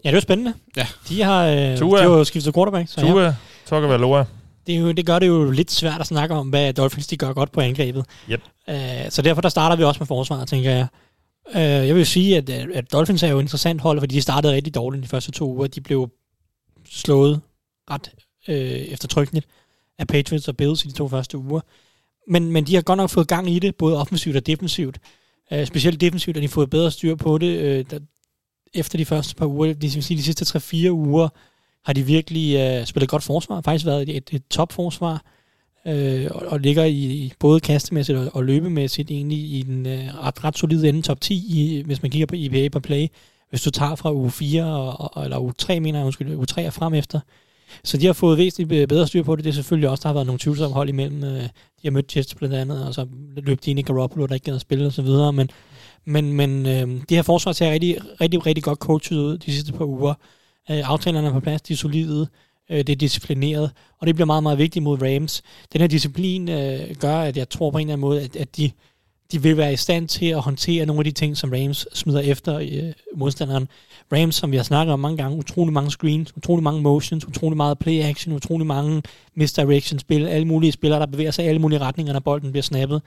Ja, 0.05 0.11
det 0.11 0.17
er 0.17 0.21
spændende. 0.21 0.55
Ja. 0.77 0.87
De 1.09 1.23
har, 1.23 1.47
øh, 1.47 1.79
Tua. 1.79 1.99
de 1.99 2.03
har 2.03 2.11
jo 2.11 2.25
skiftet 2.25 2.55
quarterback. 2.55 2.89
Så 2.89 3.01
Tua, 3.01 3.23
ja. 3.23 3.35
Tua 3.67 3.79
Valoa. 3.79 4.25
Det, 4.67 4.75
er 4.75 4.79
jo, 4.79 4.93
det 4.93 5.07
gør 5.07 5.19
det 5.19 5.27
jo 5.27 5.51
lidt 5.51 5.71
svært 5.71 6.01
at 6.01 6.07
snakke 6.07 6.35
om, 6.35 6.49
hvad 6.49 6.73
Dolphins 6.73 7.07
de 7.07 7.17
gør 7.17 7.33
godt 7.33 7.53
på 7.53 7.61
angrebet. 7.61 8.05
Yep. 8.31 8.43
Uh, 8.69 8.75
så 9.09 9.23
derfor 9.23 9.41
der 9.41 9.49
starter 9.49 9.77
vi 9.77 9.85
også 9.85 9.99
med 9.99 10.07
forsvaret, 10.07 10.49
tænker 10.49 10.71
jeg. 10.71 10.87
Uh, 11.55 11.89
jeg 11.89 11.95
vil 11.95 12.07
sige, 12.07 12.37
at, 12.37 12.51
at 12.51 12.93
Dolphins 12.93 13.23
er 13.23 13.29
jo 13.29 13.39
et 13.39 13.43
interessant 13.43 13.81
hold, 13.81 14.01
fordi 14.01 14.15
de 14.15 14.23
startede 14.23 14.53
rigtig 14.53 14.75
dårligt 14.75 15.03
de 15.03 15.09
første 15.09 15.33
to 15.33 15.53
uger. 15.55 15.67
De 15.67 15.81
blev 15.81 16.11
slået 16.91 17.41
ret 17.91 18.11
øh, 18.49 18.57
eftertrykkeligt 18.57 19.47
af 19.99 20.07
Patriots 20.07 20.49
og 20.49 20.57
Bills 20.57 20.85
i 20.85 20.89
de 20.89 20.93
to 20.93 21.09
første 21.09 21.39
uger. 21.39 21.61
Men, 22.29 22.53
men 22.53 22.67
de 22.67 22.75
har 22.75 22.83
godt 22.83 22.97
nok 22.97 23.11
fået 23.11 23.29
gang 23.29 23.51
i 23.51 23.59
det, 23.59 23.77
både 23.77 23.97
offensivt 23.97 24.37
og 24.37 24.47
defensivt. 24.47 24.99
Øh, 25.53 25.67
specielt 25.67 26.01
defensivt 26.01 26.37
har 26.37 26.41
de 26.41 26.49
fået 26.49 26.71
bedre 26.71 26.91
styr 26.91 27.15
på 27.15 27.39
det. 27.39 27.59
øh, 27.61 27.85
der, 27.91 27.99
efter 28.75 28.99
de 28.99 29.05
første 29.05 29.35
par 29.35 29.47
uger, 29.47 29.73
de, 29.73 30.03
sige, 30.03 30.19
de 30.19 30.23
sidste 30.23 30.59
3-4 30.59 30.91
uger, 30.91 31.29
har 31.85 31.93
de 31.93 32.03
virkelig 32.03 32.57
øh, 32.57 32.87
spillet 32.87 33.11
godt 33.11 33.23
forsvar. 33.23 33.61
Faktisk 33.61 33.87
været 33.87 34.09
et, 34.09 34.31
et, 34.33 34.43
topforsvar. 34.51 35.25
Øh, 35.87 36.27
og, 36.31 36.47
og 36.47 36.61
ligger 36.61 36.85
i, 36.85 36.95
i 36.95 37.33
både 37.39 37.61
kastemæssigt 37.61 38.19
og, 38.19 38.31
og 38.35 38.45
løbemæssigt 38.45 39.11
egentlig 39.11 39.39
i 39.39 39.63
den 39.63 39.87
øh, 39.87 40.15
ret, 40.15 40.45
ret 40.45 40.59
solide 40.59 40.89
ende 40.89 41.03
top 41.03 41.21
10, 41.21 41.35
i, 41.35 41.83
hvis 41.83 42.03
man 42.03 42.11
kigger 42.11 42.27
på 42.27 42.35
IPA 42.35 42.69
per 42.69 42.81
play. 42.81 43.07
Hvis 43.51 43.63
du 43.63 43.71
tager 43.71 43.95
fra 43.95 44.13
uge 44.13 44.31
4, 44.31 44.65
og, 44.65 45.17
og, 45.17 45.25
eller 45.25 45.39
uge 45.39 45.53
3, 45.59 45.81
mener 45.81 45.99
jeg, 45.99 46.07
undskyld, 46.07 46.37
uge 46.37 46.47
3 46.47 46.67
og 46.67 46.73
frem 46.73 46.95
efter. 46.95 47.21
Så 47.85 47.97
de 47.97 48.07
har 48.07 48.13
fået 48.13 48.39
væsentligt 48.39 48.89
bedre 48.89 49.07
styr 49.07 49.23
på 49.23 49.37
det. 49.37 49.45
Det 49.45 49.51
er 49.51 49.55
selvfølgelig 49.55 49.89
også, 49.89 50.03
der 50.03 50.09
har 50.09 50.15
været 50.15 50.27
nogle 50.27 50.39
tvivlsomme 50.39 50.75
hold 50.75 50.89
imellem. 50.89 51.25
Øh, 51.25 51.43
de 51.43 51.49
har 51.85 51.91
mødt 51.91 52.17
Jets 52.17 52.35
blandt 52.35 52.55
andet, 52.55 52.87
og 52.87 52.95
så 52.95 53.07
løb 53.37 53.65
de 53.65 53.71
ind 53.71 53.79
i 53.79 53.83
Garoppolo, 53.83 54.27
der 54.27 54.35
ikke 54.35 54.45
gad 54.45 54.55
at 54.55 54.61
spille 54.61 54.87
og 54.87 54.93
så 54.93 55.03
videre. 55.03 55.33
Men, 55.33 55.51
men, 56.05 56.33
men 56.33 56.67
øh, 56.67 56.89
det 57.09 57.17
her 57.17 57.23
forsvar 57.23 57.53
ser 57.53 57.71
rigtig, 57.71 57.97
rigtig, 58.21 58.47
rigtig 58.47 58.65
godt 58.65 58.79
coachet 58.79 59.17
ud 59.19 59.39
de 59.39 59.53
sidste 59.53 59.73
par 59.73 59.85
uger. 59.85 60.15
Øh, 60.71 60.91
aftalerne 60.91 61.29
er 61.29 61.33
på 61.33 61.41
plads, 61.41 61.63
de 61.63 61.73
er 61.73 61.77
solide, 61.77 62.29
øh, 62.71 62.79
det 62.79 62.89
er 62.89 62.97
disciplineret, 62.97 63.71
og 63.99 64.07
det 64.07 64.15
bliver 64.15 64.27
meget, 64.27 64.43
meget 64.43 64.59
vigtigt 64.59 64.83
mod 64.83 65.03
Rams. 65.03 65.43
Den 65.73 65.81
her 65.81 65.89
disciplin 65.89 66.49
øh, 66.49 66.95
gør, 67.01 67.21
at 67.21 67.37
jeg 67.37 67.49
tror 67.49 67.71
på 67.71 67.79
en 67.79 67.83
eller 67.83 67.93
anden 67.93 68.01
måde, 68.01 68.23
at, 68.23 68.37
at 68.37 68.57
de, 68.57 68.71
de 69.33 69.43
vil 69.43 69.57
være 69.57 69.73
i 69.73 69.77
stand 69.77 70.09
til 70.09 70.27
at 70.27 70.41
håndtere 70.41 70.87
nogle 70.87 71.01
af 71.01 71.05
de 71.05 71.11
ting, 71.11 71.37
som 71.37 71.53
Rams 71.53 71.87
smider 71.95 72.21
efter 72.21 72.59
øh, 72.59 72.93
modstanderen. 73.17 73.69
Rams, 74.13 74.35
som 74.35 74.53
vi 74.53 74.57
har 74.57 74.65
snakket 74.65 74.93
om 74.93 75.01
mange 75.01 75.17
gange, 75.17 75.39
utrolig 75.39 75.73
mange 75.73 75.91
screens, 75.91 76.37
utrolig 76.37 76.63
mange 76.63 76.83
motions, 76.83 77.27
utrolig 77.29 77.57
meget 77.57 77.79
play 77.79 78.03
action, 78.03 78.35
utrolig 78.35 78.67
mange 78.67 79.03
misdirection 79.35 79.99
spil, 79.99 80.27
alle 80.27 80.47
mulige 80.47 80.73
spillere, 80.73 81.01
der 81.01 81.07
bevæger 81.07 81.31
sig 81.31 81.45
i 81.45 81.49
alle 81.49 81.61
mulige 81.61 81.79
retninger, 81.79 82.13
når 82.13 82.21
bolden 82.21 82.53
bliver 82.53 82.63
snappet. 82.63 83.03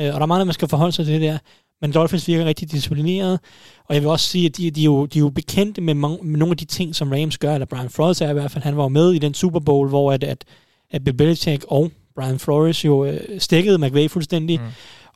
Øh, 0.00 0.06
og 0.06 0.12
der 0.12 0.20
er 0.20 0.26
meget, 0.26 0.46
man 0.46 0.54
skal 0.54 0.68
forholde 0.68 0.92
sig 0.92 1.04
til 1.04 1.14
det 1.14 1.22
der. 1.22 1.38
Men 1.80 1.92
Dolphins 1.92 2.28
virker 2.28 2.44
rigtig 2.44 2.70
disciplineret, 2.72 3.40
og 3.84 3.94
jeg 3.94 4.02
vil 4.02 4.10
også 4.10 4.28
sige, 4.28 4.46
at 4.46 4.56
de, 4.56 4.70
de, 4.70 4.80
er, 4.80 4.84
jo, 4.84 5.06
de 5.06 5.18
er 5.18 5.20
jo 5.20 5.28
bekendte 5.28 5.80
med, 5.80 5.94
mange, 5.94 6.18
med 6.22 6.38
nogle 6.38 6.52
af 6.52 6.56
de 6.56 6.64
ting, 6.64 6.94
som 6.94 7.12
Rams 7.12 7.38
gør, 7.38 7.54
eller 7.54 7.66
Brian 7.66 7.90
Flores 7.90 8.20
er 8.20 8.30
i 8.30 8.32
hvert 8.32 8.50
fald, 8.50 8.64
han 8.64 8.76
var 8.76 8.88
med 8.88 9.12
i 9.12 9.18
den 9.18 9.34
Super 9.34 9.60
Bowl, 9.60 9.88
hvor 9.88 10.12
at, 10.12 10.24
at, 10.24 10.44
at 10.90 11.04
Bill 11.04 11.16
Belichick 11.16 11.64
og 11.68 11.90
Brian 12.16 12.38
Flores 12.38 12.84
jo 12.84 13.04
øh, 13.04 13.40
stikkede 13.40 13.78
McVay 13.78 14.10
fuldstændig, 14.10 14.60
mm 14.60 14.66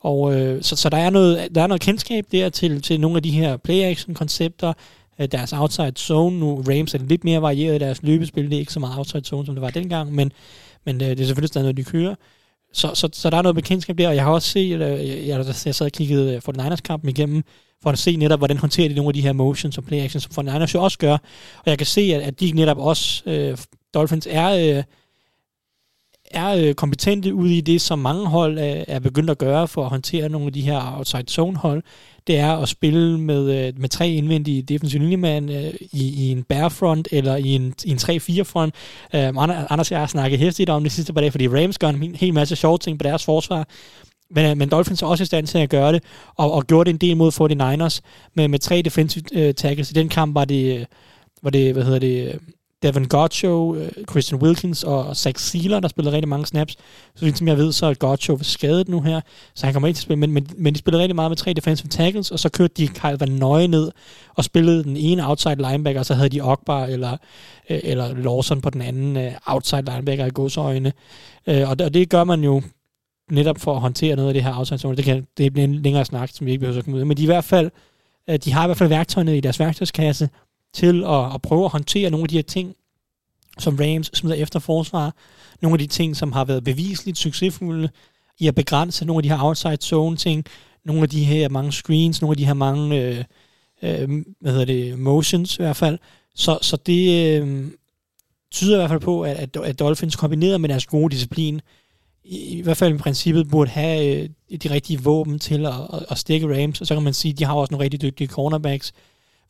og 0.02 0.40
øh, 0.40 0.62
så, 0.62 0.76
så 0.76 0.88
der, 0.88 0.96
er 0.96 1.10
noget, 1.10 1.54
der 1.54 1.62
er 1.62 1.66
noget 1.66 1.80
kendskab 1.80 2.24
der 2.32 2.48
til, 2.48 2.82
til 2.82 3.00
nogle 3.00 3.16
af 3.16 3.22
de 3.22 3.30
her 3.30 3.56
play-action-koncepter, 3.56 4.72
øh, 5.18 5.28
deres 5.32 5.52
outside 5.52 5.92
zone, 5.98 6.38
nu 6.38 6.64
Rams 6.68 6.94
er 6.94 6.98
lidt 6.98 7.24
mere 7.24 7.42
varieret 7.42 7.74
i 7.74 7.78
deres 7.78 8.02
løbespil, 8.02 8.44
det 8.44 8.54
er 8.56 8.60
ikke 8.60 8.72
så 8.72 8.80
meget 8.80 8.98
outside 8.98 9.24
zone, 9.24 9.46
som 9.46 9.54
det 9.54 9.62
var 9.62 9.70
dengang, 9.70 10.14
men, 10.14 10.32
men 10.86 11.02
øh, 11.02 11.08
det 11.08 11.20
er 11.20 11.24
selvfølgelig 11.24 11.48
stadig 11.48 11.64
noget, 11.64 11.76
de 11.76 11.84
kører. 11.84 12.14
Så, 12.72 12.90
så, 12.94 13.08
så 13.12 13.30
der 13.30 13.36
er 13.36 13.42
noget 13.42 13.54
bekendtskab 13.54 13.98
der, 13.98 14.08
og 14.08 14.14
jeg 14.14 14.24
har 14.24 14.32
også 14.32 14.48
set, 14.48 14.70
jeg, 14.70 14.80
jeg, 15.26 15.46
jeg 15.66 15.74
sad 15.74 15.86
og 15.86 15.92
kiggede 15.92 16.34
øh, 16.34 16.42
for 16.42 16.52
den 16.52 16.62
Niners 16.62 16.80
kampen 16.80 17.10
igennem, 17.10 17.42
for 17.82 17.90
at 17.90 17.98
se 17.98 18.16
netop, 18.16 18.40
hvordan 18.40 18.56
håndterer 18.56 18.88
de 18.88 18.94
nogle 18.94 19.08
af 19.08 19.14
de 19.14 19.20
her 19.22 19.32
motions 19.32 19.78
og 19.78 19.84
play-action, 19.84 20.20
som 20.20 20.32
for 20.32 20.42
Niners 20.42 20.74
jo 20.74 20.82
også 20.82 20.98
gør. 20.98 21.12
Og 21.58 21.66
jeg 21.66 21.78
kan 21.78 21.86
se, 21.86 22.00
at, 22.00 22.22
at 22.22 22.40
de 22.40 22.52
netop 22.52 22.78
også, 22.78 23.22
øh, 23.26 23.58
Dolphins 23.94 24.28
er, 24.30 24.76
øh, 24.76 24.82
er 26.32 26.68
øh, 26.68 26.74
kompetente 26.74 27.34
ude 27.34 27.56
i 27.56 27.60
det, 27.60 27.80
som 27.80 27.98
mange 27.98 28.26
hold 28.26 28.58
er, 28.58 28.84
er 28.88 28.98
begyndt 28.98 29.30
at 29.30 29.38
gøre 29.38 29.68
for 29.68 29.82
at 29.84 29.90
håndtere 29.90 30.28
nogle 30.28 30.46
af 30.46 30.52
de 30.52 30.60
her 30.60 30.98
outside 30.98 31.24
zone 31.30 31.56
hold. 31.56 31.82
Det 32.26 32.38
er 32.38 32.52
at 32.56 32.68
spille 32.68 33.20
med, 33.20 33.66
øh, 33.66 33.72
med 33.80 33.88
tre 33.88 34.10
indvendige 34.10 34.62
defensive 34.62 35.02
linjemand 35.02 35.50
øh, 35.50 35.74
i, 35.80 36.26
i 36.26 36.30
en 36.30 36.42
bare 36.42 36.70
front 36.70 37.08
eller 37.12 37.36
i 37.36 37.48
en, 37.48 37.74
i 37.84 37.90
en 37.90 37.96
3-4 37.96 38.42
front. 38.42 38.74
Øh, 39.14 39.28
Anders 39.70 39.90
og 39.90 39.92
jeg 39.92 40.00
har 40.00 40.06
snakket 40.06 40.38
hæftigt 40.38 40.70
om 40.70 40.82
det 40.82 40.92
sidste 40.92 41.12
par 41.12 41.20
dage, 41.20 41.30
fordi 41.30 41.48
Rams 41.48 41.78
gør 41.78 41.88
en 41.88 42.14
hel 42.14 42.34
masse 42.34 42.56
sjove 42.56 42.78
ting 42.78 42.98
på 42.98 43.02
deres 43.02 43.24
forsvar. 43.24 43.68
Men, 44.30 44.50
øh, 44.50 44.56
men 44.56 44.68
Dolphins 44.68 45.02
er 45.02 45.06
også 45.06 45.22
i 45.22 45.26
stand 45.26 45.46
til 45.46 45.58
at 45.58 45.70
gøre 45.70 45.92
det, 45.92 46.02
og, 46.36 46.52
og 46.52 46.66
gjorde 46.66 46.88
det 46.88 46.94
en 46.94 47.08
del 47.08 47.16
mod 47.16 47.32
49ers 47.32 48.00
med, 48.34 48.48
med 48.48 48.58
tre 48.58 48.82
defensive 48.82 49.24
øh, 49.32 49.54
tackles. 49.54 49.90
I 49.90 49.94
den 49.94 50.08
kamp 50.08 50.34
var 50.34 50.44
det, 50.44 50.78
øh, 50.78 50.84
var 51.42 51.50
det 51.50 51.72
hvad 51.72 51.84
hedder 51.84 51.98
det, 51.98 52.38
Devin 52.82 53.08
Gotcho, 53.08 53.74
øh, 53.74 53.92
Christian 54.10 54.42
Wilkins 54.42 54.84
og 54.84 55.16
Zach 55.16 55.44
Sealer, 55.44 55.80
der 55.80 55.88
spillede 55.88 56.14
rigtig 56.14 56.28
mange 56.28 56.46
snaps. 56.46 56.76
Så 57.14 57.32
som 57.34 57.48
jeg 57.48 57.56
ved, 57.56 57.72
så 57.72 57.86
er 57.86 57.94
Gotcho 57.94 58.38
skadet 58.42 58.88
nu 58.88 59.00
her, 59.00 59.20
så 59.54 59.66
han 59.66 59.72
kommer 59.72 59.88
ikke 59.88 59.96
til 59.96 60.00
at 60.00 60.04
spille, 60.04 60.20
men, 60.20 60.32
men, 60.32 60.48
men 60.56 60.74
de 60.74 60.78
spillede 60.78 61.02
rigtig 61.02 61.16
meget 61.16 61.30
med 61.30 61.36
tre 61.36 61.52
defensive 61.52 61.88
tackles, 61.88 62.30
og 62.30 62.38
så 62.38 62.48
kørte 62.48 62.74
de 62.76 62.88
Kyle 62.88 63.20
Van 63.20 63.28
Nøje 63.28 63.68
ned 63.68 63.90
og 64.34 64.44
spillede 64.44 64.84
den 64.84 64.96
ene 64.96 65.28
outside 65.28 65.56
linebacker, 65.56 66.00
og 66.00 66.06
så 66.06 66.14
havde 66.14 66.28
de 66.28 66.40
Ogbar 66.40 66.84
eller, 66.84 67.16
øh, 67.70 67.80
eller 67.84 68.14
Lawson 68.14 68.60
på 68.60 68.70
den 68.70 68.82
anden 68.82 69.16
øh, 69.16 69.32
outside 69.46 69.82
linebacker 69.82 70.26
i 70.26 70.30
godsøjne. 70.34 70.92
Og, 71.46 71.78
det, 71.78 71.80
og 71.80 71.94
det 71.94 72.10
gør 72.10 72.24
man 72.24 72.44
jo 72.44 72.62
netop 73.30 73.58
for 73.58 73.74
at 73.74 73.80
håndtere 73.80 74.16
noget 74.16 74.28
af 74.28 74.34
det 74.34 74.44
her 74.44 74.58
outside 74.58 74.96
Det, 74.96 75.04
kan, 75.04 75.26
det 75.38 75.52
bliver 75.52 75.64
en 75.64 75.74
længere 75.74 76.04
snak, 76.04 76.30
som 76.32 76.46
vi 76.46 76.50
ikke 76.50 76.60
behøver 76.60 76.78
at 76.78 76.84
komme 76.84 76.98
ud 76.98 77.04
Men 77.04 77.16
de, 77.16 77.22
i 77.22 77.26
hvert 77.26 77.44
fald, 77.44 77.70
de 78.44 78.52
har 78.52 78.64
i 78.64 78.66
hvert 78.66 78.76
fald 78.76 78.88
værktøjerne 78.88 79.36
i 79.36 79.40
deres 79.40 79.60
værktøjskasse 79.60 80.28
til 80.74 81.04
at, 81.04 81.34
at 81.34 81.42
prøve 81.42 81.64
at 81.64 81.70
håndtere 81.70 82.10
nogle 82.10 82.24
af 82.24 82.28
de 82.28 82.34
her 82.34 82.42
ting, 82.42 82.74
som 83.58 83.76
Rams 83.76 84.10
smider 84.14 84.36
efter 84.36 84.58
forsvar. 84.58 85.14
Nogle 85.62 85.74
af 85.74 85.78
de 85.78 85.86
ting, 85.86 86.16
som 86.16 86.32
har 86.32 86.44
været 86.44 86.64
bevisligt 86.64 87.18
succesfulde 87.18 87.88
i 88.38 88.46
at 88.46 88.54
begrænse 88.54 89.04
nogle 89.04 89.18
af 89.18 89.22
de 89.22 89.28
her 89.28 89.44
outside 89.44 89.76
zone 89.82 90.16
ting. 90.16 90.44
Nogle 90.84 91.02
af 91.02 91.08
de 91.08 91.24
her 91.24 91.48
mange 91.48 91.72
screens, 91.72 92.22
nogle 92.22 92.32
af 92.32 92.36
de 92.36 92.46
her 92.46 92.54
mange 92.54 93.00
øh, 93.00 93.24
øh, 93.82 94.24
hvad 94.40 94.52
hedder 94.52 94.64
det, 94.64 94.98
motions 94.98 95.56
i 95.58 95.62
hvert 95.62 95.76
fald. 95.76 95.98
Så, 96.34 96.58
så 96.62 96.76
det 96.76 97.40
øh, 97.42 97.70
tyder 98.50 98.74
i 98.74 98.78
hvert 98.78 98.90
fald 98.90 99.00
på, 99.00 99.22
at, 99.22 99.36
at, 99.36 99.56
at 99.56 99.78
Dolphins 99.78 100.16
kombineret 100.16 100.60
med 100.60 100.68
deres 100.68 100.86
gode 100.86 101.10
disciplin, 101.10 101.60
i, 102.24 102.58
i 102.58 102.60
hvert 102.60 102.76
fald 102.76 102.94
i 102.94 102.98
princippet 102.98 103.48
burde 103.48 103.70
have 103.70 104.22
øh, 104.50 104.58
de 104.62 104.70
rigtige 104.70 105.02
våben 105.02 105.38
til 105.38 105.66
at, 105.66 105.72
at, 105.92 106.04
at 106.10 106.18
stikke 106.18 106.62
Rams, 106.62 106.80
og 106.80 106.86
så 106.86 106.94
kan 106.94 107.02
man 107.02 107.14
sige, 107.14 107.32
at 107.32 107.38
de 107.38 107.44
har 107.44 107.54
også 107.54 107.72
nogle 107.72 107.84
rigtig 107.84 108.02
dygtige 108.02 108.28
cornerbacks. 108.28 108.92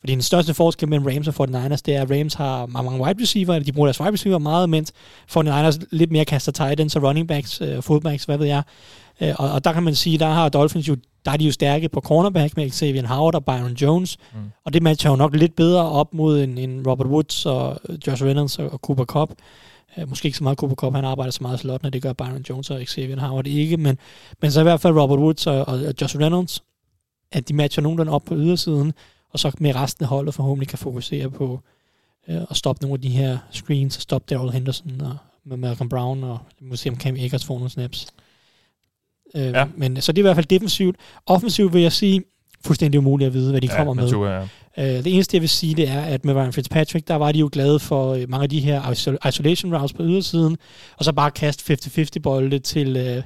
Fordi 0.03 0.13
den 0.13 0.21
største 0.21 0.53
forskel 0.53 0.89
mellem 0.89 1.05
Rams 1.05 1.27
og 1.27 1.49
49ers, 1.49 1.81
det 1.85 1.95
er, 1.95 2.01
at 2.01 2.11
Rams 2.11 2.33
har 2.33 2.65
mange 2.65 3.01
wide 3.01 3.21
receiver, 3.21 3.59
de 3.59 3.71
bruger 3.71 3.87
deres 3.87 4.01
wide 4.01 4.13
receiver 4.13 4.37
meget, 4.37 4.69
mens 4.69 4.93
49ers 5.37 5.79
lidt 5.91 6.11
mere 6.11 6.25
kaster 6.25 6.51
tight 6.51 6.79
ends 6.79 6.95
og 6.95 7.03
running 7.03 7.27
backs, 7.27 7.61
uh, 7.61 7.83
fullbacks, 7.83 8.23
hvad 8.23 8.37
ved 8.37 8.47
jeg. 8.47 8.63
Uh, 9.21 9.27
og, 9.37 9.51
og 9.51 9.63
der 9.63 9.73
kan 9.73 9.83
man 9.83 9.95
sige, 9.95 10.17
der 10.17 10.27
har 10.27 10.49
Dolphins 10.49 10.87
jo, 10.87 10.97
der 11.25 11.31
er 11.31 11.37
de 11.37 11.45
jo 11.45 11.51
stærke 11.51 11.89
på 11.89 12.01
cornerback 12.01 12.57
med 12.57 12.69
Xavier 12.69 13.07
Howard 13.07 13.35
og 13.35 13.45
Byron 13.45 13.73
Jones, 13.73 14.17
mm. 14.33 14.39
og 14.65 14.73
det 14.73 14.83
matcher 14.83 15.09
jo 15.09 15.15
nok 15.15 15.35
lidt 15.35 15.55
bedre 15.55 15.89
op 15.89 16.13
mod 16.13 16.43
en, 16.43 16.57
en 16.57 16.87
Robert 16.87 17.07
Woods 17.07 17.45
og 17.45 17.79
Josh 18.07 18.23
Reynolds 18.23 18.59
og, 18.59 18.73
og 18.73 18.79
Cooper 18.79 19.05
Cup. 19.05 19.31
Uh, 19.97 20.09
måske 20.09 20.25
ikke 20.25 20.37
så 20.37 20.43
meget 20.43 20.57
Cooper 20.57 20.75
Cup, 20.75 20.93
han 20.93 21.05
arbejder 21.05 21.31
så 21.31 21.39
meget 21.41 21.59
slot, 21.59 21.83
når 21.83 21.89
det 21.89 22.01
gør 22.01 22.13
Byron 22.13 22.45
Jones 22.49 22.69
og 22.69 22.81
Xavier 22.85 23.19
Howard 23.19 23.47
ikke, 23.47 23.77
men, 23.77 23.97
men 24.41 24.51
så 24.51 24.59
i 24.59 24.63
hvert 24.63 24.81
fald 24.81 24.93
Robert 24.93 25.19
Woods 25.19 25.47
og, 25.47 25.67
og 25.67 25.79
Josh 26.01 26.17
Reynolds, 26.17 26.63
at 27.31 27.49
de 27.49 27.53
matcher 27.53 27.83
nogenlunde 27.83 28.11
op 28.11 28.23
på 28.25 28.35
ydersiden, 28.35 28.93
og 29.33 29.39
så 29.39 29.51
med 29.59 29.75
resten 29.75 30.03
af 30.03 30.09
holdet 30.09 30.33
forhåbentlig 30.33 30.67
kan 30.67 30.77
fokusere 30.77 31.29
på 31.29 31.59
øh, 32.27 32.41
at 32.49 32.57
stoppe 32.57 32.81
nogle 32.81 32.93
af 32.93 33.01
de 33.01 33.09
her 33.09 33.37
screens, 33.51 33.95
og 33.95 34.01
stoppe 34.01 34.35
Daryl 34.35 34.51
Henderson 34.51 35.01
og 35.01 35.17
med 35.45 35.57
Malcolm 35.57 35.89
Brown, 35.89 36.23
og 36.23 36.39
måske 36.61 36.89
om 36.89 36.99
Cam 36.99 37.15
Akers 37.19 37.45
får 37.45 37.53
nogle 37.53 37.69
snaps. 37.69 38.07
Øh, 39.35 39.41
ja. 39.41 39.65
Men 39.77 40.01
så 40.01 40.11
det 40.11 40.17
er 40.17 40.21
i 40.21 40.27
hvert 40.27 40.35
fald 40.35 40.45
defensivt. 40.45 40.95
Offensivt 41.25 41.73
vil 41.73 41.81
jeg 41.81 41.91
sige, 41.91 42.23
fuldstændig 42.65 42.99
umuligt 42.99 43.27
at 43.27 43.33
vide, 43.33 43.51
hvad 43.51 43.61
de 43.61 43.67
ja, 43.67 43.77
kommer 43.77 43.93
med. 43.93 44.03
Natur, 44.03 44.27
ja. 44.27 44.41
øh, 44.77 45.03
det 45.03 45.13
eneste, 45.13 45.35
jeg 45.35 45.41
vil 45.41 45.49
sige, 45.49 45.75
det 45.75 45.89
er, 45.89 46.01
at 46.01 46.25
med 46.25 46.33
Ryan 46.33 46.53
Fitzpatrick, 46.53 47.07
der 47.07 47.15
var 47.15 47.31
de 47.31 47.39
jo 47.39 47.49
glade 47.51 47.79
for 47.79 48.13
øh, 48.13 48.29
mange 48.29 48.43
af 48.43 48.49
de 48.49 48.59
her 48.59 49.27
isolation 49.27 49.75
routes 49.75 49.93
på 49.93 50.03
ydersiden, 50.03 50.57
og 50.97 51.05
så 51.05 51.13
bare 51.13 51.31
kaste 51.31 51.73
50-50 51.73 52.19
bolde 52.23 52.59
til, 52.59 52.97
øh, 52.97 53.23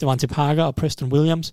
det 0.00 0.06
var 0.06 0.14
til 0.14 0.26
Parker 0.26 0.64
og 0.64 0.74
Preston 0.74 1.12
Williams 1.12 1.52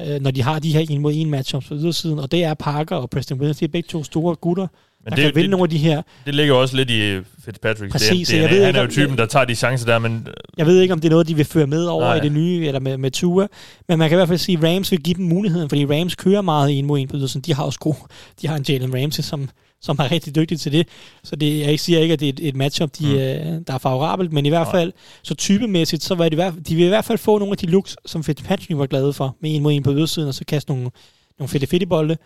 øh, 0.00 0.20
når 0.20 0.30
de 0.30 0.42
har 0.42 0.58
de 0.58 0.72
her 0.72 0.80
en 0.90 1.00
mod 1.00 1.12
en 1.14 1.30
matchups 1.30 1.68
på 1.68 1.74
ydersiden, 1.74 2.18
og 2.18 2.32
det 2.32 2.44
er 2.44 2.54
Parker 2.54 2.96
og 2.96 3.10
Preston 3.10 3.38
Williams, 3.38 3.56
det 3.56 3.66
er 3.66 3.72
begge 3.72 3.86
to 3.86 4.04
store 4.04 4.36
gutter, 4.36 4.66
men 5.04 5.10
der 5.10 5.16
det, 5.16 5.24
kan 5.24 5.34
vinde 5.34 5.42
det, 5.42 5.50
nogle 5.50 5.64
af 5.64 5.70
de 5.70 5.78
her. 5.78 6.02
Det 6.26 6.34
ligger 6.34 6.54
også 6.54 6.76
lidt 6.76 6.90
i 6.90 7.20
Fitzpatrick. 7.44 7.92
Præcis, 7.92 8.28
det, 8.28 8.40
jeg 8.40 8.50
ved 8.50 8.64
han 8.64 8.76
er 8.76 8.82
jo 8.82 8.88
typen, 8.88 9.18
der 9.18 9.26
tager 9.26 9.44
de 9.44 9.54
chancer 9.54 9.86
der, 9.86 9.98
men... 9.98 10.28
Jeg 10.56 10.66
ved 10.66 10.80
ikke, 10.80 10.94
om 10.94 11.00
det 11.00 11.08
er 11.08 11.10
noget, 11.10 11.28
de 11.28 11.36
vil 11.36 11.44
føre 11.44 11.66
med 11.66 11.84
over 11.84 12.04
Nej. 12.04 12.16
i 12.16 12.20
det 12.20 12.32
nye, 12.32 12.66
eller 12.66 12.80
med, 12.80 12.96
med 12.96 13.10
Tua, 13.10 13.46
men 13.88 13.98
man 13.98 14.08
kan 14.08 14.16
i 14.16 14.18
hvert 14.18 14.28
fald 14.28 14.38
sige, 14.38 14.58
at 14.58 14.64
Rams 14.64 14.90
vil 14.90 15.00
give 15.00 15.14
dem 15.14 15.24
muligheden, 15.24 15.68
fordi 15.68 15.86
Rams 15.86 16.14
kører 16.14 16.42
meget 16.42 16.78
en 16.78 16.86
mod 16.86 16.98
en 16.98 17.08
på 17.08 17.16
ydersiden. 17.16 17.42
De 17.42 17.54
har 17.54 17.64
også 17.64 17.78
gode, 17.78 17.96
de 18.42 18.48
har 18.48 18.56
en 18.56 18.64
Jalen 18.68 19.02
Ramsey, 19.02 19.22
som 19.22 19.48
som 19.80 19.96
er 20.00 20.12
rigtig 20.12 20.34
dygtig 20.34 20.60
til 20.60 20.72
det. 20.72 20.88
Så 21.24 21.36
det, 21.36 21.60
jeg 21.60 21.80
siger 21.80 21.98
ikke, 21.98 22.12
at 22.12 22.20
det 22.20 22.28
er 22.28 22.32
et, 22.32 22.48
et 22.48 22.56
matchup, 22.56 22.90
de, 22.98 23.06
mm. 23.06 23.12
øh, 23.12 23.60
der 23.66 23.74
er 23.74 23.78
favorabelt, 23.78 24.32
men 24.32 24.46
i 24.46 24.48
hvert 24.48 24.68
fald, 24.70 24.92
så 25.22 25.34
typemæssigt, 25.34 26.02
så 26.02 26.14
var 26.14 26.28
det, 26.28 26.68
de 26.68 26.74
vil 26.74 26.84
i 26.84 26.88
hvert 26.88 27.04
fald 27.04 27.18
få 27.18 27.38
nogle 27.38 27.52
af 27.52 27.58
de 27.58 27.66
looks, 27.66 27.96
som 28.06 28.24
Fitzpatrick 28.24 28.78
var 28.78 28.86
glade 28.86 29.12
for, 29.12 29.36
med 29.40 29.54
en 29.54 29.62
mod 29.62 29.72
en 29.72 29.82
på 29.82 29.92
ydersiden, 29.92 30.28
og 30.28 30.34
så 30.34 30.44
kaste 30.44 30.70
nogle, 30.70 30.90
nogle 31.38 31.48
fedte 31.48 31.66
fedte 31.66 31.86
bolde. 31.86 32.16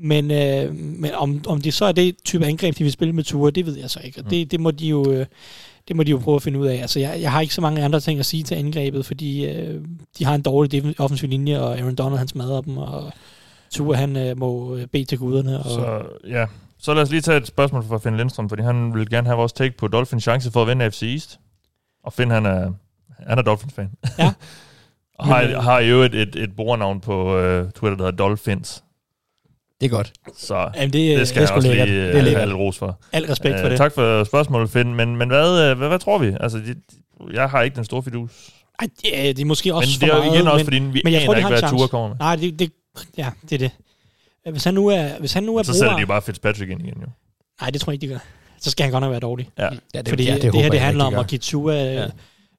Men, 0.00 0.30
øh, 0.30 0.74
men 0.74 1.10
om, 1.14 1.42
om 1.46 1.60
det 1.60 1.74
så 1.74 1.84
er 1.84 1.92
det 1.92 2.14
type 2.24 2.46
angreb, 2.46 2.78
de 2.78 2.84
vil 2.84 2.92
spille 2.92 3.14
med 3.14 3.24
ture, 3.24 3.50
det 3.50 3.66
ved 3.66 3.78
jeg 3.78 3.90
så 3.90 4.00
ikke. 4.04 4.20
Og 4.20 4.24
mm. 4.24 4.30
det, 4.30 4.50
det 4.50 4.60
må 4.60 4.70
de 4.70 4.86
jo... 4.86 5.12
Øh, 5.12 5.26
det 5.88 5.96
må 5.96 6.02
de 6.02 6.10
jo 6.10 6.18
prøve 6.18 6.34
at 6.36 6.42
finde 6.42 6.58
ud 6.58 6.66
af. 6.66 6.74
Altså, 6.80 7.00
jeg, 7.00 7.18
jeg 7.20 7.32
har 7.32 7.40
ikke 7.40 7.54
så 7.54 7.60
mange 7.60 7.84
andre 7.84 8.00
ting 8.00 8.18
at 8.18 8.26
sige 8.26 8.42
til 8.42 8.54
angrebet, 8.54 9.06
fordi 9.06 9.46
øh, 9.46 9.80
de 10.18 10.24
har 10.24 10.34
en 10.34 10.42
dårlig 10.42 10.94
offensiv 10.98 11.28
linje, 11.28 11.60
og 11.60 11.78
Aaron 11.78 11.94
Donald, 11.94 12.18
han 12.18 12.28
smadrer 12.28 12.60
dem, 12.60 12.78
og 12.78 13.12
Tua, 13.70 13.96
han 13.96 14.16
øh, 14.16 14.38
må 14.38 14.76
øh, 14.76 14.86
bede 14.86 15.04
til 15.04 15.18
guderne. 15.18 15.58
Og, 15.58 15.70
Så 15.70 16.02
ja, 16.28 16.46
så 16.78 16.94
lad 16.94 17.02
os 17.02 17.10
lige 17.10 17.20
tage 17.20 17.36
et 17.38 17.46
spørgsmål 17.46 17.84
fra 17.84 17.98
Finn 17.98 18.16
Lindstrøm, 18.16 18.48
fordi 18.48 18.62
han 18.62 18.94
vil 18.94 19.10
gerne 19.10 19.26
have 19.26 19.36
vores 19.36 19.52
take 19.52 19.76
på 19.76 19.88
Dolphins 19.88 20.22
chance 20.22 20.50
for 20.50 20.62
at 20.62 20.68
vinde 20.68 20.90
FC 20.90 21.02
East. 21.02 21.40
Og 22.04 22.12
Finn, 22.12 22.30
han 22.30 22.46
er, 22.46 22.72
han 23.28 23.38
er 23.38 23.42
Dolphins-fan. 23.42 23.90
Ja. 24.18 24.32
og 25.18 25.26
har, 25.26 25.42
øh, 25.42 25.50
har 25.50 25.78
jo 25.80 26.02
et, 26.02 26.14
et, 26.14 26.36
et 26.36 26.56
brugernavn 26.56 27.00
på 27.00 27.36
uh, 27.36 27.70
Twitter, 27.70 27.96
der 27.96 28.04
hedder 28.04 28.10
Dolphins. 28.10 28.84
Det 29.80 29.86
er 29.86 29.90
godt. 29.90 30.12
Så 30.36 30.70
Jamen, 30.74 30.92
det, 30.92 31.12
øh, 31.12 31.18
det 31.18 31.28
skal 31.28 31.34
det 31.34 31.36
er 31.36 31.40
jeg 31.42 31.48
sgu 31.48 31.56
også 31.56 31.68
lækkert. 31.68 31.88
lige 31.88 32.00
Det 32.00 32.08
er 32.08 32.12
have 32.12 32.24
lækkert. 32.24 32.48
lidt 32.48 32.58
ros 32.58 32.78
for. 32.78 33.00
Al 33.12 33.24
respekt 33.26 33.58
for 33.58 33.64
Øh, 33.64 33.70
det. 33.70 33.78
Tak 33.78 33.92
for 33.92 34.24
spørgsmålet, 34.24 34.70
Finn. 34.70 34.94
Men, 34.94 35.16
men 35.16 35.28
hvad, 35.28 35.70
øh, 35.70 35.78
hvad, 35.78 35.88
hvad 35.88 35.98
tror 35.98 36.18
vi? 36.18 36.36
Altså, 36.40 36.58
de, 36.58 36.74
jeg 37.32 37.50
har 37.50 37.62
ikke 37.62 37.76
den 37.76 37.84
store 37.84 38.02
fidus. 38.02 38.30
Ej, 38.80 38.88
ja, 39.04 39.28
det 39.28 39.38
er 39.38 39.44
måske 39.44 39.74
også 39.74 39.98
Men 40.02 40.08
det 40.08 40.14
er 40.14 40.16
for 40.16 40.24
meget, 40.24 40.34
igen 40.36 40.46
også, 40.48 40.56
men, 40.56 40.64
fordi 40.64 40.78
vi 40.78 41.00
men 41.04 41.12
jeg 41.12 41.22
tror, 41.26 41.34
ikke, 41.34 41.48
hvad. 41.48 41.70
Tua 41.70 41.86
kommer 41.86 42.08
med. 42.08 42.16
Nej, 42.16 42.36
det, 42.36 42.58
det, 42.58 42.72
ja, 43.16 43.30
det 43.42 43.52
er 43.52 43.58
det. 43.58 43.70
Hvis 44.50 44.64
han 44.64 44.74
nu 44.74 44.86
er, 44.86 45.08
hvis 45.20 45.32
han 45.32 45.42
nu 45.42 45.56
er 45.56 45.62
Så 45.62 45.72
sætter 45.72 45.86
bruger... 45.86 45.96
de 45.96 46.00
jo 46.00 46.06
bare 46.06 46.22
Fitzpatrick 46.22 46.70
ind 46.70 46.80
igen, 46.80 46.94
jo. 47.00 47.06
Nej, 47.60 47.70
det 47.70 47.80
tror 47.80 47.90
jeg 47.92 48.02
ikke, 48.02 48.06
de 48.06 48.12
gør. 48.12 48.18
Så 48.60 48.70
skal 48.70 48.84
han 48.84 48.92
godt 48.92 49.02
nok 49.02 49.10
være 49.10 49.20
dårlig. 49.20 49.48
Ja. 49.58 49.68
Ja, 49.94 50.00
det, 50.00 50.08
Fordi 50.08 50.24
ja, 50.24 50.34
det, 50.34 50.42
det, 50.42 50.54
her, 50.62 50.70
det 50.70 50.80
handler 50.80 51.04
om 51.04 51.14
at 51.14 51.26
give 51.26 51.38
Tua 51.38 51.74
ja. 51.74 51.92
Ja. 51.92 52.04
øh, 52.04 52.10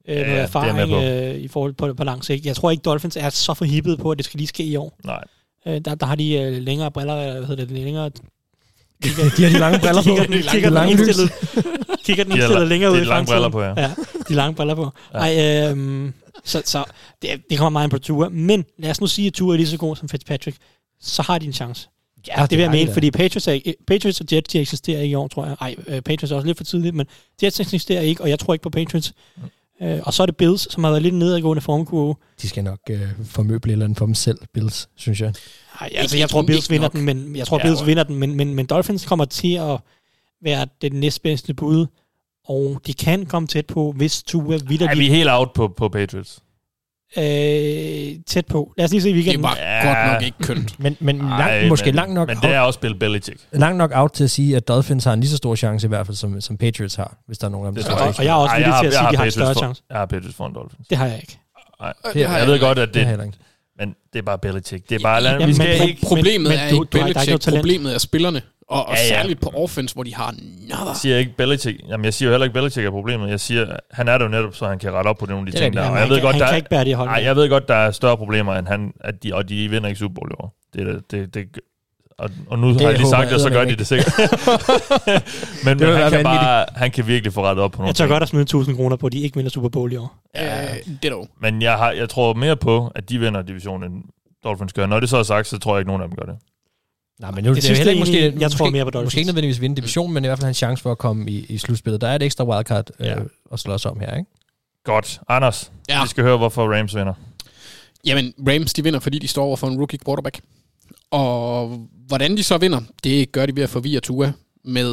Ja, 0.08 0.14
noget 0.16 0.28
er 0.30 0.34
jeg 0.36 0.44
erfaring 0.44 0.90
med 0.90 1.30
øh, 1.36 1.36
i 1.42 1.48
forhold 1.48 1.74
på, 1.74 1.94
på 1.94 2.04
lang 2.04 2.26
sigt. 2.26 2.46
Jeg 2.46 2.56
tror 2.56 2.72
ikke, 2.72 2.82
Dolphins 2.82 3.18
er 3.18 3.30
så 3.30 3.54
forhippet 3.54 4.00
på, 4.00 4.12
at 4.12 4.18
det 4.18 4.26
skal 4.26 4.38
lige 4.38 4.48
ske 4.48 4.64
i 4.64 4.76
år. 4.76 4.98
Nej. 5.04 5.24
Øh, 5.68 5.82
der, 5.86 5.96
der 5.96 6.06
har 6.06 6.16
de 6.16 6.34
øh, 6.34 6.54
længere 6.62 6.92
briller, 6.92 7.18
øh, 7.18 7.32
hvad 7.38 7.46
hedder 7.46 7.66
det, 7.66 7.72
længere... 7.72 8.10
gør. 8.10 9.24
De 9.38 9.44
har 9.44 9.50
de 9.50 9.60
lange 9.60 9.80
briller 9.80 10.02
på. 10.04 10.10
kigger, 10.16 10.24
De 10.26 10.42
kigger, 10.50 10.70
den 10.70 10.74
lange 10.74 10.94
lys. 10.96 11.00
indstillet, 11.08 11.32
kigger 12.06 12.24
den 12.24 12.34
De 12.34 12.38
har 12.38 12.44
indstillet 12.44 12.68
længere 12.68 12.92
de 12.92 12.96
ud 12.96 13.02
i 13.02 13.04
lange 13.04 13.28
fremtiden. 13.28 13.52
briller 13.52 13.74
på, 13.76 13.82
ja. 13.82 13.88
ja. 13.88 13.94
de 14.30 14.34
lange 14.34 14.56
briller 14.56 14.76
på. 14.76 14.90
Ej, 15.14 15.70
øhm, 15.72 16.14
så, 16.44 16.62
så 16.66 16.84
det, 17.22 17.30
det 17.50 17.58
kommer 17.58 17.70
meget 17.70 17.86
ind 17.86 17.92
på 17.92 17.98
Tua. 18.00 18.30
Men 18.30 18.66
lad 18.80 18.90
os 18.90 19.02
nu 19.02 19.08
sige, 19.08 19.28
at 19.28 19.34
Tua 19.34 19.54
er 19.54 19.58
lige 19.58 19.68
så 19.68 19.78
god 19.78 19.96
som 19.96 20.10
Fitzpatrick. 20.10 20.58
Så 21.02 21.22
har 21.22 21.40
de 21.40 21.46
en 21.46 21.54
chance. 21.54 21.90
Ja, 22.28 22.42
det 22.42 22.52
vil 22.52 22.60
jeg 22.60 22.72
mene, 22.72 22.94
fordi 22.94 23.12
Patriots, 23.12 23.48
er, 23.48 23.60
Patriots 23.88 24.22
og 24.22 24.28
Jets, 24.32 24.48
de 24.48 24.60
eksisterer 24.60 25.02
ikke 25.02 25.12
i 25.12 25.16
år, 25.16 25.28
tror 25.28 25.46
jeg. 25.46 25.56
Ej, 25.62 25.76
øh, 25.88 26.02
Patriots 26.02 26.32
er 26.32 26.36
også 26.36 26.48
lidt 26.48 26.58
for 26.58 26.64
tidligt, 26.64 26.96
men 26.96 27.08
Jets 27.44 27.60
eksisterer 27.60 28.02
ikke, 28.02 28.22
og 28.22 28.30
jeg 28.30 28.40
tror 28.40 28.54
ikke 28.54 28.64
på 28.64 28.70
Patriots. 28.70 29.14
Øh, 29.82 30.00
og 30.04 30.14
så 30.14 30.24
er 30.24 30.26
det 30.26 30.38
Bills, 30.38 30.74
som 30.74 30.84
har 30.84 30.92
været 30.92 31.04
lidt 31.04 31.16
nedadgående 31.16 31.62
formkurve. 31.62 32.16
De 32.42 32.50
skal 32.50 32.64
nok 32.64 32.80
øh, 32.90 33.02
formøble 33.26 33.70
et 33.70 33.72
eller 33.72 33.86
andet 33.86 33.98
for 33.98 34.06
dem 34.06 34.16
selv, 34.16 34.38
Bills, 34.54 34.90
synes 34.96 35.22
jeg. 35.22 35.34
Ej, 35.82 35.90
altså, 35.96 36.18
jeg 36.18 36.30
tror, 36.30 36.42
Bills 36.42 36.66
ikke 36.66 36.70
vinder 36.70 36.86
nok. 36.86 36.94
den, 36.94 37.02
men 37.02 37.36
jeg 37.36 37.48
tror, 37.48 37.58
Ja, 37.58 37.64
Bills 37.64 37.86
vinder 37.86 38.04
den, 38.04 38.16
men, 38.16 38.36
men, 38.36 38.54
men 38.56 38.66
Dolphins 38.66 39.06
kommer 39.06 39.26
til 39.26 39.54
at 39.54 39.80
være 40.42 40.68
det 40.82 40.94
næstbedste 40.94 41.54
bud, 41.54 41.86
og 42.48 42.82
de 42.88 42.94
kan 42.94 43.26
komme 43.26 43.48
tæt 43.48 43.66
på, 43.66 43.92
hvis 43.92 44.24
Tua 44.24 44.58
vidder 44.68 44.90
Er 44.90 44.96
vi 44.96 45.10
helt 45.10 45.30
out 45.32 45.54
på, 45.54 45.68
på 45.68 45.90
Patriots? 45.90 46.40
Øh, 47.18 47.24
tæt 48.28 48.46
på. 48.46 48.74
Lad 48.78 48.86
os 48.86 48.92
lige 48.92 49.02
se 49.02 49.10
i 49.10 49.14
Det 49.14 49.16
weekenden. 49.18 49.44
var 49.44 49.56
Ja. 49.58 49.86
godt 49.86 50.14
nok 50.14 50.24
ikke 50.24 50.38
kønt. 50.44 50.80
Men, 50.80 50.98
men 51.00 51.22
Ej, 51.22 51.38
langt, 51.56 51.70
måske 51.70 51.86
men, 51.86 51.96
langt 51.96 52.14
nok, 52.14 52.28
Men 52.28 52.38
det 52.38 52.50
er 52.50 52.60
også 52.60 52.80
Bill 52.80 52.96
Belichick. 52.96 53.38
langt 53.52 53.78
nok 53.78 53.92
out 53.94 54.12
til 54.12 54.24
at 54.24 54.30
sige, 54.32 54.56
at 54.56 54.68
Dolphins 54.68 55.04
har 55.04 55.14
en 55.14 55.20
lige 55.20 55.30
så 55.30 55.38
stor 55.38 55.56
chance 55.56 55.88
i 55.88 55.90
hvert 55.90 56.06
fald, 56.06 56.18
som, 56.18 56.42
som 56.42 56.58
Patriots 56.58 56.96
har, 56.96 57.18
hvis 57.28 57.38
der 57.38 57.48
er 57.48 57.52
nogen 57.52 57.68
af 57.68 57.72
dem, 57.72 57.76
Det 57.76 57.86
der 57.86 57.90
tror 57.98 57.98
har 57.98 58.04
jeg 58.06 58.10
og, 58.10 58.18
og 58.20 58.26
jeg 58.26 58.32
er 58.32 58.36
også 58.36 58.56
villig 58.56 58.68
jeg 58.72 58.80
til 58.82 58.88
at 58.88 58.94
sige, 58.94 59.02
jeg 59.02 59.08
at 59.08 59.12
de 59.14 59.18
har 59.18 59.26
en 59.26 59.32
større 59.32 59.54
for- 59.54 59.60
chance. 59.60 59.82
Jeg 59.90 59.98
har 59.98 60.06
Patriots 60.06 60.36
foran 60.36 60.54
Dolphins. 60.54 60.88
Det 60.88 60.98
har 60.98 61.06
jeg 61.06 61.16
ikke. 61.22 61.38
Nej. 61.82 61.94
Har 62.06 62.12
Jeg 62.16 62.40
jeg 62.40 62.48
ved 62.48 62.60
godt, 62.60 62.80
at 62.80 62.88
Det 62.88 62.94
det, 62.96 63.06
heller 63.06 63.26
ikke. 63.26 63.38
men 63.80 63.96
det 64.14 64.20
er 64.20 64.24
bare 64.24 64.38
Belichick. 64.38 64.90
Det 64.90 64.96
er 64.96 65.00
bare, 65.00 65.24
Ja, 65.24 65.32
ja, 65.32 65.38
vi 65.38 65.46
men 65.46 65.56
skal 65.56 65.80
pro- 65.80 65.84
ikke... 65.88 66.02
Problemet 66.06 66.42
men 66.52 66.60
er 66.60 66.68
ikke 66.68 66.86
Belichick, 66.92 67.50
problemet 67.50 67.94
er 67.94 67.98
spillerne. 67.98 68.42
Og, 68.70 68.88
og 68.88 68.94
Ja, 68.96 69.02
ja. 69.02 69.08
særligt 69.08 69.42
på 69.42 69.50
offense, 69.56 69.94
hvor 69.96 70.04
de 70.04 70.16
har 70.16 70.36
nada. 70.70 70.88
Jeg 70.88 70.96
siger 70.96 71.18
ikke 71.18 71.32
Belichick. 71.38 71.82
Jamen, 71.90 72.06
jeg 72.06 72.14
siger 72.14 72.30
jo 72.30 72.34
heller 72.34 72.46
ikke, 72.46 72.54
Belichick 72.54 72.86
er 72.86 72.92
problemet. 72.92 73.30
Jeg 73.30 73.40
siger, 73.40 73.76
han 73.92 74.08
er 74.08 74.18
der 74.18 74.26
jo 74.26 74.32
netop, 74.32 74.56
så 74.56 74.68
han 74.68 74.80
kan 74.80 74.92
rette 74.94 75.08
op 75.08 75.18
på 75.18 75.26
nogle 75.26 75.42
af 75.42 75.46
de 75.46 75.52
Det 75.52 75.60
ting 75.62 75.74
der. 75.76 75.82
Og 75.82 75.88
han, 75.88 75.98
jeg 76.00 76.10
ved 76.10 76.16
kan, 76.16 76.24
godt, 76.24 76.34
han 76.36 76.40
der 76.42 76.48
kan 76.48 76.54
er, 76.54 76.58
ikke 76.58 76.70
bære 76.70 76.86
det 76.86 76.96
hold. 76.96 77.10
nej, 77.10 77.22
jeg 77.24 77.36
ved 77.36 77.50
godt, 77.50 77.68
der 77.68 77.76
er 77.76 77.92
større 77.92 78.18
problemer, 78.18 78.54
end 78.56 78.68
han, 78.68 78.94
at 79.00 79.24
de, 79.24 79.34
og 79.34 79.50
de 79.50 79.70
vinder 79.70 79.88
ikke 79.88 80.00
Super 80.00 80.14
Bowl 80.16 80.32
i 80.32 80.36
år. 80.40 80.54
Det, 80.74 80.82
er 80.88 80.92
det, 80.94 81.12
det, 81.12 81.34
det, 81.34 81.60
og, 82.20 82.30
og 82.48 82.60
nu 82.60 82.70
Det 82.70 82.82
har 82.82 82.90
jeg 82.90 82.98
lige 82.98 83.10
sagt 83.10 83.30
det, 83.32 83.42
så 83.42 83.50
gør 83.50 83.66
de 83.66 83.76
det 83.76 83.88
sikkert. 83.88 84.14
men 85.66 85.80
Det 85.80 85.88
men 85.88 85.98
han 85.98 86.12
kan 86.12 86.24
bare, 86.24 86.66
han 86.76 86.92
kan 86.92 87.08
virkelig 87.08 87.34
få 87.34 87.44
rettet 87.44 87.64
op 87.64 87.72
på 87.72 87.78
nogle 87.78 87.88
jeg 87.88 87.96
tør 87.96 88.06
ting. 88.06 88.12
godt 88.14 88.24
at 88.24 88.30
smide 88.30 88.42
1000 88.42 88.76
kroner 88.76 88.96
på, 88.96 89.08
at 89.08 89.14
de 89.14 89.20
ikke 89.20 89.36
vinder 89.36 89.52
Super 89.52 89.70
Bowl 89.70 89.94
i 89.94 89.96
år. 89.96 90.16
Ja. 90.36 90.64
Øh, 90.64 90.70
det 91.04 91.12
dog. 91.12 91.28
Men 91.42 91.62
jeg, 91.62 91.78
har, 91.78 91.92
jeg 91.92 92.10
tror 92.10 92.34
mere 92.34 92.56
på, 92.58 92.92
at 92.96 93.10
de 93.10 93.20
vinder 93.20 93.42
divisionen, 93.42 93.92
end 93.92 94.04
Dolphins 94.44 94.74
gør. 94.74 94.86
Når 94.86 95.00
det 95.00 95.10
så 95.10 95.18
er 95.18 95.24
sagt, 95.24 95.48
så 95.48 95.60
tror 95.60 95.76
jeg 95.76 95.80
ikke, 95.80 95.88
nogen 95.88 96.02
af 96.02 96.08
dem 96.10 96.16
gør 96.18 96.26
det. 96.34 96.36
Nej, 97.20 97.32
men 97.32 97.44
nu, 97.44 97.54
det, 97.54 97.64
Det 97.64 97.70
er 97.72 97.76
heller 97.76 97.92
ikke 97.92 98.04
egentlig, 98.04 98.24
måske, 98.34 98.42
jeg 98.42 98.52
tror 98.52 98.66
måske, 98.66 98.72
mere 98.72 98.86
på 98.86 98.90
Dolphins. 98.90 99.06
måske 99.08 99.18
ikke 99.20 99.28
nødvendigvis 99.28 99.62
vinde 99.62 99.76
divisionen, 99.76 100.14
men 100.14 100.24
i 100.24 100.28
hvert 100.28 100.38
fald 100.38 100.44
have 100.46 100.50
en 100.50 100.54
chance 100.54 100.84
for 100.84 100.92
at 100.92 100.98
komme 100.98 101.32
i, 101.32 101.46
i 101.50 101.58
slutspillet. 101.58 102.02
Der 102.02 102.08
er 102.08 102.16
et 102.16 102.24
ekstra 102.24 102.44
wildcard 102.46 102.90
øh, 103.00 103.06
Ja. 103.08 103.16
at 103.54 103.60
slås 103.60 103.86
om 103.86 104.00
her, 104.00 104.18
ikke? 104.18 104.30
Godt. 104.84 105.20
Anders, 105.30 105.72
Ja. 105.90 106.04
vi 106.04 106.08
skal 106.10 106.24
høre, 106.24 106.38
hvorfor 106.38 106.78
Rams 106.78 106.96
vinder. 106.96 107.14
Jamen, 108.06 108.34
Rams, 108.48 108.74
de 108.74 108.84
vinder, 108.84 109.00
fordi 109.00 109.20
de 109.20 109.28
står 109.28 109.44
over 109.46 109.56
for 109.58 109.68
en 109.68 109.78
rookie 109.78 110.00
quarterback. 110.06 110.40
Og 111.12 111.88
hvordan 112.08 112.38
de 112.38 112.44
så 112.44 112.58
vinder, 112.58 112.82
det 113.04 113.32
gør 113.32 113.46
de 113.46 113.56
ved 113.56 113.64
at 113.64 113.70
forvirre 113.70 114.00
Tua 114.00 114.32
med 114.66 114.92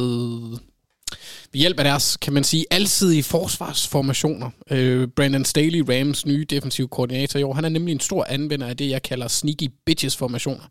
ved 1.53 1.59
hjælp 1.59 1.79
af 1.79 1.83
deres, 1.83 2.17
kan 2.17 2.33
man 2.33 2.43
sige, 2.43 2.65
alsidige 2.71 3.23
forsvarsformationer. 3.23 4.49
Øh, 4.71 5.07
Brandon 5.07 5.45
Staley, 5.45 5.79
Rams 5.89 6.25
nye 6.25 6.45
defensive 6.49 6.87
koordinator 6.87 7.39
i 7.39 7.43
år, 7.43 7.53
han 7.53 7.65
er 7.65 7.69
nemlig 7.69 7.91
en 7.91 7.99
stor 7.99 8.25
anvender 8.29 8.67
af 8.67 8.77
det, 8.77 8.89
jeg 8.89 9.01
kalder 9.01 9.27
sneaky 9.27 9.69
bitches 9.85 10.17
formationer. 10.17 10.63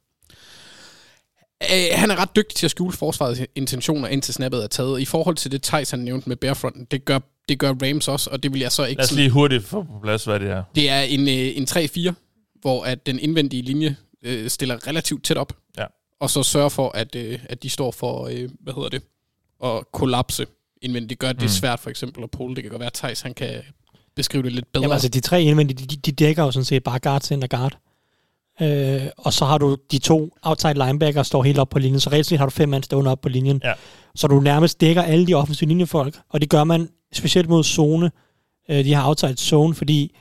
Øh, 1.62 1.86
han 1.92 2.10
er 2.10 2.16
ret 2.16 2.36
dygtig 2.36 2.56
til 2.56 2.66
at 2.66 2.70
skjule 2.70 2.92
forsvarets 2.96 3.40
intentioner, 3.54 4.08
indtil 4.08 4.34
snappet 4.34 4.62
er 4.62 4.66
taget. 4.66 5.00
I 5.00 5.04
forhold 5.04 5.36
til 5.36 5.52
det 5.52 5.62
Thijs, 5.62 5.90
han 5.90 6.00
nævnte 6.00 6.28
med 6.28 6.36
Barefronten, 6.36 6.84
det 6.90 7.04
gør, 7.04 7.18
det 7.48 7.58
gør 7.58 7.74
Rams 7.82 8.08
også, 8.08 8.30
og 8.30 8.42
det 8.42 8.52
vil 8.52 8.60
jeg 8.60 8.72
så 8.72 8.84
ikke 8.84 8.98
Lad 8.98 9.04
os 9.04 9.12
lige 9.12 9.30
hurtigt 9.30 9.64
få 9.64 9.82
på 9.82 9.98
plads, 10.02 10.24
hvad 10.24 10.40
det 10.40 10.50
er. 10.50 10.62
det 10.74 10.90
er 10.90 11.00
en, 11.00 11.20
øh, 11.20 11.56
en 11.56 11.64
3-4, 12.10 12.12
hvor 12.60 12.84
at 12.84 13.06
den 13.06 13.18
indvendige 13.18 13.62
linje 13.62 13.96
øh, 14.22 14.50
stiller 14.50 14.86
relativt 14.86 15.24
tæt 15.24 15.36
op. 15.36 15.52
Ja. 15.78 15.84
Og 16.20 16.30
så 16.30 16.42
sørger 16.42 16.68
for, 16.68 16.90
at, 16.94 17.14
øh, 17.14 17.38
at 17.48 17.62
de 17.62 17.70
står 17.70 17.90
for, 17.90 18.26
øh, 18.26 18.48
hvad 18.60 18.74
hedder 18.74 18.88
det, 18.88 19.02
at 19.64 19.92
kollapse 19.92 20.46
indvendigt. 20.82 21.10
Det 21.10 21.18
gør 21.18 21.32
det 21.32 21.42
Mm. 21.42 21.48
svært 21.48 21.80
for 21.80 21.90
eksempel 21.90 22.22
at 22.24 22.30
pole. 22.30 22.54
Det 22.54 22.64
kan 22.64 22.70
godt 22.70 22.80
være, 22.80 22.86
at 22.86 22.92
Thijs 22.92 23.20
han 23.20 23.34
kan 23.34 23.62
beskrive 24.16 24.42
det 24.42 24.52
lidt 24.52 24.72
bedre. 24.72 24.82
Jamen 24.84 24.92
altså, 24.92 25.08
de 25.08 25.20
tre 25.20 25.42
indvendige, 25.42 25.86
de, 25.86 25.96
de 25.96 26.12
dækker 26.12 26.42
jo 26.42 26.50
sådan 26.50 26.64
set 26.64 26.82
bare 26.84 26.98
guard, 26.98 27.20
center, 27.22 27.48
guard. 27.48 27.78
Øh, 28.62 29.02
og 29.18 29.32
så 29.32 29.44
har 29.44 29.58
du 29.58 29.76
de 29.90 29.98
to 29.98 30.30
outside 30.42 30.74
linebacker 30.74 31.22
står 31.22 31.42
helt 31.42 31.58
op 31.58 31.68
på 31.68 31.78
linjen, 31.78 32.00
så 32.00 32.10
reelt 32.10 32.26
set 32.26 32.38
har 32.38 32.46
du 32.46 32.50
fem 32.50 32.68
mand 32.68 32.82
stående 32.82 33.10
op 33.10 33.20
på 33.20 33.28
linjen. 33.28 33.60
Ja. 33.64 33.72
Så 34.14 34.26
du 34.26 34.40
nærmest 34.40 34.80
dækker 34.80 35.02
alle 35.02 35.26
de 35.26 35.34
offensive 35.34 35.68
linjefolk, 35.68 36.18
og 36.30 36.40
det 36.40 36.50
gør 36.50 36.64
man 36.64 36.88
specielt 37.12 37.48
mod 37.48 37.64
zone, 37.64 38.10
øh, 38.70 38.84
de 38.84 38.94
her 38.94 39.04
outside 39.08 39.36
zone, 39.36 39.74
fordi 39.74 40.16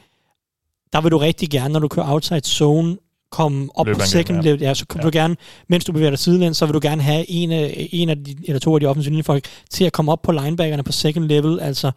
der 0.93 1.01
vil 1.01 1.11
du 1.11 1.17
rigtig 1.17 1.49
gerne, 1.49 1.73
når 1.73 1.79
du 1.79 1.87
kører 1.87 2.11
outside 2.11 2.41
zone, 2.47 2.97
komme 3.31 3.69
op 3.75 3.85
Løbe 3.85 3.99
på 3.99 4.05
second 4.05 4.41
level. 4.43 4.61
Ja, 4.61 4.73
så 4.73 4.85
kan 4.87 4.99
Ja. 5.01 5.05
du 5.05 5.09
gerne, 5.13 5.35
mens 5.69 5.85
du 5.85 5.91
bevæger 5.91 6.09
dig 6.09 6.19
sidelæns, 6.19 6.57
så 6.57 6.65
vil 6.65 6.73
du 6.73 6.79
gerne 6.81 7.01
have 7.01 7.25
en 7.29 7.51
af, 7.51 7.87
en 7.91 8.09
af 8.09 8.23
de, 8.23 8.35
eller 8.43 8.59
to 8.59 8.73
af 8.75 8.79
de 8.79 8.85
offensive 8.85 9.11
linjefolk 9.11 9.45
til 9.69 9.83
at 9.83 9.93
komme 9.93 10.11
op 10.11 10.21
på 10.21 10.31
linebackerne 10.31 10.83
på 10.83 10.91
second 10.91 11.25
level, 11.25 11.59
altså 11.59 11.91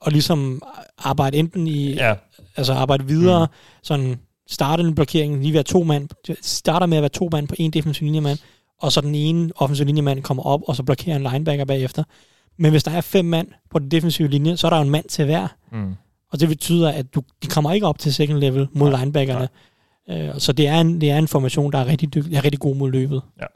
og 0.00 0.12
ligesom 0.12 0.62
arbejde 0.98 1.36
enten 1.36 1.66
i, 1.66 1.92
Ja, 1.94 2.14
altså 2.56 2.72
arbejde 2.72 3.06
videre, 3.06 3.46
mm. 3.46 3.52
sådan 3.82 4.18
starte 4.48 4.82
en 4.82 4.94
blokering, 4.94 5.42
lige 5.42 5.54
være 5.54 5.62
to 5.62 5.82
mand, 5.82 6.08
starter 6.42 6.86
med 6.86 6.98
at 6.98 7.02
være 7.02 7.08
to 7.08 7.28
mand 7.32 7.48
på 7.48 7.54
en 7.58 7.70
defensiv 7.70 8.04
linjemand, 8.04 8.38
og 8.80 8.92
så 8.92 9.00
den 9.00 9.14
ene 9.14 9.50
offensiv 9.56 9.86
linjemand 9.86 10.22
kommer 10.22 10.42
op, 10.42 10.60
og 10.66 10.76
så 10.76 10.82
blokerer 10.82 11.16
en 11.16 11.22
linebacker 11.22 11.64
bagefter. 11.64 12.04
Men 12.58 12.70
hvis 12.70 12.84
der 12.84 12.90
er 12.90 13.00
fem 13.00 13.24
mand 13.24 13.48
på 13.70 13.78
den 13.78 13.90
defensive 13.90 14.28
linje, 14.28 14.56
så 14.56 14.66
er 14.66 14.70
der 14.70 14.76
jo 14.76 14.82
en 14.82 14.90
mand 14.90 15.08
til 15.08 15.24
hver, 15.24 15.48
mm. 15.72 15.94
og 16.32 16.40
det 16.40 16.48
betyder, 16.48 16.92
at 16.92 17.14
du, 17.14 17.22
de 17.42 17.46
kommer 17.46 17.72
ikke 17.72 17.86
op 17.86 17.98
til 17.98 18.14
second 18.14 18.38
level 18.38 18.68
mod 18.72 18.90
Nej, 18.90 19.00
linebackerne. 19.00 19.48
Øh, 20.10 20.30
så 20.38 20.52
det 20.52 20.68
er, 20.68 20.80
en, 20.80 21.00
det 21.00 21.10
er 21.10 21.18
en 21.18 21.28
formation, 21.28 21.72
der 21.72 21.78
er 21.78 21.86
rigtig, 21.86 22.14
dyg, 22.14 22.32
er 22.32 22.44
rigtig 22.44 22.60
god 22.60 22.76
mod 22.76 22.90
løbet. 22.90 23.22
Ja. 23.40 23.46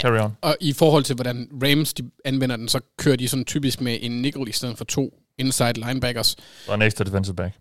carry 0.00 0.24
on. 0.24 0.36
Og 0.42 0.56
i 0.60 0.72
forhold 0.72 1.04
til, 1.04 1.14
hvordan 1.14 1.48
Rams 1.62 1.94
de 1.94 2.10
anvender 2.24 2.56
den, 2.56 2.68
så 2.68 2.80
kører 2.98 3.16
de 3.16 3.28
sådan 3.28 3.44
typisk 3.44 3.80
med 3.80 3.98
en 4.00 4.22
nickel 4.22 4.48
i 4.48 4.52
stedet 4.52 4.78
for 4.78 4.84
to 4.84 5.14
inside 5.38 5.72
linebackers. 5.72 6.36
Og 6.68 6.74
en 6.74 6.82
ekstra 6.82 7.04
defensive 7.04 7.36
back. 7.36 7.54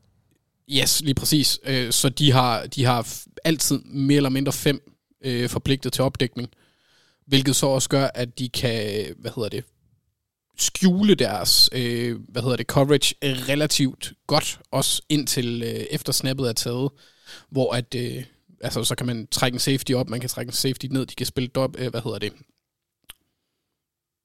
Yes, 0.72 1.02
lige 1.02 1.16
præcis. 1.16 1.60
Øh, 1.64 1.92
Så 1.92 2.10
de 2.10 2.32
har, 2.32 2.66
de 2.66 2.84
har 2.86 3.14
altid 3.44 3.80
mere 3.86 4.18
eller 4.18 4.30
mindre 4.30 4.54
fem 4.54 4.92
øh, 5.22 5.50
forpligtet 5.50 5.94
til 5.94 6.04
opdækning, 6.04 6.50
hvilket 7.28 7.56
så 7.56 7.66
også 7.68 7.90
gør, 7.90 8.10
at 8.14 8.40
de 8.40 8.50
kan, 8.50 9.06
hvad 9.20 9.32
hedder 9.36 9.50
det, 9.50 9.64
skjule 10.58 11.16
deres, 11.16 11.70
øh, 11.74 12.20
hvad 12.30 12.42
hedder 12.42 12.56
det, 12.58 12.66
coverage 12.66 13.16
relativt 13.24 14.14
godt, 14.28 14.60
også 14.72 15.02
indtil 15.10 15.64
øh, 15.64 15.70
efter 15.92 16.14
snappet 16.14 16.50
er 16.50 16.54
taget, 16.54 16.90
hvor 17.50 17.74
at, 17.74 17.96
øh, 17.96 18.24
altså 18.62 18.84
så 18.84 18.96
kan 18.96 19.06
man 19.08 19.28
trække 19.32 19.56
en 19.56 19.60
safety 19.60 19.92
op, 19.92 20.10
man 20.10 20.20
kan 20.20 20.30
trække 20.30 20.50
en 20.50 20.54
safety 20.54 20.86
ned, 20.86 21.06
de 21.06 21.16
kan 21.16 21.26
spille 21.26 21.48
dop, 21.48 21.76
øh, 21.80 21.90
hvad 21.90 22.02
hedder 22.04 22.20
det, 22.20 22.34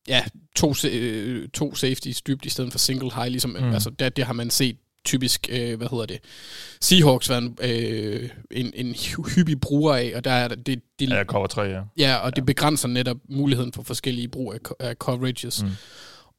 ja, 0.08 0.24
to, 0.56 0.74
øh, 0.88 1.48
to 1.48 1.74
safeties 1.74 2.22
dybt 2.22 2.44
i 2.44 2.50
stedet 2.50 2.72
for 2.72 2.78
single 2.78 3.14
high, 3.14 3.28
ligesom, 3.30 3.50
Mm. 3.50 3.72
altså 3.72 3.90
det, 3.90 4.16
det 4.16 4.24
har 4.26 4.32
man 4.32 4.50
set 4.50 4.76
typisk, 5.04 5.48
øh, 5.52 5.76
hvad 5.76 5.88
hedder 5.90 6.06
det, 6.06 6.20
Seahawks 6.80 7.28
været 7.28 7.42
en, 7.42 7.56
øh, 7.62 8.30
en, 8.50 8.72
en 8.74 8.94
hy- 8.94 9.34
hyppig 9.34 9.60
bruger 9.60 9.94
af, 9.94 10.12
og 10.14 10.24
der 10.24 10.30
er 10.30 10.48
det, 10.48 10.80
det, 10.98 11.10
Ja, 11.10 11.24
cover 11.24 11.46
3, 11.46 11.62
ja. 11.62 11.82
Ja, 11.96 12.16
og 12.16 12.36
det 12.36 12.46
begrænser 12.46 12.88
netop 12.88 13.16
muligheden 13.28 13.72
for 13.72 13.82
forskellige 13.82 14.28
brug 14.28 14.54
af, 14.54 14.58
af 14.80 14.94
coverages. 14.94 15.62
Mm. 15.62 15.70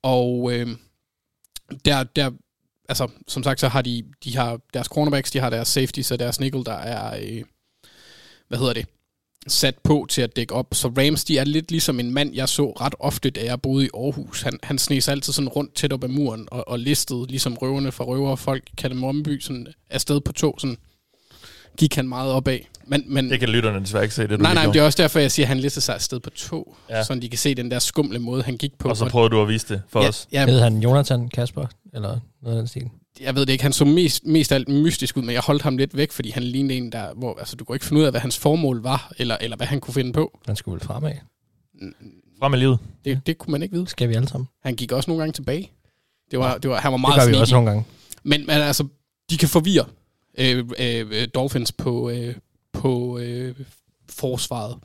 Og 0.04 0.54
øh, 0.54 0.68
der, 1.86 2.04
der 2.04 2.32
altså, 2.90 3.08
som 3.28 3.44
sagt, 3.44 3.60
så 3.60 3.68
har 3.68 3.82
de, 3.82 4.04
de 4.24 4.36
har 4.38 4.60
deres 4.74 4.88
cornerbacks, 4.88 5.32
de 5.32 5.40
har 5.40 5.50
deres 5.50 5.68
safeties 5.68 6.12
og 6.12 6.20
deres 6.20 6.40
nickel, 6.40 6.66
der 6.66 6.74
er, 6.74 7.20
øh, 7.24 7.44
hvad 8.48 8.58
hedder 8.58 8.74
det, 8.74 8.86
sat 9.48 9.76
på 9.84 10.06
til 10.10 10.22
at 10.22 10.36
dække 10.36 10.54
op. 10.54 10.68
Så 10.72 10.88
Rams, 10.88 11.24
de 11.24 11.38
er 11.38 11.44
lidt 11.44 11.72
ligesom 11.72 12.00
en 12.00 12.14
mand, 12.14 12.36
jeg 12.36 12.50
så 12.50 12.72
ret 12.72 12.96
ofte, 13.00 13.30
da 13.30 13.44
jeg 13.46 13.62
boede 13.62 13.86
i 13.86 13.90
Aarhus. 13.94 14.42
Han, 14.42 14.60
han 14.64 14.78
snes 14.78 15.08
altid 15.08 15.34
sådan 15.34 15.50
rundt 15.50 15.76
tæt 15.76 15.94
op 15.94 16.04
ad 16.04 16.10
muren 16.10 16.48
og, 16.52 16.68
og 16.68 16.80
listede, 16.80 17.26
ligesom 17.28 17.54
røverne 17.54 17.92
fra 17.92 18.04
røver 18.04 18.36
folk 18.36 18.64
kalder 18.78 18.96
Morgenby, 18.96 19.40
sådan 19.40 19.68
afsted 19.90 20.22
på 20.22 20.32
to, 20.32 20.60
sådan 20.60 20.78
gik 21.78 21.96
han 21.96 22.08
meget 22.08 22.32
opad. 22.32 22.60
Men, 22.88 23.04
men, 23.08 23.30
Det 23.30 23.40
kan 23.40 23.50
lytterne 23.50 23.80
desværre 23.80 24.04
ikke 24.04 24.16
se, 24.16 24.22
det 24.22 24.30
du 24.30 24.38
nej, 24.38 24.54
nej, 24.54 24.66
det 24.66 24.76
er 24.76 24.84
også 24.84 25.02
derfor, 25.02 25.20
jeg 25.20 25.32
siger, 25.32 25.46
at 25.46 25.48
han 25.48 25.60
listede 25.60 25.86
sig 25.86 25.96
afsted 25.96 26.20
på 26.20 26.30
to, 26.30 26.76
Ja. 26.90 27.04
så 27.04 27.16
de 27.16 27.30
kan 27.30 27.40
se 27.40 27.56
den 27.56 27.72
der 27.72 27.80
skumle 27.80 28.20
måde, 28.20 28.44
han 28.44 28.58
gik 28.58 28.72
på. 28.80 28.90
Og 28.90 28.98
så 28.98 29.06
prøver 29.10 29.28
du 29.28 29.42
at 29.42 29.48
vise 29.48 29.68
det 29.68 29.82
for 29.90 30.02
ja, 30.02 30.08
os. 30.08 30.28
Ja, 30.32 30.46
Hed 30.46 30.60
han 30.60 30.78
Jonathan 30.78 31.30
Kasper, 31.30 31.66
eller 31.94 32.20
noget 32.42 32.58
af 32.58 32.62
den 32.62 32.68
stil? 32.68 32.90
Jeg 33.20 33.36
ved 33.36 33.46
det 33.46 33.54
ikke, 33.54 33.64
han 33.64 33.74
så 33.74 33.86
mest, 33.86 34.26
mest 34.26 34.52
alt 34.52 34.68
mystisk 34.70 35.18
ud, 35.18 35.22
men 35.22 35.34
jeg 35.34 35.42
holdt 35.42 35.62
ham 35.62 35.78
lidt 35.78 35.98
væk, 35.98 36.12
fordi 36.12 36.30
han 36.30 36.44
lignede 36.44 36.78
en, 36.78 36.92
der, 36.92 37.14
hvor 37.14 37.40
altså, 37.40 37.56
du 37.56 37.66
kunne 37.66 37.76
ikke 37.76 37.86
finde 37.86 38.00
ud 38.00 38.06
af, 38.06 38.12
hvad 38.12 38.22
hans 38.22 38.38
formål 38.38 38.82
var, 38.82 39.14
eller, 39.18 39.38
eller 39.42 39.58
hvad 39.58 39.68
han 39.68 39.80
kunne 39.80 39.94
finde 39.94 40.14
på. 40.14 40.40
Han 40.46 40.56
skulle 40.56 40.74
vel 40.74 40.88
fremad. 40.88 41.14
Frem 42.40 42.52
med 42.52 42.60
livet. 42.60 42.80
Det, 43.06 43.22
det 43.26 43.38
kunne 43.38 43.52
man 43.52 43.64
ikke 43.64 43.76
vide. 43.76 43.88
Skal 43.88 44.10
vi 44.10 44.14
alle 44.14 44.28
sammen? 44.28 44.48
Han 44.64 44.76
gik 44.76 44.92
også 44.92 45.10
nogle 45.10 45.22
gange 45.22 45.34
tilbage. 45.34 45.72
Det 46.32 46.40
var, 46.40 46.58
det 46.58 46.70
var, 46.70 46.80
han 46.80 46.92
var 46.92 46.98
Det 46.98 47.02
meget 47.02 47.22
gør 47.22 47.28
vi 47.28 47.42
også 47.42 47.56
nogle 47.56 47.70
gange. 47.70 47.86
Men, 48.24 48.42
men 48.46 48.56
altså, 48.56 48.88
de 49.30 49.38
kan 49.38 49.50
forvirre 49.50 49.86
øh, 50.38 50.66
øh, 50.80 51.28
Dolphins 51.36 51.72
på, 51.72 52.10
øh, 52.10 52.36
på 52.74 53.20
øh, 53.20 53.56
forsvaret. 54.10 54.78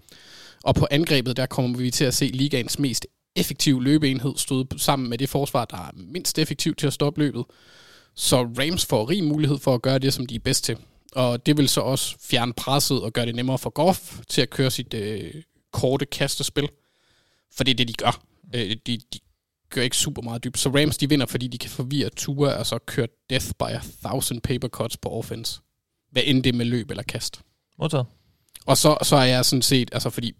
Og 0.64 0.74
på 0.74 0.86
angrebet, 0.90 1.36
der 1.36 1.46
kommer 1.46 1.78
vi 1.78 1.90
til 1.90 2.04
at 2.04 2.14
se 2.14 2.24
ligaens 2.26 2.78
mest 2.78 3.06
effektive 3.36 3.84
løbeenhed 3.84 4.32
stod 4.36 4.78
sammen 4.78 5.10
med 5.10 5.18
det 5.18 5.28
forsvar, 5.28 5.64
der 5.64 5.76
er 5.76 5.90
mindst 5.94 6.38
effektivt 6.38 6.78
til 6.78 6.86
at 6.86 6.92
stoppe 6.92 7.20
løbet. 7.20 7.44
Så 8.18 8.42
Rams 8.42 8.86
får 8.86 9.10
rig 9.10 9.24
mulighed 9.24 9.58
for 9.58 9.74
at 9.74 9.82
gøre 9.82 9.98
det, 9.98 10.14
som 10.14 10.26
de 10.26 10.34
er 10.34 10.38
bedst 10.38 10.64
til. 10.64 10.76
Og 11.12 11.46
det 11.46 11.56
vil 11.56 11.68
så 11.68 11.80
også 11.80 12.16
fjerne 12.20 12.52
presset 12.52 13.02
og 13.02 13.12
gøre 13.12 13.26
det 13.26 13.34
nemmere 13.34 13.58
for 13.58 13.70
Goff 13.70 14.20
til 14.28 14.42
at 14.42 14.50
køre 14.50 14.70
sit 14.70 14.94
øh, 14.94 15.34
korte 15.72 16.06
kastespil. 16.06 16.68
For 17.52 17.64
det 17.64 17.70
er 17.70 17.76
det, 17.76 17.88
de 17.88 17.92
gør. 17.92 18.20
Øh, 18.54 18.76
de, 18.86 18.98
de 19.12 19.18
gør 19.70 19.82
ikke 19.82 19.96
super 19.96 20.22
meget 20.22 20.44
dybt. 20.44 20.58
Så 20.58 20.68
Rams, 20.68 20.96
de 20.96 21.08
vinder, 21.08 21.26
fordi 21.26 21.48
de 21.48 21.58
kan 21.58 21.70
forvirre 21.70 22.10
Tua 22.10 22.58
og 22.58 22.66
så 22.66 22.78
køre 22.78 23.06
death 23.30 23.46
by 23.58 23.62
a 23.62 23.80
thousand 24.04 24.40
paper 24.40 24.68
cuts 24.68 24.96
på 24.96 25.08
offense. 25.08 25.60
Hvad 26.10 26.22
end 26.26 26.44
det 26.44 26.52
er 26.52 26.56
med 26.56 26.66
løb 26.66 26.90
eller 26.90 27.02
kast. 27.02 27.40
Modtaget. 27.78 28.06
Og 28.66 28.76
så, 28.76 28.98
så 29.02 29.16
er 29.16 29.24
jeg 29.24 29.44
sådan 29.44 29.62
set, 29.62 29.90
altså 29.92 30.10
fordi, 30.10 30.32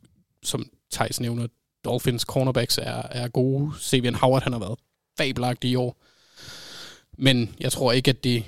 som 0.43 0.71
Thijs 0.93 1.21
nævner, 1.21 1.47
Dolphins 1.85 2.23
cornerbacks 2.23 2.79
er, 2.79 3.03
er 3.11 3.29
gode. 3.29 3.73
Savian 3.79 4.15
Howard, 4.15 4.43
han 4.43 4.53
har 4.53 4.61
været 4.61 4.79
fabelagtig 5.19 5.71
i 5.71 5.75
år. 5.75 6.03
Men 7.19 7.55
jeg 7.61 7.73
tror 7.73 7.93
ikke, 7.93 8.09
at 8.09 8.25
det, 8.25 8.45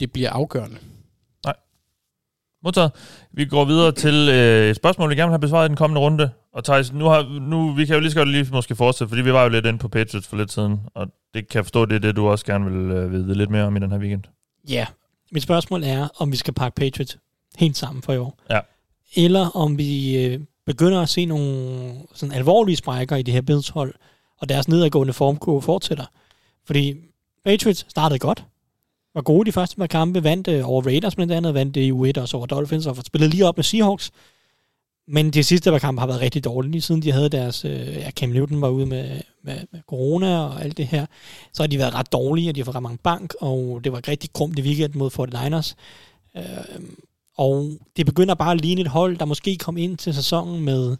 det 0.00 0.12
bliver 0.12 0.30
afgørende. 0.30 0.78
Modtaget. 2.66 2.92
Vi 3.32 3.44
går 3.44 3.64
videre 3.64 3.92
til 3.92 4.28
øh, 4.32 4.70
et 4.70 4.76
spørgsmål, 4.76 5.10
vi 5.10 5.14
gerne 5.14 5.28
vil 5.28 5.32
have 5.32 5.40
besvaret 5.40 5.66
i 5.66 5.68
den 5.68 5.76
kommende 5.76 6.00
runde. 6.00 6.30
Og 6.52 6.64
Thijs, 6.64 6.92
nu 6.92 7.04
har, 7.04 7.40
nu, 7.40 7.72
vi 7.72 7.86
kan 7.86 7.94
jo 7.94 8.00
lige 8.00 8.10
så 8.10 8.16
godt 8.16 8.28
lige 8.28 8.46
måske 8.52 8.76
fortsætte, 8.76 9.08
fordi 9.08 9.22
vi 9.22 9.32
var 9.32 9.42
jo 9.42 9.48
lidt 9.48 9.66
inde 9.66 9.78
på 9.78 9.88
Patriots 9.88 10.26
for 10.26 10.36
lidt 10.36 10.52
siden, 10.52 10.80
og 10.94 11.06
det 11.34 11.48
kan 11.48 11.58
jeg 11.58 11.64
forstå, 11.64 11.84
det 11.84 11.94
er 11.94 11.98
det, 11.98 12.16
du 12.16 12.28
også 12.28 12.44
gerne 12.44 12.70
vil 12.70 12.90
øh, 12.96 13.12
vide 13.12 13.34
lidt 13.34 13.50
mere 13.50 13.64
om 13.64 13.76
i 13.76 13.80
den 13.80 13.90
her 13.90 13.98
weekend. 13.98 14.22
Ja, 14.68 14.86
mit 15.32 15.42
spørgsmål 15.42 15.84
er, 15.84 16.08
om 16.18 16.32
vi 16.32 16.36
skal 16.36 16.54
pakke 16.54 16.76
Patriots 16.76 17.18
helt 17.56 17.76
sammen 17.76 18.02
for 18.02 18.12
i 18.12 18.18
år. 18.18 18.38
Ja. 18.50 18.60
Eller 19.16 19.56
om 19.56 19.78
vi 19.78 20.24
øh, 20.24 20.40
begynder 20.66 21.00
at 21.00 21.08
se 21.08 21.26
nogle 21.26 21.92
sådan 22.14 22.34
alvorlige 22.34 22.76
sprækker 22.76 23.16
i 23.16 23.22
det 23.22 23.34
her 23.34 23.40
Bills 23.40 23.68
hold, 23.68 23.94
og 24.38 24.48
deres 24.48 24.68
nedadgående 24.68 25.12
formkurve 25.12 25.62
fortsætter. 25.62 26.04
Fordi 26.66 26.94
Patriots 27.46 27.86
startede 27.88 28.18
godt, 28.18 28.44
var 29.14 29.22
gode 29.22 29.46
de 29.46 29.52
første 29.52 29.76
par 29.76 29.86
kampe, 29.86 30.24
vandt 30.24 30.48
øh, 30.48 30.68
over 30.68 30.82
Raiders 30.82 31.14
blandt 31.14 31.32
andet, 31.32 31.54
vandt 31.54 31.76
i 31.76 31.92
U1 31.92 32.20
også 32.20 32.36
over 32.36 32.46
Dolphins, 32.46 32.86
og 32.86 32.96
spillede 32.96 33.30
lige 33.30 33.46
op 33.46 33.56
med 33.56 33.64
Seahawks. 33.64 34.10
Men 35.08 35.30
de 35.30 35.44
sidste 35.44 35.70
par 35.70 35.78
kampe 35.78 36.00
har 36.00 36.06
været 36.06 36.20
rigtig 36.20 36.44
dårlige, 36.44 36.72
lige 36.72 36.82
siden 36.82 37.02
de 37.02 37.12
havde 37.12 37.28
deres, 37.28 37.64
øh, 37.64 37.94
ja, 37.94 38.10
Cam 38.10 38.28
Newton 38.28 38.60
var 38.60 38.68
ude 38.68 38.86
med, 38.86 39.20
med, 39.42 39.58
med 39.72 39.80
corona 39.88 40.38
og 40.38 40.62
alt 40.62 40.76
det 40.76 40.86
her. 40.86 41.06
Så 41.52 41.62
har 41.62 41.66
de 41.66 41.78
været 41.78 41.94
ret 41.94 42.12
dårlige, 42.12 42.50
og 42.50 42.54
de 42.54 42.60
har 42.60 42.64
fået 42.64 42.76
ret 42.76 42.82
mange 42.82 42.98
bank, 43.02 43.34
og 43.40 43.80
det 43.84 43.92
var 43.92 44.08
rigtig 44.08 44.32
krumt 44.32 44.58
i 44.58 44.62
weekend 44.62 44.94
mod 44.94 45.10
49ers. 45.10 45.74
Øh, 46.36 46.80
og 47.36 47.72
det 47.96 48.06
begynder 48.06 48.34
bare 48.34 48.52
at 48.52 48.60
ligne 48.60 48.80
et 48.80 48.88
hold, 48.88 49.16
der 49.16 49.24
måske 49.24 49.56
kom 49.56 49.76
ind 49.76 49.96
til 49.96 50.14
sæsonen 50.14 50.64
med 50.64 50.96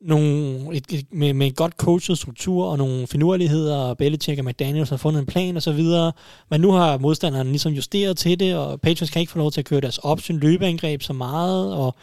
nogle, 0.00 0.76
et, 0.76 0.84
et, 0.92 1.06
med, 1.12 1.34
med 1.34 1.46
et 1.46 1.56
godt 1.56 1.72
coachet 1.72 2.18
struktur 2.18 2.66
og 2.66 2.78
nogle 2.78 3.06
finurligheder, 3.06 3.76
og 3.76 3.98
Belichick 3.98 4.38
og 4.38 4.44
McDaniels 4.44 4.90
har 4.90 4.96
fundet 4.96 5.20
en 5.20 5.26
plan 5.26 5.56
og 5.56 5.62
så 5.62 5.72
videre. 5.72 6.12
Men 6.50 6.60
nu 6.60 6.70
har 6.72 6.98
modstanderen 6.98 7.48
ligesom 7.48 7.72
justeret 7.72 8.16
til 8.16 8.40
det, 8.40 8.56
og 8.56 8.80
Patriots 8.80 9.10
kan 9.10 9.20
ikke 9.20 9.32
få 9.32 9.38
lov 9.38 9.50
til 9.50 9.60
at 9.60 9.64
køre 9.64 9.80
deres 9.80 9.98
option 9.98 10.38
løbeangreb 10.38 11.02
så 11.02 11.12
meget, 11.12 11.74
og 11.74 11.94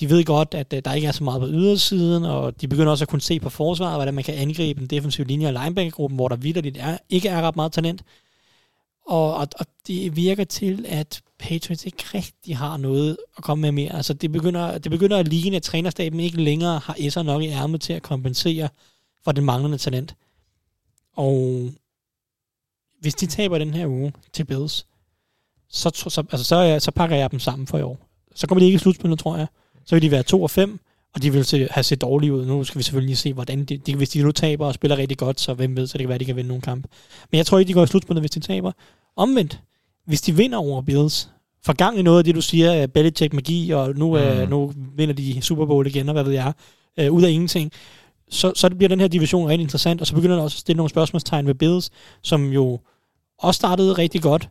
de 0.00 0.10
ved 0.10 0.24
godt, 0.24 0.54
at 0.54 0.72
øh, 0.72 0.82
der 0.84 0.92
ikke 0.92 1.06
er 1.06 1.12
så 1.12 1.24
meget 1.24 1.40
på 1.40 1.48
ydersiden, 1.48 2.24
og 2.24 2.60
de 2.60 2.68
begynder 2.68 2.90
også 2.90 3.04
at 3.04 3.08
kunne 3.08 3.20
se 3.20 3.40
på 3.40 3.50
forsvaret, 3.50 3.96
hvordan 3.96 4.14
man 4.14 4.24
kan 4.24 4.34
angribe 4.34 4.80
den 4.80 4.86
defensive 4.86 5.26
linje 5.26 5.46
og 5.46 5.52
linebackergruppen, 5.52 6.16
hvor 6.16 6.28
der 6.28 6.36
vidderligt 6.36 6.78
er, 6.80 6.98
ikke 7.10 7.28
er 7.28 7.42
ret 7.42 7.56
meget 7.56 7.72
talent. 7.72 8.02
Og, 9.06 9.34
og, 9.34 9.48
og 9.58 9.66
det 9.86 10.16
virker 10.16 10.44
til, 10.44 10.86
at 10.88 11.22
Patriots 11.38 11.86
ikke 11.86 12.04
rigtig 12.14 12.56
har 12.56 12.76
noget 12.76 13.16
at 13.36 13.44
komme 13.44 13.62
med 13.62 13.72
mere. 13.72 13.96
Altså 13.96 14.14
det 14.14 14.32
begynder, 14.32 14.78
det 14.78 14.90
begynder 14.90 15.18
at 15.18 15.28
ligne, 15.28 15.56
at 15.56 15.62
trænerstaben 15.62 16.20
ikke 16.20 16.42
længere 16.42 16.78
har 16.78 16.94
S'er 16.94 17.22
nok 17.22 17.42
i 17.42 17.46
ærmet 17.48 17.80
til 17.80 17.92
at 17.92 18.02
kompensere 18.02 18.68
for 19.24 19.32
den 19.32 19.44
manglende 19.44 19.78
talent. 19.78 20.16
Og 21.16 21.70
hvis 23.00 23.14
de 23.14 23.26
taber 23.26 23.58
den 23.58 23.74
her 23.74 23.86
uge 23.86 24.12
til 24.32 24.44
Bills, 24.44 24.86
så, 25.68 25.90
så, 25.94 26.24
altså, 26.32 26.44
så, 26.44 26.76
så 26.80 26.90
pakker 26.90 27.16
jeg 27.16 27.30
dem 27.30 27.40
sammen 27.40 27.66
for 27.66 27.78
i 27.78 27.82
år. 27.82 27.98
Så 28.34 28.46
kommer 28.46 28.60
de 28.60 28.66
ikke 28.66 28.76
i 28.76 28.78
slutspillet, 28.78 29.18
tror 29.18 29.36
jeg. 29.36 29.46
Så 29.84 29.94
vil 29.94 30.02
de 30.02 30.10
være 30.10 30.22
2 30.22 30.42
og 30.42 30.50
5, 30.50 30.80
og 31.14 31.22
de 31.22 31.32
vil 31.32 31.44
se, 31.44 31.68
have 31.70 31.84
set 31.84 32.00
dårlige 32.00 32.32
ud. 32.34 32.46
Nu 32.46 32.64
skal 32.64 32.78
vi 32.78 32.82
selvfølgelig 32.82 33.18
se, 33.18 33.32
hvordan 33.32 33.64
de, 33.64 33.76
de, 33.76 33.96
hvis 33.96 34.08
de 34.08 34.22
nu 34.22 34.32
taber 34.32 34.66
og 34.66 34.74
spiller 34.74 34.96
rigtig 34.98 35.18
godt, 35.18 35.40
så 35.40 35.54
hvem 35.54 35.76
ved, 35.76 35.86
så 35.86 35.92
det 35.92 36.00
kan 36.00 36.08
være, 36.08 36.14
at 36.14 36.20
de 36.20 36.24
kan 36.24 36.36
vinde 36.36 36.48
nogle 36.48 36.62
kampe. 36.62 36.88
Men 37.30 37.36
jeg 37.38 37.46
tror 37.46 37.58
ikke, 37.58 37.68
de 37.68 37.74
går 37.74 37.82
i 37.82 37.86
slutspillet, 37.86 38.22
hvis 38.22 38.30
de 38.30 38.40
taber. 38.40 38.72
Omvendt, 39.16 39.60
hvis 40.06 40.20
de 40.20 40.36
vinder 40.36 40.58
over 40.58 40.82
Bills, 40.82 41.28
for 41.64 41.72
gang 41.72 41.98
i 41.98 42.02
noget 42.02 42.18
af 42.18 42.24
det, 42.24 42.34
du 42.34 42.40
siger, 42.40 42.82
uh, 42.82 42.88
Belichick 42.88 43.32
magi, 43.34 43.70
og 43.70 43.94
nu, 43.96 44.16
uh, 44.16 44.42
Mm. 44.42 44.48
nu 44.48 44.72
vinder 44.96 45.14
de 45.14 45.42
Super 45.42 45.66
Bowl 45.66 45.86
igen, 45.86 46.08
og 46.08 46.12
hvad 46.12 46.24
ved 46.24 46.32
jeg, 46.32 46.52
uh, 47.02 47.16
ud 47.16 47.22
af 47.22 47.30
ingenting, 47.30 47.72
så, 48.30 48.52
så 48.56 48.70
bliver 48.70 48.88
den 48.88 49.00
her 49.00 49.08
division 49.08 49.48
rigtig 49.48 49.62
interessant, 49.62 50.00
og 50.00 50.06
så 50.06 50.14
begynder 50.14 50.36
der 50.36 50.42
også 50.42 50.56
at 50.56 50.60
stille 50.60 50.76
nogle 50.76 50.90
spørgsmålstegn 50.90 51.46
ved 51.46 51.54
Bills, 51.54 51.90
som 52.22 52.52
jo 52.52 52.80
også 53.38 53.56
startede 53.58 53.92
rigtig 53.92 54.22
godt, 54.22 54.48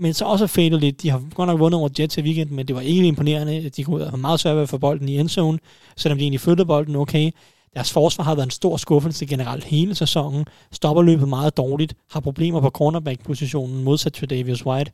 men 0.00 0.14
så 0.14 0.24
også 0.24 0.46
fadet 0.46 0.80
lidt. 0.80 1.02
De 1.02 1.10
har 1.10 1.22
godt 1.34 1.46
nok 1.46 1.60
vundet 1.60 1.80
over 1.80 1.88
Jets 1.98 2.18
i 2.18 2.20
weekenden, 2.20 2.56
men 2.56 2.68
det 2.68 2.76
var 2.76 2.82
ikke 2.82 3.06
imponerende. 3.06 3.68
De 3.68 3.84
kunne 3.84 4.04
have 4.04 4.18
meget 4.18 4.40
svært 4.40 4.56
ved 4.56 4.62
at 4.62 4.68
få 4.68 4.78
bolden 4.78 5.08
i 5.08 5.18
endzone, 5.18 5.58
selvom 5.96 6.18
de 6.18 6.24
egentlig 6.24 6.40
flyttede 6.40 6.66
bolden 6.66 6.96
okay. 6.96 7.30
Deres 7.74 7.92
forsvar 7.92 8.24
har 8.24 8.34
været 8.34 8.46
en 8.46 8.50
stor 8.50 8.76
skuffelse 8.76 9.26
generelt 9.26 9.64
hele 9.64 9.94
sæsonen. 9.94 10.44
Stopper 10.72 11.02
løbet 11.02 11.28
meget 11.28 11.56
dårligt. 11.56 11.94
Har 12.10 12.20
problemer 12.20 12.60
på 12.60 12.70
cornerback-positionen, 12.70 13.84
modsat 13.84 14.12
til 14.12 14.30
Davis 14.30 14.66
White. 14.66 14.92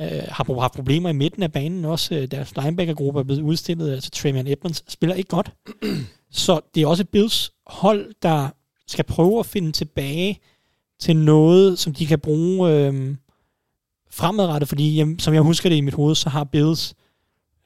Øh, 0.00 0.22
har 0.28 0.60
haft 0.60 0.74
problemer 0.74 1.08
i 1.08 1.12
midten 1.12 1.42
af 1.42 1.52
banen 1.52 1.84
også. 1.84 2.14
Øh, 2.14 2.26
deres 2.30 2.56
linebacker-gruppe 2.56 3.20
er 3.20 3.24
blevet 3.24 3.42
udstillet. 3.42 3.92
Altså 3.92 4.10
Tremian 4.10 4.46
Edmonds 4.46 4.92
spiller 4.92 5.16
ikke 5.16 5.28
godt. 5.28 5.52
Så 6.30 6.60
det 6.74 6.82
er 6.82 6.86
også 6.86 7.02
et 7.02 7.08
Bills 7.08 7.52
hold, 7.66 8.14
der 8.22 8.48
skal 8.86 9.04
prøve 9.04 9.38
at 9.38 9.46
finde 9.46 9.72
tilbage 9.72 10.40
til 11.00 11.16
noget, 11.16 11.78
som 11.78 11.94
de 11.94 12.06
kan 12.06 12.18
bruge 12.18 12.70
øh, 12.70 13.14
fremadrettet, 14.10 14.68
fordi 14.68 14.94
jamen, 14.96 15.18
som 15.18 15.34
jeg 15.34 15.42
husker 15.42 15.68
det 15.68 15.76
i 15.76 15.80
mit 15.80 15.94
hoved, 15.94 16.14
så 16.14 16.28
har 16.28 16.44
Bills, 16.44 16.94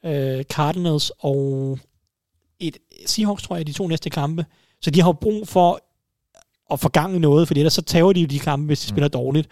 øh, 0.05 0.43
Cardinals 0.43 1.11
og 1.19 1.79
et 2.59 2.77
Seahawks, 3.05 3.43
tror 3.43 3.55
jeg, 3.55 3.67
de 3.67 3.73
to 3.73 3.87
næste 3.87 4.09
kampe. 4.09 4.45
Så 4.81 4.91
de 4.91 5.01
har 5.01 5.11
brug 5.11 5.47
for 5.47 5.79
at 6.71 6.79
få 6.79 6.89
gang 6.89 7.15
i 7.15 7.19
noget, 7.19 7.47
fordi 7.47 7.59
ellers 7.59 7.73
så 7.73 7.81
tager 7.81 8.13
de 8.13 8.19
jo 8.21 8.27
de 8.27 8.39
kampe, 8.39 8.65
hvis 8.65 8.79
de 8.81 8.87
spiller 8.87 9.07
dårligt. 9.07 9.47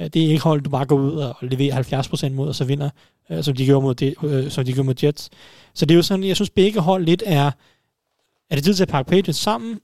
Øh, 0.00 0.06
Det 0.06 0.24
er 0.24 0.28
ikke 0.28 0.42
hold, 0.42 0.60
du 0.62 0.70
bare 0.70 0.86
går 0.86 0.96
ud 0.96 1.12
og 1.16 1.34
leverer 1.42 1.74
70% 1.74 2.32
mod, 2.32 2.48
og 2.48 2.54
så 2.54 2.64
vinder, 2.64 2.90
øh, 3.30 3.44
som 3.44 3.56
de 3.56 3.64
gjorde 3.64 3.82
mod, 3.82 3.94
det, 3.94 4.14
øh, 4.24 4.50
som 4.50 4.64
de 4.64 4.72
gjorde 4.72 4.86
mod 4.86 4.94
Jets. 5.04 5.30
Så 5.74 5.86
det 5.86 5.94
er 5.94 5.96
jo 5.96 6.02
sådan, 6.02 6.24
jeg 6.24 6.36
synes 6.36 6.50
begge 6.50 6.80
hold 6.80 7.04
lidt 7.04 7.22
er, 7.26 7.50
er 8.50 8.54
det 8.54 8.64
tid 8.64 8.74
til 8.74 8.82
at 8.82 8.88
pakke 8.88 9.08
Patriots 9.10 9.38
sammen, 9.38 9.80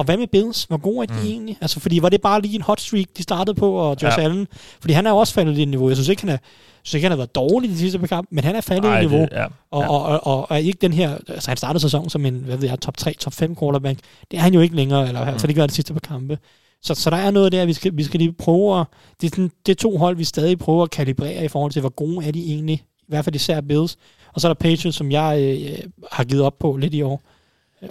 og 0.00 0.04
hvad 0.04 0.16
med 0.16 0.26
Bills? 0.26 0.64
Hvor 0.64 0.76
gode 0.76 1.02
er 1.02 1.06
de 1.14 1.20
mm. 1.20 1.26
egentlig? 1.26 1.58
Altså, 1.60 1.80
fordi 1.80 2.02
var 2.02 2.08
det 2.08 2.20
bare 2.20 2.42
lige 2.42 2.54
en 2.54 2.62
hot 2.62 2.80
streak, 2.80 3.06
de 3.16 3.22
startede 3.22 3.54
på, 3.54 3.72
og 3.72 3.96
Josh 4.02 4.18
Ja. 4.18 4.22
Allen? 4.24 4.48
Fordi 4.80 4.92
han 4.92 5.06
er 5.06 5.10
jo 5.10 5.16
også 5.16 5.34
faldet 5.34 5.58
i 5.58 5.64
niveau. 5.64 5.88
Jeg 5.88 5.96
synes 5.96 6.08
ikke, 6.08 6.22
han 6.22 6.28
er, 6.30 6.36
synes 6.82 6.94
ikke, 6.94 7.04
han 7.04 7.10
har 7.12 7.16
været 7.16 7.34
dårlig 7.34 7.70
i 7.70 7.72
de 7.72 7.78
sidste 7.78 7.98
par 7.98 8.06
kampe, 8.06 8.34
men 8.34 8.44
han 8.44 8.56
er 8.56 8.60
faldet 8.60 8.88
Ej, 8.88 8.98
i 8.98 9.00
niveau. 9.06 9.20
det- 9.20 9.28
ja. 9.32 9.44
Og, 9.70 9.82
Ja. 9.82 9.88
og, 9.90 10.02
og, 10.26 10.26
og, 10.26 10.46
er 10.50 10.56
ikke 10.56 10.78
den 10.80 10.92
her... 10.92 11.16
Altså, 11.28 11.50
han 11.50 11.56
startede 11.56 11.80
sæsonen 11.80 12.10
som 12.10 12.26
en, 12.26 12.34
hvad 12.34 12.56
ved 12.56 12.68
jeg, 12.68 12.80
top 12.80 12.96
3, 12.96 13.12
top 13.18 13.32
5 13.32 13.56
quarterback. 13.56 13.98
Det 14.30 14.36
er 14.36 14.40
han 14.40 14.54
jo 14.54 14.60
ikke 14.60 14.76
længere, 14.76 15.08
eller 15.08 15.24
hvert 15.24 15.40
fald 15.40 15.50
ikke 15.50 15.60
gør 15.60 15.66
de 15.66 15.72
sidste 15.74 15.92
par 15.92 16.00
kampe. 16.00 16.38
Så, 16.82 16.94
så 16.94 17.10
der 17.10 17.16
er 17.16 17.30
noget 17.30 17.52
der, 17.52 17.64
vi 17.64 17.72
skal, 17.72 17.96
vi 17.96 18.02
skal 18.04 18.20
lige 18.20 18.32
prøve 18.32 18.80
at... 18.80 18.86
Det 19.20 19.26
er, 19.26 19.30
sådan, 19.30 19.50
det 19.66 19.72
er 19.72 19.76
to 19.76 19.96
hold, 19.96 20.16
vi 20.16 20.24
stadig 20.24 20.58
prøver 20.58 20.82
at 20.82 20.90
kalibrere 20.90 21.44
i 21.44 21.48
forhold 21.48 21.72
til, 21.72 21.80
hvor 21.80 21.88
gode 21.90 22.26
er 22.26 22.30
de 22.32 22.44
egentlig. 22.44 22.82
I 23.00 23.04
hvert 23.08 23.24
fald 23.24 23.34
især 23.34 23.60
Bills. 23.60 23.96
Og 24.34 24.40
så 24.40 24.48
er 24.48 24.52
der 24.54 24.58
Patriots, 24.58 24.96
som 24.96 25.10
jeg 25.12 25.40
øh, 25.40 25.78
har 26.12 26.24
givet 26.24 26.42
op 26.42 26.58
på 26.58 26.76
lidt 26.76 26.94
i 26.94 27.02
år. 27.02 27.22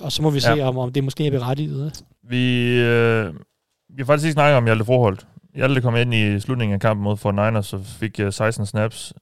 Og 0.02 0.12
så 0.12 0.22
må 0.22 0.30
vi 0.30 0.40
se, 0.40 0.52
Ja. 0.52 0.68
om, 0.68 0.78
om 0.78 0.94
det 0.94 1.04
måske 1.04 1.28
er 1.28 1.32
berettiget. 1.32 2.04
Vi, 2.30 2.64
øh, 2.80 3.34
vi 3.90 3.96
har 3.98 4.06
faktisk 4.06 4.26
ikke 4.26 4.34
snakket 4.34 4.58
om 4.58 4.66
Hjalte 4.66 4.86
Forhold 4.86 5.18
Hjalte 5.56 5.82
kom 5.82 5.96
ind 5.96 6.14
i 6.14 6.40
slutningen 6.40 6.74
af 6.74 6.80
kampen 6.82 7.04
mod 7.04 7.18
Fort 7.18 7.36
Niners, 7.36 7.66
så 7.68 7.80
fik 7.84 8.20
uh, 8.24 8.30
16 8.34 8.66
snaps. 8.66 9.14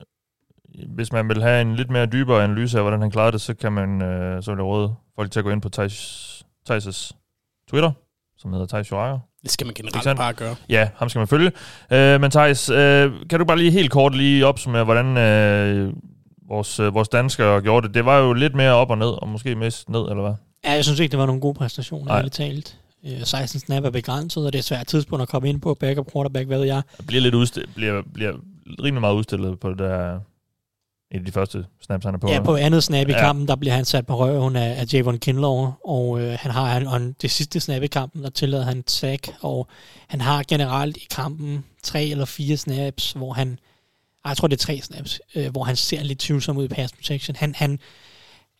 Hvis 0.95 1.11
man 1.13 1.29
vil 1.29 1.41
have 1.41 1.61
en 1.61 1.75
lidt 1.75 1.89
mere 1.89 2.05
dybere 2.05 2.43
analyse 2.43 2.77
af, 2.77 2.83
hvordan 2.83 3.01
han 3.01 3.11
klarede 3.11 3.31
det, 3.31 3.41
så 3.41 3.53
kan 3.53 3.71
man 3.71 3.89
uh, 3.93 4.43
så 4.43 4.51
vil 4.51 4.57
jeg 4.57 4.65
råde 4.65 4.95
folk 5.15 5.31
til 5.31 5.39
at 5.39 5.43
gå 5.43 5.51
ind 5.51 5.61
på 5.61 5.69
Thijs, 5.69 6.43
Twitter, 7.69 7.91
som 8.37 8.53
hedder 8.53 8.65
Thijs 8.65 8.91
Jorager. 8.91 9.19
Det 9.43 9.51
skal 9.51 9.67
man 9.67 9.73
generelt 9.73 10.17
bare 10.17 10.33
gøre. 10.33 10.55
Ja, 10.69 10.89
ham 10.95 11.09
skal 11.09 11.19
man 11.19 11.27
følge. 11.27 11.51
Uh, 11.91 12.21
men 12.21 12.31
Thijs, 12.31 12.69
uh, 12.69 12.75
kan 13.29 13.39
du 13.39 13.45
bare 13.45 13.57
lige 13.57 13.71
helt 13.71 13.91
kort 13.91 14.15
lige 14.15 14.45
opsummere, 14.45 14.83
hvordan 14.83 15.05
uh, 15.07 15.93
vores, 16.49 16.79
uh, 16.79 16.93
vores 16.93 17.09
danskere 17.09 17.61
gjorde 17.61 17.87
det? 17.87 17.95
Det 17.95 18.05
var 18.05 18.17
jo 18.17 18.33
lidt 18.33 18.55
mere 18.55 18.73
op 18.73 18.89
og 18.89 18.97
ned, 18.97 19.21
og 19.21 19.27
måske 19.27 19.55
mest 19.55 19.89
ned, 19.89 19.99
eller 20.01 20.21
hvad? 20.21 20.33
Ja, 20.65 20.71
jeg 20.71 20.83
synes 20.83 20.99
ikke, 20.99 21.11
det 21.11 21.19
var 21.19 21.25
nogen 21.25 21.41
god 21.41 21.53
præstation, 21.53 22.05
Nej. 22.05 22.17
ærligt 22.17 22.33
talt. 22.35 22.77
Øh, 23.05 23.23
16 23.23 23.59
snap 23.59 23.83
er 23.83 23.89
begrænset, 23.89 24.45
og 24.45 24.53
det 24.53 24.57
er 24.57 24.61
et 24.61 24.65
svært 24.65 24.87
tidspunkt 24.87 25.21
at 25.21 25.27
komme 25.29 25.49
ind 25.49 25.61
på. 25.61 25.73
Backup 25.73 26.11
quarterback, 26.11 26.47
hvad 26.47 26.57
ved 26.57 26.65
jeg. 26.65 26.81
bliver 27.07 27.21
lidt 27.21 27.35
udstillet, 27.35 27.69
bliver, 27.75 28.01
bliver 28.13 28.33
rimelig 28.83 29.01
meget 29.01 29.15
udstillet 29.15 29.59
på 29.59 29.69
det 29.69 29.77
der, 29.79 30.19
af 31.11 31.25
de 31.25 31.31
første 31.31 31.65
snaps, 31.81 32.05
han 32.05 32.13
er 32.13 32.17
på. 32.19 32.31
Ja, 32.31 32.41
på 32.43 32.55
andet 32.55 32.83
snap 32.83 33.07
i 33.07 33.11
Ja. 33.11 33.19
kampen, 33.19 33.47
der 33.47 33.55
bliver 33.55 33.73
han 33.73 33.85
sat 33.85 34.07
på 34.07 34.17
røven 34.19 34.55
af, 34.55 34.79
af 34.81 34.93
Javon 34.93 35.17
Kinlaw, 35.19 35.71
og 35.87 36.21
øh, 36.21 36.37
han 36.39 36.51
har 36.51 36.65
han, 36.65 36.87
og 36.87 37.01
det 37.21 37.31
sidste 37.31 37.59
snap 37.59 37.83
i 37.83 37.87
kampen, 37.87 38.23
der 38.23 38.29
tillader 38.29 38.63
han 38.65 38.83
sack, 38.87 39.29
og 39.41 39.67
han 40.07 40.21
har 40.21 40.43
generelt 40.47 40.97
i 40.97 41.07
kampen 41.11 41.65
tre 41.83 42.05
eller 42.05 42.25
fire 42.25 42.57
snaps, 42.57 43.11
hvor 43.11 43.33
han, 43.33 43.59
jeg 44.27 44.37
tror 44.37 44.47
det 44.47 44.55
er 44.55 44.65
tre 44.65 44.79
snaps, 44.83 45.19
øh, 45.35 45.51
hvor 45.51 45.63
han 45.63 45.75
ser 45.75 46.03
lidt 46.03 46.19
tvivlsom 46.19 46.57
ud 46.57 46.65
i 46.65 46.67
pass 46.67 46.93
protection. 46.93 47.35
Han, 47.35 47.55
han, 47.55 47.79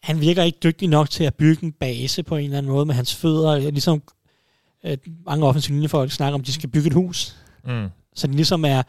han 0.04 0.22
virker 0.22 0.44
ikke 0.44 0.60
dygtig 0.64 0.88
nok 0.88 1.10
til 1.10 1.24
at 1.24 1.36
bygge 1.36 1.64
en 1.66 1.72
base 1.72 2.24
på 2.24 2.36
en 2.36 2.44
eller 2.44 2.58
anden 2.58 2.72
måde 2.72 2.86
med 2.86 2.96
hans 2.96 3.16
fødder, 3.16 3.60
ligesom 3.72 4.02
øh, 4.86 4.98
mange 5.26 5.46
offensive 5.46 5.76
linjefolk 5.76 6.12
snakker 6.12 6.36
om, 6.40 6.44
de 6.44 6.54
skal 6.54 6.70
bygge 6.70 6.88
et 6.88 6.94
hus. 6.94 7.36
Mm. 7.66 7.88
Så 8.16 8.28
de 8.28 8.34
ligesom 8.34 8.66
er, 8.66 8.84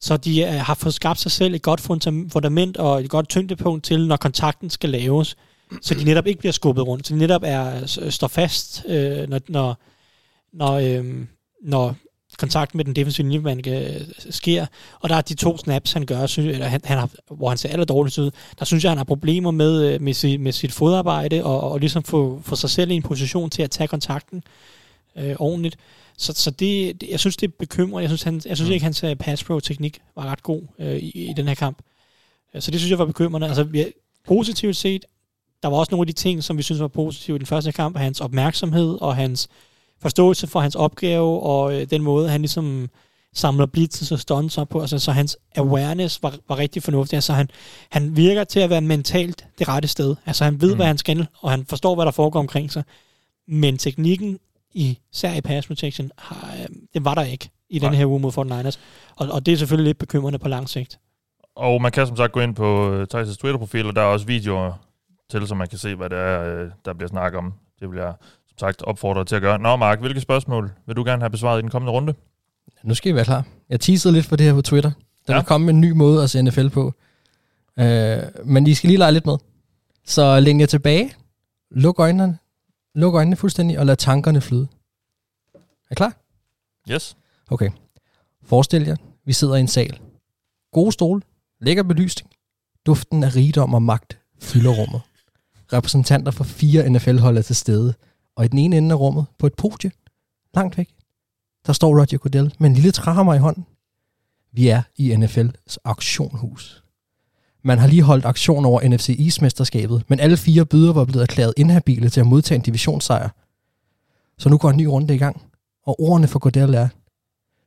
så 0.00 0.16
de 0.16 0.42
er, 0.42 0.58
har 0.58 0.74
fået 0.74 0.94
skabt 0.94 1.18
sig 1.20 1.30
selv 1.32 1.54
et 1.54 1.62
godt 1.62 1.80
fundam- 1.80 2.28
fundament 2.30 2.76
og 2.76 3.00
et 3.00 3.10
godt 3.10 3.28
tyngdepunkt 3.28 3.84
til, 3.84 4.06
når 4.08 4.16
kontakten 4.16 4.70
skal 4.70 4.90
laves, 4.90 5.36
så 5.82 5.94
de 5.94 6.04
netop 6.04 6.26
ikke 6.26 6.38
bliver 6.38 6.52
skubbet 6.52 6.86
rundt, 6.86 7.06
så 7.06 7.14
de 7.14 7.18
netop 7.18 7.42
er, 7.44 7.86
s- 7.86 8.14
står 8.14 8.28
fast, 8.28 8.84
øh, 8.88 9.28
når, 9.28 9.40
når, 9.48 9.78
når, 10.52 10.72
øh, 10.74 11.24
når 11.62 11.96
kontakten 12.38 12.76
med 12.76 12.84
den 12.84 12.96
defensive 12.96 13.28
linjemand 13.28 13.66
øh, 13.66 14.00
sker. 14.30 14.66
Og 15.00 15.08
der 15.08 15.14
er 15.14 15.20
de 15.20 15.34
to 15.34 15.58
snaps, 15.58 15.92
han 15.92 16.06
gør, 16.06 16.26
synes, 16.26 16.52
eller 16.52 16.66
han, 16.66 16.80
han 16.84 16.98
har, 16.98 17.10
hvor 17.30 17.48
han 17.48 17.58
ser 17.58 17.68
aller 17.68 17.84
dårligst 17.84 18.18
ud, 18.18 18.30
der 18.58 18.64
synes 18.64 18.84
jeg, 18.84 18.90
han 18.90 18.98
har 18.98 19.04
problemer 19.04 19.50
med, 19.50 19.92
øh, 19.92 20.02
med, 20.02 20.14
sit, 20.14 20.40
med 20.40 20.52
sit 20.52 20.72
fodarbejde, 20.72 21.44
og, 21.44 21.60
og 21.60 21.80
ligesom 21.80 22.02
få, 22.02 22.40
få 22.44 22.56
sig 22.56 22.70
selv 22.70 22.90
i 22.90 22.94
en 22.94 23.02
position 23.02 23.50
til 23.50 23.62
at 23.62 23.70
tage 23.70 23.88
kontakten 23.88 24.42
øh, 25.16 25.36
ordentligt. 25.38 25.76
Så, 26.16 26.32
så 26.32 26.50
det, 26.50 27.00
det, 27.00 27.08
jeg 27.10 27.20
synes, 27.20 27.36
det 27.36 27.48
er 27.48 27.52
bekymrende. 27.58 28.02
Jeg 28.02 28.08
synes, 28.08 28.22
han, 28.22 28.42
jeg 28.46 28.56
synes 28.56 28.70
ikke, 28.70 28.84
hans 28.84 29.04
øh, 29.04 29.16
pass 29.16 29.44
pro 29.44 29.60
teknik 29.60 29.98
var 30.16 30.24
ret 30.24 30.42
god 30.42 30.62
øh, 30.78 30.96
i, 30.96 31.30
i 31.30 31.32
den 31.36 31.48
her 31.48 31.54
kamp. 31.54 31.78
Så 32.58 32.70
det 32.70 32.80
synes 32.80 32.90
jeg 32.90 32.98
var 32.98 33.04
bekymrende. 33.04 33.46
Altså, 33.46 33.62
vi, 33.62 33.84
positivt 34.26 34.76
set, 34.76 35.04
der 35.62 35.68
var 35.68 35.76
også 35.76 35.90
nogle 35.90 36.02
af 36.02 36.06
de 36.06 36.12
ting, 36.12 36.44
som 36.44 36.58
vi 36.58 36.62
synes 36.62 36.80
var 36.80 36.88
positive 36.88 37.36
i 37.36 37.38
den 37.38 37.46
første 37.46 37.72
kamp, 37.72 37.96
hans 37.96 38.20
opmærksomhed 38.20 38.98
og 39.00 39.16
hans 39.16 39.48
forståelse 40.00 40.46
for 40.46 40.60
hans 40.60 40.74
opgave, 40.74 41.42
og 41.42 41.74
øh, 41.74 41.90
den 41.90 42.02
måde, 42.02 42.28
han 42.28 42.40
ligesom 42.40 42.88
samler 43.34 43.66
blitzes 43.66 44.12
og 44.12 44.18
stunts 44.18 44.58
op 44.58 44.68
på. 44.68 44.80
Altså, 44.80 44.98
så 44.98 45.12
hans 45.12 45.36
awareness 45.56 46.22
var, 46.22 46.34
var 46.48 46.58
rigtig 46.58 46.82
fornuftig. 46.82 47.16
Altså, 47.16 47.32
han, 47.32 47.48
han 47.90 48.16
virker 48.16 48.44
til 48.44 48.60
at 48.60 48.70
være 48.70 48.80
mentalt 48.80 49.46
det 49.58 49.68
rette 49.68 49.88
sted. 49.88 50.16
Altså, 50.26 50.44
han 50.44 50.60
ved, 50.60 50.70
mm. 50.70 50.76
hvad 50.76 50.86
han 50.86 50.98
skal, 50.98 51.26
og 51.40 51.50
han 51.50 51.66
forstår, 51.66 51.94
hvad 51.94 52.04
der 52.04 52.10
foregår 52.10 52.40
omkring 52.40 52.72
sig. 52.72 52.84
Men 53.48 53.78
teknikken, 53.78 54.38
især 54.74 55.34
i 55.34 55.40
pass 55.40 55.66
protection, 55.66 56.10
har, 56.18 56.54
øh, 56.60 56.68
det 56.94 57.04
var 57.04 57.14
der 57.14 57.22
ikke 57.22 57.50
i 57.70 57.78
den 57.78 57.94
her 57.94 58.06
uge 58.06 58.20
mod 58.20 58.32
49ers. 58.32 58.78
Og, 59.16 59.28
og 59.28 59.46
det 59.46 59.52
er 59.52 59.56
selvfølgelig 59.56 59.88
lidt 59.88 59.98
bekymrende 59.98 60.38
på 60.38 60.48
lang 60.48 60.68
sigt. 60.68 60.98
Og 61.56 61.82
man 61.82 61.92
kan 61.92 62.06
som 62.06 62.16
sagt 62.16 62.32
gå 62.32 62.40
ind 62.40 62.54
på 62.54 62.92
øh, 62.92 63.06
Thijs' 63.14 63.36
Twitter-profil, 63.36 63.86
og 63.86 63.96
der 63.96 64.02
er 64.02 64.06
også 64.06 64.26
videoer 64.26 64.72
til, 65.30 65.46
så 65.46 65.54
man 65.54 65.68
kan 65.68 65.78
se, 65.78 65.94
hvad 65.94 66.10
det 66.10 66.18
er, 66.18 66.42
øh, 66.42 66.70
der 66.84 66.92
bliver 66.92 67.08
snakket 67.08 67.38
om. 67.38 67.54
Det 67.80 67.88
som 67.88 68.12
sagt 68.58 68.82
opfordre 68.82 69.24
til 69.24 69.34
at 69.36 69.42
gøre. 69.42 69.58
Nå, 69.58 69.76
Mark, 69.76 70.00
hvilke 70.00 70.20
spørgsmål 70.20 70.70
vil 70.86 70.96
du 70.96 71.04
gerne 71.04 71.22
have 71.22 71.30
besvaret 71.30 71.58
i 71.58 71.62
den 71.62 71.70
kommende 71.70 71.92
runde? 71.92 72.14
Nu 72.82 72.94
skal 72.94 73.12
I 73.12 73.14
være 73.14 73.24
klar. 73.24 73.44
Jeg 73.68 73.80
teasede 73.80 74.14
lidt 74.14 74.26
for 74.26 74.36
det 74.36 74.46
her 74.46 74.54
på 74.54 74.62
Twitter. 74.62 74.90
Der 74.90 74.96
Ja. 75.28 75.32
ja. 75.32 75.38
vil 75.40 75.46
komme 75.46 75.70
en 75.70 75.80
ny 75.80 75.90
måde 75.90 76.22
at 76.22 76.30
se 76.30 76.42
NFL 76.42 76.68
på. 76.68 76.94
Øh, 77.78 78.18
men 78.44 78.66
I 78.66 78.74
skal 78.74 78.88
lige 78.88 78.98
lege 78.98 79.12
lidt 79.12 79.26
med. 79.26 79.36
Så 80.04 80.40
læn 80.40 80.60
jer 80.60 80.66
tilbage. 80.66 81.14
Luk 81.70 81.98
øjnene. 82.00 82.38
Luk 82.94 83.14
øjnene 83.14 83.36
fuldstændig, 83.36 83.78
og 83.78 83.86
lad 83.86 83.96
tankerne 83.96 84.40
flyde. 84.40 84.68
Er 85.54 85.92
I 85.92 85.94
klar? 85.94 86.16
Yes. 86.90 87.16
Okay. 87.50 87.70
Forestil 88.44 88.82
jer, 88.82 88.96
vi 89.24 89.32
sidder 89.32 89.54
i 89.56 89.60
en 89.60 89.68
sal. 89.68 89.98
Gode 90.72 90.92
stole, 90.92 91.22
lækker 91.60 91.82
belysning. 91.82 92.30
Duften 92.86 93.24
af 93.24 93.36
rigdom 93.36 93.74
og 93.74 93.82
magt 93.82 94.18
fylder 94.40 94.70
rummet. 94.70 95.00
Repræsentanter 95.72 96.32
for 96.32 96.44
fire 96.44 96.90
NFL-hold 96.90 97.38
er 97.38 97.42
til 97.42 97.56
stede, 97.56 97.94
og 98.38 98.44
i 98.44 98.48
den 98.48 98.58
ene 98.58 98.76
ende 98.76 98.92
af 98.92 98.98
rummet, 98.98 99.26
på 99.38 99.46
et 99.46 99.54
podie, 99.54 99.90
langt 100.54 100.78
væk, 100.78 100.88
der 101.66 101.72
står 101.72 101.88
Roger 101.88 102.18
Goodell 102.18 102.54
med 102.58 102.70
en 102.70 102.74
lille 102.74 102.90
træhammer 102.90 103.34
i 103.34 103.38
hånden. 103.38 103.66
Vi 104.52 104.68
er 104.68 104.82
i 104.96 105.14
NFL's 105.14 105.76
auktionhus. 105.84 106.84
Man 107.64 107.78
har 107.78 107.86
lige 107.86 108.02
holdt 108.02 108.24
auktion 108.24 108.64
over 108.64 108.88
NFC 108.88 109.16
East-mesterskabet, 109.18 110.04
men 110.08 110.20
alle 110.20 110.36
fire 110.36 110.66
byder 110.66 110.92
var 110.92 111.04
blevet 111.04 111.22
erklæret 111.22 111.54
inhabile 111.56 112.08
til 112.08 112.20
at 112.20 112.26
modtage 112.26 112.56
en 112.56 112.62
divisionssejr. 112.62 113.28
Så 114.38 114.48
nu 114.48 114.58
går 114.58 114.70
en 114.70 114.76
ny 114.76 114.84
runde 114.84 115.14
i 115.14 115.18
gang, 115.18 115.42
og 115.86 116.00
ordene 116.00 116.28
for 116.28 116.38
Goodell 116.38 116.74
er, 116.74 116.88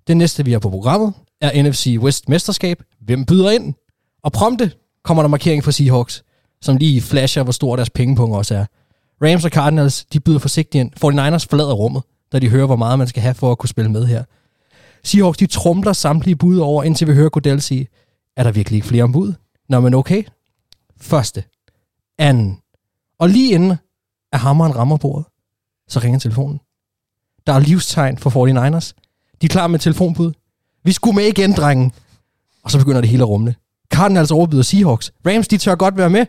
det 0.07 0.17
næste, 0.17 0.45
vi 0.45 0.51
har 0.51 0.59
på 0.59 0.69
programmet, 0.69 1.13
er 1.41 1.63
NFC 1.63 1.97
West 1.99 2.29
mesterskab. 2.29 2.83
Hvem 2.99 3.25
byder 3.25 3.51
ind? 3.51 3.73
Og 4.23 4.31
prompte 4.31 4.71
kommer 5.03 5.23
der 5.23 5.27
markering 5.27 5.63
for 5.63 5.71
Seahawks, 5.71 6.23
som 6.61 6.77
lige 6.77 7.01
flasher, 7.01 7.43
hvor 7.43 7.51
stor 7.51 7.75
deres 7.75 7.89
pengepunkt 7.89 8.35
også 8.35 8.55
er. 8.55 8.65
Rams 9.21 9.45
og 9.45 9.51
Cardinals, 9.51 10.05
de 10.05 10.19
byder 10.19 10.39
forsigtigt 10.39 10.81
ind. 10.81 10.91
49ers 10.95 11.45
forlader 11.49 11.73
rummet, 11.73 12.03
da 12.31 12.39
de 12.39 12.49
hører, 12.49 12.65
hvor 12.65 12.75
meget 12.75 12.99
man 12.99 13.07
skal 13.07 13.21
have 13.21 13.33
for 13.33 13.51
at 13.51 13.57
kunne 13.57 13.69
spille 13.69 13.91
med 13.91 14.05
her. 14.05 14.23
Seahawks, 15.03 15.37
de 15.37 15.47
trumler 15.47 15.93
samtlige 15.93 16.35
bud 16.35 16.57
over, 16.57 16.83
indtil 16.83 17.07
vi 17.07 17.13
hører 17.13 17.29
Goodell 17.29 17.61
sige, 17.61 17.87
er 18.37 18.43
der 18.43 18.51
virkelig 18.51 18.77
ikke 18.77 18.87
flere 18.87 19.03
om 19.03 19.11
bud? 19.11 19.33
Nå, 19.69 19.79
men 19.79 19.93
okay. 19.93 20.23
Første. 21.01 21.43
Anden. 22.17 22.57
Og 23.19 23.29
lige 23.29 23.53
inden, 23.53 23.77
at 24.33 24.39
hammeren 24.39 24.75
rammer 24.75 24.97
bordet, 24.97 25.25
så 25.87 25.99
ringer 25.99 26.19
telefonen. 26.19 26.59
Der 27.47 27.53
er 27.53 27.59
livstegn 27.59 28.17
for 28.17 28.29
49ers. 28.29 28.91
De 29.41 29.45
er 29.45 29.49
klar 29.49 29.67
med 29.67 29.79
telefonbud. 29.79 30.31
Vi 30.83 30.91
skulle 30.91 31.15
med 31.15 31.23
igen, 31.23 31.53
drengen. 31.53 31.91
Og 32.63 32.71
så 32.71 32.77
begynder 32.77 33.01
det 33.01 33.09
hele 33.09 33.23
at 33.23 33.29
rumle. 33.29 33.55
Cardinals 33.93 34.31
overbyder 34.31 34.63
Seahawks. 34.63 35.13
Rams, 35.25 35.47
de 35.47 35.57
tør 35.57 35.75
godt 35.75 35.97
være 35.97 36.09
med. 36.09 36.25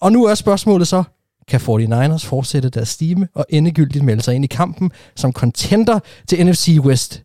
Og 0.00 0.12
nu 0.12 0.24
er 0.24 0.34
spørgsmålet 0.34 0.88
så, 0.88 1.02
kan 1.50 1.60
49ers 1.60 2.26
fortsætte 2.26 2.68
deres 2.68 2.88
stime 2.88 3.28
og 3.34 3.46
endegyldigt 3.48 4.04
melde 4.04 4.22
sig 4.22 4.34
ind 4.34 4.44
i 4.44 4.48
kampen 4.48 4.90
som 5.16 5.32
contender 5.32 6.00
til 6.28 6.46
NFC 6.46 6.78
West? 6.80 7.22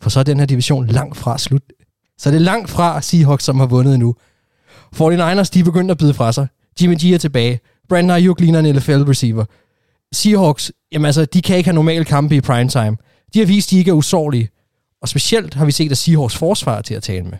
For 0.00 0.10
så 0.10 0.20
er 0.20 0.24
den 0.24 0.38
her 0.38 0.46
division 0.46 0.86
langt 0.86 1.16
fra 1.16 1.38
slut. 1.38 1.62
Så 2.18 2.30
det 2.30 2.36
er 2.36 2.40
langt 2.40 2.70
fra 2.70 3.02
Seahawks, 3.02 3.44
som 3.44 3.58
har 3.58 3.66
vundet 3.66 3.98
nu. 3.98 4.14
49ers, 4.96 5.50
de 5.54 5.60
er 5.60 5.64
begyndt 5.64 5.90
at 5.90 5.98
byde 5.98 6.14
fra 6.14 6.32
sig. 6.32 6.46
Jimmy 6.82 6.96
G 6.96 7.04
er 7.04 7.18
tilbage. 7.18 7.60
Brandon 7.88 8.10
Ayuk 8.10 8.40
ligner 8.40 8.60
en 8.60 8.76
NFL-receiver. 8.76 9.44
Seahawks, 10.12 10.72
jamen 10.92 11.06
altså, 11.06 11.24
de 11.24 11.42
kan 11.42 11.56
ikke 11.56 11.68
have 11.68 11.74
normale 11.74 12.04
kampe 12.04 12.36
i 12.36 12.40
primetime. 12.40 12.96
De 13.34 13.38
har 13.38 13.46
vist, 13.46 13.68
at 13.68 13.70
de 13.70 13.78
ikke 13.78 13.90
er 13.90 13.94
usårlige. 13.94 14.48
Og 15.02 15.08
specielt 15.08 15.54
har 15.54 15.64
vi 15.64 15.72
set, 15.72 15.90
at 15.90 15.98
Seahawks 15.98 16.36
forsvar 16.36 16.76
er 16.76 16.82
til 16.82 16.94
at 16.94 17.02
tale 17.02 17.24
med. 17.24 17.38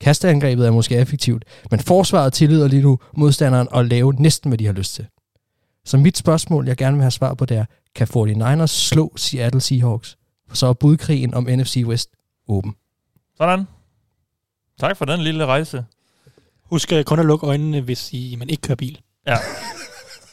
Kasteangrebet 0.00 0.66
er 0.66 0.70
måske 0.70 0.96
effektivt, 0.96 1.44
men 1.70 1.80
forsvaret 1.80 2.32
tillader 2.32 2.68
lige 2.68 2.82
nu 2.82 2.98
modstanderen 3.16 3.68
at 3.74 3.86
lave 3.86 4.12
næsten, 4.12 4.50
hvad 4.50 4.58
de 4.58 4.66
har 4.66 4.72
lyst 4.72 4.94
til. 4.94 5.06
Så 5.84 5.96
mit 5.96 6.18
spørgsmål, 6.18 6.66
jeg 6.68 6.76
gerne 6.76 6.96
vil 6.96 7.02
have 7.02 7.10
svar 7.10 7.34
på, 7.34 7.44
det 7.44 7.56
er, 7.56 7.64
kan 7.94 8.06
49ers 8.16 8.66
slå 8.66 9.12
Seattle 9.16 9.60
Seahawks? 9.60 10.16
For 10.48 10.56
så 10.56 10.66
er 10.66 10.72
budkrigen 10.72 11.34
om 11.34 11.44
NFC 11.50 11.82
West 11.86 12.10
åben. 12.48 12.74
Sådan. 13.36 13.64
Tak 14.80 14.96
for 14.96 15.04
den 15.04 15.20
lille 15.20 15.46
rejse. 15.46 15.84
Husk 16.62 16.92
øh, 16.92 17.04
kun 17.04 17.18
at 17.18 17.26
lukke 17.26 17.46
øjnene, 17.46 17.80
hvis 17.80 18.12
I, 18.12 18.36
man 18.38 18.50
ikke 18.50 18.60
kører 18.60 18.76
bil. 18.76 19.00
Ja. 19.26 19.36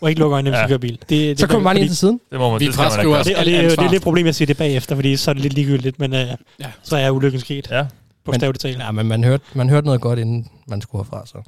Og 0.01 0.09
ikke 0.09 0.19
lukke 0.21 0.33
øjnene, 0.33 0.49
hvis 0.49 0.57
Ja. 0.59 0.65
I 0.65 0.67
kører 0.67 0.77
bil. 0.79 0.97
Det, 1.01 1.09
det 1.09 1.39
Så 1.39 1.47
kommer 1.47 1.69
man 1.73 1.77
ind 1.81 1.87
til 1.89 1.97
siden. 1.97 2.21
Det 2.31 2.39
må 2.39 2.51
man, 2.51 2.59
Vi 2.59 2.65
det 2.65 2.73
fraskriver 2.75 3.15
os 3.17 3.19
og 3.19 3.45
det, 3.45 3.55
er 3.59 3.69
det 3.69 3.79
er 3.79 3.89
lidt 3.91 4.03
problem, 4.03 4.27
at 4.27 4.35
sige 4.35 4.47
det 4.47 4.57
bagefter, 4.57 4.95
fordi 4.95 5.17
så 5.17 5.31
er 5.31 5.33
det 5.33 5.41
lidt 5.43 5.53
ligegyldigt, 5.53 5.99
men 5.99 6.13
øh, 6.13 6.19
Ja. 6.59 6.71
så 6.83 6.97
er 6.97 7.09
ulykken 7.09 7.39
sket. 7.39 7.67
Ja, 7.71 7.85
Bogstaveligt 8.25 8.61
talt. 8.61 8.77
Ja, 8.79 8.91
men 8.91 9.07
man 9.07 9.23
hørte, 9.23 9.43
man 9.53 9.69
hørte 9.69 9.85
noget 9.85 10.01
godt, 10.01 10.19
inden 10.19 10.47
man 10.67 10.81
skulle 10.81 11.03
herfra. 11.03 11.25
Så. 11.25 11.41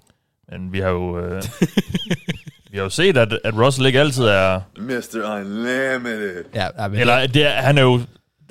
men 0.51 0.71
vi 0.73 0.79
har 0.79 0.89
jo, 0.89 1.19
øh, 1.19 1.43
vi 2.71 2.77
har 2.77 2.83
jo 2.83 2.89
set, 2.89 3.17
at, 3.17 3.39
at 3.43 3.53
Russell 3.57 3.85
ikke 3.85 3.99
altid 3.99 4.23
er... 4.23 4.61
Mr. 4.77 5.19
Unlimited. 5.35 6.43
Ja, 6.55 6.67
ja, 6.77 6.87
men 6.87 6.99
Eller 6.99 7.27
det 7.27 7.45
er, 7.45 7.51
han 7.51 7.77
er 7.77 7.81
jo... 7.81 7.99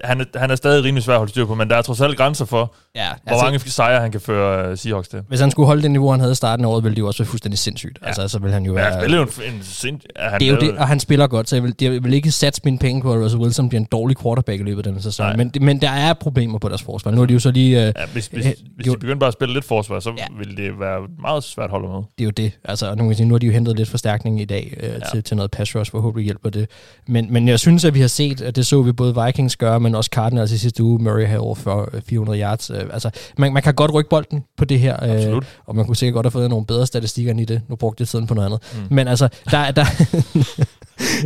han, 0.04 0.20
er, 0.20 0.24
han 0.38 0.50
er 0.50 0.54
stadig 0.56 0.84
rimelig 0.84 1.02
svær 1.04 1.14
at 1.14 1.18
holde 1.18 1.30
styr 1.30 1.44
på, 1.46 1.54
men 1.54 1.70
der 1.70 1.76
er 1.76 1.82
trods 1.82 2.00
alt 2.00 2.16
grænser 2.16 2.44
for, 2.44 2.74
Ja, 2.94 3.06
hvor 3.22 3.32
altså, 3.32 3.44
mange 3.44 3.58
sejre 3.58 4.00
han 4.00 4.12
kan 4.12 4.20
føre 4.20 4.72
uh, 4.72 4.78
Seahawks 4.78 5.08
til. 5.08 5.22
Hvis 5.28 5.40
han 5.40 5.50
skulle 5.50 5.66
holde 5.66 5.82
det 5.82 5.90
niveau, 5.90 6.10
han 6.10 6.20
havde 6.20 6.32
i 6.32 6.34
starten 6.34 6.64
af 6.64 6.68
året, 6.68 6.84
ville 6.84 6.94
det 6.96 7.00
jo 7.00 7.06
også 7.06 7.22
være 7.22 7.28
fuldstændig 7.28 7.58
sindssygt. 7.58 7.98
Ja. 8.02 8.06
Altså, 8.06 8.28
så 8.28 8.38
ville 8.38 8.54
han 8.54 8.64
jo 8.64 8.72
være... 8.72 8.84
han 8.92 9.00
spiller 9.00 9.18
jo 9.18 9.24
en, 9.24 9.54
en 9.54 9.62
sind... 9.62 10.00
Han 10.16 10.40
det 10.40 10.48
er 10.48 10.52
jo 10.52 10.58
det, 10.60 10.78
og 10.78 10.88
han 10.88 11.00
spiller 11.00 11.26
godt, 11.26 11.48
så 11.48 11.56
jeg 11.56 11.62
vil, 11.62 11.74
jeg 11.80 12.04
vil 12.04 12.14
ikke 12.14 12.30
satse 12.30 12.60
mine 12.64 12.78
penge 12.78 13.02
på, 13.02 13.12
at 13.14 13.24
Russell 13.24 13.42
Wilson 13.42 13.68
bliver 13.68 13.80
en 13.80 13.88
dårlig 13.92 14.18
quarterback 14.18 14.60
i 14.60 14.64
løbet 14.64 14.78
af 14.78 14.84
denne 14.84 15.02
sæson. 15.02 15.26
Nej. 15.26 15.36
Men, 15.36 15.52
men 15.60 15.80
der 15.80 15.90
er 15.90 16.12
problemer 16.12 16.58
på 16.58 16.68
deres 16.68 16.82
forsvar. 16.82 17.10
Nu 17.10 17.22
er 17.22 17.26
de 17.26 17.32
jo 17.34 17.40
så 17.40 17.50
lige... 17.50 17.86
Øh, 17.86 17.92
Ja, 17.96 18.06
hvis, 18.12 18.26
hvis, 18.26 18.46
øh, 18.46 18.52
hvis 18.76 18.86
jo, 18.86 18.92
de 18.92 18.98
begynder 18.98 19.18
bare 19.18 19.28
at 19.28 19.32
spille 19.32 19.54
lidt 19.54 19.64
forsvar, 19.64 20.00
så 20.00 20.10
Ja. 20.10 20.14
ja. 20.18 20.38
vil 20.38 20.56
det 20.56 20.80
være 20.80 21.00
meget 21.22 21.44
svært 21.44 21.64
at 21.64 21.70
holde 21.70 21.88
med. 21.88 21.96
det 21.96 22.04
er 22.20 22.24
jo 22.24 22.30
det. 22.30 22.52
Altså, 22.64 22.90
og 22.90 22.96
nu, 22.96 23.06
kan 23.06 23.14
sige, 23.16 23.26
nu 23.26 23.34
har 23.34 23.38
de 23.38 23.46
jo 23.46 23.52
hentet 23.52 23.76
lidt 23.76 23.88
forstærkning 23.88 24.40
i 24.40 24.44
dag 24.44 24.74
øh, 24.76 24.88
ja. 24.88 24.94
Ja. 24.94 25.00
til, 25.12 25.22
til 25.22 25.36
noget 25.36 25.50
pass 25.50 25.76
rush, 25.76 25.90
forhåbentlig 25.90 26.24
hjælper 26.24 26.50
det. 26.50 26.68
Men, 27.06 27.32
men 27.32 27.48
jeg 27.48 27.60
synes, 27.60 27.84
at 27.84 27.94
vi 27.94 28.00
har 28.00 28.08
set, 28.08 28.40
at 28.40 28.56
det 28.56 28.66
så 28.66 28.82
vi 28.82 28.92
både 28.92 29.24
Vikings 29.26 29.56
gøre, 29.56 29.80
men 29.90 29.94
også 29.94 30.10
Cardinals 30.12 30.52
i 30.52 30.58
sidste 30.58 30.82
uge, 30.82 31.02
Murray 31.02 31.26
havde 31.26 31.40
over 31.40 31.54
for 31.54 31.88
øh, 31.92 32.02
400 32.02 32.40
yards. 32.40 32.70
Øh, 32.70 32.80
altså, 32.92 33.10
man, 33.38 33.52
man 33.52 33.62
kan 33.62 33.74
godt 33.74 33.94
rykke 33.94 34.10
bolden 34.10 34.44
på 34.56 34.64
det 34.64 34.80
her, 34.80 35.04
øh, 35.04 35.10
Absolut. 35.10 35.46
og 35.66 35.76
man 35.76 35.86
kunne 35.86 35.96
sikkert 35.96 36.14
godt 36.14 36.26
have 36.26 36.30
fået 36.30 36.50
nogle 36.50 36.66
bedre 36.66 36.86
statistikker 36.86 37.30
end 37.30 37.40
i 37.40 37.44
det. 37.44 37.62
Nu 37.68 37.76
brugte 37.76 38.02
jeg 38.02 38.08
tiden 38.08 38.26
på 38.26 38.34
noget 38.34 38.46
andet. 38.46 38.60
Mm. 38.74 38.94
Men 38.94 39.08
altså, 39.08 39.28
der, 39.50 39.70
der 39.70 39.84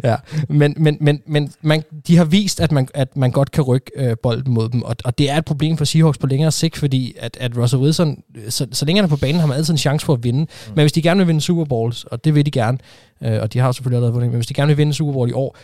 ja, 0.09 0.17
men, 0.49 0.75
men, 0.77 0.97
men, 1.01 1.21
men 1.27 1.53
man, 1.63 1.83
de 2.07 2.17
har 2.17 2.25
vist, 2.25 2.61
at 2.61 2.73
man, 2.73 2.89
at 2.95 3.17
man 3.17 3.31
godt 3.31 3.51
kan 3.51 3.63
rykke 3.63 3.91
øh, 3.97 4.17
bolden 4.23 4.55
mod 4.55 4.69
dem, 4.69 4.83
og, 4.83 4.97
og 5.05 5.19
det 5.19 5.31
er 5.31 5.39
et 5.39 5.45
problem 5.45 5.77
for 5.77 5.85
Seahawks 5.85 6.19
på 6.19 6.27
længere 6.27 6.53
sigt, 6.53 6.77
fordi 6.77 7.15
at, 7.21 7.37
at 7.41 7.57
Russell 7.57 7.83
Wilson, 7.83 8.23
øh, 8.37 8.51
så, 8.51 8.67
så 8.73 8.85
længe 8.85 8.99
han 8.99 9.05
er 9.05 9.09
på 9.09 9.17
banen, 9.17 9.41
har 9.41 9.47
man 9.47 9.57
altid 9.57 9.75
en 9.75 9.79
chance 9.79 10.07
for 10.07 10.13
at 10.13 10.25
vinde. 10.25 10.41
Mm. 10.41 10.73
Men 10.75 10.83
hvis 10.83 10.93
de 10.93 11.03
gerne 11.03 11.19
vil 11.19 11.27
vinde 11.27 11.41
Super 11.41 11.65
Bowls, 11.65 12.05
og 12.05 12.25
det 12.25 12.35
vil 12.35 12.47
de 12.47 12.51
gerne, 12.51 12.79
øh, 13.23 13.43
og 13.43 13.53
de 13.53 13.59
har 13.59 13.73
selvfølgelig 13.73 13.97
allerede 13.97 14.13
vundet, 14.13 14.31
men 14.31 14.37
hvis 14.37 14.47
de 14.47 14.55
gerne 14.55 14.69
vil 14.69 14.77
vinde 14.77 14.95
Super 14.95 15.13
Bowl 15.13 15.31
i 15.31 15.33
år, 15.33 15.57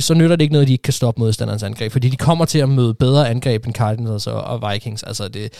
så- 0.00 0.14
nytter 0.14 0.36
det 0.36 0.42
ikke 0.42 0.52
noget, 0.52 0.64
at 0.64 0.68
de 0.68 0.72
ikke 0.72 0.82
kan 0.82 0.92
stoppe 0.92 1.20
modstanderens 1.20 1.62
angreb, 1.62 1.92
fordi 1.92 2.08
de 2.08 2.16
kommer 2.16 2.44
til 2.44 2.58
at 2.58 2.68
møde 2.68 2.94
bedre 2.94 3.28
angreb 3.30 3.66
end 3.66 3.74
Cardinals 3.74 4.26
og, 4.26 4.40
og 4.40 4.72
Vikings. 4.72 5.02
Altså 5.02 5.28
det, 5.28 5.52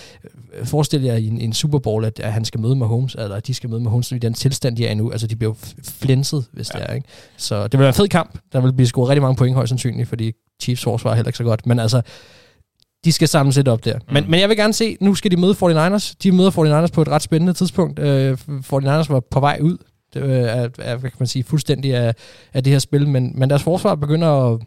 øh, 0.61 0.67
forestil 0.67 1.03
jer 1.03 1.15
i 1.17 1.27
en, 1.27 1.41
en 1.41 1.53
Super 1.53 1.79
Bowl, 1.79 2.05
at, 2.05 2.21
at 2.21 2.33
han 2.33 2.45
skal 2.45 2.61
møde 2.61 2.77
Mahomes, 2.77 3.15
eller 3.19 3.37
at 3.37 3.47
de 3.47 3.55
skal 3.55 3.71
møde 3.71 3.81
Mahomes 3.81 4.13
i 4.13 4.19
den 4.19 4.35
tilstand, 4.35 4.77
de 4.77 4.87
er 4.87 4.91
i 4.91 4.95
nu. 4.95 5.11
Altså 5.11 5.27
de 5.27 5.37
bliver 5.37 5.55
flænset, 5.85 6.45
hvis 6.53 6.71
ja. 6.75 6.79
det 6.79 6.87
er. 6.91 6.95
Ikke? 6.95 7.09
Så 7.37 7.63
det 7.63 7.73
vil 7.73 7.81
være 7.81 7.89
en 7.89 7.95
fed 7.95 8.09
kamp. 8.09 8.39
Der 8.53 8.61
vil 8.61 8.73
blive 8.73 8.87
scoret 8.87 9.09
rigtig 9.09 9.23
mange 9.23 9.37
point 9.37 9.55
højst 9.55 9.69
sandsynligt, 9.69 10.09
fordi 10.09 10.33
Chiefs 10.63 10.83
forsvar 10.83 11.11
er 11.11 11.15
heller 11.15 11.29
ikke 11.29 11.39
så 11.39 11.45
godt. 11.45 11.67
Men 11.67 11.79
altså, 11.79 12.03
de 13.05 13.13
skal 13.13 13.29
samle 13.29 13.53
lidt 13.53 13.69
op 13.69 13.85
der. 13.85 13.99
Men, 14.11 14.25
Mm. 14.25 14.31
men 14.31 14.41
jeg 14.41 14.49
vil 14.49 14.57
gerne 14.57 14.73
se, 14.73 14.97
nu 15.01 15.15
skal 15.15 15.31
de 15.31 15.37
møde 15.37 15.55
49ers. 15.55 16.15
De 16.23 16.33
møder 16.33 16.51
49ers 16.51 16.91
på 16.93 17.03
et 17.03 17.09
ret 17.09 17.23
spændende 17.23 17.53
tidspunkt. 17.53 17.99
Øh, 17.99 18.39
49ers 18.49 19.13
var 19.13 19.23
på 19.31 19.41
vej 19.41 19.59
ud 19.63 19.77
øh, 20.17 20.31
er, 20.31 20.69
er, 20.79 20.97
hvad 20.97 21.11
kan 21.11 21.17
man 21.19 21.27
sige, 21.27 21.45
fuldstændig 21.45 21.95
af, 21.95 22.15
af 22.53 22.65
det 22.65 22.73
her 22.73 22.79
spil, 22.79 23.09
men, 23.09 23.33
men 23.39 23.51
deres 23.51 23.63
forsvar 23.63 23.95
begynder 23.95 24.29
at, 24.29 24.61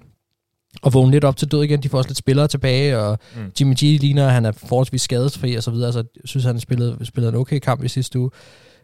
at 0.85 0.93
vågne 0.93 1.11
lidt 1.11 1.23
op 1.23 1.37
til 1.37 1.51
død 1.51 1.63
igen. 1.63 1.83
De 1.83 1.89
får 1.89 1.97
også 1.97 2.09
lidt 2.09 2.17
spillere 2.17 2.47
tilbage, 2.47 2.97
og 2.97 3.19
mm. 3.35 3.51
Jimmy 3.59 3.73
G 3.73 3.81
ligner, 3.81 4.27
at 4.27 4.33
han 4.33 4.45
er 4.45 4.51
forholdsvis 4.51 5.01
skadesfri 5.01 5.55
og 5.55 5.63
så 5.63 5.71
videre, 5.71 5.93
så 5.93 5.99
jeg 5.99 6.21
synes, 6.25 6.45
han 6.45 6.59
spillede, 6.59 7.05
spillede 7.05 7.29
en 7.29 7.39
okay 7.39 7.59
kamp 7.59 7.83
i 7.83 7.87
sidste 7.87 8.19
uge. 8.19 8.29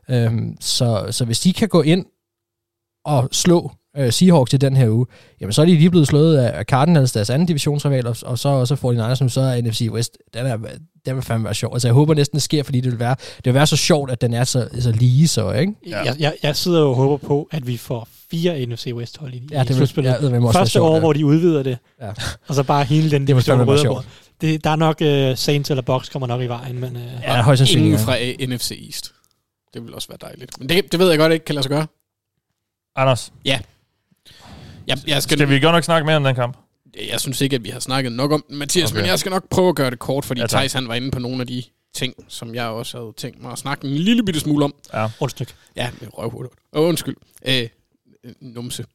Øhm, 0.09 0.57
så, 0.59 1.07
så 1.11 1.25
hvis 1.25 1.39
de 1.39 1.53
kan 1.53 1.67
gå 1.67 1.81
ind 1.81 2.05
og 3.05 3.29
slå 3.31 3.71
øh, 3.97 4.11
Seahawks 4.13 4.53
i 4.53 4.57
den 4.57 4.75
her 4.75 4.89
uge, 4.89 5.05
jamen 5.41 5.53
så 5.53 5.61
er 5.61 5.65
de 5.65 5.75
lige 5.75 5.89
blevet 5.89 6.07
slået 6.07 6.37
af 6.37 6.63
Cardinals, 6.65 7.11
deres 7.11 7.29
anden 7.29 7.45
divisionsrival, 7.47 8.07
og, 8.07 8.15
og 8.25 8.39
så 8.39 8.49
også 8.49 8.75
49ers, 8.75 9.15
som 9.15 9.29
så 9.29 9.41
er 9.41 9.61
NFC 9.61 9.87
West. 9.91 10.17
Den, 10.33 10.45
er, 10.45 10.57
den 11.05 11.15
vil 11.15 11.23
fandme 11.23 11.45
være 11.45 11.53
sjov. 11.53 11.73
Altså 11.73 11.87
jeg 11.87 11.93
håber 11.93 12.13
næsten, 12.13 12.35
det 12.35 12.43
sker, 12.43 12.63
fordi 12.63 12.81
det 12.81 12.91
vil 12.91 12.99
være, 12.99 13.15
det 13.37 13.45
vil 13.45 13.53
være 13.53 13.67
så 13.67 13.75
sjovt, 13.77 14.11
at 14.11 14.21
den 14.21 14.33
er 14.33 14.43
så, 14.43 14.67
så 14.79 14.91
lige 14.91 15.27
så, 15.27 15.51
ikke? 15.51 15.73
Ja. 15.89 16.01
Jeg, 16.03 16.15
jeg, 16.19 16.33
jeg 16.43 16.55
sidder 16.55 16.79
jo 16.81 16.89
og 16.89 16.95
håber 16.95 17.27
på, 17.27 17.47
at 17.51 17.67
vi 17.67 17.77
får 17.77 18.07
fire 18.31 18.65
NFC 18.65 18.91
West 18.93 19.17
hold 19.17 19.33
i, 19.33 19.43
Ja, 19.51 19.57
i 19.57 19.59
det 19.59 19.67
vil, 19.69 19.75
slutspillet. 19.75 20.11
ja, 20.11 20.17
det 20.21 20.31
vil 20.31 20.41
Første 20.53 20.71
sjovt, 20.71 20.89
år, 20.89 20.93
ja. 20.93 20.99
hvor 20.99 21.13
de 21.13 21.25
udvider 21.25 21.63
det, 21.63 21.77
Ja. 22.01 22.11
og 22.47 22.55
så 22.55 22.63
bare 22.63 22.83
hele 22.83 23.11
den 23.11 23.27
Det 23.27 23.35
må 23.35 23.41
fandme 23.41 23.59
være 23.59 23.67
rød 23.67 23.75
og 23.77 23.81
sjovt. 23.81 24.01
blå. 24.03 24.09
Det, 24.49 24.63
der 24.63 24.69
er 24.69 24.75
nok 24.75 25.01
uh, 25.01 25.37
Saints 25.37 25.69
eller 25.69 25.81
Box 25.81 26.09
kommer 26.11 26.27
nok 26.27 26.41
i 26.41 26.47
vejen, 26.47 26.79
men 26.79 26.95
uh, 26.95 27.01
Ja, 27.23 27.41
højst. 27.41 27.71
Ingen 27.71 27.91
ja. 27.91 27.97
fra 27.97 28.17
A- 28.17 28.45
NFC 28.45 28.71
East. 28.85 29.11
Det 29.73 29.83
vil 29.83 29.93
også 29.95 30.07
være 30.07 30.17
dejligt. 30.21 30.59
Men 30.59 30.69
det, 30.69 30.91
det 30.91 30.99
ved 30.99 31.09
jeg 31.09 31.17
godt 31.17 31.33
ikke 31.33 31.45
kan 31.45 31.55
lade 31.55 31.63
sig 31.63 31.69
gøre. 31.69 31.87
Anders, 32.95 33.33
Jeg, 34.87 34.97
jeg, 35.07 35.23
skal, 35.23 35.37
skal 35.37 35.49
vi 35.49 35.59
godt 35.59 35.73
nok 35.73 35.83
snakke 35.83 36.05
mere 36.05 36.15
om 36.15 36.23
den 36.23 36.35
kamp? 36.35 36.57
jeg 37.11 37.19
synes 37.19 37.41
ikke, 37.41 37.55
at 37.55 37.63
vi 37.63 37.69
har 37.69 37.79
snakket 37.79 38.11
nok 38.11 38.31
om 38.31 38.43
den, 38.49 38.57
Mathias, 38.57 38.91
okay. 38.91 39.01
Men 39.01 39.09
jeg 39.09 39.19
skal 39.19 39.29
nok 39.29 39.49
prøve 39.49 39.69
at 39.69 39.75
gøre 39.75 39.89
det 39.89 39.99
kort, 39.99 40.25
fordi 40.25 40.41
Ja. 40.41 40.47
Thijs 40.47 40.73
han 40.73 40.87
var 40.87 40.95
inde 40.95 41.11
på 41.11 41.19
nogle 41.19 41.41
af 41.41 41.47
de 41.47 41.63
ting, 41.93 42.13
som 42.27 42.55
jeg 42.55 42.65
også 42.65 42.97
havde 42.97 43.13
tænkt 43.17 43.41
mig 43.41 43.51
at 43.51 43.57
snakke 43.57 43.87
en 43.87 43.93
lille 43.95 44.23
bitte 44.23 44.39
smule 44.39 44.65
om. 44.65 44.75
Ja. 44.93 45.07
undskyld. 45.19 45.47
Ja, 45.75 45.89
med 46.01 46.09
røvhullet. 46.13 46.51
Åh, 46.73 46.87
undskyld. 46.87 47.15
Øh, 47.47 47.67
øh, 48.23 48.33
numse. 48.41 48.85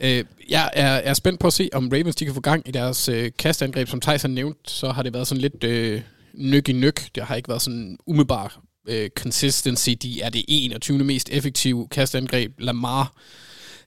Øh, 0.00 0.24
jeg 0.48 0.70
er, 0.72 0.86
er 0.88 1.14
spændt 1.14 1.40
på 1.40 1.46
at 1.46 1.52
se, 1.52 1.68
om 1.72 1.88
Ravens 1.92 2.16
de 2.16 2.24
kan 2.24 2.34
få 2.34 2.40
gang 2.40 2.68
i 2.68 2.70
deres 2.70 3.08
øh, 3.08 3.30
kastangreb. 3.38 3.88
Som 3.88 4.00
Thijs 4.00 4.22
har 4.22 4.28
nævnt, 4.28 4.70
så 4.70 4.90
har 4.90 5.02
det 5.02 5.14
været 5.14 5.26
sådan 5.26 5.40
lidt 5.40 5.64
øh, 5.64 6.02
nyk 6.34 6.68
i 6.68 6.72
nyk. 6.72 7.14
Det 7.14 7.22
har 7.22 7.34
ikke 7.34 7.48
været 7.48 7.62
sådan 7.62 7.98
umiddelbar 8.06 8.60
øh, 8.88 9.10
consistency. 9.10 9.90
De 9.90 10.20
er 10.20 10.30
det 10.30 10.44
21. 10.48 10.98
mest 10.98 11.28
effektive 11.32 11.88
kastangreb. 11.90 12.52
Lamar, 12.58 13.12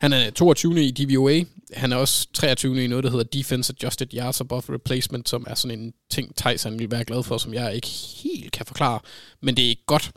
han 0.01 0.13
er 0.13 0.29
22. 0.29 0.83
i 0.83 0.91
DVOA. 0.91 1.43
Han 1.73 1.91
er 1.91 1.95
også 1.95 2.27
23. 2.33 2.83
i 2.83 2.87
noget, 2.87 3.03
der 3.03 3.09
hedder 3.09 3.23
Defense 3.23 3.73
Adjusted 3.73 4.07
Yards 4.13 4.41
Above 4.41 4.63
Replacement, 4.69 5.29
som 5.29 5.45
er 5.47 5.55
sådan 5.55 5.79
en 5.79 5.93
ting, 6.09 6.35
Tyson 6.35 6.71
han 6.71 6.79
vil 6.79 6.91
være 6.91 7.03
glad 7.03 7.23
for, 7.23 7.37
som 7.37 7.53
jeg 7.53 7.75
ikke 7.75 7.87
helt 8.23 8.51
kan 8.51 8.65
forklare. 8.65 8.99
Men 9.41 9.57
det 9.57 9.65
er 9.65 9.69
ikke 9.69 9.85
godt. 9.85 10.11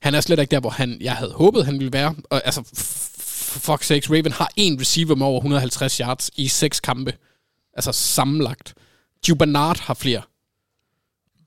Han 0.00 0.14
er 0.14 0.20
slet 0.20 0.38
ikke 0.38 0.50
der, 0.50 0.60
hvor 0.60 0.70
han, 0.70 0.98
jeg 1.00 1.14
havde 1.14 1.32
håbet, 1.32 1.64
han 1.64 1.78
ville 1.78 1.92
være. 1.92 2.14
Og, 2.30 2.42
altså, 2.44 2.62
fuck 3.60 3.82
sakes, 3.82 4.10
Raven 4.10 4.32
har 4.32 4.50
en 4.56 4.80
receiver 4.80 5.14
med 5.14 5.26
over 5.26 5.38
150 5.38 5.96
yards 5.96 6.30
i 6.36 6.48
seks 6.48 6.80
kampe. 6.80 7.14
Altså 7.74 7.92
sammenlagt. 7.92 8.74
Joe 9.28 9.36
Bernard 9.36 9.80
har 9.80 9.94
flere. 9.94 10.22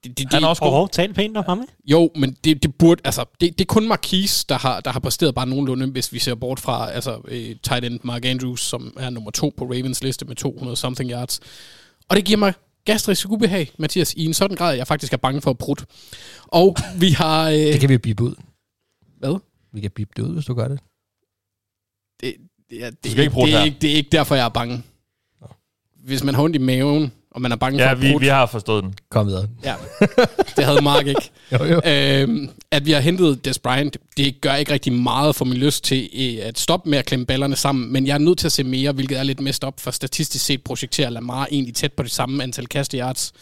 Det, 0.03 0.17
det, 0.17 0.27
Han 0.27 0.35
er 0.35 0.39
det, 0.39 0.49
også 0.49 0.61
god. 0.61 0.71
Og 0.71 0.91
tal 0.91 1.13
pænt 1.13 1.37
om 1.37 1.43
ham, 1.47 1.61
ikke? 1.61 1.73
jo, 1.85 2.11
men 2.15 2.37
det, 2.43 2.63
det 2.63 2.75
burde, 2.75 3.01
altså, 3.03 3.25
det, 3.41 3.59
det 3.59 3.61
er 3.61 3.67
kun 3.67 3.87
Marquise, 3.87 4.45
der 4.49 4.57
har, 4.57 4.79
der 4.79 4.91
har 4.91 4.99
præsteret 4.99 5.35
bare 5.35 5.47
nogenlunde, 5.47 5.87
hvis 5.87 6.13
vi 6.13 6.19
ser 6.19 6.35
bort 6.35 6.59
fra, 6.59 6.91
altså, 6.91 7.21
øh, 7.27 7.55
tight 7.63 7.85
end 7.85 7.99
Mark 8.03 8.25
Andrews, 8.25 8.61
som 8.61 8.93
er 8.97 9.09
nummer 9.09 9.31
to 9.31 9.53
på 9.57 9.63
Ravens 9.65 10.03
liste 10.03 10.25
med 10.25 10.35
200 10.35 10.77
something 10.77 11.11
yards. 11.11 11.39
Og 12.09 12.15
det 12.15 12.25
giver 12.25 12.37
mig 12.39 12.53
gastrisk 12.85 13.29
ubehag, 13.29 13.71
Mathias, 13.77 14.13
i 14.13 14.25
en 14.25 14.33
sådan 14.33 14.57
grad, 14.57 14.71
at 14.71 14.77
jeg 14.77 14.87
faktisk 14.87 15.13
er 15.13 15.17
bange 15.17 15.41
for 15.41 15.49
at 15.49 15.57
brudt. 15.57 15.85
Og 16.47 16.75
vi 16.99 17.09
har... 17.09 17.49
Øh, 17.49 17.55
Det 17.55 17.79
kan 17.79 17.89
vi 17.89 17.97
bippe 17.97 18.23
ud. 18.23 18.35
Hvad? 19.19 19.39
Vi 19.73 19.81
kan 19.81 19.91
bippe 19.91 20.13
det 20.17 20.23
ud, 20.23 20.33
hvis 20.33 20.45
du 20.45 20.53
gør 20.53 20.67
det. 20.67 20.79
det, 22.21 22.35
det, 22.69 22.83
er, 22.85 22.89
det, 22.89 23.11
skal 23.11 23.23
ikke 23.23 23.33
bruge 23.33 23.47
det, 23.47 23.55
er 23.55 23.63
ikke, 23.63 23.77
det 23.81 23.91
er 23.91 23.95
ikke 23.95 24.09
derfor, 24.09 24.35
jeg 24.35 24.45
er 24.45 24.49
bange. 24.49 24.83
Hvis 25.95 26.23
man 26.23 26.35
har 26.35 26.43
ondt 26.43 26.55
i 26.55 26.59
maven, 26.59 27.11
og 27.31 27.41
man 27.41 27.51
er 27.51 27.55
bange 27.55 27.79
Ja, 27.79 27.87
for 27.87 27.91
at 27.91 28.01
vi, 28.01 28.15
vi 28.19 28.27
har 28.27 28.45
forstået 28.45 28.83
den. 28.83 28.93
Kom 29.09 29.27
videre. 29.27 29.47
Ja, 29.63 29.75
det 30.55 30.65
havde 30.65 30.81
Mark 30.81 31.07
ikke. 31.07 31.31
Jo, 31.51 31.65
jo. 31.65 31.81
Øhm, 31.85 32.49
at 32.71 32.85
vi 32.85 32.91
har 32.91 32.99
hentet 32.99 33.45
Des 33.45 33.59
Bryant, 33.59 33.97
det 34.17 34.41
gør 34.41 34.55
ikke 34.55 34.73
rigtig 34.73 34.93
meget 34.93 35.35
for 35.35 35.45
min 35.45 35.57
lyst 35.57 35.83
til 35.83 36.09
øh, 36.13 36.47
at 36.47 36.59
stoppe 36.59 36.89
med 36.89 36.97
at 36.97 37.05
klemme 37.05 37.25
ballerne 37.25 37.55
sammen, 37.55 37.93
men 37.93 38.07
jeg 38.07 38.13
er 38.13 38.17
nødt 38.17 38.39
til 38.39 38.47
at 38.47 38.51
se 38.51 38.63
mere, 38.63 38.91
hvilket 38.91 39.19
er 39.19 39.23
lidt 39.23 39.39
mest 39.39 39.63
op, 39.63 39.79
for 39.79 39.91
statistisk 39.91 40.45
set 40.45 40.63
projekterer 40.63 41.09
Lamar 41.09 41.47
egentlig 41.51 41.75
tæt 41.75 41.93
på 41.93 42.03
det 42.03 42.11
samme 42.11 42.43
antal 42.43 42.67
kasteyards, 42.67 43.33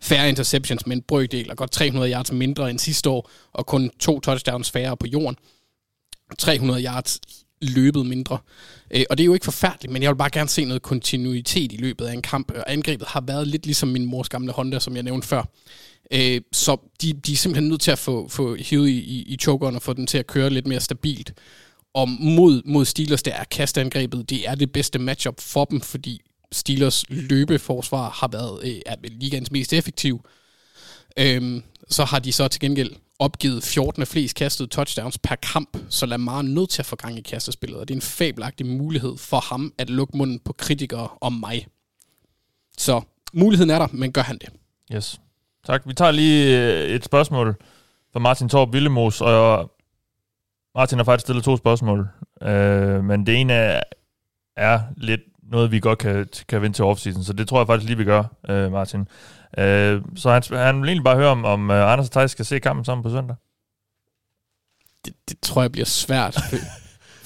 færre 0.00 0.28
interceptions 0.28 0.86
med 0.86 0.96
en 0.96 1.02
brøkdel, 1.02 1.50
og 1.50 1.56
godt 1.56 1.70
300 1.70 2.12
yards 2.12 2.32
mindre 2.32 2.70
end 2.70 2.78
sidste 2.78 3.10
år, 3.10 3.30
og 3.52 3.66
kun 3.66 3.90
to 4.00 4.20
touchdowns 4.20 4.70
færre 4.70 4.96
på 4.96 5.06
jorden. 5.06 5.36
300 6.38 6.84
yards 6.84 7.20
løbet 7.60 8.06
mindre. 8.06 8.38
Øh, 8.90 9.04
og 9.10 9.18
det 9.18 9.24
er 9.24 9.26
jo 9.26 9.34
ikke 9.34 9.44
forfærdeligt, 9.44 9.92
men 9.92 10.02
jeg 10.02 10.10
vil 10.10 10.16
bare 10.16 10.30
gerne 10.30 10.48
se 10.48 10.64
noget 10.64 10.82
kontinuitet 10.82 11.72
i 11.72 11.76
løbet 11.76 12.06
af 12.06 12.12
en 12.12 12.22
kamp. 12.22 12.50
Og 12.50 12.72
angrebet 12.72 13.08
har 13.08 13.20
været 13.20 13.48
lidt 13.48 13.66
ligesom 13.66 13.88
min 13.88 14.06
mors 14.06 14.28
gamle 14.28 14.52
Honda, 14.52 14.78
som 14.78 14.94
jeg 14.94 15.02
nævnte 15.02 15.28
før. 15.28 15.42
Øh, 16.10 16.40
så 16.52 16.76
de, 17.02 17.12
de 17.12 17.32
er 17.32 17.36
simpelthen 17.36 17.68
nødt 17.68 17.80
til 17.80 17.90
at 17.90 17.98
få, 17.98 18.28
få 18.28 18.54
hivet 18.54 18.88
i, 18.88 18.98
i, 18.98 19.22
i 19.22 19.36
chokeren 19.36 19.76
og 19.76 19.82
få 19.82 19.92
den 19.92 20.06
til 20.06 20.18
at 20.18 20.26
køre 20.26 20.50
lidt 20.50 20.66
mere 20.66 20.80
stabilt. 20.80 21.32
Og 21.94 22.08
mod, 22.08 22.62
mod 22.64 22.84
Steelers, 22.84 23.22
der 23.22 23.32
er 23.32 23.44
kastangrebet, 23.44 24.30
det 24.30 24.48
er 24.48 24.54
det 24.54 24.72
bedste 24.72 24.98
matchup 24.98 25.40
for 25.40 25.64
dem, 25.64 25.80
fordi 25.80 26.20
Steelers 26.52 27.04
løbeforsvar 27.08 28.10
har 28.10 28.28
været 28.28 28.60
øh, 28.64 28.80
er 28.86 28.96
ligands 29.02 29.50
mest 29.50 29.72
effektiv. 29.72 30.20
Øhm, 31.18 31.62
så 31.88 32.04
har 32.04 32.18
de 32.18 32.32
så 32.32 32.48
til 32.48 32.60
gengæld 32.60 32.90
opgivet 33.18 33.62
14. 33.62 34.06
flest 34.06 34.36
kastede 34.36 34.68
touchdowns 34.68 35.18
per 35.18 35.34
kamp, 35.34 35.78
så 35.88 36.06
Lamar 36.06 36.38
er 36.38 36.42
nødt 36.42 36.70
til 36.70 36.82
at 36.82 36.86
få 36.86 36.96
gang 36.96 37.18
i 37.18 37.20
kastespillet, 37.20 37.80
og 37.80 37.88
det 37.88 37.94
er 37.94 37.98
en 37.98 38.02
fabelagtig 38.02 38.66
mulighed 38.66 39.16
for 39.16 39.40
ham 39.40 39.72
at 39.78 39.90
lukke 39.90 40.16
munden 40.16 40.38
på 40.38 40.52
kritikere 40.52 41.08
om 41.20 41.32
mig. 41.32 41.66
Så 42.78 43.00
muligheden 43.32 43.70
er 43.70 43.78
der, 43.78 43.86
men 43.92 44.12
gør 44.12 44.22
han 44.22 44.38
det? 44.38 44.48
Yes. 44.94 45.20
Tak. 45.66 45.82
Vi 45.86 45.94
tager 45.94 46.10
lige 46.10 46.58
øh, 46.58 46.88
et 46.88 47.04
spørgsmål 47.04 47.56
fra 48.12 48.20
Martin 48.20 48.48
Torp 48.48 48.72
Villemos, 48.72 49.20
og 49.20 49.72
Martin 50.74 50.98
har 50.98 51.04
faktisk 51.04 51.26
stillet 51.26 51.44
to 51.44 51.56
spørgsmål, 51.56 52.08
øh, 52.42 53.04
men 53.04 53.26
det 53.26 53.40
ene 53.40 53.52
er, 53.52 53.80
er 54.56 54.80
lidt 54.96 55.20
noget, 55.50 55.72
vi 55.72 55.80
godt 55.80 55.98
kan, 55.98 56.26
kan 56.48 56.62
vente 56.62 56.78
til 56.78 56.84
offseason, 56.84 57.24
så 57.24 57.32
det 57.32 57.48
tror 57.48 57.60
jeg 57.60 57.66
faktisk 57.66 57.88
lige, 57.88 57.98
vi 57.98 58.04
gør, 58.04 58.24
øh, 58.48 58.72
Martin. 58.72 59.08
Øh, 59.58 60.02
så 60.16 60.30
han, 60.30 60.42
han 60.50 60.80
vil 60.80 60.88
egentlig 60.88 61.04
bare 61.04 61.16
høre, 61.16 61.28
om, 61.28 61.44
om 61.44 61.70
uh, 61.70 61.92
Anders 61.92 62.06
og 62.06 62.12
Thijs 62.12 62.30
skal 62.30 62.44
se 62.44 62.58
kampen 62.58 62.84
sammen 62.84 63.02
på 63.02 63.10
søndag. 63.10 63.36
Det, 65.04 65.14
det 65.28 65.40
tror 65.42 65.62
jeg 65.62 65.72
bliver 65.72 65.86
svært. 65.86 66.38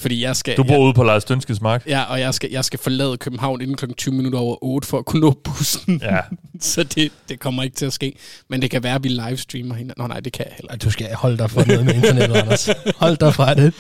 Fordi 0.01 0.23
jeg 0.23 0.37
skal... 0.37 0.57
Du 0.57 0.63
bor 0.63 0.73
jeg, 0.73 0.81
ude 0.81 0.95
på 0.95 1.03
Lars 1.03 1.25
Dønskes 1.25 1.61
mark. 1.61 1.87
Ja, 1.87 2.03
og 2.03 2.21
jeg 2.21 2.35
skal, 2.35 2.51
jeg 2.51 2.65
skal 2.65 2.79
forlade 2.79 3.17
København 3.17 3.61
inden 3.61 3.77
klokken 3.77 3.97
20 3.97 4.15
minutter 4.15 4.39
over 4.39 4.65
8 4.65 4.89
for 4.89 4.99
at 4.99 5.05
kunne 5.05 5.21
nå 5.21 5.41
bussen. 5.45 6.01
Ja. 6.05 6.21
så 6.61 6.83
det, 6.83 7.13
det 7.29 7.41
kommer 7.41 7.63
ikke 7.63 7.77
til 7.77 7.87
at 7.87 7.93
ske. 7.93 8.17
Men 8.49 8.63
det 8.63 8.71
kan 8.71 8.83
være, 8.83 8.95
at 8.95 9.05
vi 9.05 9.09
livestreamer 9.09 9.75
hende. 9.75 9.95
Nå 9.97 10.07
nej, 10.07 10.21
det 10.21 10.33
kan 10.33 10.47
jeg 10.47 10.55
heller 10.57 10.73
ikke. 10.73 10.85
Du 10.85 10.91
skal 10.91 11.15
holde 11.15 11.39
dig 11.39 11.51
for 11.51 11.65
noget 11.67 11.85
med 11.85 11.95
internettet, 11.95 12.37
Anders. 12.37 12.71
Hold 12.97 13.17
dig 13.17 13.35
fra 13.35 13.55
det. 13.55 13.75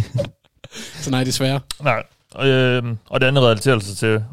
Så 1.02 1.10
nej, 1.10 1.24
desværre. 1.24 1.60
Nej. 1.82 2.02
Og, 2.36 2.46
øh, 2.48 2.82
og 3.10 3.20
det 3.20 3.26
andet 3.26 3.42
relaterer 3.42 3.78
sig 3.78 3.96
til, 3.96 4.24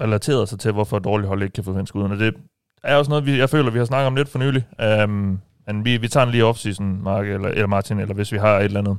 relaterer 0.00 0.44
sig 0.44 0.58
til, 0.58 0.72
hvorfor 0.72 0.96
et 0.96 1.04
dårligt 1.04 1.28
hold 1.28 1.42
ikke 1.42 1.52
kan 1.52 1.64
få 1.64 1.72
vendt 1.72 1.88
skuden. 1.88 2.12
Og 2.12 2.18
det 2.18 2.34
er 2.82 2.96
også 2.96 3.10
noget, 3.10 3.26
vi, 3.26 3.38
jeg 3.38 3.50
føler, 3.50 3.70
vi 3.70 3.78
har 3.78 3.84
snakket 3.84 4.06
om 4.06 4.16
lidt 4.16 4.28
for 4.28 4.38
nylig. 4.38 4.64
Um, 5.04 5.40
men 5.66 5.84
vi, 5.84 5.96
vi 5.96 6.08
tager 6.08 6.24
den 6.24 6.32
lige 6.32 6.44
off-season, 6.44 6.82
Mark 6.82 7.26
eller, 7.26 7.48
eller 7.48 7.66
Martin, 7.66 7.98
eller 7.98 8.14
hvis 8.14 8.32
vi 8.32 8.38
har 8.38 8.58
et 8.58 8.64
eller 8.64 8.80
andet 8.80 8.98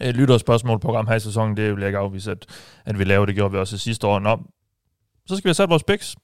et 0.00 0.16
lytterspørgsmålprogram 0.16 1.06
her 1.06 1.14
i 1.14 1.20
sæsonen, 1.20 1.56
det 1.56 1.70
vil 1.70 1.80
jeg 1.80 1.88
ikke 1.88 1.98
afvise, 1.98 2.30
at, 2.30 2.46
at 2.84 2.98
vi 2.98 3.04
laver. 3.04 3.26
Det 3.26 3.34
gjorde 3.34 3.52
vi 3.52 3.58
også 3.58 3.78
sidste 3.78 4.06
år. 4.06 4.18
Nå, 4.18 4.40
så 5.26 5.36
skal 5.36 5.44
vi 5.44 5.48
have 5.48 5.54
sat 5.54 5.70
vores 5.70 5.84
picks. 5.84 6.16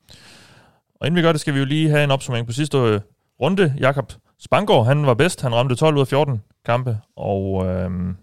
Og 1.01 1.07
inden 1.07 1.17
vi 1.17 1.23
gør 1.23 1.33
det, 1.33 1.41
skal 1.41 1.55
vi 1.55 1.59
jo 1.59 1.65
lige 1.65 1.91
have 1.91 2.05
en 2.05 2.11
opsummering 2.11 2.47
på 2.47 2.53
sidste 2.53 2.79
øh, 2.79 3.01
runde. 3.41 3.75
Jakob 3.79 4.13
Spangård, 4.41 4.87
han 4.87 5.07
var 5.07 5.15
bedst. 5.15 5.43
Han 5.43 5.55
ramte 5.55 5.75
12 5.75 5.97
ud 5.97 6.01
af 6.01 6.09
14 6.09 6.43
kampe, 6.65 6.99
og 7.17 7.67
øhm, 7.67 8.17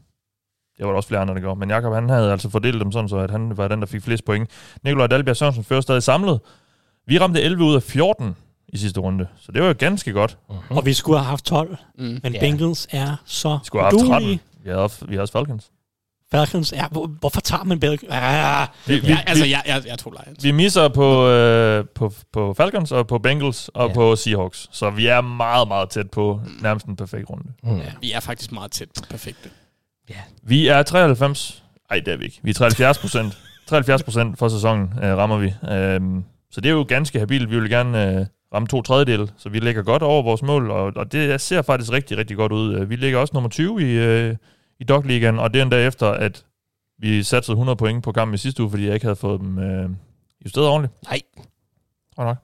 det 0.78 0.86
var 0.86 0.92
der 0.92 0.96
også 0.98 1.08
flere 1.08 1.22
andre, 1.22 1.34
der 1.34 1.40
gjorde. 1.40 1.60
Men 1.60 1.70
Jakob, 1.70 1.94
han 1.94 2.10
havde 2.10 2.32
altså 2.32 2.50
fordelt 2.50 2.82
dem 2.82 2.92
sådan, 2.92 3.10
så 3.10 3.18
at 3.18 3.32
han 3.32 3.58
var 3.58 3.68
den, 3.68 3.80
der 3.80 3.86
fik 3.86 4.02
flest 4.04 4.26
point. 4.26 4.50
Nikolaj 4.84 5.08
Dalbjerg 5.08 5.38
Sørensen 5.38 5.64
fører 5.64 5.82
stadig 5.82 6.04
samlet. 6.04 6.40
Vi 7.08 7.20
ramte 7.20 7.42
11 7.42 7.64
ud 7.64 7.76
af 7.76 7.84
14 7.84 8.36
i 8.68 8.78
sidste 8.78 9.00
runde, 9.00 9.28
så 9.40 9.52
det 9.52 9.62
var 9.62 9.68
jo 9.68 9.76
ganske 9.80 10.12
godt. 10.12 10.38
Uh-huh. 10.50 10.76
Og 10.78 10.86
vi 10.86 10.94
skulle 10.94 11.18
have 11.20 11.26
haft 11.30 11.46
12, 11.46 11.78
Mm. 11.98 12.04
men 12.04 12.20
Ja. 12.24 12.30
yeah. 12.30 12.40
Bengals 12.40 12.88
er 12.92 13.16
så 13.26 13.54
Vi 13.54 13.66
skulle 13.66 13.84
have 13.84 13.92
haft 13.92 14.00
13. 14.00 14.16
uduelige. 14.16 14.40
Vi 14.64 14.70
havde, 14.70 14.90
vi 15.02 15.14
havde 15.14 15.22
også 15.22 15.32
Falcons. 15.32 15.70
Falcons 16.32 16.72
er... 16.72 16.88
Hvor, 16.92 17.08
hvorfor 17.08 17.42
tager 17.42 17.64
man 17.64 17.80
Bengals? 17.80 18.04
Ah, 18.10 18.68
Vi, 18.88 19.00
vi, 19.00 19.08
Ja, 19.08 19.20
altså, 19.28 19.46
jeg, 19.46 19.62
jeg, 19.68 19.84
jeg 19.88 20.00
tog 20.00 20.14
Lions. 20.26 20.44
vi 20.44 20.52
misser 20.52 20.88
på, 20.88 21.28
øh, 21.28 21.86
på, 21.96 22.14
på 22.34 22.54
Falcons 22.54 22.92
og 22.92 23.08
på 23.08 23.18
Bengals 23.20 23.70
og 23.70 23.88
Ja. 23.88 23.94
på 23.94 24.16
Seahawks, 24.16 24.70
så 24.72 24.90
vi 24.90 25.08
er 25.08 25.22
meget, 25.22 25.68
meget 25.68 25.90
tæt 25.90 26.10
på 26.12 26.42
nærmest 26.62 26.86
en 26.86 26.96
perfekt 26.96 27.30
runde. 27.30 27.44
Mm. 27.64 27.78
Ja, 27.78 27.92
vi 28.02 28.12
er 28.12 28.20
faktisk 28.20 28.52
meget 28.52 28.72
tæt 28.72 28.88
på 28.96 29.02
perfekte. 29.10 29.50
Vi 30.44 30.68
er 30.68 30.84
93... 30.84 31.64
Ej, 31.90 32.00
det 32.00 32.14
er 32.14 32.18
vi 32.18 32.26
ikke. 32.26 32.40
Vi 32.44 32.50
er 32.50 32.54
73 32.54 32.98
procent. 32.98 33.38
73 33.68 34.04
procent 34.04 34.40
for 34.40 34.48
sæsonen 34.48 34.94
øh, 35.04 35.18
rammer 35.18 35.38
vi. 35.38 35.54
Øhm, 35.72 36.24
så 36.52 36.62
det 36.62 36.70
er 36.70 36.74
jo 36.74 36.86
ganske 36.88 37.20
habilt. 37.20 37.50
Vi 37.52 37.60
vil 37.60 37.70
gerne 37.70 38.20
øh, 38.20 38.26
ramme 38.54 38.68
to 38.68 38.82
tredjedel, 38.82 39.32
så 39.38 39.50
vi 39.50 39.60
ligger 39.60 39.84
godt 39.84 40.04
over 40.04 40.24
vores 40.24 40.42
mål, 40.42 40.72
og, 40.72 40.94
og 40.96 41.12
det 41.12 41.42
ser 41.42 41.62
faktisk 41.62 41.92
rigtig, 41.92 42.18
rigtig 42.18 42.38
godt 42.38 42.52
ud. 42.52 42.76
Øh, 42.76 42.90
Vi 42.90 42.96
ligger 42.96 43.20
også 43.20 43.32
nummer 43.34 43.50
20 43.50 43.82
i, 43.82 43.86
øh, 43.86 44.36
i 44.80 44.84
Dog 44.84 45.04
Ligaen, 45.04 45.40
og 45.40 45.54
det 45.54 45.60
er 45.60 45.64
endda 45.64 45.88
efter, 45.88 46.08
at 46.08 46.44
vi 47.00 47.24
satte 47.24 47.52
100 47.52 47.76
point 47.76 48.04
på 48.04 48.12
kampen 48.12 48.36
i 48.36 48.38
sidste 48.38 48.64
uge, 48.64 48.70
fordi 48.70 48.86
jeg 48.86 48.94
ikke 48.94 49.06
havde 49.06 49.16
fået 49.16 49.40
dem 49.42 49.60
øh, 49.60 49.90
justeret 50.46 50.68
ordentligt. 50.68 50.94
Nej. 51.04 51.20
Tror 52.16 52.24
nok. 52.24 52.38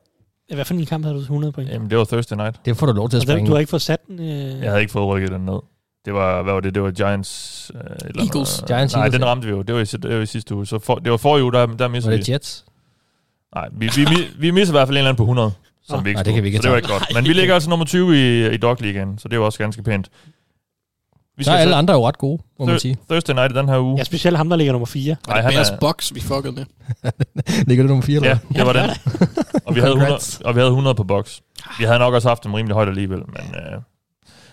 hvad 0.53 0.65
for 0.65 0.73
en 0.73 0.85
kamp 0.85 1.05
havde 1.05 1.15
du 1.15 1.21
100 1.21 1.53
point? 1.53 1.69
Jamen, 1.71 1.89
det 1.89 1.97
var 1.97 2.03
Thursday 2.03 2.35
night. 2.37 2.65
Det 2.65 2.77
får 2.77 2.85
du 2.85 2.91
lov 2.93 3.09
til 3.09 3.17
at 3.17 3.23
springe. 3.23 3.47
du 3.47 3.51
har 3.53 3.59
ikke 3.59 3.69
fået 3.69 3.81
sat 3.81 4.07
den? 4.07 4.19
Øh... 4.19 4.59
Jeg 4.61 4.69
havde 4.69 4.81
ikke 4.81 4.91
fået 4.91 5.07
rykket 5.07 5.31
den 5.31 5.41
ned. 5.41 5.59
Det 6.05 6.13
var, 6.13 6.41
hvad 6.43 6.53
var 6.53 6.59
det? 6.59 6.75
Det 6.75 6.83
var 6.83 6.91
Giants... 6.91 7.71
Øh, 7.75 7.81
eller. 8.09 8.23
Eagles. 8.23 8.63
Giants, 8.67 8.93
Nej, 8.93 9.01
Eagles, 9.01 9.13
den 9.13 9.21
ja. 9.21 9.27
ramte 9.27 9.47
vi 9.47 9.51
jo. 9.53 9.61
Det 9.61 9.75
var 9.75 9.81
i, 9.81 9.85
det 9.85 10.15
var 10.15 10.21
i 10.21 10.25
sidste 10.25 10.55
uge. 10.55 10.65
Så 10.67 10.79
for, 10.79 10.95
det 10.95 11.11
var 11.11 11.17
forrige 11.17 11.43
uge, 11.43 11.51
der, 11.53 11.65
der 11.65 11.75
Var 11.77 11.87
mistede 11.87 12.15
vi. 12.15 12.21
det 12.21 12.29
Jets? 12.29 12.65
Nej, 13.55 13.67
vi, 13.71 13.89
vi, 13.95 14.05
vi, 14.05 14.15
vi 14.39 14.51
misser 14.51 14.73
i 14.73 14.77
hvert 14.77 14.87
fald 14.87 14.95
en 14.95 14.97
eller 14.97 15.09
anden 15.09 15.17
på 15.17 15.23
100, 15.23 15.51
som 15.83 15.97
Nå. 15.99 16.03
vi 16.03 16.09
ikke 16.09 16.17
Nej, 16.17 16.23
det 16.23 16.33
kan 16.33 16.43
vi 16.43 16.47
ikke. 16.47 16.57
Så 16.57 16.61
det 16.61 16.71
var 16.71 16.77
ikke 16.77 16.89
godt. 16.89 17.03
Men 17.15 17.23
vi 17.25 17.33
ligger 17.33 17.53
altså 17.53 17.69
nummer 17.69 17.85
20 17.85 18.15
i, 18.17 18.53
i 18.53 18.57
Dog 18.57 18.77
Ligaen, 18.79 19.17
så 19.17 19.27
det 19.27 19.33
er 19.33 19.37
jo 19.37 19.45
også 19.45 19.59
ganske 19.59 19.83
pænt. 19.83 20.09
Vi 21.37 21.43
Så 21.43 21.51
er 21.51 21.55
alle 21.55 21.75
andre 21.75 21.93
jo 21.93 22.07
ret 22.07 22.17
gode, 22.17 22.43
må 22.59 22.65
man 22.65 22.79
sige. 22.79 22.97
Thursday 23.09 23.33
night 23.33 23.51
i 23.51 23.55
den 23.55 23.69
her 23.69 23.79
uge. 23.79 23.97
Ja, 23.97 24.03
specielt 24.03 24.37
ham, 24.37 24.49
der 24.49 24.55
ligger 24.55 24.73
nummer 24.73 24.85
4. 24.85 25.15
Var 25.27 25.33
Nej, 25.33 25.41
han 25.41 25.51
Bears 25.53 25.69
er- 25.69 25.77
box, 25.79 26.13
vi 26.13 26.19
fuckede 26.21 26.53
med? 26.53 26.65
Ligger 27.67 27.83
det 27.83 27.89
nummer 27.89 28.01
4 28.05 28.15
eller 28.15 28.29
Ja, 28.29 28.37
det 28.59 28.65
var 28.67 28.73
den. 28.73 28.89
Og 29.65 29.75
vi, 29.75 29.79
havde 29.79 29.91
100, 29.91 30.09
Congrats. 30.09 30.41
og 30.45 30.55
vi 30.55 30.59
havde 30.59 30.69
100 30.69 30.95
på 30.95 31.03
box. 31.03 31.39
Vi 31.79 31.83
havde 31.85 31.99
nok 31.99 32.13
også 32.13 32.27
haft 32.27 32.43
dem 32.43 32.53
rimelig 32.53 32.73
højt 32.73 32.87
alligevel, 32.87 33.17
men... 33.19 33.55
Øh. 33.55 33.81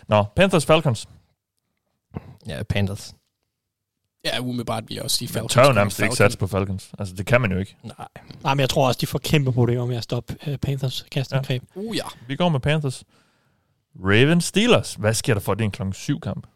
Nå, 0.09 0.24
Panthers 0.36 0.66
Falcons. 0.66 1.06
Ja, 2.48 2.62
Panthers. 2.62 3.14
Ja, 4.24 4.40
umiddelbart 4.40 4.85
vil 4.89 4.94
jeg 4.94 5.05
også 5.05 5.16
sige 5.16 5.27
Man 5.28 5.32
Falcons. 5.32 5.52
tør 5.52 5.66
jo 5.66 5.73
nærmest 5.73 5.98
ikke 5.98 6.02
Falcons. 6.02 6.18
satse 6.18 6.39
på 6.39 6.47
Falcons. 6.47 6.90
Altså, 6.98 7.14
det 7.14 7.27
kan 7.27 7.40
man 7.40 7.52
jo 7.52 7.59
ikke. 7.59 7.77
Nej. 7.82 7.94
Nej, 8.43 8.55
men 8.55 8.60
jeg 8.60 8.68
tror 8.70 8.86
også, 8.89 8.98
de 9.01 9.06
får 9.06 9.18
kæmpe 9.18 9.52
problemer 9.52 9.86
med 9.86 9.97
at 9.97 10.02
stoppe 10.02 10.36
uh, 10.47 10.55
Panthers 10.56 11.06
kastangreb. 11.10 11.62
Ja. 11.77 11.81
Uh, 11.81 11.97
ja. 11.97 12.02
Vi 12.27 12.36
går 12.36 12.48
med 12.48 12.60
Panthers. 12.60 13.05
Ravens 14.05 14.44
Steelers. 14.44 14.94
Hvad 14.94 15.14
sker 15.14 15.35
der 15.35 15.40
for, 15.40 15.55
det 15.55 15.60
er 15.60 15.64
en 15.64 15.70
klokken 15.70 15.93
7 15.93 16.20
kamp? 16.20 16.47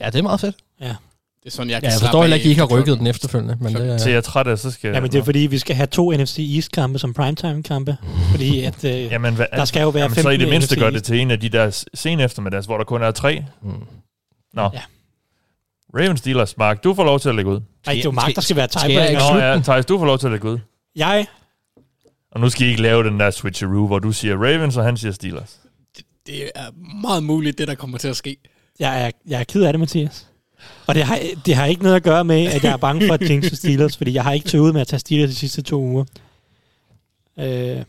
Ja, 0.00 0.06
det 0.06 0.18
er 0.18 0.22
meget 0.22 0.40
fedt. 0.40 0.56
Det 0.80 1.52
er 1.52 1.56
sådan, 1.56 1.70
jeg 1.70 1.74
Ja, 1.74 1.80
kan 1.80 1.84
jeg 1.84 1.92
slappe 1.92 2.06
forstår 2.06 2.22
heller 2.22 2.34
ikke, 2.34 2.42
at 2.44 2.46
I 2.46 2.50
ikke 2.50 2.60
har 2.60 2.66
rykket 2.66 2.84
klokken. 2.84 2.98
den 3.06 3.10
efterfølgende. 3.10 3.56
Men 3.60 3.74
det, 3.74 4.00
Så 4.00 4.06
er, 4.06 4.10
jeg 4.10 4.16
er 4.16 4.20
træt 4.20 4.46
af, 4.46 4.58
så 4.58 4.70
skal 4.70 4.92
ja, 4.94 5.00
men 5.00 5.12
det 5.12 5.18
er 5.18 5.22
fordi, 5.24 5.38
vi 5.38 5.58
skal 5.58 5.76
have 5.76 5.86
to 5.86 6.12
NFC 6.12 6.38
East-kampe 6.54 6.98
som 6.98 7.14
primetime-kampe. 7.14 7.96
Fordi 8.30 8.60
at, 8.64 8.84
uh, 8.84 8.90
Jamen, 8.90 9.34
hvad, 9.34 9.46
der 9.52 9.64
skal 9.64 9.80
jo 9.82 9.88
være 9.88 10.02
jamen, 10.02 10.14
15 10.14 10.22
så 10.22 10.30
i 10.30 10.36
det 10.36 10.48
mindste 10.48 10.74
NFC 10.74 10.80
gør 10.80 10.90
det 10.90 11.04
til 11.04 11.20
en 11.20 11.30
af 11.30 11.40
de 11.40 11.48
der 11.48 11.84
sen 11.94 12.20
eftermiddags, 12.20 12.66
hvor 12.66 12.76
der 12.76 12.84
kun 12.84 13.02
er 13.02 13.10
tre. 13.10 13.44
mm. 13.62 13.72
Nå. 14.52 14.70
Ja. 14.72 14.80
Ravens 15.94 16.20
Steelers. 16.20 16.56
Mark, 16.56 16.84
du 16.84 16.94
får 16.94 17.04
lov 17.04 17.20
til 17.20 17.28
at 17.28 17.34
lægge 17.34 17.50
ud. 17.50 17.60
Nej, 17.60 17.94
det 17.94 18.00
er 18.00 18.04
jo 18.04 18.10
Mark, 18.10 18.34
der 18.34 18.40
skal 18.40 18.56
være 18.56 18.66
tiebreaker. 18.66 19.32
Nå 19.32 19.38
ja, 19.38 19.60
Thijs, 19.60 19.86
du 19.86 19.98
får 19.98 20.06
lov 20.06 20.18
til 20.18 20.26
at 20.26 20.32
lægge 20.32 20.48
ud. 20.50 20.58
Jeg, 20.96 21.26
Og 22.30 22.40
nu 22.40 22.50
skal 22.50 22.66
I 22.66 22.70
ikke 22.70 22.82
lave 22.82 23.04
den 23.04 23.20
der 23.20 23.30
switcheroo, 23.30 23.86
hvor 23.86 23.98
du 23.98 24.12
siger 24.12 24.34
Ravens, 24.36 24.76
og 24.76 24.84
han 24.84 24.96
siger 24.96 25.12
Steelers. 25.12 25.58
Det 26.26 26.50
er 26.54 26.70
meget 27.02 27.22
muligt, 27.22 27.58
det 27.58 27.68
der 27.68 27.74
kommer 27.74 27.98
til 27.98 28.08
at 28.08 28.16
ske. 28.16 28.36
jeg, 28.78 29.06
er, 29.06 29.10
jeg 29.26 29.40
er 29.40 29.44
ked 29.44 29.62
af 29.62 29.72
det, 29.72 29.80
Mathias. 29.80 30.26
Og 30.86 30.94
det 30.94 31.02
har, 31.02 31.20
det 31.46 31.54
har 31.54 31.66
ikke 31.66 31.82
noget 31.82 31.96
at 31.96 32.02
gøre 32.02 32.24
med, 32.24 32.46
at 32.46 32.64
jeg 32.64 32.72
er 32.72 32.76
bange 32.76 33.06
for 33.06 33.14
at 33.14 33.30
jinxe 33.30 33.56
Steelers, 33.56 33.96
fordi 33.96 34.12
jeg 34.14 34.22
har 34.22 34.32
ikke 34.32 34.48
tøvet 34.48 34.72
med 34.72 34.80
at 34.80 34.86
tage 34.88 35.00
Steelers 35.00 35.30
de 35.30 35.34
sidste 35.36 35.62
to 35.62 35.80
uger. 35.80 36.04
Øh, 37.38 37.82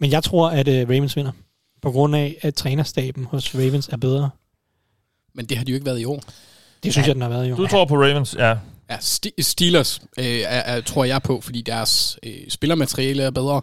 men 0.00 0.10
jeg 0.10 0.22
tror, 0.22 0.50
at 0.50 0.68
uh, 0.68 0.74
Ravens 0.74 1.16
vinder. 1.16 1.32
På 1.82 1.90
grund 1.90 2.16
af, 2.16 2.36
at 2.42 2.54
trænerstaben 2.54 3.24
hos 3.24 3.54
Ravens 3.54 3.88
er 3.88 3.96
bedre. 3.96 4.30
Men 5.34 5.46
det 5.46 5.56
har 5.56 5.64
de 5.64 5.70
jo 5.72 5.74
ikke 5.74 5.86
været 5.86 6.00
i 6.00 6.04
år. 6.04 6.22
Det 6.82 6.92
synes 6.92 7.06
jeg, 7.06 7.14
den 7.14 7.22
har 7.22 7.28
været 7.28 7.50
jo. 7.50 7.56
Du 7.56 7.66
tror 7.66 7.84
på 7.84 7.94
Ravens, 7.94 8.36
ja. 8.38 8.56
Ja, 8.90 8.96
Steelers 9.40 10.00
øh, 10.18 10.24
er, 10.24 10.46
er, 10.46 10.80
tror 10.80 11.04
jeg 11.04 11.22
på, 11.22 11.40
fordi 11.40 11.62
deres 11.62 12.18
øh, 12.22 12.34
spillermateriale 12.48 13.22
er 13.22 13.30
bedre. 13.30 13.60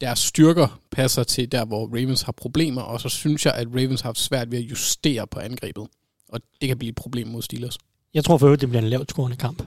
Deres 0.00 0.18
styrker 0.18 0.80
passer 0.92 1.22
til 1.22 1.52
der, 1.52 1.64
hvor 1.64 1.86
Ravens 1.86 2.22
har 2.22 2.32
problemer, 2.32 2.82
og 2.82 3.00
så 3.00 3.08
synes 3.08 3.46
jeg, 3.46 3.54
at 3.54 3.66
Ravens 3.74 4.00
har 4.00 4.08
haft 4.08 4.18
svært 4.18 4.50
ved 4.50 4.58
at 4.58 4.64
justere 4.64 5.26
på 5.26 5.40
angrebet. 5.40 5.86
Og 6.28 6.40
det 6.60 6.68
kan 6.68 6.78
blive 6.78 6.88
et 6.88 6.94
problem 6.94 7.28
mod 7.28 7.42
Steelers. 7.42 7.78
Jeg 8.14 8.24
tror 8.24 8.38
for 8.38 8.46
øvrigt, 8.46 8.60
det 8.60 8.68
bliver 8.68 8.82
en 8.82 8.88
lavt 8.88 9.10
scorende 9.10 9.36
kamp. 9.36 9.62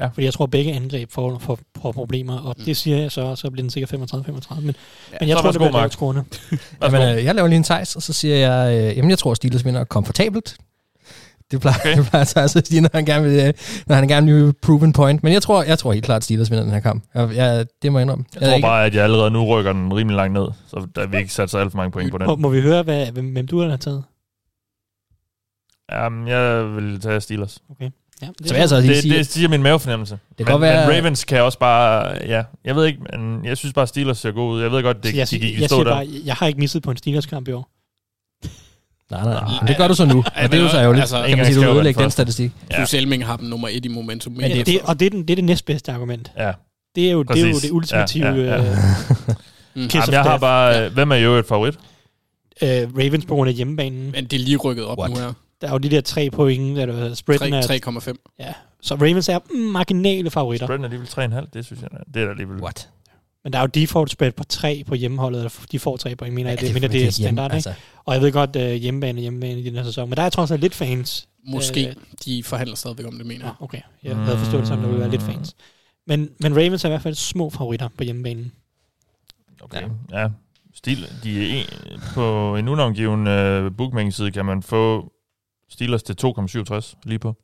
Ja. 0.00 0.06
Fordi 0.06 0.24
jeg 0.24 0.32
tror, 0.32 0.44
at 0.44 0.50
begge 0.50 0.72
angreb 0.72 1.12
får, 1.12 1.38
får, 1.38 1.58
får 1.82 1.92
problemer, 1.92 2.38
og 2.38 2.56
det 2.56 2.76
siger 2.76 2.96
jeg 2.96 3.12
så, 3.12 3.20
og 3.20 3.38
så 3.38 3.50
bliver 3.50 3.62
den 3.62 3.70
sikkert 3.70 3.92
35-35. 3.92 3.96
Men, 3.96 4.02
ja, 4.02 5.16
men 5.20 5.28
jeg 5.28 5.36
tror, 5.36 5.50
det 5.50 5.60
bliver 5.60 5.72
lavt 5.72 5.92
scorende. 5.92 6.24
Jamen, 6.82 7.02
øh, 7.02 7.24
jeg 7.24 7.34
laver 7.34 7.48
lige 7.48 7.56
en 7.56 7.64
tejs, 7.64 7.96
og 7.96 8.02
så 8.02 8.12
siger 8.12 8.36
jeg, 8.36 8.76
øh, 8.76 8.96
jamen 8.96 9.10
jeg 9.10 9.18
tror, 9.18 9.30
at 9.30 9.36
Steelers 9.36 9.64
vinder 9.64 9.84
komfortabelt. 9.84 10.56
Det 11.50 11.60
plejer, 11.60 11.76
Okay. 11.80 11.90
okay. 11.92 12.02
det 12.02 12.10
plejer 12.10 12.24
Thijs 12.24 12.56
at 12.56 12.66
sige, 12.66 12.80
når 12.80 12.90
han 12.94 13.04
gerne 13.04 13.24
vil, 13.28 13.46
øh, 13.46 13.52
når 13.86 13.94
han 13.96 14.08
gerne 14.08 14.32
vil 14.32 14.52
prove 14.62 14.84
en 14.84 14.92
point. 14.92 15.22
Men 15.22 15.32
jeg 15.32 15.42
tror, 15.42 15.62
jeg 15.62 15.78
tror 15.78 15.92
helt 15.92 16.04
klart, 16.04 16.16
at 16.16 16.24
Steelers 16.24 16.50
vinder 16.50 16.64
den 16.64 16.72
her 16.72 16.80
kamp. 16.80 17.04
Jeg, 17.14 17.30
jeg, 17.36 17.66
det 17.82 17.92
må 17.92 17.98
jeg 17.98 18.02
indrømme. 18.02 18.24
Jeg 18.40 18.50
tror 18.50 18.60
bare, 18.60 18.86
at 18.86 18.94
jeg 18.94 19.04
allerede 19.04 19.30
nu 19.30 19.44
rykker 19.44 19.72
den 19.72 19.94
rimelig 19.94 20.16
langt 20.16 20.32
ned, 20.32 20.46
så 20.66 20.86
der 20.96 21.06
vil 21.06 21.18
ikke 21.20 21.32
sat 21.32 21.50
så 21.50 21.58
alt 21.58 21.70
for 21.70 21.76
mange 21.76 21.90
point 21.90 22.10
på 22.10 22.18
den. 22.18 22.26
Må, 22.26 22.36
må 22.36 22.48
vi 22.48 22.60
høre, 22.60 22.82
hvad, 22.82 23.06
hvem, 23.12 23.32
hvem 23.32 23.46
du 23.46 23.60
har 23.68 23.76
taget? 23.76 24.04
Jamen, 25.92 26.28
jeg 26.28 26.74
vil 26.76 27.00
tage 27.00 27.20
Steelers. 27.20 27.58
Ja, 27.80 28.26
det 28.38 28.48
Så 28.48 28.54
jeg 28.54 28.60
altså 28.60 28.76
Det, 28.76 28.96
sige, 28.96 29.18
det 29.18 29.26
siger 29.26 29.48
min 29.48 29.62
mavefornemmelse. 29.62 30.18
det 30.38 30.46
kan 30.46 30.54
men, 30.54 30.60
være... 30.62 30.86
men 30.86 30.96
Ravens 30.96 31.24
kan 31.24 31.42
også 31.42 31.58
bare... 31.58 32.18
Ja, 32.26 32.42
jeg 32.64 32.76
ved 32.76 32.86
ikke, 32.86 32.98
men 33.12 33.44
jeg 33.44 33.56
synes 33.56 33.72
bare, 33.72 33.86
Steelers 33.86 34.18
ser 34.18 34.30
god 34.32 34.54
ud. 34.54 34.62
Jeg 34.62 34.70
ved 34.70 34.82
godt, 34.82 35.02
det, 35.02 35.16
jeg, 35.16 35.30
de 35.30 35.38
gik 35.38 35.58
i 35.58 35.60
jeg, 35.60 35.68
stå 35.68 35.84
der. 35.84 35.90
bare, 35.90 36.08
jeg 36.24 36.34
har 36.34 36.46
ikke 36.46 36.58
misset 36.60 36.82
på 36.82 36.90
en 36.90 36.96
Steelers-kamp 36.96 37.48
i 37.48 37.52
år. 37.52 37.70
Nej, 39.10 39.24
nej, 39.24 39.32
nej. 39.32 39.42
Men 39.60 39.68
det 39.68 39.76
gør 39.76 39.88
du 39.88 39.94
så 39.94 40.04
nu, 40.04 40.18
og 40.18 40.42
det 40.52 40.54
er 40.54 40.62
jo 40.62 40.68
så 40.68 40.78
ærgerligt. 40.78 41.00
Altså, 41.00 41.24
kan 41.28 41.38
man 41.38 41.46
sige, 41.46 41.56
du 41.56 41.60
være 41.60 41.74
ødelægger 41.74 42.00
den 42.00 42.10
statistik. 42.10 42.52
Ja. 42.70 42.76
Plus 42.76 42.94
Elming 42.94 43.26
har 43.26 43.36
dem 43.36 43.46
nummer 43.48 43.68
et 43.70 43.84
i 43.84 43.88
momentum. 43.88 44.32
Men 44.32 44.50
det, 44.50 44.66
det, 44.66 44.80
og 44.82 45.00
det 45.00 45.06
er, 45.06 45.10
den, 45.10 45.22
det 45.22 45.30
er 45.30 45.34
det 45.34 45.44
næstbedste 45.44 45.92
argument. 45.92 46.32
Ja. 46.38 46.52
Det 46.94 47.08
er 47.08 47.12
jo, 47.12 47.22
det, 47.22 47.36
er 47.36 47.40
jo 47.40 47.46
Præcis. 47.46 47.62
det 47.62 47.70
ultimative 47.70 48.26
Ja, 48.26 48.34
ja, 48.34 48.62
ja. 48.62 48.70
øh, 48.70 48.76
Mm. 49.74 49.82
Jamen, 49.94 50.12
jeg 50.12 50.22
har 50.22 50.38
bare... 50.38 50.88
Hvem 50.88 51.10
er 51.12 51.16
jo 51.16 51.34
et 51.36 51.46
favorit? 51.46 51.74
øh, 52.62 52.68
Ravens 52.68 53.24
på 53.24 53.34
grund 53.34 53.48
af 53.48 53.54
hjemmebanen. 53.54 54.10
Men 54.12 54.24
det 54.24 54.32
er 54.32 54.44
lige 54.44 54.56
rykket 54.56 54.84
op 54.84 54.98
What? 54.98 55.10
nu 55.10 55.16
her. 55.16 55.32
Der 55.60 55.66
er 55.68 55.72
jo 55.72 55.78
de 55.78 55.88
der 55.90 56.00
tre 56.00 56.30
point, 56.30 56.76
der 56.76 56.86
er 56.86 57.14
spreaden 57.14 57.54
er... 57.54 57.62
3- 57.62 58.10
3,5. 58.10 58.34
Ja. 58.38 58.52
Så 58.82 58.94
Ravens 58.94 59.28
er 59.28 59.38
marginale 59.72 60.30
favoritter. 60.30 60.66
Spreaden 60.66 60.84
er 60.84 60.88
alligevel 60.88 61.08
3,5. 61.44 61.50
Det 61.54 61.64
synes 61.64 61.82
jeg, 61.82 61.90
det 62.14 62.22
er 62.22 62.30
alligevel... 62.30 62.62
What? 62.62 62.88
Men 63.46 63.52
der 63.52 63.58
er 63.58 63.62
jo 63.62 63.66
default 63.66 64.10
spread 64.10 64.32
på 64.32 64.44
tre 64.44 64.84
på 64.86 64.94
hjemmeholdet, 64.94 65.38
eller 65.38 65.66
de 65.72 65.78
får 65.78 65.96
tre 65.96 66.16
point, 66.16 66.34
mener 66.34 66.50
jeg. 66.50 66.60
Det, 66.60 66.74
mener, 66.74 66.88
det 66.88 66.96
er 66.96 66.98
hjemme, 67.00 67.12
standard, 67.12 67.46
ikke? 67.50 67.54
altså. 67.54 67.74
Og 68.04 68.14
jeg 68.14 68.22
ved 68.22 68.32
godt, 68.32 68.56
uh, 68.56 68.62
hjemmebane 68.62 69.18
er 69.18 69.22
hjemmebane 69.22 69.60
i 69.60 69.62
den 69.62 69.74
her 69.74 69.84
sæson. 69.84 70.08
Men 70.08 70.16
der 70.16 70.22
er 70.22 70.28
trods 70.28 70.50
alt 70.50 70.60
lidt 70.60 70.74
fans. 70.74 71.28
Måske. 71.48 71.88
Øh, 71.88 71.94
De 72.24 72.42
forhandler 72.44 72.76
stadigvæk 72.76 73.06
om 73.06 73.16
det, 73.16 73.26
mener 73.26 73.40
Ja, 73.44 73.46
jeg. 73.46 73.54
okay. 73.60 73.80
Jeg 74.02 74.16
havde 74.16 74.38
forstået 74.38 74.60
det 74.60 74.68
som, 74.68 74.78
der 74.80 74.86
ville 74.86 75.00
være 75.00 75.10
lidt 75.10 75.22
fans. 75.22 75.56
Men, 76.06 76.30
men 76.40 76.56
Ravens 76.56 76.84
er 76.84 76.88
i 76.88 76.90
hvert 76.90 77.02
fald 77.02 77.14
små 77.14 77.50
favoritter 77.50 77.88
på 77.98 78.04
hjemmebanen. 78.04 78.52
Okay, 79.60 79.82
ja. 80.10 80.20
ja. 80.20 80.28
Stil, 80.74 81.06
de 81.24 81.58
er 81.58 81.60
en, 81.60 82.00
på 82.14 82.56
en 82.56 82.68
unavngiven 82.68 83.20
uh, 83.26 83.72
bookmaking-side 83.76 84.30
kan 84.30 84.44
man 84.44 84.62
få 84.62 85.12
Steelers 85.70 86.02
til 86.02 86.16
2,67 86.24 86.94
lige 87.04 87.18
på. 87.18 87.34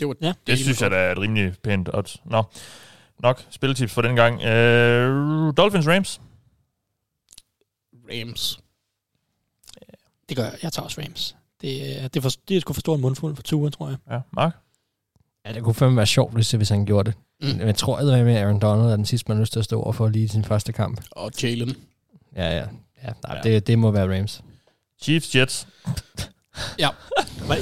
Det, 0.00 0.08
var, 0.08 0.14
Ja. 0.20 0.26
det, 0.28 0.36
Det 0.46 0.58
synes 0.58 0.82
jeg, 0.82 0.90
der 0.90 0.96
er 0.96 1.12
et 1.12 1.18
rimelig 1.18 1.52
pænt 1.64 1.88
odds. 1.94 2.16
Nå, 2.24 2.42
nok 3.22 3.44
spilletips 3.50 3.92
for 3.92 4.02
den 4.02 4.16
gang. 4.16 4.42
Øh, 4.42 5.52
Dolphins 5.56 5.88
Rams. 5.88 6.20
Rams. 8.12 8.60
Det 10.28 10.36
gør 10.36 10.42
jeg. 10.44 10.58
Jeg 10.62 10.72
tager 10.72 10.84
også 10.84 11.00
Rams. 11.00 11.36
Det, 11.60 12.02
er- 12.04 12.08
det, 12.08 12.22
for, 12.22 12.30
det 12.48 12.56
er 12.56 12.60
sgu 12.60 12.72
for 12.72 12.80
stor 12.80 12.94
en 12.94 13.00
mundfuld 13.00 13.36
for 13.36 13.42
Tua, 13.42 13.70
tror 13.70 13.88
jeg. 13.88 13.96
Ja, 14.10 14.20
Mark. 14.32 14.56
Ja, 15.46 15.52
det 15.52 15.62
kunne 15.62 15.74
fandme 15.74 15.96
være 15.96 16.06
sjovt, 16.06 16.34
hvis, 16.34 16.50
hvis 16.50 16.68
han 16.68 16.86
gjorde 16.86 17.10
det. 17.10 17.18
Mm. 17.42 17.48
Mm. 17.60 17.66
Jeg 17.66 17.76
tror, 17.76 17.96
at 17.98 18.24
med 18.24 18.36
Aaron 18.36 18.60
Donald 18.60 18.90
er 18.90 18.96
den 18.96 19.04
sidste, 19.06 19.28
man 19.28 19.36
har 19.36 19.42
lyst 19.42 19.52
til 19.52 19.58
at 19.58 19.64
stå 19.64 19.82
over 19.82 19.92
for 19.92 20.08
lige 20.08 20.24
i 20.24 20.28
sin 20.28 20.44
første 20.44 20.72
kamp. 20.72 21.04
Og 21.10 21.30
Jalen. 21.42 21.76
Ja, 22.36 22.56
ja. 22.56 22.66
ja, 23.04 23.12
nej, 23.28 23.36
Ja. 23.36 23.42
Det, 23.42 23.66
det 23.66 23.78
må 23.78 23.90
være 23.90 24.18
Rams. 24.18 24.42
Chiefs 25.02 25.34
Jets. 25.34 25.68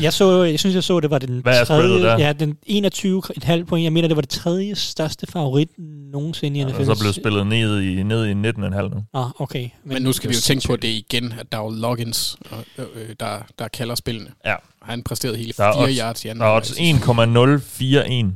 Jeg, 0.03 0.13
så, 0.13 0.43
jeg 0.43 0.59
synes, 0.59 0.75
jeg 0.75 0.85
så, 0.85 1.01
det 1.01 1.11
var 1.11 1.19
den 1.19 1.41
Hvad 1.43 1.61
er 1.61 1.65
tredje, 1.65 2.03
der? 2.03 2.19
ja, 2.19 2.33
den 2.33 2.57
21,5 2.69 3.65
point. 3.65 3.85
Jeg 3.85 3.93
mener, 3.93 4.09
det 4.09 4.17
var 4.17 4.21
det 4.21 4.31
tredje 4.31 4.75
største 4.75 5.27
favorit 5.27 5.69
nogensinde 6.13 6.59
i 6.59 6.63
Ja, 6.63 6.69
NFL. 6.69 6.91
og 6.91 6.97
så 6.97 7.03
blev 7.03 7.13
spillet 7.13 7.47
ned 7.47 7.81
i, 7.81 8.03
ned 8.03 8.27
i 8.27 8.33
19,5 8.33 8.95
nu. 8.95 9.05
Ah, 9.15 9.41
okay. 9.41 9.69
Men, 9.85 9.95
Men 9.95 10.03
nu 10.03 10.13
skal 10.13 10.31
vi 10.31 10.35
jo 10.35 10.41
tænke 10.41 10.67
på, 10.69 10.77
det 10.77 10.89
igen, 10.89 11.33
at 11.33 11.53
der 11.53 11.59
er 11.59 11.63
jo 11.63 11.71
logins, 11.71 12.37
og, 12.51 12.65
øh, 12.95 13.15
der, 13.21 13.39
der 13.59 13.69
kalder 13.69 13.95
spillene. 13.95 14.31
Ja. 14.45 14.55
Og 14.55 14.87
Han 14.87 15.03
præsterede 15.03 15.37
hele 15.37 15.53
Der 15.57 15.65
er 15.65 15.73
4 15.73 15.83
odds- 15.89 15.99
yards 15.99 16.25
i 16.25 16.29
anden 16.29 16.41
Der 16.43 16.47
er 16.49 16.57
odds 16.57 16.73
1,041 16.79 18.33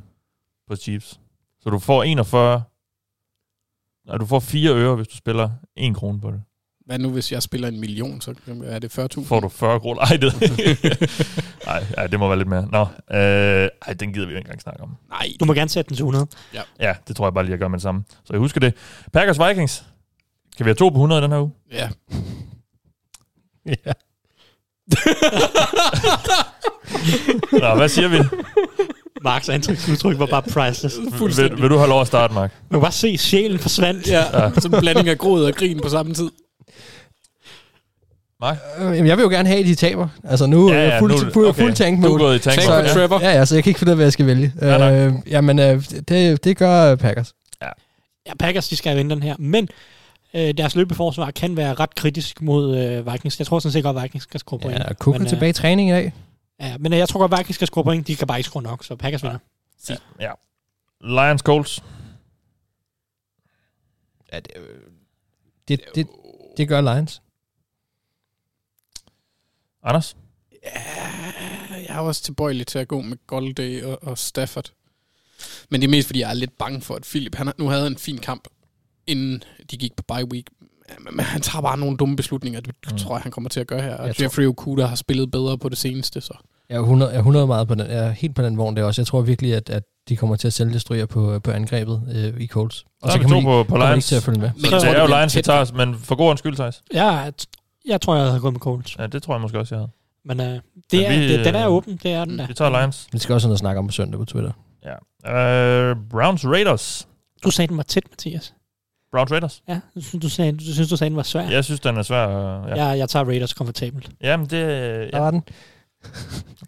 på 0.68 0.76
Chiefs. 0.76 1.20
Så 1.62 1.70
du 1.70 1.78
får 1.78 2.02
41... 2.02 2.62
Nej, 4.06 4.16
du 4.16 4.26
får 4.26 4.40
4 4.40 4.70
øre, 4.74 4.96
hvis 4.96 5.08
du 5.08 5.16
spiller 5.16 5.50
1 5.76 5.94
krone 5.96 6.20
på 6.20 6.30
det. 6.30 6.40
Hvad 6.86 6.98
nu, 6.98 7.10
hvis 7.10 7.32
jeg 7.32 7.42
spiller 7.42 7.68
en 7.68 7.80
million, 7.80 8.20
så 8.20 8.34
er 8.64 8.78
det 8.78 8.98
40.000? 8.98 9.24
Får 9.26 9.40
du 9.40 9.48
40 9.48 9.80
kroner? 9.80 10.00
Ej, 10.00 10.16
det, 10.16 10.32
Ej, 11.66 11.84
ej, 11.96 12.06
det 12.06 12.18
må 12.18 12.28
være 12.28 12.38
lidt 12.38 12.48
mere. 12.48 12.68
Nå, 12.72 12.80
øh, 13.16 13.68
ej, 13.86 13.92
den 14.00 14.12
gider 14.12 14.26
vi 14.26 14.32
ikke 14.32 14.38
engang 14.38 14.60
snakke 14.60 14.82
om. 14.82 14.96
Nej, 15.10 15.28
Du 15.40 15.44
må 15.44 15.54
gerne 15.54 15.70
sætte 15.70 15.88
den 15.88 15.96
til 15.96 16.02
100. 16.02 16.26
Ja, 16.80 16.94
det 17.08 17.16
tror 17.16 17.26
jeg 17.26 17.34
bare 17.34 17.44
lige, 17.44 17.50
jeg 17.52 17.58
gør 17.58 17.68
med 17.68 17.78
det 17.78 17.82
samme. 17.82 18.04
Så 18.10 18.32
jeg 18.32 18.38
husker 18.38 18.60
det. 18.60 18.74
Packers 19.12 19.38
Vikings. 19.48 19.84
Kan 20.56 20.66
vi 20.66 20.68
have 20.68 20.74
to 20.74 20.88
på 20.88 20.94
100 20.94 21.20
i 21.20 21.22
den 21.22 21.32
her 21.32 21.40
uge? 21.40 21.52
ja. 21.72 21.88
Ja. 23.86 23.92
Nå, 27.62 27.74
hvad 27.76 27.88
siger 27.88 28.08
vi? 28.08 28.18
Marks 29.22 29.48
ansigtsudtryk 29.48 30.18
var 30.18 30.26
bare 30.26 30.42
priceless. 30.42 30.96
Vil, 31.38 31.62
vil 31.62 31.70
du 31.70 31.76
have 31.76 31.88
lov 31.88 32.00
at 32.00 32.06
starte, 32.06 32.34
Mark? 32.34 32.52
Man 32.70 32.80
kan 32.80 32.82
bare 32.84 32.92
se, 32.92 33.08
at 33.08 33.20
sjælen 33.20 33.58
forsvandt. 33.58 34.08
ja. 34.08 34.42
ja. 34.44 34.50
Sådan 34.54 34.74
en 34.74 34.80
blanding 34.80 35.08
af 35.08 35.18
gråd 35.18 35.44
og 35.44 35.54
grin 35.54 35.80
på 35.80 35.88
samme 35.88 36.14
tid. 36.14 36.30
Mark? 38.40 38.56
Øh, 38.78 38.84
Jamen, 38.84 39.06
jeg 39.06 39.16
vil 39.16 39.22
jo 39.22 39.28
gerne 39.28 39.48
have, 39.48 39.60
at 39.60 39.66
de 39.66 39.74
taber. 39.74 40.08
Altså 40.24 40.46
nu 40.46 40.68
er 40.68 40.74
jeg 40.74 40.98
fuld, 40.98 41.12
nu- 41.24 41.30
fuld, 41.32 41.54
fuld 41.54 41.74
tank 41.74 42.02
Du 42.02 42.06
er 42.06 42.08
mode. 42.10 42.20
gået 42.20 42.36
i 42.36 42.38
tank 42.38 42.56
mode, 42.56 42.66
for 42.66 42.74
ja. 42.74 42.88
Trevor. 42.94 43.20
Ja, 43.20 43.30
ja, 43.30 43.44
så 43.44 43.54
jeg 43.54 43.64
kan 43.64 43.70
ikke 43.70 43.78
finde 43.78 43.90
ud 43.90 43.92
af, 43.92 43.96
hvad 43.96 44.04
jeg 44.06 44.12
skal 44.12 44.26
vælge. 44.26 44.52
Ja, 44.60 44.78
nej. 44.78 44.94
øh, 45.06 45.12
jamen, 45.26 45.58
øh, 45.58 45.84
det, 46.08 46.44
det 46.44 46.56
gør 46.56 46.94
Packers. 46.96 47.34
Ja, 48.26 48.34
Packers, 48.38 48.68
de 48.68 48.76
skal 48.76 48.96
vinde 48.96 49.10
den 49.14 49.22
her. 49.22 49.36
Men 49.38 49.68
øh, 50.34 50.54
deres 50.58 50.76
løbeforsvar 50.76 51.30
kan 51.30 51.56
være 51.56 51.74
ret 51.74 51.94
kritisk 51.94 52.42
mod 52.42 52.78
øh, 52.78 53.12
Vikings. 53.12 53.38
Jeg 53.38 53.46
tror 53.46 53.58
sådan 53.58 53.72
set 53.72 53.82
godt, 53.84 53.96
at 53.96 54.02
Vikings 54.02 54.22
skal 54.22 54.40
score 54.40 54.58
point. 54.60 54.78
Ja, 54.78 54.94
Cook 54.94 55.14
er 55.14 55.18
men, 55.18 55.26
øh, 55.26 55.28
tilbage 55.30 55.50
i 55.50 55.52
træning 55.52 55.88
i 55.90 55.92
dag. 55.92 56.12
Ja, 56.60 56.76
men 56.78 56.92
øh, 56.92 56.98
jeg 56.98 57.08
tror 57.08 57.20
godt, 57.20 57.32
at 57.32 57.38
Vikings 57.38 57.54
skal 57.54 57.66
score 57.66 57.84
point. 57.84 58.06
De 58.06 58.16
kan 58.16 58.26
bare 58.26 58.38
ikke 58.38 58.48
score 58.48 58.62
nok, 58.62 58.84
så 58.84 58.96
Packers 58.96 59.22
vinder. 59.22 59.38
Ja. 59.88 59.96
ja. 60.20 60.30
Lions 61.04 61.40
Colts. 61.42 61.82
Ja, 64.32 64.40
det, 64.40 64.52
øh, 64.56 64.62
det, 65.68 65.80
det, 65.94 66.06
det 66.56 66.68
gør 66.68 66.80
Lions. 66.80 67.22
Anders? 69.86 70.16
Jeg 71.88 71.96
er 71.96 71.98
også 71.98 72.22
tilbøjelig 72.22 72.66
til 72.66 72.78
at 72.78 72.88
gå 72.88 73.00
med 73.02 73.16
Golday 73.26 73.82
og, 73.82 73.98
og 74.02 74.18
Stafford. 74.18 74.70
Men 75.70 75.80
det 75.80 75.86
er 75.86 75.90
mest, 75.90 76.06
fordi 76.08 76.20
jeg 76.20 76.30
er 76.30 76.34
lidt 76.34 76.58
bange 76.58 76.80
for, 76.80 76.94
at 76.94 77.02
Philip, 77.02 77.34
han 77.34 77.52
nu 77.58 77.68
havde 77.68 77.86
en 77.86 77.96
fin 77.98 78.18
kamp, 78.18 78.48
inden 79.06 79.42
de 79.70 79.76
gik 79.76 79.96
på 79.96 80.02
bye 80.14 80.32
week. 80.32 80.46
Men 81.12 81.24
han 81.24 81.40
tager 81.40 81.62
bare 81.62 81.78
nogle 81.78 81.96
dumme 81.96 82.16
beslutninger, 82.16 82.60
det 82.60 82.74
Mm. 82.92 82.98
tror 82.98 83.14
jeg, 83.16 83.22
han 83.22 83.32
kommer 83.32 83.50
til 83.50 83.60
at 83.60 83.66
gøre 83.66 83.82
her. 83.82 83.96
Og 83.96 84.06
Jeg 84.06 84.16
tror- 84.16 84.22
Jeffrey 84.24 84.44
Okuda 84.46 84.86
har 84.86 84.96
spillet 84.96 85.30
bedre 85.30 85.58
på 85.58 85.68
det 85.68 85.78
seneste, 85.78 86.20
så 86.20 86.34
Jeg 86.68 86.76
er 86.76 86.80
100, 86.80 87.10
jeg 87.10 87.16
er 87.16 87.20
100 87.20 87.46
meget 87.46 87.68
på 87.68 87.74
den. 87.74 87.86
Jeg 87.86 88.06
er 88.06 88.10
helt 88.10 88.34
på 88.34 88.42
den 88.42 88.56
vogn 88.58 88.76
der 88.76 88.84
også. 88.84 89.02
Jeg 89.02 89.06
tror 89.06 89.20
virkelig, 89.20 89.54
at, 89.54 89.70
at 89.70 89.82
de 90.08 90.16
kommer 90.16 90.36
til 90.36 90.46
at 90.46 90.52
selvdestruere 90.52 91.06
på, 91.06 91.38
på 91.38 91.50
angrebet 91.50 92.02
øh, 92.34 92.40
i 92.40 92.46
Colts. 92.46 92.84
Og 93.02 93.12
så 93.12 93.18
vi 93.18 93.24
to 93.24 93.28
man 93.28 93.38
ikke, 93.38 93.46
på, 93.46 93.64
på 93.64 93.76
man 93.76 93.82
ikke 93.82 93.92
Lions. 93.92 94.06
til 94.06 94.16
at 94.16 94.22
følge 94.22 94.40
med. 94.40 94.50
Men 94.54 94.60
Så 94.64 94.66
jeg 94.70 94.80
det 94.80 94.88
tror, 94.88 94.94
er 94.94 95.00
jo 95.10 95.16
Lions, 95.18 95.36
vi 95.36 95.42
tager 95.42 95.60
os, 95.60 95.72
men 95.72 95.94
for 95.98 96.14
god 96.14 96.32
en 96.46 96.54
Thijs. 96.54 96.82
Jeg, 96.92 97.32
jeg 97.86 98.00
tror, 98.00 98.16
jeg 98.16 98.26
havde 98.26 98.40
gået 98.40 98.52
med 98.52 98.60
Colts. 98.60 98.96
Ja, 98.98 99.06
det 99.06 99.22
tror 99.22 99.34
jeg 99.34 99.40
måske 99.40 99.58
også, 99.58 99.74
jeg 99.74 99.80
havde. 99.80 99.90
Men 100.24 100.40
øh, 100.40 100.46
det 100.46 100.62
Men 100.92 101.02
er, 101.02 101.18
vi, 101.18 101.28
det, 101.32 101.44
den 101.44 101.54
er 101.54 101.66
øh, 101.66 101.72
åben, 101.72 101.96
det 102.02 102.12
er 102.12 102.24
den 102.24 102.38
der. 102.38 102.46
Vi 102.46 102.54
tager 102.54 102.70
Lions. 102.80 103.08
Vi 103.12 103.18
skal 103.18 103.32
også 103.32 103.46
have 103.46 103.50
noget 103.50 103.56
at 103.56 103.60
snakke 103.60 103.78
om 103.78 103.86
på 103.86 103.92
søndag 103.92 104.18
på 104.18 104.24
Twitter. 104.24 104.52
Ja. 104.84 104.94
Uh, 105.92 105.96
Browns 106.10 106.44
Raiders. 106.46 107.08
Du 107.44 107.50
sagde, 107.50 107.68
den 107.68 107.76
var 107.76 107.82
tæt, 107.82 108.02
Mathias. 108.10 108.54
Browns 109.12 109.30
Raiders. 109.32 109.62
Ja, 109.68 109.80
du, 109.94 110.00
synes, 110.00 110.22
du, 110.22 110.28
sagde, 110.28 110.52
du 110.52 110.72
synes, 110.72 110.88
du 110.88 110.96
sagde, 110.96 111.08
den 111.08 111.16
var 111.16 111.22
svær. 111.22 111.50
Jeg 111.50 111.64
synes, 111.64 111.80
den 111.80 111.96
er 111.96 112.02
svær. 112.02 112.28
øh, 112.28 112.68
Ja. 112.68 112.76
Ja. 112.76 112.84
Jeg, 112.86 112.98
jeg 112.98 113.08
tager 113.08 113.24
Raiders 113.24 113.52
komfortabelt. 113.54 114.10
Jamen, 114.20 114.46
det... 114.46 114.50
Der 114.52 115.08
Ja. 115.12 115.18
var 115.18 115.30
den. 115.30 115.42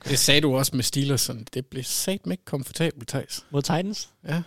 det 0.09 0.19
sagde 0.19 0.41
du 0.41 0.57
også 0.57 0.77
med 0.77 0.83
Steelers. 0.85 1.21
Sådan, 1.21 1.47
det 1.55 1.67
blev 1.67 1.83
satme 1.85 2.33
ikke 2.35 2.45
komfortabelt, 2.45 3.09
Thijs. 3.09 3.45
Mod 3.51 3.63
Titans? 3.63 4.09
Ja. 4.29 4.43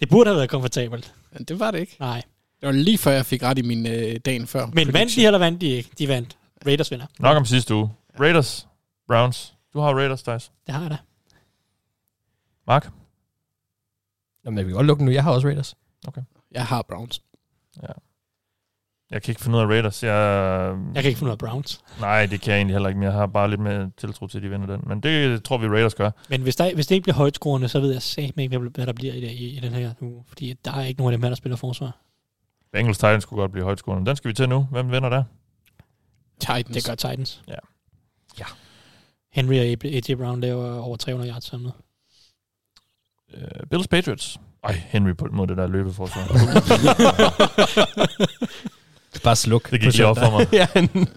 Det 0.00 0.08
burde 0.08 0.28
have 0.30 0.36
været 0.36 0.50
komfortabelt. 0.50 1.14
Men 1.32 1.44
det 1.44 1.60
var 1.60 1.70
det 1.70 1.78
ikke. 1.80 1.96
Nej. 2.00 2.22
Det 2.60 2.66
var 2.66 2.72
lige 2.72 2.98
før, 2.98 3.10
jeg 3.10 3.26
fik 3.26 3.42
ret 3.42 3.58
i 3.58 3.62
min 3.62 3.86
øh, 3.86 4.16
dagen 4.24 4.46
før. 4.46 4.66
Men 4.66 4.92
vandt 4.92 5.16
de, 5.16 5.26
eller 5.26 5.38
vandt 5.38 5.60
de 5.60 5.66
ikke? 5.66 5.90
De 5.98 6.08
vandt. 6.08 6.36
Raiders 6.66 6.90
vinder. 6.90 7.06
Nok 7.18 7.36
om 7.36 7.44
sidste 7.44 7.74
uge. 7.74 7.90
Raiders. 8.20 8.66
Browns. 9.08 9.54
Du 9.74 9.80
har 9.80 9.94
Raiders, 9.94 10.22
Thijs. 10.22 10.52
Det 10.66 10.74
har 10.74 10.80
jeg 10.82 10.90
da. 10.90 10.96
Mark? 12.66 12.90
Jamen, 14.44 14.58
jeg 14.58 14.66
vil 14.66 14.74
godt 14.74 14.86
lukke 14.86 15.04
nu. 15.04 15.10
Jeg 15.10 15.22
har 15.24 15.32
også 15.32 15.46
Raiders. 15.46 15.74
Jeg 16.52 16.66
har 16.66 16.82
Browns. 16.82 17.22
Jeg 19.10 19.22
kan 19.22 19.32
ikke 19.32 19.40
finde 19.40 19.58
ud 19.58 19.62
af 19.62 19.66
Raiders. 19.66 20.02
Jeg, 20.02 20.12
Jeg 20.94 21.02
kan 21.02 21.08
ikke 21.08 21.18
finde 21.18 21.28
ud 21.28 21.32
af 21.32 21.38
Browns. 21.38 21.80
Nej, 22.00 22.26
det 22.26 22.40
kan 22.40 22.50
jeg 22.50 22.58
egentlig 22.58 22.74
heller 22.74 22.88
ikke, 22.88 22.98
men 22.98 23.04
jeg 23.04 23.12
har 23.12 23.26
bare 23.26 23.50
lidt 23.50 23.60
mere 23.60 23.90
tiltro 23.96 24.26
til, 24.26 24.38
at 24.38 24.42
de 24.42 24.50
vinder 24.50 24.66
den. 24.66 24.80
Men 24.86 25.00
det 25.00 25.44
tror 25.44 25.58
vi 25.58 25.66
Raiders 25.66 25.94
gør. 25.94 26.10
Men 26.28 26.42
hvis, 26.42 26.56
der, 26.56 26.74
hvis 26.74 26.86
det 26.86 26.94
ikke 26.94 27.02
bliver 27.02 27.16
højtskruerne, 27.16 27.68
så 27.68 27.80
ved 27.80 27.92
jeg 27.92 28.02
satme 28.02 28.42
ikke, 28.42 28.58
hvad 28.58 28.86
der 28.86 28.92
bliver 28.92 29.14
i, 29.14 29.18
i, 29.18 29.56
i 29.56 29.60
den 29.60 29.72
her 29.72 29.92
uge. 30.00 30.24
Fordi 30.28 30.54
der 30.64 30.72
er 30.72 30.84
ikke 30.84 31.00
nogen 31.00 31.12
af 31.12 31.18
dem 31.18 31.22
her, 31.22 31.28
der 31.30 31.36
spiller 31.36 31.56
forsvar. 31.56 31.96
Bengals 32.72 32.98
Titans 32.98 33.22
skulle 33.22 33.40
godt 33.40 33.52
blive 33.52 33.64
højtskårende. 33.64 34.06
Den 34.08 34.16
skal 34.16 34.28
vi 34.28 34.34
til 34.34 34.48
nu. 34.48 34.68
Hvem 34.70 34.92
vinder 34.92 35.08
der? 35.08 35.24
Titans. 36.40 36.66
Det 36.76 36.84
gør 36.84 36.94
Titans. 36.94 37.42
Ja. 37.48 37.54
Ja. 38.38 38.44
Henry 39.32 39.54
og 39.54 39.64
A.J. 39.84 40.14
Brown 40.14 40.40
laver 40.40 40.78
over 40.78 40.96
300 40.96 41.32
yards 41.32 41.44
samlet. 41.44 41.72
Uh, 43.34 43.40
Bills 43.70 43.88
Patriots. 43.88 44.38
Ej, 44.64 44.82
Henry 44.88 45.12
på, 45.12 45.28
mod 45.32 45.46
det 45.46 45.56
der 45.56 45.66
løbeforsvar. 45.66 46.26
Bare 49.24 49.36
sluk. 49.36 49.70
Det 49.70 49.80
gik 49.80 49.92
lige 49.92 50.06
op 50.06 50.18
for 50.18 50.30
mig. 50.30 50.48
ja. 50.62 50.66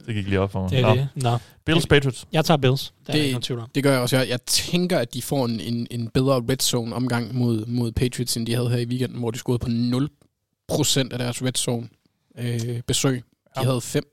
Det 0.06 0.16
gik 0.16 0.28
lige 0.28 0.40
op 0.40 0.52
for 0.52 0.62
mig. 0.62 0.70
Det 0.72 0.80
er 0.80 0.88
Nå. 0.88 0.96
det. 0.96 1.08
Nå. 1.16 1.38
Bills 1.66 1.88
Patriots. 1.88 2.26
Jeg 2.32 2.46
tager 2.46 2.58
Bills. 2.58 2.94
Der 3.08 3.14
er 3.14 3.18
Det- 3.18 3.24
ikke 3.24 3.34
nogen 3.34 3.42
tvivl 3.42 3.60
om. 3.60 3.70
Det 3.76 3.84
gør 3.84 3.92
jeg 3.92 4.02
også. 4.02 4.18
Jeg, 4.18 4.30
jeg 4.30 4.42
tænker, 4.42 5.00
at 5.00 5.14
de 5.14 5.22
får 5.22 5.46
en, 5.46 5.60
en, 5.60 5.88
en 5.92 6.10
bedre 6.10 6.36
red 6.50 6.58
zone 6.62 6.96
omgang 6.96 7.36
mod, 7.36 7.66
mod 7.66 7.92
Patriots, 7.92 8.38
end 8.38 8.46
de 8.48 8.56
havde 8.56 8.70
her 8.70 8.78
i 8.78 8.86
weekenden, 8.86 9.20
hvor 9.20 9.32
de 9.32 9.38
scorede 9.38 9.60
på 9.60 9.68
0% 9.68 10.23
af 10.70 11.20
deres 11.20 11.44
red 11.44 11.54
zone 11.58 11.90
øh, 12.38 12.82
besøg. 12.82 13.16
De 13.56 13.62
Ja. 13.62 13.64
havde 13.64 13.82
5. 13.82 14.04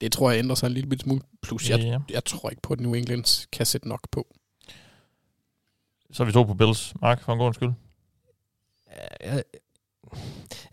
Det 0.00 0.12
tror 0.12 0.30
jeg 0.30 0.38
ændrer 0.38 0.54
sig 0.54 0.66
en 0.66 0.72
lille 0.72 0.98
smule. 0.98 1.20
Plus, 1.42 1.70
jeg, 1.70 1.80
Ja. 1.80 1.98
jeg 2.10 2.24
tror 2.24 2.50
ikke 2.50 2.62
på, 2.62 2.72
at 2.72 2.80
New 2.80 2.92
England 2.94 3.48
kan 3.52 3.66
sætte 3.66 3.88
nok 3.88 4.00
på. 4.10 4.26
Så 6.12 6.22
er 6.22 6.24
vi 6.26 6.32
to 6.32 6.42
på 6.44 6.54
Bills. 6.54 6.94
Mark, 7.00 7.20
for 7.22 7.32
en 7.32 7.38
god 7.38 7.54
skyld. 7.54 7.72
jeg, 9.24 9.42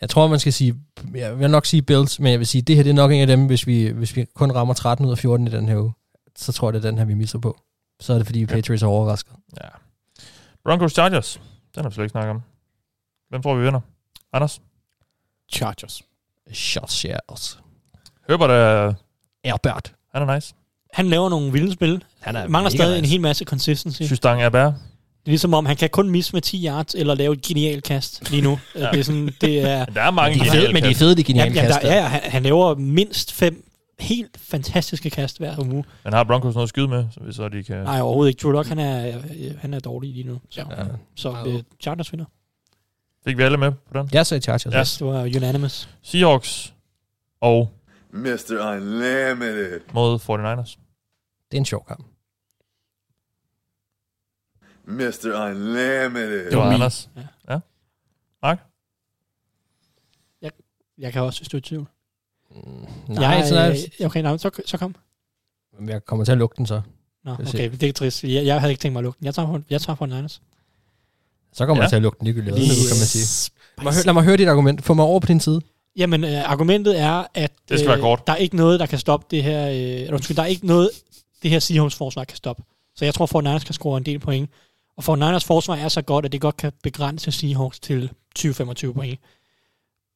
jeg 0.02 0.10
tror, 0.10 0.28
man 0.28 0.40
skal 0.40 0.54
sige, 0.54 0.76
jeg 1.16 1.40
vil 1.40 1.50
nok 1.50 1.66
sige 1.66 1.82
Bills, 1.82 2.20
men 2.20 2.32
jeg 2.32 2.40
vil 2.40 2.48
sige, 2.48 2.62
det 2.62 2.76
her 2.76 2.84
det 2.84 2.90
er 2.90 2.94
nok 2.94 3.12
en 3.12 3.22
af 3.22 3.28
dem, 3.28 3.46
hvis 3.48 3.68
vi, 3.68 3.88
hvis 3.88 4.16
vi 4.16 4.26
kun 4.36 4.52
rammer 4.52 4.74
13 4.74 5.06
ud 5.06 5.12
af 5.12 5.18
14 5.18 5.48
i 5.48 5.52
den 5.52 5.68
her 5.68 5.78
uge, 5.82 5.94
så 6.36 6.52
tror 6.52 6.68
jeg, 6.70 6.74
det 6.74 6.86
er 6.86 6.90
den 6.92 6.98
her, 6.98 7.06
vi 7.06 7.14
misser 7.14 7.40
på. 7.40 7.60
Så 8.00 8.14
er 8.14 8.18
det, 8.18 8.26
fordi 8.26 8.46
Patriots 8.46 8.84
er 8.84 8.88
overrasket. 8.88 9.34
Ja. 9.64 9.68
Broncos 10.64 10.92
Chargers. 10.94 11.42
Den 11.76 11.84
har 11.84 11.90
vi 11.90 11.94
slet 11.94 12.04
ikke 12.04 12.12
snakket 12.12 12.30
om. 12.30 12.42
Hvem 13.30 13.42
tror 13.42 13.56
vi 13.56 13.64
vinder? 13.66 13.82
Anders? 14.34 14.62
Chargers. 15.52 16.02
Shots 16.54 16.94
shares. 16.94 17.60
Herbert 18.30 18.50
er... 18.52 18.94
Erbert. 19.44 19.94
Han 20.14 20.30
er 20.30 20.36
nice. 20.36 20.54
Han 20.94 21.10
laver 21.10 21.30
nogle 21.30 21.52
vilde 21.52 21.74
spil. 21.74 22.04
Han 22.20 22.36
er 22.36 22.48
Mangler 22.48 22.70
stadig 22.70 23.02
nice. 23.02 23.06
en 23.06 23.06
hel 23.12 23.22
masse 23.22 23.46
consistency. 23.46 24.02
Systang 24.04 24.42
er 24.42 24.50
bær. 24.50 24.64
Det 24.66 24.72
er 25.26 25.32
ligesom 25.32 25.54
om, 25.54 25.66
han 25.66 25.76
kan 25.78 25.90
kun 25.90 26.10
misse 26.10 26.34
med 26.34 26.42
10 26.42 26.66
yards, 26.68 26.96
eller 26.96 27.14
lave 27.16 27.34
et 27.34 27.42
genialt 27.42 27.84
kast 27.84 28.32
lige 28.32 28.42
nu. 28.42 28.60
ja. 28.76 28.92
Det 28.92 29.00
er 29.00 29.04
sådan, 29.04 29.30
det 29.42 29.62
er... 29.62 29.86
Der 29.86 30.02
er 30.02 30.12
mange 30.12 30.40
de 30.40 30.48
er 30.48 30.52
fede, 30.52 30.74
men 30.74 30.84
de 30.84 30.90
er 30.90 30.96
fede, 30.96 31.16
de 31.16 31.24
geniale 31.24 31.54
Jamen, 31.56 31.70
kast. 31.72 31.82
der, 31.82 31.96
ja, 31.96 32.02
han, 32.04 32.22
han 32.32 32.44
laver 32.44 32.76
mindst 32.76 33.34
fem 33.34 33.66
helt 34.00 34.38
fantastiske 34.38 35.10
kast 35.10 35.38
hver 35.38 35.60
uge. 35.60 35.84
Men 36.04 36.14
har 36.14 36.24
Broncos 36.24 36.54
noget 36.56 36.64
at 36.66 36.70
skyde 36.70 36.88
med, 36.88 37.06
så, 37.12 37.20
vi 37.24 37.34
så 37.34 37.50
de 37.50 37.64
kan... 37.64 37.76
Nej, 37.84 38.02
overhovedet 38.02 38.30
ikke. 38.32 38.42
Drew 38.42 38.52
Lock, 38.52 38.68
han 38.68 38.80
er, 38.80 39.18
han 39.60 39.74
er 39.74 39.80
dårlig 39.80 40.14
lige 40.14 40.24
nu. 40.28 40.40
Så, 40.50 40.62
Ja. 40.78 40.84
så 41.16 41.36
øh, 41.48 41.64
Chargers 41.82 42.12
vinder. 42.12 42.26
Fik 43.24 43.38
vi 43.38 43.44
alle 43.44 43.58
med 43.58 43.72
på 43.72 43.98
den? 44.00 44.10
Jeg 44.14 44.26
sagde 44.26 44.42
Chargers. 44.42 44.66
Ja. 44.74 44.80
Yes, 44.80 44.98
det 44.98 45.08
var 45.08 45.22
unanimous. 45.22 45.90
Seahawks 46.02 46.74
og 47.42 47.74
Mr. 48.12 48.76
Unlimited. 48.76 49.82
mod 49.94 50.20
49ers. 50.20 50.78
Det 51.52 51.58
er 51.58 51.62
en 51.62 51.66
sjov 51.66 51.86
kamp. 51.88 52.06
Mr. 54.86 55.48
Unlimited. 55.48 56.50
Det 56.50 56.58
var 56.58 56.72
Anders. 56.72 57.10
Ja. 57.16 57.54
Ja. 57.54 57.60
Mark? 58.42 58.60
Jeg 61.00 61.14
kan 61.14 61.22
også 61.22 61.46
støtte 61.46 61.70
tvivl. 61.70 61.88
Nej, 63.08 63.26
jeg, 63.26 63.48
så 63.48 63.58
er, 63.58 64.06
okay, 64.06 64.22
nej, 64.22 64.38
så, 64.38 64.62
så 64.66 64.78
kom. 64.78 64.96
jeg 65.88 66.06
kommer 66.06 66.26
til 66.26 66.32
at 66.32 66.38
lukke 66.38 66.56
den 66.58 66.66
så. 66.66 66.82
Nå, 67.24 67.32
okay, 67.32 67.72
det 67.72 67.84
er 67.84 67.94
trist. 67.94 68.24
Jeg, 68.24 68.46
jeg 68.46 68.60
havde 68.60 68.72
ikke 68.72 68.82
tænkt 68.82 68.94
mig 68.94 69.00
at 69.00 69.04
lukke 69.04 69.18
den. 69.20 69.26
Jeg 69.26 69.36
tager 69.36 69.48
for, 69.48 69.62
jeg 69.70 69.82
tager 69.82 69.96
for 69.96 70.06
Niners. 70.06 70.42
Så 71.54 71.66
kommer 71.66 71.82
ja. 71.82 71.84
Jeg 71.84 71.90
til 71.90 71.96
at 71.96 72.02
lukke 72.02 72.18
den 72.20 72.26
ligegyldigt, 72.26 72.54
hvad, 72.56 72.64
Lige- 72.64 72.84
nu, 72.84 72.88
kan 72.88 72.98
man 72.98 73.08
sige. 73.08 73.52
Lad 73.78 73.84
mig, 73.84 73.94
høre, 73.94 74.04
lad 74.06 74.14
mig 74.14 74.24
høre 74.24 74.38
dit 74.38 74.48
argument. 74.48 74.84
Få 74.86 74.94
mig 74.94 75.06
over 75.06 75.20
på 75.20 75.28
din 75.28 75.40
side. 75.40 75.62
Jamen, 75.96 76.24
øh, 76.24 76.52
argumentet 76.52 77.00
er, 77.00 77.24
at 77.34 77.52
Det 77.70 77.80
skal 77.80 77.90
være 77.90 78.00
kort. 78.00 78.28
der 78.28 78.34
er 78.34 78.38
ikke 78.38 78.56
noget, 78.56 78.80
der 78.80 78.86
kan 78.86 79.00
stoppe 79.00 79.26
det 79.32 79.44
her... 79.44 79.68
Øh, 79.70 79.76
eller 79.76 80.14
undskyld, 80.14 80.38
der 80.38 80.44
er 80.44 80.48
ikke 80.48 80.68
noget, 80.68 80.90
det 81.44 81.52
her 81.52 81.60
Seahawks 81.60 81.96
forsvar 81.96 82.24
kan 82.24 82.38
stoppe. 82.38 82.64
Så 82.96 83.06
jeg 83.06 83.14
tror, 83.14 83.26
for 83.26 83.42
Niners 83.42 83.64
kan 83.64 83.74
score 83.74 83.98
en 83.98 84.04
del 84.06 84.20
point. 84.20 84.50
Og 84.98 85.04
for 85.04 85.16
Niners 85.16 85.44
forsvar 85.44 85.76
er 85.76 85.88
så 85.88 86.02
godt, 86.02 86.26
at 86.26 86.32
det 86.32 86.42
godt 86.42 86.58
kan 86.58 86.72
begrænse 86.84 87.32
Seahawks 87.32 87.80
til 87.80 88.10
20-25 88.40 88.92
point. 88.94 89.20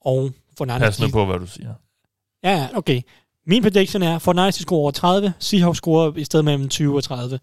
Og 0.06 0.32
for 0.58 0.66
Niners... 0.66 0.82
Pas 0.82 1.00
nu 1.00 1.08
på, 1.08 1.26
hvad 1.26 1.40
du 1.40 1.48
siger. 1.48 1.74
Ja, 2.44 2.58
ja, 2.58 2.68
okay. 2.74 3.02
Min 3.48 3.62
prediction 3.64 4.04
er, 4.04 4.20
for 4.20 4.34
Niners 4.34 4.56
de 4.56 4.62
scorer 4.62 4.80
over 4.82 4.92
30, 4.92 5.34
Seahawks 5.40 5.78
scorer 5.78 6.18
i 6.18 6.24
stedet 6.24 6.46
mellem 6.46 6.70
20 6.70 6.96
og 6.96 7.04
30. 7.04 7.40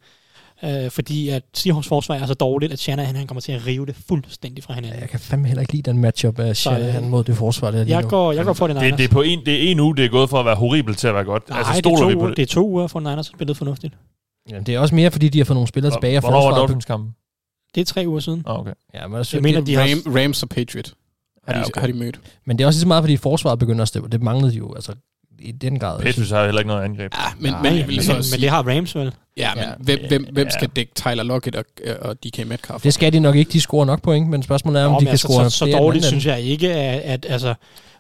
Øh, 0.65 0.91
fordi 0.91 1.29
at 1.29 1.43
Seahawks 1.55 1.89
forsvar 1.89 2.15
er 2.15 2.27
så 2.27 2.35
dårligt, 2.35 2.73
at 2.73 2.79
Shanahan 2.79 3.17
han 3.17 3.27
kommer 3.27 3.41
til 3.41 3.53
at 3.53 3.67
rive 3.67 3.87
det 3.87 3.97
fuldstændig 4.09 4.65
fra 4.65 4.75
hinanden. 4.75 5.01
Jeg 5.01 5.09
kan 5.09 5.21
fandme 5.21 5.47
heller 5.49 5.61
ikke 5.61 5.73
lide 5.73 5.91
den 5.91 5.99
matchup 5.99 6.39
af 6.39 6.57
Så, 6.57 6.71
øh, 6.71 6.77
Shanahan 6.77 7.09
mod 7.09 7.25
det 7.25 7.37
forsvar, 7.37 7.71
der 7.71 7.79
er 7.81 7.85
lige 7.85 7.95
Jeg 7.97 8.03
nu. 8.03 8.09
går, 8.09 8.33
jeg 8.33 8.45
går 8.45 8.53
for 8.53 8.67
det 8.67 8.77
Det, 8.77 8.83
Niners. 8.83 8.97
det, 8.99 9.05
er 9.05 9.09
på 9.13 9.23
en, 9.23 9.41
det 9.47 9.55
er 9.67 9.71
en 9.71 9.81
uge, 9.81 9.97
det 9.97 10.05
er 10.05 10.09
gået 10.09 10.31
fra 10.31 10.39
at 10.41 10.45
være 10.47 10.57
horribelt 10.57 10.99
til 10.99 11.09
at 11.09 11.15
være 11.15 11.25
godt. 11.25 11.49
Nej, 11.49 11.59
altså, 11.59 11.73
det, 11.73 11.79
er 11.79 11.81
stoler 11.97 12.07
vi 12.07 12.13
to, 12.13 12.19
på 12.19 12.21
uger, 12.21 12.29
det? 12.29 12.37
det 12.37 12.43
er 12.43 12.47
to 12.47 12.69
uger 12.69 12.87
for 12.87 13.01
Niners 13.01 13.29
har 13.29 13.37
spillet 13.37 13.57
fornuftigt. 13.57 13.95
Ja, 14.51 14.59
det 14.59 14.75
er 14.75 14.79
også 14.79 14.95
mere, 14.95 15.11
fordi 15.11 15.29
de 15.29 15.39
har 15.39 15.45
fået 15.45 15.55
nogle 15.57 15.69
spillere 15.69 15.93
tilbage 15.95 16.17
af 16.17 16.23
Hvornår 16.23 16.37
var 16.37 16.43
forsvaret. 16.43 16.61
Dolphins-kampen? 16.69 17.15
Det 17.75 17.81
er 17.81 17.85
tre 17.85 18.05
uger 18.07 18.21
siden. 18.21 18.43
Oh, 18.47 18.61
okay. 18.61 18.73
Ja, 18.95 19.07
men, 19.07 19.17
altså, 19.19 19.37
Jeg 19.37 19.43
mener, 19.43 19.61
de 19.61 19.75
har... 19.75 19.83
Ram, 19.83 20.15
Rams 20.17 20.43
og 20.43 20.49
Patriot 20.49 20.93
har, 21.47 21.55
Ja, 21.55 21.59
de, 21.61 21.65
okay. 21.67 21.81
har 21.81 21.87
de 21.87 21.93
mødt. 21.93 22.21
men 22.47 22.59
det 22.59 22.65
er 22.65 22.67
også 22.67 22.77
lige 22.77 22.81
så 22.81 22.89
meget, 22.89 23.03
fordi 23.03 23.17
forsvaret 23.17 23.59
begynder 23.59 23.83
at 23.83 23.89
stemme. 23.89 24.09
Det 24.09 24.23
manglede 24.23 24.53
de 24.53 24.57
jo 24.57 24.75
altså, 24.75 24.93
i 25.41 25.53
den 25.53 25.79
grad. 25.79 26.01
Patriots 26.01 26.31
har 26.31 26.45
heller 26.45 26.61
ikke 26.61 26.69
noget 26.69 26.83
angreb. 26.85 27.13
Ja, 27.15 27.21
men, 27.39 27.53
Nej, 27.53 27.63
men, 27.63 27.71
men- 27.73 27.79
jeg 27.81 27.89
vil 27.89 27.97
men, 27.97 28.05
så 28.05 28.13
men, 28.13 28.23
sige, 28.23 28.37
men 28.37 28.41
det 28.43 28.51
har 28.51 28.63
Rams 28.63 28.95
vel. 28.97 29.13
ja, 29.37 29.55
men 29.55 29.65
Ja. 29.65 29.71
hvem, 29.79 29.99
hvem, 30.09 30.27
hvem 30.33 30.47
Ja. 30.47 30.51
skal 30.51 30.69
dække 30.77 30.93
Tyler 30.95 31.23
Lockett 31.23 31.57
og, 31.57 31.65
og 32.01 32.17
DK 32.25 32.47
Metcalf? 32.47 32.83
Det 32.83 32.95
skal 32.95 33.13
de 33.13 33.21
nok 33.21 33.37
ikke. 33.37 33.53
De 33.53 33.61
scorer 33.61 33.85
nok 33.85 34.03
point, 34.03 34.29
men 34.29 34.43
spørgsmålet 34.43 34.83
er, 34.83 34.87
om 34.87 34.93
Nå, 34.93 34.99
de 35.01 35.05
kan 35.05 35.11
altså, 35.11 35.29
score 35.29 35.51
så, 35.51 35.57
så 35.59 35.67
dårligt 35.79 36.05
synes 36.05 36.27
jeg 36.27 36.41
ikke, 36.41 36.75
at, 36.75 37.01
at, 37.01 37.27
altså, 37.29 37.55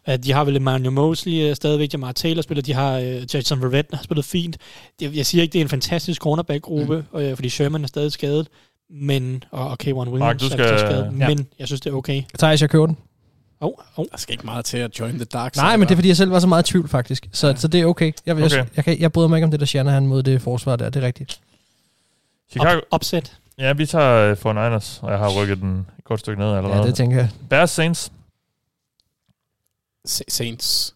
at 0.06 0.24
de 0.24 0.32
har 0.32 0.44
vel 0.44 0.56
Emmanuel 0.56 0.92
Mosley 0.92 1.48
uh, 1.50 1.54
stadigvæk, 1.56 1.92
Jamar 1.92 2.12
Taylor 2.12 2.42
spiller, 2.42 2.62
de 2.62 2.74
har 2.74 2.98
uh, 2.98 3.34
Jason 3.34 3.62
Verrett, 3.62 3.90
der 3.90 3.96
har 3.96 4.04
spillet 4.04 4.24
fint. 4.24 4.56
Jeg, 5.00 5.16
jeg 5.16 5.26
siger 5.26 5.42
ikke, 5.42 5.52
det 5.52 5.58
er 5.58 5.62
en 5.64 5.68
fantastisk 5.68 6.20
cornerback-gruppe, 6.22 7.04
mm. 7.12 7.18
øh, 7.18 7.34
fordi 7.34 7.48
Sherman 7.48 7.82
er 7.84 7.88
stadig 7.88 8.12
skadet, 8.12 8.46
men, 8.90 9.44
og, 9.50 9.68
og 9.68 9.76
K1 9.84 9.86
Williams 9.92 10.18
Mark, 10.18 10.40
du 10.40 10.44
er 10.44 10.48
skal- 10.50 10.64
stadig 10.64 10.80
skadet, 10.80 11.12
Ja. 11.20 11.28
men 11.28 11.46
jeg 11.58 11.66
synes, 11.66 11.80
det 11.80 11.90
er 11.92 11.94
okay. 11.94 12.22
Thijs, 12.38 12.60
jeg 12.62 12.70
køber 12.70 12.86
den. 12.86 12.96
Oh, 13.61 13.73
oh. 13.97 14.07
Der 14.11 14.16
skal 14.16 14.32
ikke 14.32 14.45
meget 14.47 14.65
til 14.65 14.77
at 14.78 15.01
join 15.01 15.15
the 15.15 15.24
dark 15.24 15.57
Nej, 15.57 15.77
men 15.77 15.89
det 15.89 15.93
er, 15.95 15.97
fordi 15.97 16.09
jeg 16.09 16.16
selv 16.16 16.31
var 16.31 16.39
så 16.41 16.47
meget 16.47 16.69
i 16.69 16.73
tvivl, 16.73 16.89
faktisk. 16.89 17.28
Så, 17.32 17.49
ja. 17.49 17.55
så 17.57 17.69
det 17.69 17.81
er 17.81 17.87
okay. 17.87 18.12
Jeg, 18.27 18.37
jeg, 18.37 18.45
Okay. 18.45 18.57
jeg, 18.57 18.66
jeg, 18.77 18.85
kan, 18.85 19.01
jeg 19.01 19.12
bryder 19.12 19.28
mig 19.28 19.37
ikke 19.37 19.45
om 19.45 19.51
det, 19.51 19.61
der 19.61 19.66
Shanahan 19.66 20.07
mod 20.07 20.23
det 20.23 20.43
forsvar 20.43 20.77
der. 20.77 20.91
Det 20.91 21.03
er 21.03 21.07
rigtigt. 21.07 21.41
Chicago, 22.51 22.77
Up, 22.78 22.82
upset. 22.95 23.39
ja, 23.59 23.73
vi 23.73 23.87
tager 23.87 24.31
uh, 24.32 24.39
for 24.39 24.53
Niners, 24.53 25.01
og 25.03 25.11
jeg 25.11 25.19
har 25.19 25.43
rykket 25.43 25.59
den 25.59 25.87
et 25.99 26.05
godt 26.05 26.20
stykke 26.20 26.43
ned 26.43 26.57
allerede. 26.57 26.81
Ja, 26.81 26.87
det 26.87 26.95
tænker 26.95 27.16
jeg. 27.16 27.31
Bears 27.51 27.70
Saints. 27.70 28.12
Sa- 30.09 30.20
Saints. 30.28 30.95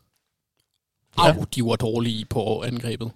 Ja. 1.19 1.33
Au, 1.37 1.45
de 1.55 1.65
var 1.65 1.77
dårlige 1.77 2.25
på 2.25 2.63
angrebet. 2.63 3.11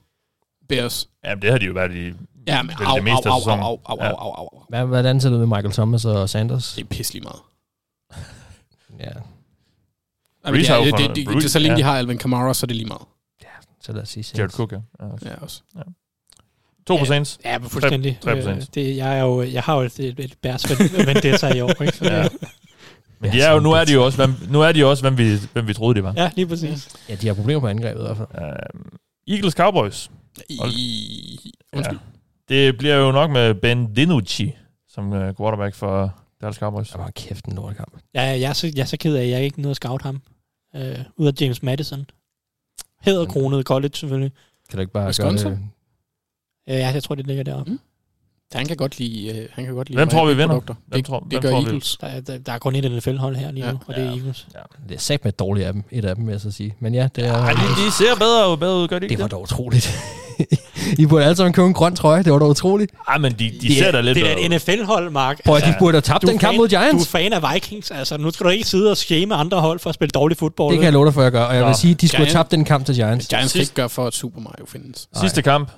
Bears. 0.69 1.09
Ja, 1.25 1.35
det 1.35 1.51
har 1.51 1.59
de 1.59 1.65
jo 1.65 1.73
været 1.73 1.93
i 1.95 2.13
Ja, 2.47 2.63
men 2.63 2.73
au, 2.87 2.95
det 2.97 3.05
meste 3.05 3.29
au, 3.29 3.33
af 3.33 3.35
au, 3.35 3.41
sæsonen. 3.41 3.63
au, 3.65 3.81
au, 3.85 3.97
au, 3.99 4.05
Ja. 4.05 4.09
au, 4.11 4.17
au, 4.33 4.49
au. 4.53 4.63
Hvad, 4.69 4.85
hvordan 4.85 5.21
ser 5.21 5.31
det 5.31 5.39
med 5.39 5.47
Michael 5.47 5.73
Thomas 5.73 6.05
og 6.05 6.29
Sanders? 6.31 6.73
Det 6.75 6.83
er 6.85 6.89
pisselig 6.89 7.23
meget. 7.23 7.41
Ja, 9.01 9.11
Ja, 10.49 10.53
men 10.53 10.61
det, 10.61 10.69
Breeze 10.69 10.73
har 10.73 10.81
er, 10.81 10.87
jo 10.87 11.09
det, 11.09 11.17
det, 11.17 11.27
det, 11.35 11.43
det, 11.43 11.51
så 11.51 11.59
længe 11.59 11.73
ja. 11.73 11.79
de 11.79 11.83
har 11.83 11.97
Alvin 11.99 12.19
Kamara, 12.19 12.55
så 12.55 12.65
er 12.65 12.67
det 12.69 12.77
lige 12.77 12.87
meget. 12.89 13.03
så 13.83 13.93
lad 13.93 14.03
os 14.03 14.09
sige 14.09 14.25
Jared. 14.39 14.51
Cook, 14.51 14.73
ja. 14.73 14.79
ja. 15.01 15.07
også. 15.13 15.27
Ja, 15.29 15.35
også. 15.41 15.63
To 16.87 16.95
på 16.97 16.99
Ja. 16.99 17.05
Saints. 17.05 17.39
Ja, 17.45 17.59
men 17.59 17.69
fuldstændig. 17.71 18.19
Tre- 18.25 18.31
tre 18.31 18.37
procent. 18.37 18.59
Øh, 18.59 18.67
det, 18.75 18.97
jeg, 18.97 19.19
er 19.19 19.23
jo, 19.23 19.43
jeg 19.43 19.63
har 19.63 19.75
jo 19.77 19.81
et, 19.81 20.01
et, 20.01 20.21
et 20.21 20.35
Bears 20.43 20.71
vendetta 21.07 21.55
i 21.55 21.61
år, 21.61 21.83
ikke? 21.83 21.97
Så, 21.97 22.05
Ja. 22.05 22.23
ja. 22.23 22.29
Men 23.21 23.33
de 23.33 23.41
er 23.41 23.53
jo, 23.53 23.61
nu 23.61 23.73
er 23.73 23.85
de 23.85 23.93
jo 23.93 24.05
også, 24.05 24.19
hvem, 24.27 24.35
nu 24.51 24.61
er 24.63 24.73
de 24.73 24.81
jo 24.81 24.91
også, 24.91 25.03
hvem 25.03 25.19
vi, 25.19 25.37
hvem 25.53 25.69
vi 25.69 25.75
troede, 25.75 25.95
de 25.99 26.03
var. 26.05 26.15
ja, 26.17 26.31
lige 26.37 26.47
præcis. 26.47 26.89
Ja, 27.09 27.15
de 27.15 27.27
har 27.27 27.35
problemer 27.35 27.61
på 27.61 27.67
angrebet 27.67 28.01
i 28.01 28.03
hvert 28.03 28.17
fald. 28.17 28.29
Uh, 28.35 29.35
Eagles 29.35 29.53
Cowboys. 29.55 30.11
I, 30.49 31.53
undskyld. 31.77 31.99
Det 32.49 32.79
bliver 32.79 32.95
jo 32.95 33.13
nok 33.13 33.31
med 33.31 33.55
Ben 33.55 33.95
DiNucci 33.95 34.53
som 34.89 35.13
uh, 35.13 35.19
quarterback 35.19 35.75
for 35.75 36.15
Dallas 36.41 36.57
Cowboys. 36.57 36.89
Det 36.91 36.99
var 36.99 37.11
kæft 37.17 37.45
en 37.45 37.55
lortekamp. 37.55 37.93
Ja, 38.15 38.23
jeg, 38.23 38.41
er 38.43 38.53
så, 38.53 38.73
jeg 38.75 38.83
er 38.83 38.87
så 38.87 38.97
ked 38.97 39.15
af, 39.17 39.23
at 39.23 39.29
jeg 39.31 39.43
ikke 39.43 39.61
nåede 39.61 39.71
at 39.71 39.77
scout 39.77 40.03
ham. 40.03 40.23
Øh, 40.77 40.99
ud 41.17 41.27
af 41.27 41.33
James 41.41 41.63
Madison. 41.63 42.07
Hedder 43.01 43.27
kronet 43.27 43.65
college, 43.67 43.95
selvfølgelig. 43.95 44.33
Kan 44.71 44.77
du 44.77 44.81
ikke 44.81 44.93
bare 44.93 45.07
Wisconsin? 45.07 45.49
gøre 45.49 45.59
det? 45.59 45.69
Ja, 46.67 46.91
jeg 46.95 47.03
tror, 47.03 47.15
det 47.15 47.27
ligger 47.27 47.45
deroppe. 47.45 47.73
Mm. 47.73 47.79
Han 48.55 48.67
kan 48.67 48.77
godt 48.77 48.99
lide, 48.99 49.29
øh, 49.29 49.49
han 49.53 49.65
kan 49.65 49.75
godt 49.75 49.89
lide 49.89 49.97
Hvem 49.99 50.09
tror 50.09 50.27
vi 50.27 50.31
vinder? 50.33 50.47
produkter. 50.47 50.75
Hvem 50.87 50.99
Det, 50.99 51.05
tror- 51.07 51.19
det 51.21 51.29
hvem 51.29 51.41
gør 51.43 51.51
tror 51.51 51.61
vi- 51.61 51.67
Eagles. 51.67 51.97
Der, 52.01 52.07
er- 52.07 52.21
der, 52.21 52.39
der 52.39 52.53
er 52.53 52.59
kun 52.59 52.75
et 52.77 52.93
NFL-hold 52.93 53.37
her 53.37 53.51
lige 53.51 53.67
Ja. 53.67 53.73
nu, 53.73 53.79
og 53.87 53.95
det 53.95 54.03
er 54.03 54.07
Ja. 54.09 54.13
Eagles. 54.17 54.47
Det 54.89 54.95
er 54.95 54.99
sagt 55.01 55.25
med 55.25 55.33
et 55.33 55.39
dårligt 55.39 55.67
af 55.67 55.73
dem. 55.73 55.85
Et 55.91 56.05
af 56.05 56.15
dem, 56.17 56.27
vil 56.27 56.33
jeg 56.33 56.41
så 56.41 56.51
sige. 56.51 56.75
Men 56.81 56.95
ja, 56.95 57.09
det 57.17 57.27
er... 57.27 57.33
Ej, 57.35 57.53
de, 57.53 57.59
de 57.87 57.93
ser 57.93 58.15
bedre, 58.19 58.59
bedre 58.59 58.77
ud, 58.83 58.89
gør 58.89 58.99
de 58.99 59.09
det 59.09 59.19
var 59.19 59.27
da 59.29 59.37
utroligt. 59.37 59.99
I 60.99 61.07
burde 61.07 61.25
alle 61.25 61.37
sammen 61.37 61.53
købe 61.53 61.67
en 61.69 61.75
grøn 61.75 61.97
trøje. 61.97 62.23
Det 62.23 62.33
var 62.33 62.39
da 62.39 62.45
utroligt. 62.45 62.93
Ej, 63.09 63.19
men 63.19 63.33
de, 63.33 63.39
de 63.39 63.59
Det 63.69 63.77
ser 63.77 63.87
er- 63.87 63.93
da 63.93 64.01
lidt 64.01 64.17
Det 64.17 64.31
er 64.33 64.37
et 64.37 64.51
NFL-hold, 64.51 65.11
Mark. 65.11 65.41
Prøv 65.45 65.57
at 65.57 65.63
de 65.63 65.75
burde 65.79 65.93
have 65.95 66.01
tabt 66.03 66.23
den 66.23 66.39
kamp 66.39 66.53
fan- 66.53 66.57
mod 66.57 66.69
Du 66.69 66.77
er 66.77 66.81
Giants. 66.81 67.09
fan 67.09 67.33
af 67.33 67.55
Vikings. 67.55 67.91
Altså, 67.91 68.17
nu 68.17 68.31
skal 68.31 68.45
du 68.45 68.51
ikke 68.51 68.65
sidde 68.65 68.91
og 68.91 68.97
shame 68.97 69.35
andre 69.35 69.61
hold 69.61 69.79
for 69.79 69.89
at 69.91 69.95
spille 69.95 70.11
dårlig 70.11 70.37
fodbold. 70.37 70.73
Det 70.73 70.79
kan 70.79 70.85
jeg 70.85 70.93
love 70.93 71.07
dig 71.07 71.15
for, 71.15 71.21
at 71.21 71.25
jeg 71.25 71.33
gør. 71.33 71.43
Og 71.45 71.53
jeg 71.55 71.61
Nå. 71.63 71.67
vil 71.69 71.77
sige, 71.77 71.91
at 71.95 72.01
de 72.01 72.09
skulle 72.09 72.19
have 72.19 72.29
Giants- 72.29 72.33
tabt 72.33 72.51
den 72.51 72.65
kamp 72.65 72.87
til 72.87 72.95
Giants. 72.95 73.27
Giants 73.29 73.53
Sidst- 73.53 73.61
ikke 73.71 73.75
gøre 73.75 73.89
for, 73.89 74.07
at 74.07 74.15
Super 74.15 74.41
Mario 74.41 74.67
findes. 74.67 75.09
Sidste 75.21 75.43
kamp. 75.43 75.71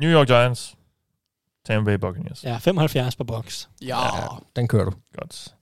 New 0.00 0.10
York 0.10 0.26
Giants. 0.26 0.74
Tampa 1.64 1.90
Bay 1.90 1.98
Buccaneers. 1.98 2.44
Ja, 2.44 2.56
75 2.58 3.16
på 3.16 3.24
box. 3.24 3.66
Ja. 3.82 3.96
Den 4.56 4.68
kører 4.68 4.84
du. 4.84 4.92
Godt. 5.18 5.54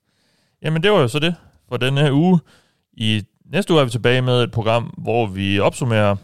Jamen, 0.63 0.83
det 0.83 0.93
var 0.93 0.99
jo 0.99 1.09
så 1.09 1.19
det 1.19 1.35
for 1.69 1.77
denne 1.77 2.01
her 2.01 2.13
uge. 2.13 2.41
I 2.93 3.23
næste 3.45 3.73
uge 3.73 3.81
er 3.81 3.85
vi 3.85 3.91
tilbage 3.91 4.23
med 4.23 4.43
et 4.43 4.51
program, 4.51 4.85
hvor 4.99 5.27
vi 5.27 5.61
opsummerer 5.61 6.17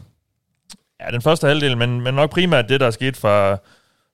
ja, 0.99 1.11
den 1.11 1.21
første 1.21 1.47
halvdel, 1.47 1.77
men, 1.77 2.01
men 2.01 2.13
nok 2.13 2.31
primært 2.31 2.69
det, 2.69 2.79
der 2.79 2.87
er 2.87 2.91
sket 2.91 3.17
fra, 3.17 3.53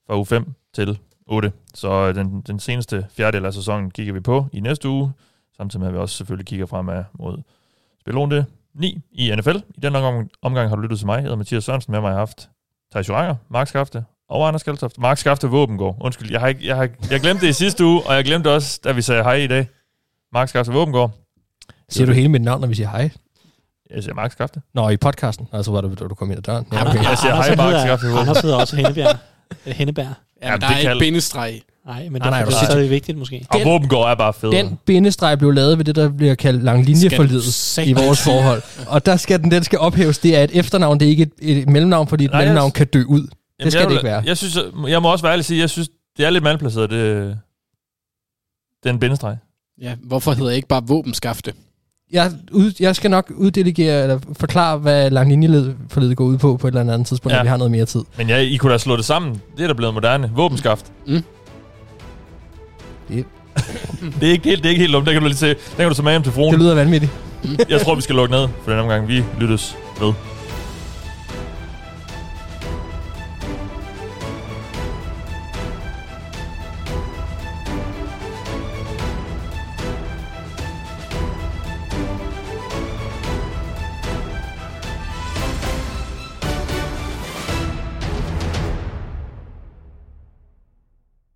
fra 0.08 0.18
uge 0.18 0.26
5 0.26 0.54
til 0.74 1.00
8. 1.28 1.52
Så 1.74 2.12
den, 2.12 2.42
den 2.42 2.60
seneste 2.60 3.08
fjerdedel 3.12 3.46
af 3.46 3.54
sæsonen 3.54 3.92
kigger 3.92 4.14
vi 4.14 4.20
på 4.20 4.48
i 4.54 4.60
næste 4.60 4.90
uge, 4.90 5.14
samtidig 5.58 5.80
med, 5.80 5.88
at 5.88 5.94
vi 5.94 6.00
også 6.00 6.16
selvfølgelig 6.16 6.48
kigger 6.48 6.66
fremad 6.66 7.04
mod 7.14 7.38
spilrunde 8.02 8.46
9 8.74 9.02
i 9.12 9.36
NFL. 9.36 9.58
I 9.76 9.80
den 9.80 9.96
omgang, 9.96 10.32
omgang 10.42 10.70
har 10.70 10.76
du 10.76 10.82
lyttet 10.82 11.00
til 11.00 11.06
mig. 11.06 11.16
Jeg 11.16 11.22
hedder 11.22 11.36
Mathias 11.36 11.64
Sørensen. 11.64 11.92
Med 11.92 12.02
mig 12.02 12.10
har 12.10 12.14
jeg 12.14 12.20
haft 12.20 12.50
Thijs 12.92 13.10
Joranger, 13.10 13.36
Mark 13.50 13.68
Skafte 13.68 14.06
og 14.30 14.48
Anders 14.48 14.64
Kaltoft. 14.64 14.98
Mark 14.98 15.18
Skafte 15.18 15.48
Våbengård. 15.48 15.98
Undskyld, 16.02 16.32
jeg, 16.32 16.40
har 16.40 16.48
ikke, 16.48 16.68
jeg, 16.68 16.76
har, 16.76 16.90
jeg 17.12 17.20
glemte 17.20 17.42
det 17.46 17.50
i 17.50 17.54
sidste 17.54 17.86
uge, 17.86 18.02
og 18.06 18.16
jeg 18.16 18.24
glemte 18.26 18.52
også, 18.52 18.80
da 18.84 18.92
vi 18.92 19.02
sagde 19.02 19.24
hej 19.24 19.34
i 19.36 19.48
dag. 19.48 19.68
Mark 20.34 20.50
Skafte 20.50 20.72
Våbengård. 20.72 21.12
Siger 21.90 22.06
du 22.06 22.12
hele 22.14 22.30
mit 22.30 22.42
navn, 22.42 22.62
når 22.62 22.68
vi 22.68 22.76
siger 22.76 22.90
hej? 22.90 23.10
Jeg 23.96 24.04
siger 24.04 24.14
Mark 24.14 24.32
Skafte. 24.32 24.62
Nå, 24.74 24.90
i 24.90 24.98
podcasten. 24.98 25.48
Altså, 25.54 25.72
var 25.72 25.82
det, 25.82 26.00
da 26.00 26.06
du 26.08 26.16
kom 26.16 26.30
ind 26.32 26.38
ad 26.38 26.44
døren. 26.44 26.66
Ja, 26.74 26.88
okay. 26.90 27.04
Jeg 27.04 27.18
siger 27.18 27.32
Anders, 27.34 27.48
hej, 27.48 27.56
Mark 27.56 27.68
hedder- 27.68 27.86
Skafte 27.86 28.06
Våben. 28.08 28.20
Anders 28.20 28.40
hedder 28.42 28.56
også 28.56 28.76
Hennebjerg. 28.76 29.16
Hennebær. 29.66 30.04
Ja, 30.04 30.52
Ja, 30.52 30.58
der 30.58 30.68
det 30.68 30.86
er 30.86 30.92
et 30.92 31.00
bindestreg. 31.00 31.62
Nej, 31.86 32.04
men 32.10 32.12
Nej, 32.12 32.20
derfor 32.20 32.30
nej, 32.30 32.40
er 32.42 32.46
det 32.46 32.54
du- 32.54 32.66
stadig 32.66 32.90
vigtigt 32.90 33.18
måske. 33.18 33.46
Og 33.50 33.60
Våbengård 33.66 34.10
er 34.12 34.16
bare 34.16 34.34
fed. 34.34 34.52
Den 34.52 34.80
bindestreg 34.86 35.38
blev 35.40 35.52
lavet 35.52 35.78
ved 35.78 35.86
det, 35.86 35.96
der 35.96 36.10
bliver 36.10 36.36
kaldt 36.36 36.64
langlinjeforlidet 36.64 37.44
Skal 37.54 37.88
i 37.90 37.94
du 37.94 38.02
vores 38.02 38.22
forhold. 38.24 38.62
Og 38.88 39.06
der 39.06 39.18
skal 39.18 39.44
den, 39.44 39.52
den 39.52 39.64
skal 39.64 39.80
ophæves. 39.80 40.18
Det 40.20 40.38
er 40.38 40.44
et 40.44 40.50
efternavn, 40.54 41.00
det 41.00 41.06
er 41.06 41.10
ikke 41.10 41.24
et, 41.42 41.60
et 41.60 41.70
mellemnavn, 41.70 42.08
fordi 42.08 42.26
et 42.26 42.32
Nej, 42.32 42.40
mellemnavn 42.42 42.72
kan 42.72 42.88
dø 42.88 43.04
ud. 43.08 43.28
Jamen, 43.60 43.72
skal 43.72 43.80
jeg 43.80 43.90
det 43.90 43.96
ikke 43.96 44.04
være. 44.06 44.24
Jeg, 44.26 44.38
synes, 44.38 44.58
jeg 44.88 45.02
må 45.02 45.12
også 45.12 45.22
være 45.22 45.32
ærlig 45.32 45.42
at 45.42 45.46
sige, 45.46 45.60
jeg 45.60 45.70
synes, 45.70 45.90
det 46.18 46.26
er 46.26 46.30
lidt 46.30 46.44
malplaceret, 46.44 46.90
det, 46.90 47.38
den 48.84 49.00
bindestreg. 49.00 49.38
Ja, 49.82 49.96
hvorfor 50.04 50.32
hedder 50.32 50.50
jeg 50.50 50.56
ikke 50.56 50.68
bare 50.68 50.84
våbenskafte? 50.88 51.54
Jeg, 52.12 52.32
ud, 52.52 52.72
jeg 52.80 52.96
skal 52.96 53.12
nok 53.12 53.32
uddelegere, 53.36 54.04
eller 54.04 54.20
forklare, 54.34 54.78
hvad 54.78 55.10
langlinjeforlidet 55.10 56.18
går 56.18 56.26
ud 56.26 56.38
på, 56.38 56.58
på 56.58 56.68
et 56.68 56.76
eller 56.76 56.94
andet 56.94 57.08
tidspunkt, 57.08 57.34
Ja. 57.34 57.38
når 57.38 57.44
vi 57.44 57.50
har 57.50 57.58
noget 57.58 57.72
mere 57.72 57.86
tid. 57.86 58.02
Men 58.18 58.30
ja, 58.30 58.38
I 58.38 58.56
kunne 58.58 58.72
da 58.74 58.78
slå 58.78 58.98
det 58.98 59.06
sammen. 59.06 59.42
Det 59.58 59.64
er 59.64 59.68
da 59.68 59.74
blevet 59.74 59.94
moderne. 59.94 60.32
Våbenskaft. 60.36 60.92
Mm. 61.08 61.24
Det, 63.10 63.26
Det 64.20 64.28
er 64.28 64.32
ikke 64.32 64.50
helt, 64.50 64.64
det 64.64 64.66
er 64.66 64.70
ikke 64.70 64.82
helt 64.82 64.94
dumt. 64.94 65.06
Der 65.06 65.14
kan 65.14 65.22
du 65.22 65.28
lige 65.28 65.38
se. 65.38 65.48
Der 65.48 65.56
kan 65.78 65.88
du 65.88 65.94
tage 65.94 66.04
med 66.04 66.12
hjem 66.12 66.24
til 66.24 66.32
fruen. 66.32 66.52
det 66.54 66.60
lyder 66.62 66.76
vanvittigt. 66.76 67.12
Jeg 67.70 67.82
tror, 67.82 67.96
vi 67.96 68.02
skal 68.02 68.16
lukke 68.16 68.32
ned 68.32 68.48
for 68.64 68.72
den 68.72 68.80
omgang. 68.80 69.08
Vi 69.08 69.24
lyttes 69.40 69.78
ved. 70.00 70.14